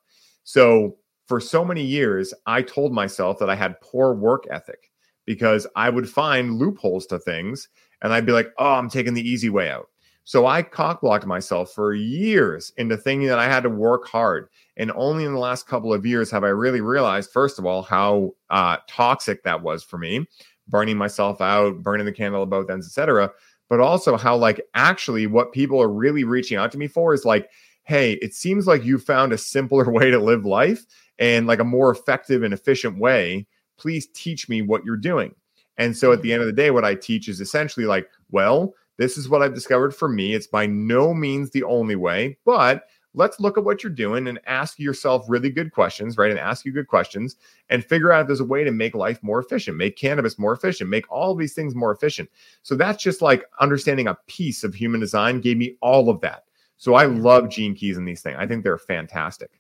So 0.43 0.97
for 1.28 1.39
so 1.39 1.66
many 1.66 1.84
years, 1.84 2.34
I 2.45 2.62
told 2.62 2.93
myself 2.93 3.39
that 3.39 3.49
I 3.49 3.56
had 3.56 3.82
poor 3.82 4.14
work 4.14 4.45
ethic 4.51 4.91
because 5.26 5.66
I 5.76 5.89
would 5.89 6.08
find 6.08 6.60
loopholes 6.60 7.08
to 7.08 7.20
things 7.20 7.68
and 8.02 8.14
I'd 8.14 8.26
be 8.26 8.32
like, 8.32 8.52
oh, 8.58 8.74
I'm 8.74 8.89
taking 8.89 9.14
the 9.14 9.28
easy 9.28 9.50
way 9.50 9.70
out. 9.70 9.89
So 10.28 10.48
I 10.48 10.64
cockblocked 10.64 11.26
myself 11.26 11.72
for 11.72 11.93
years 11.93 12.74
into 12.78 12.98
thinking 12.98 13.28
that 13.28 13.38
I 13.38 13.46
had 13.46 13.62
to 13.62 13.70
work 13.70 14.08
hard. 14.08 14.50
And 14.76 14.91
only 14.96 15.24
in 15.24 15.34
the 15.34 15.39
last 15.39 15.68
couple 15.68 15.93
of 15.93 16.04
years 16.04 16.32
have 16.32 16.43
I 16.43 16.48
really 16.48 16.82
realized, 16.82 17.32
first 17.32 17.60
of 17.60 17.66
all, 17.66 17.84
how 17.84 18.34
uh, 18.50 18.78
toxic 18.88 19.43
that 19.43 19.62
was 19.62 19.84
for 19.84 20.00
me, 20.00 20.26
burning 20.68 20.98
myself 20.98 21.41
out, 21.41 21.84
burning 21.84 22.08
the 22.08 22.12
candle 22.12 22.41
at 22.41 22.50
both 22.50 22.72
ends, 22.72 22.88
etc. 22.88 23.32
But 23.70 23.82
also 23.82 24.18
how, 24.18 24.36
like, 24.36 24.60
actually, 24.74 25.28
what 25.28 25.54
people 25.54 25.80
are 25.80 25.89
really 25.89 26.24
reaching 26.24 26.58
out 26.58 26.72
to 26.72 26.80
me 26.80 26.88
for 26.88 27.14
is 27.14 27.24
like, 27.24 27.52
hey, 27.84 28.14
it 28.14 28.34
seems 28.34 28.66
like 28.66 28.84
you 28.84 28.98
found 28.98 29.32
a 29.32 29.38
simpler 29.38 29.91
way 29.91 30.10
to 30.10 30.18
live 30.18 30.43
life 30.43 30.86
and 31.20 31.46
like 31.46 31.60
a 31.60 31.64
more 31.64 31.91
effective 31.91 32.41
and 32.41 32.54
efficient 32.54 32.98
way. 32.98 33.46
Please 33.78 34.08
teach 34.16 34.50
me 34.50 34.64
what 34.64 34.84
you're 34.84 34.98
doing. 34.98 35.36
And 35.78 35.96
so 35.96 36.12
at 36.12 36.22
the 36.22 36.32
end 36.32 36.42
mm-hmm. 36.42 36.50
of 36.50 36.56
the 36.56 36.62
day, 36.62 36.72
what 36.72 36.86
I 36.86 36.96
teach 36.96 37.28
is 37.28 37.42
essentially 37.42 37.86
like, 37.86 38.10
well, 38.32 38.74
this 38.98 39.18
is 39.18 39.28
what 39.28 39.42
I've 39.42 39.54
discovered 39.54 39.96
for 39.96 40.08
me. 40.08 40.34
It's 40.34 40.48
by 40.48 40.66
no 40.66 41.14
means 41.14 41.52
the 41.52 41.64
only 41.64 41.96
way, 41.96 42.38
but 42.46 42.88
let's 43.14 43.40
look 43.40 43.58
at 43.58 43.64
what 43.64 43.82
you're 43.82 43.92
doing 43.92 44.28
and 44.28 44.40
ask 44.46 44.78
yourself 44.78 45.26
really 45.28 45.50
good 45.50 45.72
questions, 45.72 46.18
right? 46.18 46.30
And 46.30 46.40
ask 46.40 46.66
you 46.66 46.72
good 46.72 46.88
questions 46.88 47.38
and 47.70 47.84
figure 47.84 48.12
out 48.12 48.22
if 48.22 48.28
there's 48.28 48.42
a 48.42 48.46
way 48.46 48.64
to 48.64 48.72
make 48.72 48.94
life 48.94 49.22
more 49.24 49.40
efficient, 49.40 49.78
make 49.78 49.98
cannabis 49.98 50.38
more 50.38 50.54
efficient, 50.54 50.90
make 50.90 51.10
all 51.12 51.34
these 51.34 51.54
things 51.54 51.76
more 51.76 51.92
efficient. 51.92 52.30
So 52.62 52.76
that's 52.76 53.02
just 53.02 53.22
like 53.22 53.46
understanding 53.60 54.08
a 54.08 54.18
piece 54.28 54.64
of 54.64 54.76
human 54.76 55.00
design 55.00 55.42
gave 55.42 55.58
me 55.58 55.78
all 55.82 56.10
of 56.10 56.22
that. 56.22 56.44
So 56.78 56.96
I 56.96 57.06
love 57.06 57.50
gene 57.50 57.74
keys 57.74 57.98
and 57.98 58.08
these 58.08 58.22
things. 58.22 58.36
I 58.38 58.46
think 58.46 58.64
they're 58.64 58.78
fantastic. 58.78 59.52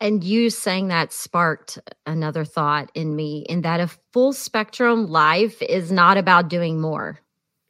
And 0.00 0.24
you 0.24 0.48
saying 0.48 0.88
that 0.88 1.12
sparked 1.12 1.78
another 2.06 2.44
thought 2.44 2.90
in 2.94 3.14
me 3.14 3.44
in 3.48 3.60
that 3.62 3.80
a 3.80 3.90
full 4.12 4.32
spectrum 4.32 5.08
life 5.08 5.60
is 5.60 5.92
not 5.92 6.16
about 6.16 6.48
doing 6.48 6.80
more. 6.80 7.20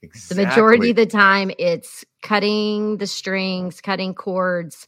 Exactly. 0.03 0.37
The 0.45 0.49
majority 0.49 0.91
of 0.91 0.97
the 0.97 1.07
time, 1.07 1.51
it's 1.59 2.05
cutting 2.23 2.99
the 2.99 3.07
strings, 3.07 3.81
cutting 3.81 4.15
cords, 4.15 4.87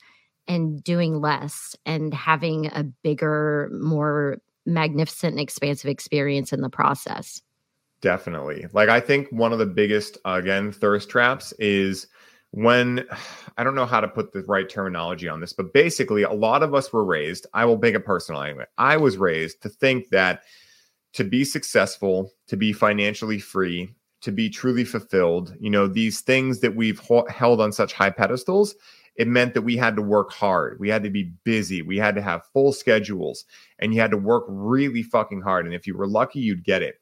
and 0.49 0.83
doing 0.83 1.21
less 1.21 1.77
and 1.85 2.15
having 2.15 2.67
a 2.67 2.85
bigger, 2.85 3.71
more 3.73 4.39
magnificent 4.65 5.33
and 5.33 5.41
expansive 5.41 5.91
experience 5.91 6.53
in 6.53 6.61
the 6.61 6.71
process. 6.71 7.43
Definitely. 8.01 8.67
Like, 8.73 8.89
I 8.89 9.01
think 9.01 9.29
one 9.31 9.53
of 9.53 9.59
the 9.59 9.67
biggest, 9.67 10.19
again, 10.25 10.73
thirst 10.73 11.09
traps 11.09 11.53
is 11.59 12.07
when 12.53 13.05
I 13.59 13.65
don't 13.65 13.75
know 13.75 13.87
how 13.87 14.01
to 14.01 14.09
put 14.09 14.33
the 14.33 14.43
right 14.45 14.69
terminology 14.69 15.29
on 15.29 15.41
this, 15.41 15.53
but 15.53 15.73
basically, 15.73 16.23
a 16.23 16.33
lot 16.33 16.63
of 16.63 16.75
us 16.75 16.93
were 16.93 17.05
raised. 17.05 17.47
I 17.53 17.65
will 17.65 17.79
make 17.79 17.95
it 17.95 18.07
personal 18.07 18.43
anyway. 18.43 18.65
I 18.79 18.97
was 18.97 19.19
raised 19.19 19.61
to 19.63 19.69
think 19.69 20.09
that 20.11 20.45
to 21.15 21.25
be 21.25 21.45
successful, 21.45 22.33
to 22.47 22.57
be 22.57 22.73
financially 22.73 23.39
free, 23.39 23.95
to 24.23 24.33
be 24.33 24.49
truly 24.49 24.85
fulfilled, 24.85 25.55
you 25.61 25.69
know, 25.69 25.87
these 25.87 26.21
things 26.21 26.61
that 26.61 26.77
we've 26.77 27.01
held 27.29 27.61
on 27.61 27.73
such 27.73 27.93
high 27.93 28.11
pedestals, 28.11 28.75
it 29.17 29.29
meant 29.29 29.53
that 29.55 29.63
we 29.63 29.77
had 29.77 29.97
to 29.97 30.03
work 30.03 30.33
hard. 30.33 30.79
We 30.81 30.89
had 30.89 31.03
to 31.03 31.11
be 31.11 31.33
busy. 31.45 31.83
We 31.83 31.99
had 31.99 32.15
to 32.15 32.23
have 32.23 32.47
full 32.53 32.73
schedules 32.73 33.45
and 33.79 33.93
you 33.93 34.01
had 34.01 34.11
to 34.13 34.17
work 34.17 34.45
really 34.49 35.03
fucking 35.03 35.43
hard. 35.43 35.67
And 35.67 35.75
if 35.75 35.87
you 35.87 35.97
were 35.97 36.07
lucky, 36.07 36.41
you'd 36.41 36.65
get 36.65 36.83
it. 36.83 36.95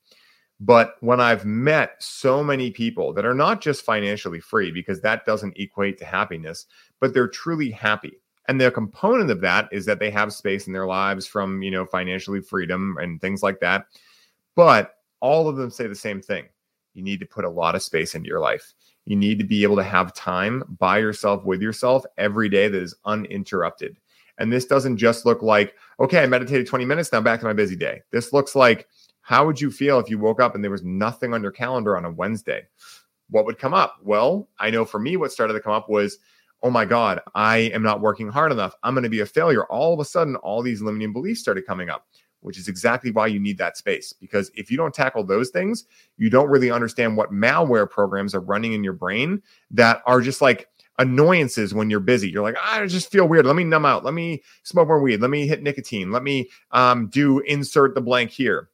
But 0.60 0.96
when 1.00 1.20
I've 1.20 1.46
met 1.46 2.02
so 2.02 2.44
many 2.44 2.70
people 2.70 3.14
that 3.14 3.24
are 3.24 3.34
not 3.34 3.62
just 3.62 3.84
financially 3.84 4.40
free, 4.40 4.70
because 4.70 5.00
that 5.00 5.24
doesn't 5.24 5.56
equate 5.56 5.96
to 5.98 6.04
happiness, 6.04 6.66
but 7.00 7.14
they're 7.14 7.28
truly 7.28 7.70
happy. 7.70 8.20
And 8.46 8.60
the 8.60 8.70
component 8.70 9.30
of 9.30 9.40
that 9.40 9.68
is 9.72 9.86
that 9.86 10.00
they 10.00 10.10
have 10.10 10.32
space 10.32 10.66
in 10.66 10.72
their 10.72 10.86
lives 10.86 11.26
from, 11.26 11.62
you 11.62 11.70
know, 11.70 11.86
financially 11.86 12.40
freedom 12.40 12.96
and 13.00 13.20
things 13.20 13.42
like 13.42 13.60
that. 13.60 13.86
But 14.54 14.96
all 15.20 15.48
of 15.48 15.56
them 15.56 15.70
say 15.70 15.86
the 15.86 15.94
same 15.94 16.20
thing. 16.20 16.46
You 16.94 17.02
need 17.02 17.20
to 17.20 17.26
put 17.26 17.44
a 17.44 17.50
lot 17.50 17.74
of 17.74 17.82
space 17.82 18.14
into 18.14 18.28
your 18.28 18.40
life. 18.40 18.74
You 19.06 19.16
need 19.16 19.38
to 19.38 19.44
be 19.44 19.62
able 19.62 19.76
to 19.76 19.82
have 19.82 20.12
time 20.14 20.62
by 20.78 20.98
yourself 20.98 21.44
with 21.44 21.62
yourself 21.62 22.04
every 22.18 22.48
day 22.48 22.68
that 22.68 22.82
is 22.82 22.94
uninterrupted. 23.04 23.96
And 24.38 24.52
this 24.52 24.66
doesn't 24.66 24.96
just 24.96 25.24
look 25.24 25.42
like, 25.42 25.74
okay, 26.00 26.22
I 26.22 26.26
meditated 26.26 26.66
20 26.66 26.84
minutes, 26.84 27.12
now 27.12 27.20
back 27.20 27.40
to 27.40 27.46
my 27.46 27.52
busy 27.52 27.76
day. 27.76 28.02
This 28.10 28.32
looks 28.32 28.54
like 28.54 28.88
how 29.30 29.46
would 29.46 29.60
you 29.60 29.70
feel 29.70 30.00
if 30.00 30.10
you 30.10 30.18
woke 30.18 30.40
up 30.40 30.56
and 30.56 30.64
there 30.64 30.72
was 30.72 30.82
nothing 30.82 31.32
on 31.32 31.40
your 31.40 31.52
calendar 31.52 31.96
on 31.96 32.04
a 32.04 32.10
Wednesday? 32.10 32.66
What 33.28 33.44
would 33.44 33.60
come 33.60 33.72
up? 33.72 33.94
Well, 34.02 34.48
I 34.58 34.70
know 34.70 34.84
for 34.84 34.98
me, 34.98 35.16
what 35.16 35.30
started 35.30 35.52
to 35.52 35.60
come 35.60 35.72
up 35.72 35.88
was, 35.88 36.18
oh 36.64 36.70
my 36.70 36.84
God, 36.84 37.20
I 37.32 37.58
am 37.58 37.80
not 37.80 38.00
working 38.00 38.28
hard 38.28 38.50
enough. 38.50 38.74
I'm 38.82 38.92
going 38.92 39.04
to 39.04 39.08
be 39.08 39.20
a 39.20 39.26
failure. 39.26 39.66
All 39.66 39.94
of 39.94 40.00
a 40.00 40.04
sudden, 40.04 40.34
all 40.34 40.62
these 40.62 40.82
limiting 40.82 41.12
beliefs 41.12 41.42
started 41.42 41.64
coming 41.64 41.90
up, 41.90 42.08
which 42.40 42.58
is 42.58 42.66
exactly 42.66 43.12
why 43.12 43.28
you 43.28 43.38
need 43.38 43.56
that 43.58 43.76
space. 43.76 44.12
Because 44.12 44.50
if 44.56 44.68
you 44.68 44.76
don't 44.76 44.92
tackle 44.92 45.22
those 45.22 45.50
things, 45.50 45.84
you 46.16 46.28
don't 46.28 46.50
really 46.50 46.72
understand 46.72 47.16
what 47.16 47.30
malware 47.30 47.88
programs 47.88 48.34
are 48.34 48.40
running 48.40 48.72
in 48.72 48.82
your 48.82 48.94
brain 48.94 49.40
that 49.70 50.02
are 50.06 50.20
just 50.20 50.42
like, 50.42 50.66
annoyances 50.98 51.72
when 51.72 51.88
you're 51.88 51.98
busy. 51.98 52.28
You're 52.28 52.42
like, 52.42 52.58
I 52.62 52.84
just 52.86 53.10
feel 53.10 53.26
weird. 53.26 53.46
Let 53.46 53.56
me 53.56 53.64
numb 53.64 53.86
out. 53.86 54.04
Let 54.04 54.12
me 54.12 54.42
smoke 54.64 54.88
more 54.88 55.00
weed. 55.00 55.22
Let 55.22 55.30
me 55.30 55.46
hit 55.46 55.62
nicotine. 55.62 56.10
Let 56.10 56.22
me 56.22 56.50
um, 56.72 57.06
do 57.06 57.38
insert 57.38 57.94
the 57.94 58.02
blank 58.02 58.30
here 58.30 58.68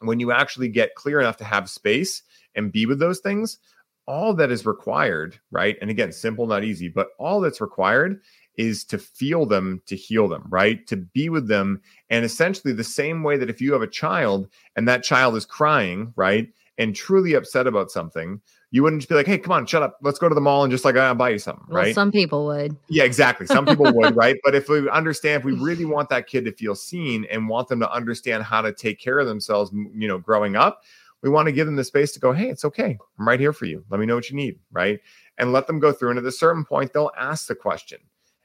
when 0.00 0.20
you 0.20 0.32
actually 0.32 0.68
get 0.68 0.94
clear 0.94 1.20
enough 1.20 1.36
to 1.38 1.44
have 1.44 1.70
space 1.70 2.22
and 2.54 2.72
be 2.72 2.86
with 2.86 2.98
those 2.98 3.20
things, 3.20 3.58
all 4.06 4.34
that 4.34 4.50
is 4.50 4.66
required, 4.66 5.38
right? 5.50 5.76
And 5.80 5.90
again, 5.90 6.12
simple, 6.12 6.46
not 6.46 6.64
easy, 6.64 6.88
but 6.88 7.08
all 7.18 7.40
that's 7.40 7.60
required 7.60 8.20
is 8.56 8.84
to 8.84 8.98
feel 8.98 9.46
them 9.46 9.80
to 9.86 9.96
heal 9.96 10.28
them, 10.28 10.44
right? 10.48 10.86
To 10.88 10.96
be 10.96 11.28
with 11.28 11.48
them. 11.48 11.80
And 12.10 12.24
essentially, 12.24 12.72
the 12.74 12.84
same 12.84 13.22
way 13.22 13.36
that 13.36 13.50
if 13.50 13.60
you 13.60 13.72
have 13.72 13.82
a 13.82 13.86
child 13.86 14.48
and 14.76 14.88
that 14.88 15.04
child 15.04 15.36
is 15.36 15.46
crying, 15.46 16.12
right? 16.16 16.48
And 16.76 16.94
truly 16.94 17.34
upset 17.34 17.66
about 17.66 17.90
something, 17.90 18.40
you 18.70 18.82
wouldn't 18.82 19.02
just 19.02 19.08
be 19.08 19.14
like, 19.14 19.26
"Hey, 19.26 19.38
come 19.38 19.52
on, 19.52 19.66
shut 19.66 19.82
up. 19.82 19.98
Let's 20.02 20.18
go 20.18 20.28
to 20.28 20.34
the 20.34 20.40
mall 20.40 20.62
and 20.62 20.70
just 20.70 20.84
like 20.84 20.96
I'll 20.96 21.14
buy 21.14 21.30
you 21.30 21.38
something." 21.38 21.64
Well, 21.68 21.82
right? 21.82 21.94
Some 21.94 22.12
people 22.12 22.46
would. 22.46 22.76
Yeah, 22.88 23.04
exactly. 23.04 23.46
Some 23.46 23.66
people 23.66 23.92
would, 23.94 24.16
right? 24.16 24.36
But 24.44 24.54
if 24.54 24.68
we 24.68 24.88
understand, 24.88 25.40
if 25.40 25.44
we 25.44 25.52
really 25.52 25.84
want 25.84 26.08
that 26.10 26.26
kid 26.26 26.44
to 26.44 26.52
feel 26.52 26.74
seen 26.74 27.26
and 27.30 27.48
want 27.48 27.68
them 27.68 27.80
to 27.80 27.90
understand 27.90 28.44
how 28.44 28.62
to 28.62 28.72
take 28.72 29.00
care 29.00 29.18
of 29.18 29.26
themselves, 29.26 29.72
you 29.72 30.06
know, 30.06 30.18
growing 30.18 30.56
up, 30.56 30.82
we 31.22 31.30
want 31.30 31.46
to 31.46 31.52
give 31.52 31.66
them 31.66 31.76
the 31.76 31.84
space 31.84 32.12
to 32.12 32.20
go, 32.20 32.32
"Hey, 32.32 32.48
it's 32.48 32.64
okay. 32.64 32.96
I'm 33.18 33.26
right 33.26 33.40
here 33.40 33.52
for 33.52 33.66
you. 33.66 33.84
Let 33.90 34.00
me 34.00 34.06
know 34.06 34.14
what 34.14 34.30
you 34.30 34.36
need." 34.36 34.58
Right? 34.70 35.00
And 35.38 35.52
let 35.52 35.66
them 35.66 35.80
go 35.80 35.92
through. 35.92 36.10
And 36.10 36.18
at 36.18 36.24
a 36.24 36.32
certain 36.32 36.64
point, 36.64 36.92
they'll 36.92 37.10
ask 37.18 37.46
the 37.46 37.54
question 37.54 37.98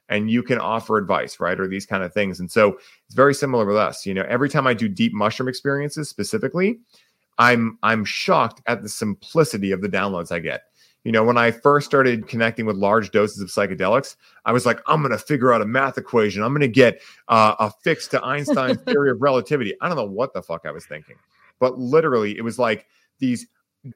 and 0.09 0.29
you 0.29 0.43
can 0.43 0.59
offer 0.59 0.97
advice, 0.97 1.39
right? 1.39 1.59
Or 1.59 1.67
these 1.67 1.85
kind 1.85 2.03
of 2.03 2.13
things. 2.13 2.39
And 2.39 2.51
so 2.51 2.77
it's 3.05 3.15
very 3.15 3.33
similar 3.33 3.65
with 3.65 3.77
us. 3.77 4.05
You 4.05 4.13
know, 4.13 4.25
every 4.27 4.49
time 4.49 4.67
I 4.67 4.73
do 4.73 4.87
deep 4.87 5.13
mushroom 5.13 5.49
experiences 5.49 6.09
specifically, 6.09 6.79
I'm 7.37 7.77
I'm 7.83 8.05
shocked 8.05 8.61
at 8.67 8.81
the 8.81 8.89
simplicity 8.89 9.71
of 9.71 9.81
the 9.81 9.89
downloads 9.89 10.31
I 10.31 10.39
get. 10.39 10.63
You 11.03 11.11
know, 11.11 11.23
when 11.23 11.37
I 11.37 11.51
first 11.51 11.85
started 11.85 12.27
connecting 12.27 12.65
with 12.65 12.77
large 12.77 13.11
doses 13.11 13.39
of 13.39 13.49
psychedelics, 13.49 14.15
I 14.45 14.51
was 14.51 14.65
like, 14.65 14.79
I'm 14.87 15.01
going 15.01 15.11
to 15.11 15.19
figure 15.19 15.53
out 15.53 15.61
a 15.61 15.65
math 15.65 15.99
equation. 15.99 16.41
I'm 16.41 16.51
going 16.51 16.61
to 16.61 16.67
get 16.67 16.99
uh, 17.27 17.55
a 17.59 17.69
fix 17.83 18.07
to 18.07 18.25
Einstein's 18.25 18.81
theory 18.81 19.11
of 19.11 19.21
relativity. 19.21 19.75
I 19.81 19.87
don't 19.87 19.97
know 19.97 20.05
what 20.05 20.33
the 20.33 20.41
fuck 20.41 20.65
I 20.65 20.71
was 20.71 20.85
thinking, 20.85 21.17
but 21.59 21.77
literally, 21.77 22.35
it 22.35 22.43
was 22.43 22.57
like 22.57 22.87
these 23.19 23.45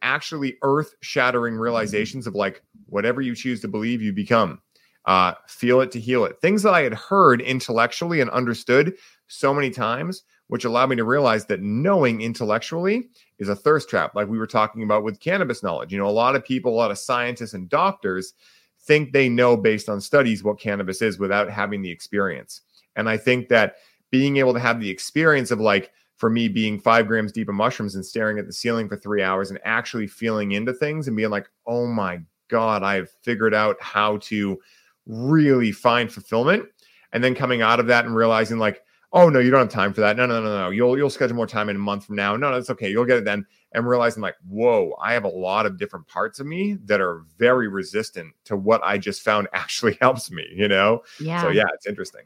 actually 0.03 0.57
earth 0.61 0.93
shattering 1.01 1.55
realizations 1.55 2.27
of 2.27 2.35
like, 2.35 2.61
whatever 2.85 3.21
you 3.21 3.33
choose 3.33 3.59
to 3.61 3.67
believe, 3.67 4.03
you 4.03 4.13
become. 4.13 4.61
Uh, 5.05 5.33
feel 5.47 5.81
it 5.81 5.91
to 5.91 5.99
heal 5.99 6.25
it. 6.25 6.39
Things 6.41 6.61
that 6.61 6.75
I 6.75 6.81
had 6.81 6.93
heard 6.93 7.41
intellectually 7.41 8.21
and 8.21 8.29
understood 8.29 8.95
so 9.27 9.51
many 9.51 9.71
times, 9.71 10.21
which 10.47 10.65
allowed 10.65 10.89
me 10.89 10.97
to 10.97 11.03
realize 11.03 11.45
that 11.45 11.61
knowing 11.61 12.21
intellectually 12.21 13.09
is 13.39 13.49
a 13.49 13.55
thirst 13.55 13.89
trap, 13.89 14.13
like 14.15 14.27
we 14.27 14.37
were 14.37 14.47
talking 14.47 14.83
about 14.83 15.03
with 15.03 15.19
cannabis 15.19 15.63
knowledge. 15.63 15.91
You 15.91 15.97
know, 15.97 16.07
a 16.07 16.11
lot 16.11 16.35
of 16.35 16.43
people, 16.43 16.73
a 16.73 16.75
lot 16.75 16.91
of 16.91 16.97
scientists 16.97 17.53
and 17.53 17.69
doctors 17.69 18.33
think 18.81 19.11
they 19.11 19.29
know 19.29 19.57
based 19.57 19.89
on 19.89 20.01
studies 20.01 20.43
what 20.43 20.59
cannabis 20.59 21.01
is 21.01 21.19
without 21.19 21.49
having 21.49 21.81
the 21.81 21.91
experience. 21.91 22.61
And 22.95 23.09
I 23.09 23.17
think 23.17 23.47
that 23.49 23.77
being 24.11 24.37
able 24.37 24.53
to 24.53 24.59
have 24.59 24.79
the 24.79 24.89
experience 24.89 25.51
of 25.51 25.59
like, 25.59 25.91
for 26.17 26.29
me, 26.29 26.49
being 26.49 26.79
five 26.79 27.07
grams 27.07 27.31
deep 27.31 27.47
of 27.47 27.55
mushrooms 27.55 27.95
and 27.95 28.05
staring 28.05 28.39
at 28.39 28.45
the 28.45 28.51
ceiling 28.51 28.89
for 28.89 28.97
three 28.97 29.23
hours 29.23 29.51
and 29.51 29.59
actually 29.63 30.07
feeling 30.07 30.51
into 30.51 30.73
things 30.73 31.07
and 31.07 31.15
being 31.15 31.29
like, 31.29 31.49
oh 31.65 31.87
my 31.87 32.19
God, 32.49 32.83
I've 32.83 33.09
figured 33.21 33.53
out 33.53 33.77
how 33.79 34.17
to 34.17 34.59
really 35.05 35.71
find 35.71 36.11
fulfillment. 36.11 36.65
And 37.13 37.23
then 37.23 37.35
coming 37.35 37.61
out 37.61 37.79
of 37.79 37.87
that 37.87 38.05
and 38.05 38.15
realizing, 38.15 38.59
like, 38.59 38.83
oh 39.13 39.29
no, 39.29 39.39
you 39.39 39.49
don't 39.51 39.59
have 39.61 39.69
time 39.69 39.93
for 39.93 40.01
that. 40.01 40.15
No, 40.17 40.25
no, 40.25 40.41
no, 40.41 40.57
no. 40.57 40.69
You'll 40.69 40.97
you'll 40.97 41.09
schedule 41.09 41.35
more 41.35 41.47
time 41.47 41.69
in 41.69 41.75
a 41.75 41.79
month 41.79 42.05
from 42.05 42.15
now. 42.15 42.35
No, 42.35 42.51
that's 42.53 42.69
okay. 42.69 42.89
You'll 42.89 43.05
get 43.05 43.17
it 43.17 43.25
then. 43.25 43.45
and 43.73 43.87
realizing 43.87 44.21
like, 44.21 44.35
whoa, 44.47 44.95
I 45.01 45.13
have 45.13 45.25
a 45.25 45.29
lot 45.29 45.65
of 45.65 45.77
different 45.77 46.07
parts 46.07 46.39
of 46.39 46.47
me 46.47 46.77
that 46.85 46.99
are 47.01 47.23
very 47.37 47.67
resistant 47.67 48.33
to 48.45 48.55
what 48.55 48.81
I 48.83 48.97
just 48.97 49.21
found 49.21 49.47
actually 49.53 49.97
helps 50.01 50.31
me, 50.31 50.45
you 50.55 50.67
know? 50.67 51.01
Yeah. 51.19 51.41
So 51.43 51.49
yeah, 51.49 51.65
it's 51.73 51.85
interesting. 51.85 52.21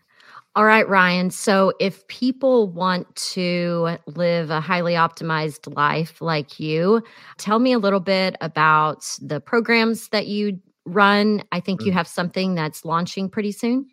All 0.56 0.66
right, 0.66 0.88
Ryan. 0.88 1.32
So, 1.32 1.74
if 1.80 2.06
people 2.08 2.68
want 2.68 3.14
to 3.16 3.98
live 4.06 4.52
a 4.52 4.62
highly 4.62 4.94
optimized 4.94 5.76
life 5.76 6.22
like 6.22 6.60
you, 6.60 7.02
tell 7.40 7.58
me 7.58 7.74
a 7.74 7.80
little 7.80 8.00
bit 8.00 8.36
about 8.40 9.04
the 9.20 9.40
programs 9.42 10.10
that 10.10 10.28
you 10.28 10.60
run. 10.86 11.42
I 11.52 11.60
think 11.60 11.82
you 11.86 11.92
Mm. 11.92 11.96
have 11.96 12.08
something 12.08 12.54
that's 12.54 12.86
launching 12.86 13.30
pretty 13.30 13.52
soon. 13.52 13.88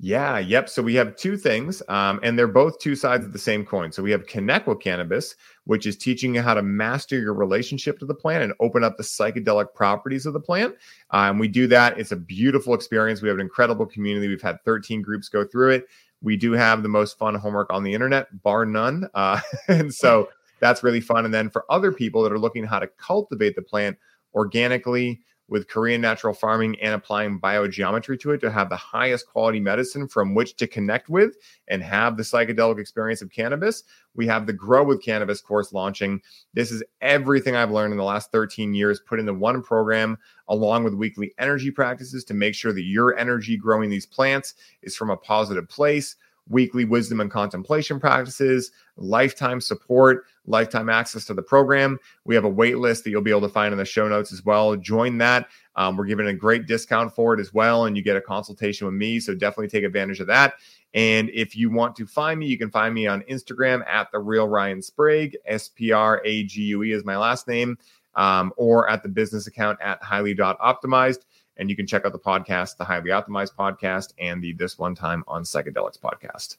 Yeah, 0.00 0.38
yep. 0.38 0.68
So 0.68 0.82
we 0.82 0.96
have 0.96 1.14
two 1.14 1.36
things, 1.36 1.80
um, 1.88 2.18
and 2.22 2.36
they're 2.36 2.48
both 2.48 2.80
two 2.80 2.96
sides 2.96 3.24
of 3.24 3.32
the 3.32 3.38
same 3.38 3.64
coin. 3.64 3.92
So 3.92 4.02
we 4.02 4.10
have 4.10 4.26
Connect 4.26 4.66
with 4.66 4.80
Cannabis, 4.80 5.36
which 5.64 5.86
is 5.86 5.96
teaching 5.96 6.34
you 6.34 6.42
how 6.42 6.54
to 6.54 6.62
master 6.62 7.18
your 7.18 7.32
relationship 7.32 8.00
to 8.00 8.06
the 8.06 8.14
plant 8.14 8.42
and 8.42 8.52
open 8.58 8.82
up 8.82 8.96
the 8.96 9.04
psychedelic 9.04 9.72
properties 9.72 10.26
of 10.26 10.32
the 10.32 10.40
plant. 10.40 10.74
Um, 11.10 11.38
we 11.38 11.46
do 11.46 11.68
that. 11.68 11.98
It's 11.98 12.10
a 12.10 12.16
beautiful 12.16 12.74
experience. 12.74 13.22
We 13.22 13.28
have 13.28 13.38
an 13.38 13.40
incredible 13.40 13.86
community. 13.86 14.26
We've 14.26 14.42
had 14.42 14.62
13 14.64 15.00
groups 15.00 15.28
go 15.28 15.44
through 15.44 15.70
it. 15.70 15.86
We 16.22 16.36
do 16.36 16.52
have 16.52 16.82
the 16.82 16.88
most 16.88 17.16
fun 17.16 17.36
homework 17.36 17.72
on 17.72 17.84
the 17.84 17.94
internet, 17.94 18.42
bar 18.42 18.66
none. 18.66 19.08
Uh, 19.14 19.40
and 19.68 19.94
so 19.94 20.28
that's 20.60 20.82
really 20.82 21.00
fun. 21.00 21.24
And 21.24 21.32
then 21.32 21.50
for 21.50 21.64
other 21.70 21.92
people 21.92 22.22
that 22.24 22.32
are 22.32 22.38
looking 22.38 22.64
how 22.64 22.80
to 22.80 22.88
cultivate 22.98 23.54
the 23.54 23.62
plant 23.62 23.96
organically 24.34 25.20
with 25.48 25.68
Korean 25.68 26.00
natural 26.00 26.32
farming 26.32 26.80
and 26.80 26.94
applying 26.94 27.40
biogeometry 27.40 28.18
to 28.20 28.32
it 28.32 28.40
to 28.40 28.50
have 28.50 28.70
the 28.70 28.76
highest 28.76 29.26
quality 29.26 29.60
medicine 29.60 30.08
from 30.08 30.34
which 30.34 30.56
to 30.56 30.66
connect 30.66 31.08
with 31.08 31.36
and 31.68 31.82
have 31.82 32.16
the 32.16 32.22
psychedelic 32.22 32.78
experience 32.78 33.20
of 33.20 33.30
cannabis. 33.30 33.84
We 34.14 34.26
have 34.26 34.46
the 34.46 34.52
Grow 34.52 34.84
with 34.84 35.02
Cannabis 35.02 35.40
course 35.40 35.72
launching. 35.72 36.22
This 36.54 36.70
is 36.70 36.82
everything 37.00 37.56
I've 37.56 37.70
learned 37.70 37.92
in 37.92 37.98
the 37.98 38.04
last 38.04 38.32
13 38.32 38.74
years 38.74 39.00
put 39.00 39.20
into 39.20 39.34
one 39.34 39.62
program, 39.62 40.18
along 40.48 40.84
with 40.84 40.94
weekly 40.94 41.34
energy 41.38 41.70
practices 41.70 42.24
to 42.24 42.34
make 42.34 42.54
sure 42.54 42.72
that 42.72 42.82
your 42.82 43.16
energy 43.18 43.56
growing 43.56 43.90
these 43.90 44.06
plants 44.06 44.54
is 44.82 44.96
from 44.96 45.10
a 45.10 45.16
positive 45.16 45.68
place. 45.68 46.16
Weekly 46.48 46.84
wisdom 46.84 47.20
and 47.20 47.30
contemplation 47.30 47.98
practices, 47.98 48.70
lifetime 48.96 49.60
support, 49.60 50.24
lifetime 50.46 50.90
access 50.90 51.24
to 51.24 51.34
the 51.34 51.42
program. 51.42 51.98
We 52.24 52.34
have 52.34 52.44
a 52.44 52.48
wait 52.50 52.78
list 52.78 53.04
that 53.04 53.10
you'll 53.10 53.22
be 53.22 53.30
able 53.30 53.40
to 53.42 53.48
find 53.48 53.72
in 53.72 53.78
the 53.78 53.84
show 53.84 54.06
notes 54.08 54.32
as 54.32 54.44
well. 54.44 54.76
Join 54.76 55.16
that. 55.18 55.48
Um, 55.76 55.96
we're 55.96 56.04
giving 56.04 56.26
a 56.26 56.34
great 56.34 56.66
discount 56.66 57.14
for 57.14 57.34
it 57.34 57.40
as 57.40 57.54
well, 57.54 57.86
and 57.86 57.96
you 57.96 58.02
get 58.02 58.16
a 58.16 58.20
consultation 58.20 58.86
with 58.86 58.94
me. 58.94 59.20
So 59.20 59.34
definitely 59.34 59.68
take 59.68 59.84
advantage 59.84 60.20
of 60.20 60.26
that. 60.26 60.54
And 60.92 61.30
if 61.30 61.56
you 61.56 61.70
want 61.70 61.96
to 61.96 62.06
find 62.06 62.38
me, 62.38 62.46
you 62.46 62.58
can 62.58 62.70
find 62.70 62.94
me 62.94 63.06
on 63.06 63.22
Instagram 63.22 63.84
at 63.86 64.12
the 64.12 64.20
real 64.20 64.46
Ryan 64.46 64.80
Sprague. 64.80 65.36
S 65.46 65.68
P 65.68 65.92
R 65.92 66.20
A 66.24 66.44
G 66.44 66.62
U 66.62 66.82
E 66.82 66.92
is 66.92 67.04
my 67.04 67.16
last 67.16 67.48
name, 67.48 67.78
um, 68.14 68.52
or 68.56 68.88
at 68.88 69.02
the 69.02 69.08
business 69.08 69.46
account 69.46 69.78
at 69.82 70.02
highly.optimized. 70.02 71.24
And 71.56 71.70
you 71.70 71.76
can 71.76 71.86
check 71.86 72.04
out 72.04 72.12
the 72.12 72.18
podcast, 72.18 72.76
the 72.76 72.84
Highly 72.84 73.10
Optimized 73.10 73.54
podcast, 73.56 74.12
and 74.18 74.42
the 74.42 74.52
This 74.54 74.78
One 74.78 74.94
Time 74.94 75.22
on 75.28 75.42
Psychedelics 75.42 75.98
podcast. 75.98 76.56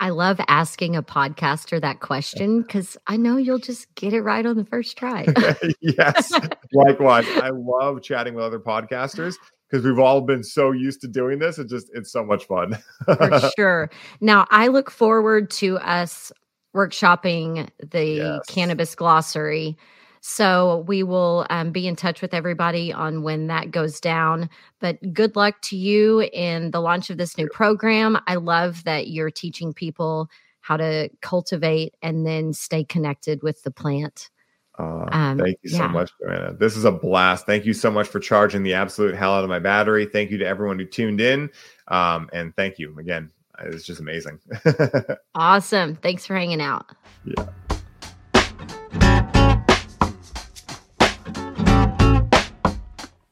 I 0.00 0.10
love 0.10 0.40
asking 0.48 0.96
a 0.96 1.02
podcaster 1.02 1.80
that 1.80 2.00
question 2.00 2.62
because 2.66 2.96
I 3.06 3.16
know 3.16 3.36
you'll 3.36 3.58
just 3.58 3.92
get 3.94 4.12
it 4.12 4.22
right 4.22 4.44
on 4.44 4.56
the 4.56 4.64
first 4.64 4.96
try. 4.96 5.26
yes, 5.80 6.32
likewise. 6.72 7.26
I 7.36 7.50
love 7.50 8.02
chatting 8.02 8.34
with 8.34 8.44
other 8.44 8.58
podcasters 8.58 9.36
because 9.70 9.84
we've 9.84 9.98
all 9.98 10.20
been 10.20 10.42
so 10.42 10.72
used 10.72 11.00
to 11.02 11.08
doing 11.08 11.38
this. 11.38 11.58
It 11.58 11.68
just 11.68 11.88
it's 11.94 12.12
so 12.12 12.24
much 12.24 12.46
fun. 12.46 12.76
For 13.04 13.50
sure. 13.56 13.90
Now, 14.20 14.46
I 14.50 14.68
look 14.68 14.90
forward 14.90 15.50
to 15.52 15.78
us 15.78 16.32
workshopping 16.74 17.68
the 17.90 18.04
Yes. 18.04 18.46
cannabis 18.48 18.94
glossary. 18.94 19.76
So 20.24 20.84
we 20.86 21.02
will 21.02 21.46
um, 21.50 21.72
be 21.72 21.88
in 21.88 21.96
touch 21.96 22.22
with 22.22 22.32
everybody 22.32 22.92
on 22.92 23.24
when 23.24 23.48
that 23.48 23.72
goes 23.72 24.00
down. 24.00 24.48
But 24.78 25.12
good 25.12 25.34
luck 25.34 25.60
to 25.62 25.76
you 25.76 26.20
in 26.32 26.70
the 26.70 26.80
launch 26.80 27.10
of 27.10 27.18
this 27.18 27.36
new 27.36 27.48
program. 27.48 28.16
I 28.28 28.36
love 28.36 28.84
that 28.84 29.08
you're 29.08 29.32
teaching 29.32 29.74
people 29.74 30.30
how 30.60 30.76
to 30.76 31.10
cultivate 31.22 31.96
and 32.02 32.24
then 32.24 32.52
stay 32.52 32.84
connected 32.84 33.42
with 33.42 33.64
the 33.64 33.72
plant. 33.72 34.30
Uh, 34.78 35.06
Um, 35.10 35.38
thank 35.40 35.58
you 35.62 35.70
so 35.70 35.88
much, 35.88 36.12
Joanna. 36.22 36.54
This 36.54 36.76
is 36.76 36.84
a 36.84 36.92
blast. 36.92 37.44
Thank 37.44 37.64
you 37.66 37.74
so 37.74 37.90
much 37.90 38.06
for 38.06 38.20
charging 38.20 38.62
the 38.62 38.74
absolute 38.74 39.16
hell 39.16 39.34
out 39.34 39.42
of 39.42 39.50
my 39.50 39.58
battery. 39.58 40.06
Thank 40.06 40.30
you 40.30 40.38
to 40.38 40.46
everyone 40.46 40.78
who 40.78 40.84
tuned 40.86 41.20
in. 41.20 41.50
Um, 41.88 42.30
and 42.32 42.54
thank 42.54 42.78
you 42.78 42.96
again. 42.96 43.28
It's 43.64 43.84
just 43.84 43.98
amazing. 44.00 44.38
Awesome. 45.34 45.96
Thanks 45.96 46.26
for 46.26 46.36
hanging 46.36 46.60
out. 46.60 46.86
yeah. 47.24 47.46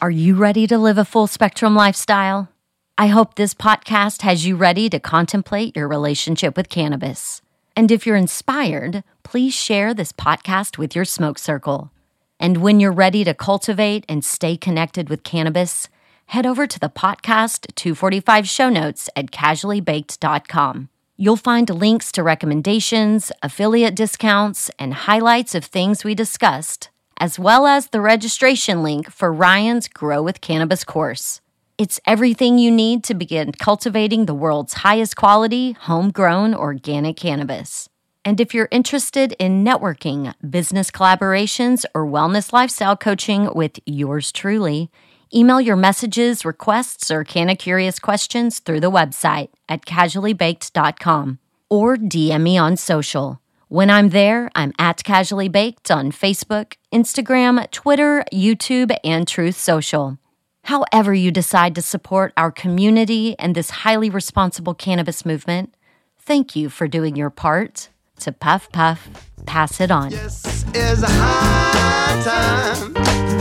Are 0.03 0.11
you 0.11 0.35
ready 0.35 0.67
to 0.67 0.79
live 0.79 0.97
a 0.97 1.05
full 1.05 1.27
spectrum 1.27 1.75
lifestyle? 1.75 2.49
I 2.97 3.09
hope 3.09 3.35
this 3.35 3.53
podcast 3.53 4.23
has 4.23 4.47
you 4.47 4.57
ready 4.57 4.89
to 4.89 4.99
contemplate 4.99 5.77
your 5.77 5.89
relationship 5.89 6.57
with 6.57 6.71
cannabis. 6.71 7.43
And 7.77 7.91
if 7.91 8.07
you're 8.07 8.17
inspired, 8.17 9.05
please 9.25 9.53
share 9.53 9.93
this 9.93 10.11
podcast 10.11 10.79
with 10.79 10.97
your 10.97 11.05
smoke 11.05 11.39
circle. 11.39 11.91
And 12.39 12.63
when 12.63 12.81
you're 12.81 12.91
ready 12.91 13.25
to 13.25 13.35
cultivate 13.35 14.07
and 14.09 14.25
stay 14.25 14.57
connected 14.57 15.11
with 15.11 15.23
cannabis, 15.23 15.87
head 16.27 16.47
over 16.47 16.67
to 16.67 16.81
the 16.81 16.89
potcast 16.89 17.75
245 17.75 18.49
show 18.49 18.71
notes 18.71 19.11
at 19.15 19.31
casuallybaked.com. 19.33 20.89
You'll 21.19 21.37
find 21.37 21.69
links 21.69 22.11
to 22.13 22.23
recommendations, 22.23 23.33
affiliate 23.43 23.97
discounts, 23.97 24.71
and 24.79 24.95
highlights 24.95 25.55
of 25.55 25.67
things 25.67 26.05
we 26.05 26.15
discussed, 26.15 26.89
as 27.21 27.39
well 27.39 27.67
as 27.67 27.89
the 27.89 28.01
registration 28.01 28.83
link 28.83 29.11
for 29.11 29.31
Ryan's 29.31 29.87
Grow 29.87 30.23
with 30.23 30.41
Cannabis 30.41 30.83
course. 30.83 31.43
It's 31.77 32.01
everything 32.07 32.59
you 32.59 32.71
need 32.71 33.05
to 33.05 33.15
begin 33.15 33.53
cultivating 33.53 34.27
the 34.27 34.35
world's 34.35 34.73
highest 34.73 35.17
quality, 35.17 35.73
homegrown 35.73 36.55
organic 36.55 37.17
cannabis. 37.17 37.89
And 38.25 38.41
if 38.41 38.53
you're 38.53 38.69
interested 38.71 39.33
in 39.39 39.65
networking, 39.65 40.35
business 40.49 40.91
collaborations, 40.91 41.85
or 41.95 42.07
wellness 42.07 42.53
lifestyle 42.53 42.97
coaching 42.97 43.53
with 43.55 43.79
yours 43.87 44.33
truly, 44.33 44.91
email 45.35 45.61
your 45.61 45.77
messages, 45.77 46.45
requests, 46.45 47.11
or 47.11 47.25
Canna 47.25 47.57
Curious 47.57 47.99
questions 47.99 48.59
through 48.59 48.81
the 48.81 48.91
website 48.91 49.49
at 49.69 49.87
casuallybaked.com 49.87 51.39
or 51.71 51.97
DM 51.97 52.43
me 52.43 52.59
on 52.59 52.77
social. 52.77 53.40
When 53.71 53.89
I'm 53.89 54.09
there, 54.09 54.51
I'm 54.57 54.73
at 54.81 55.05
Casually 55.05 55.49
Baked 55.49 55.93
on 55.93 56.11
Facebook, 56.11 56.75
Instagram, 56.93 57.71
Twitter, 57.71 58.25
YouTube, 58.33 58.93
and 59.05 59.29
Truth 59.29 59.55
Social. 59.55 60.19
However, 60.65 61.15
you 61.15 61.31
decide 61.31 61.77
to 61.77 61.81
support 61.81 62.33
our 62.37 62.51
community 62.51 63.39
and 63.39 63.55
this 63.55 63.71
highly 63.71 64.11
responsible 64.11 64.75
cannabis 64.75 65.25
movement, 65.25 65.73
thank 66.19 66.57
you 66.57 66.69
for 66.69 66.89
doing 66.89 67.15
your 67.15 67.31
part 67.31 67.91
to 68.19 68.33
puff 68.33 68.73
puff, 68.73 69.09
pass 69.47 69.81
it 69.81 69.93
on. 69.93 70.11
Yes, 70.11 70.65
is 70.75 71.05
a 71.05 71.09
high 71.09 72.23
time. 72.25 72.93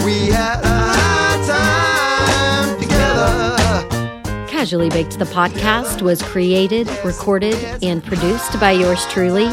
We 0.05 0.27
had 0.27 0.63
a 0.63 0.67
high 0.93 2.67
time 2.67 2.79
together. 2.79 4.45
Casually 4.45 4.91
Baked 4.91 5.17
the 5.17 5.25
podcast 5.25 6.03
was 6.03 6.21
created, 6.21 6.87
recorded, 7.03 7.55
and 7.81 8.03
produced 8.03 8.59
by 8.59 8.73
yours 8.73 9.03
truly. 9.07 9.49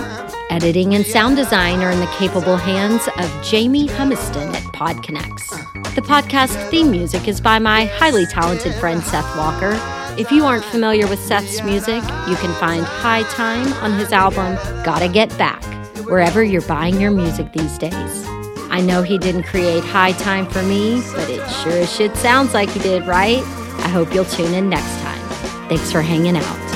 Editing 0.51 0.95
and 0.95 1.05
sound 1.05 1.37
design 1.37 1.81
are 1.81 1.91
in 1.91 1.99
the 1.99 2.07
capable 2.19 2.57
hands 2.57 3.09
of 3.19 3.45
Jamie 3.45 3.89
Humiston 3.89 4.55
at 4.55 4.63
PodConnects. 4.75 5.95
The 5.97 6.03
podcast 6.03 6.71
theme 6.71 6.91
music 6.91 7.27
is 7.27 7.41
by 7.41 7.59
my 7.59 7.87
highly 7.87 8.27
talented 8.27 8.73
friend 8.75 9.03
Seth 9.03 9.37
Walker. 9.37 9.77
If 10.17 10.31
you 10.31 10.45
aren't 10.45 10.65
familiar 10.65 11.09
with 11.09 11.19
Seth's 11.19 11.63
music, 11.65 12.03
you 12.29 12.37
can 12.37 12.55
find 12.61 12.85
High 12.85 13.25
Time 13.25 13.73
on 13.83 13.99
his 13.99 14.13
album 14.13 14.55
Gotta 14.85 15.09
Get 15.09 15.37
Back, 15.37 15.65
wherever 16.07 16.45
you're 16.45 16.63
buying 16.63 17.01
your 17.01 17.11
music 17.11 17.53
these 17.53 17.77
days. 17.77 18.25
I 18.71 18.81
know 18.81 19.03
he 19.03 19.19
didn't 19.19 19.45
create 19.45 19.83
High 19.83 20.13
Time 20.13 20.47
for 20.47 20.63
me, 20.63 21.03
but 21.15 21.29
it 21.29 21.45
sure 21.51 21.73
as 21.73 21.93
shit 21.93 22.17
sounds 22.17 22.55
like 22.55 22.71
he 22.71 22.79
did, 22.79 23.05
right? 23.07 23.43
I 23.85 23.89
hope 23.89 24.15
you'll 24.15 24.25
tune 24.25 24.55
in 24.55 24.69
next 24.69 25.01
time. 25.01 25.21
Thanks 25.69 25.91
for 25.91 26.03
hanging 26.03 26.37
out. 26.37 26.76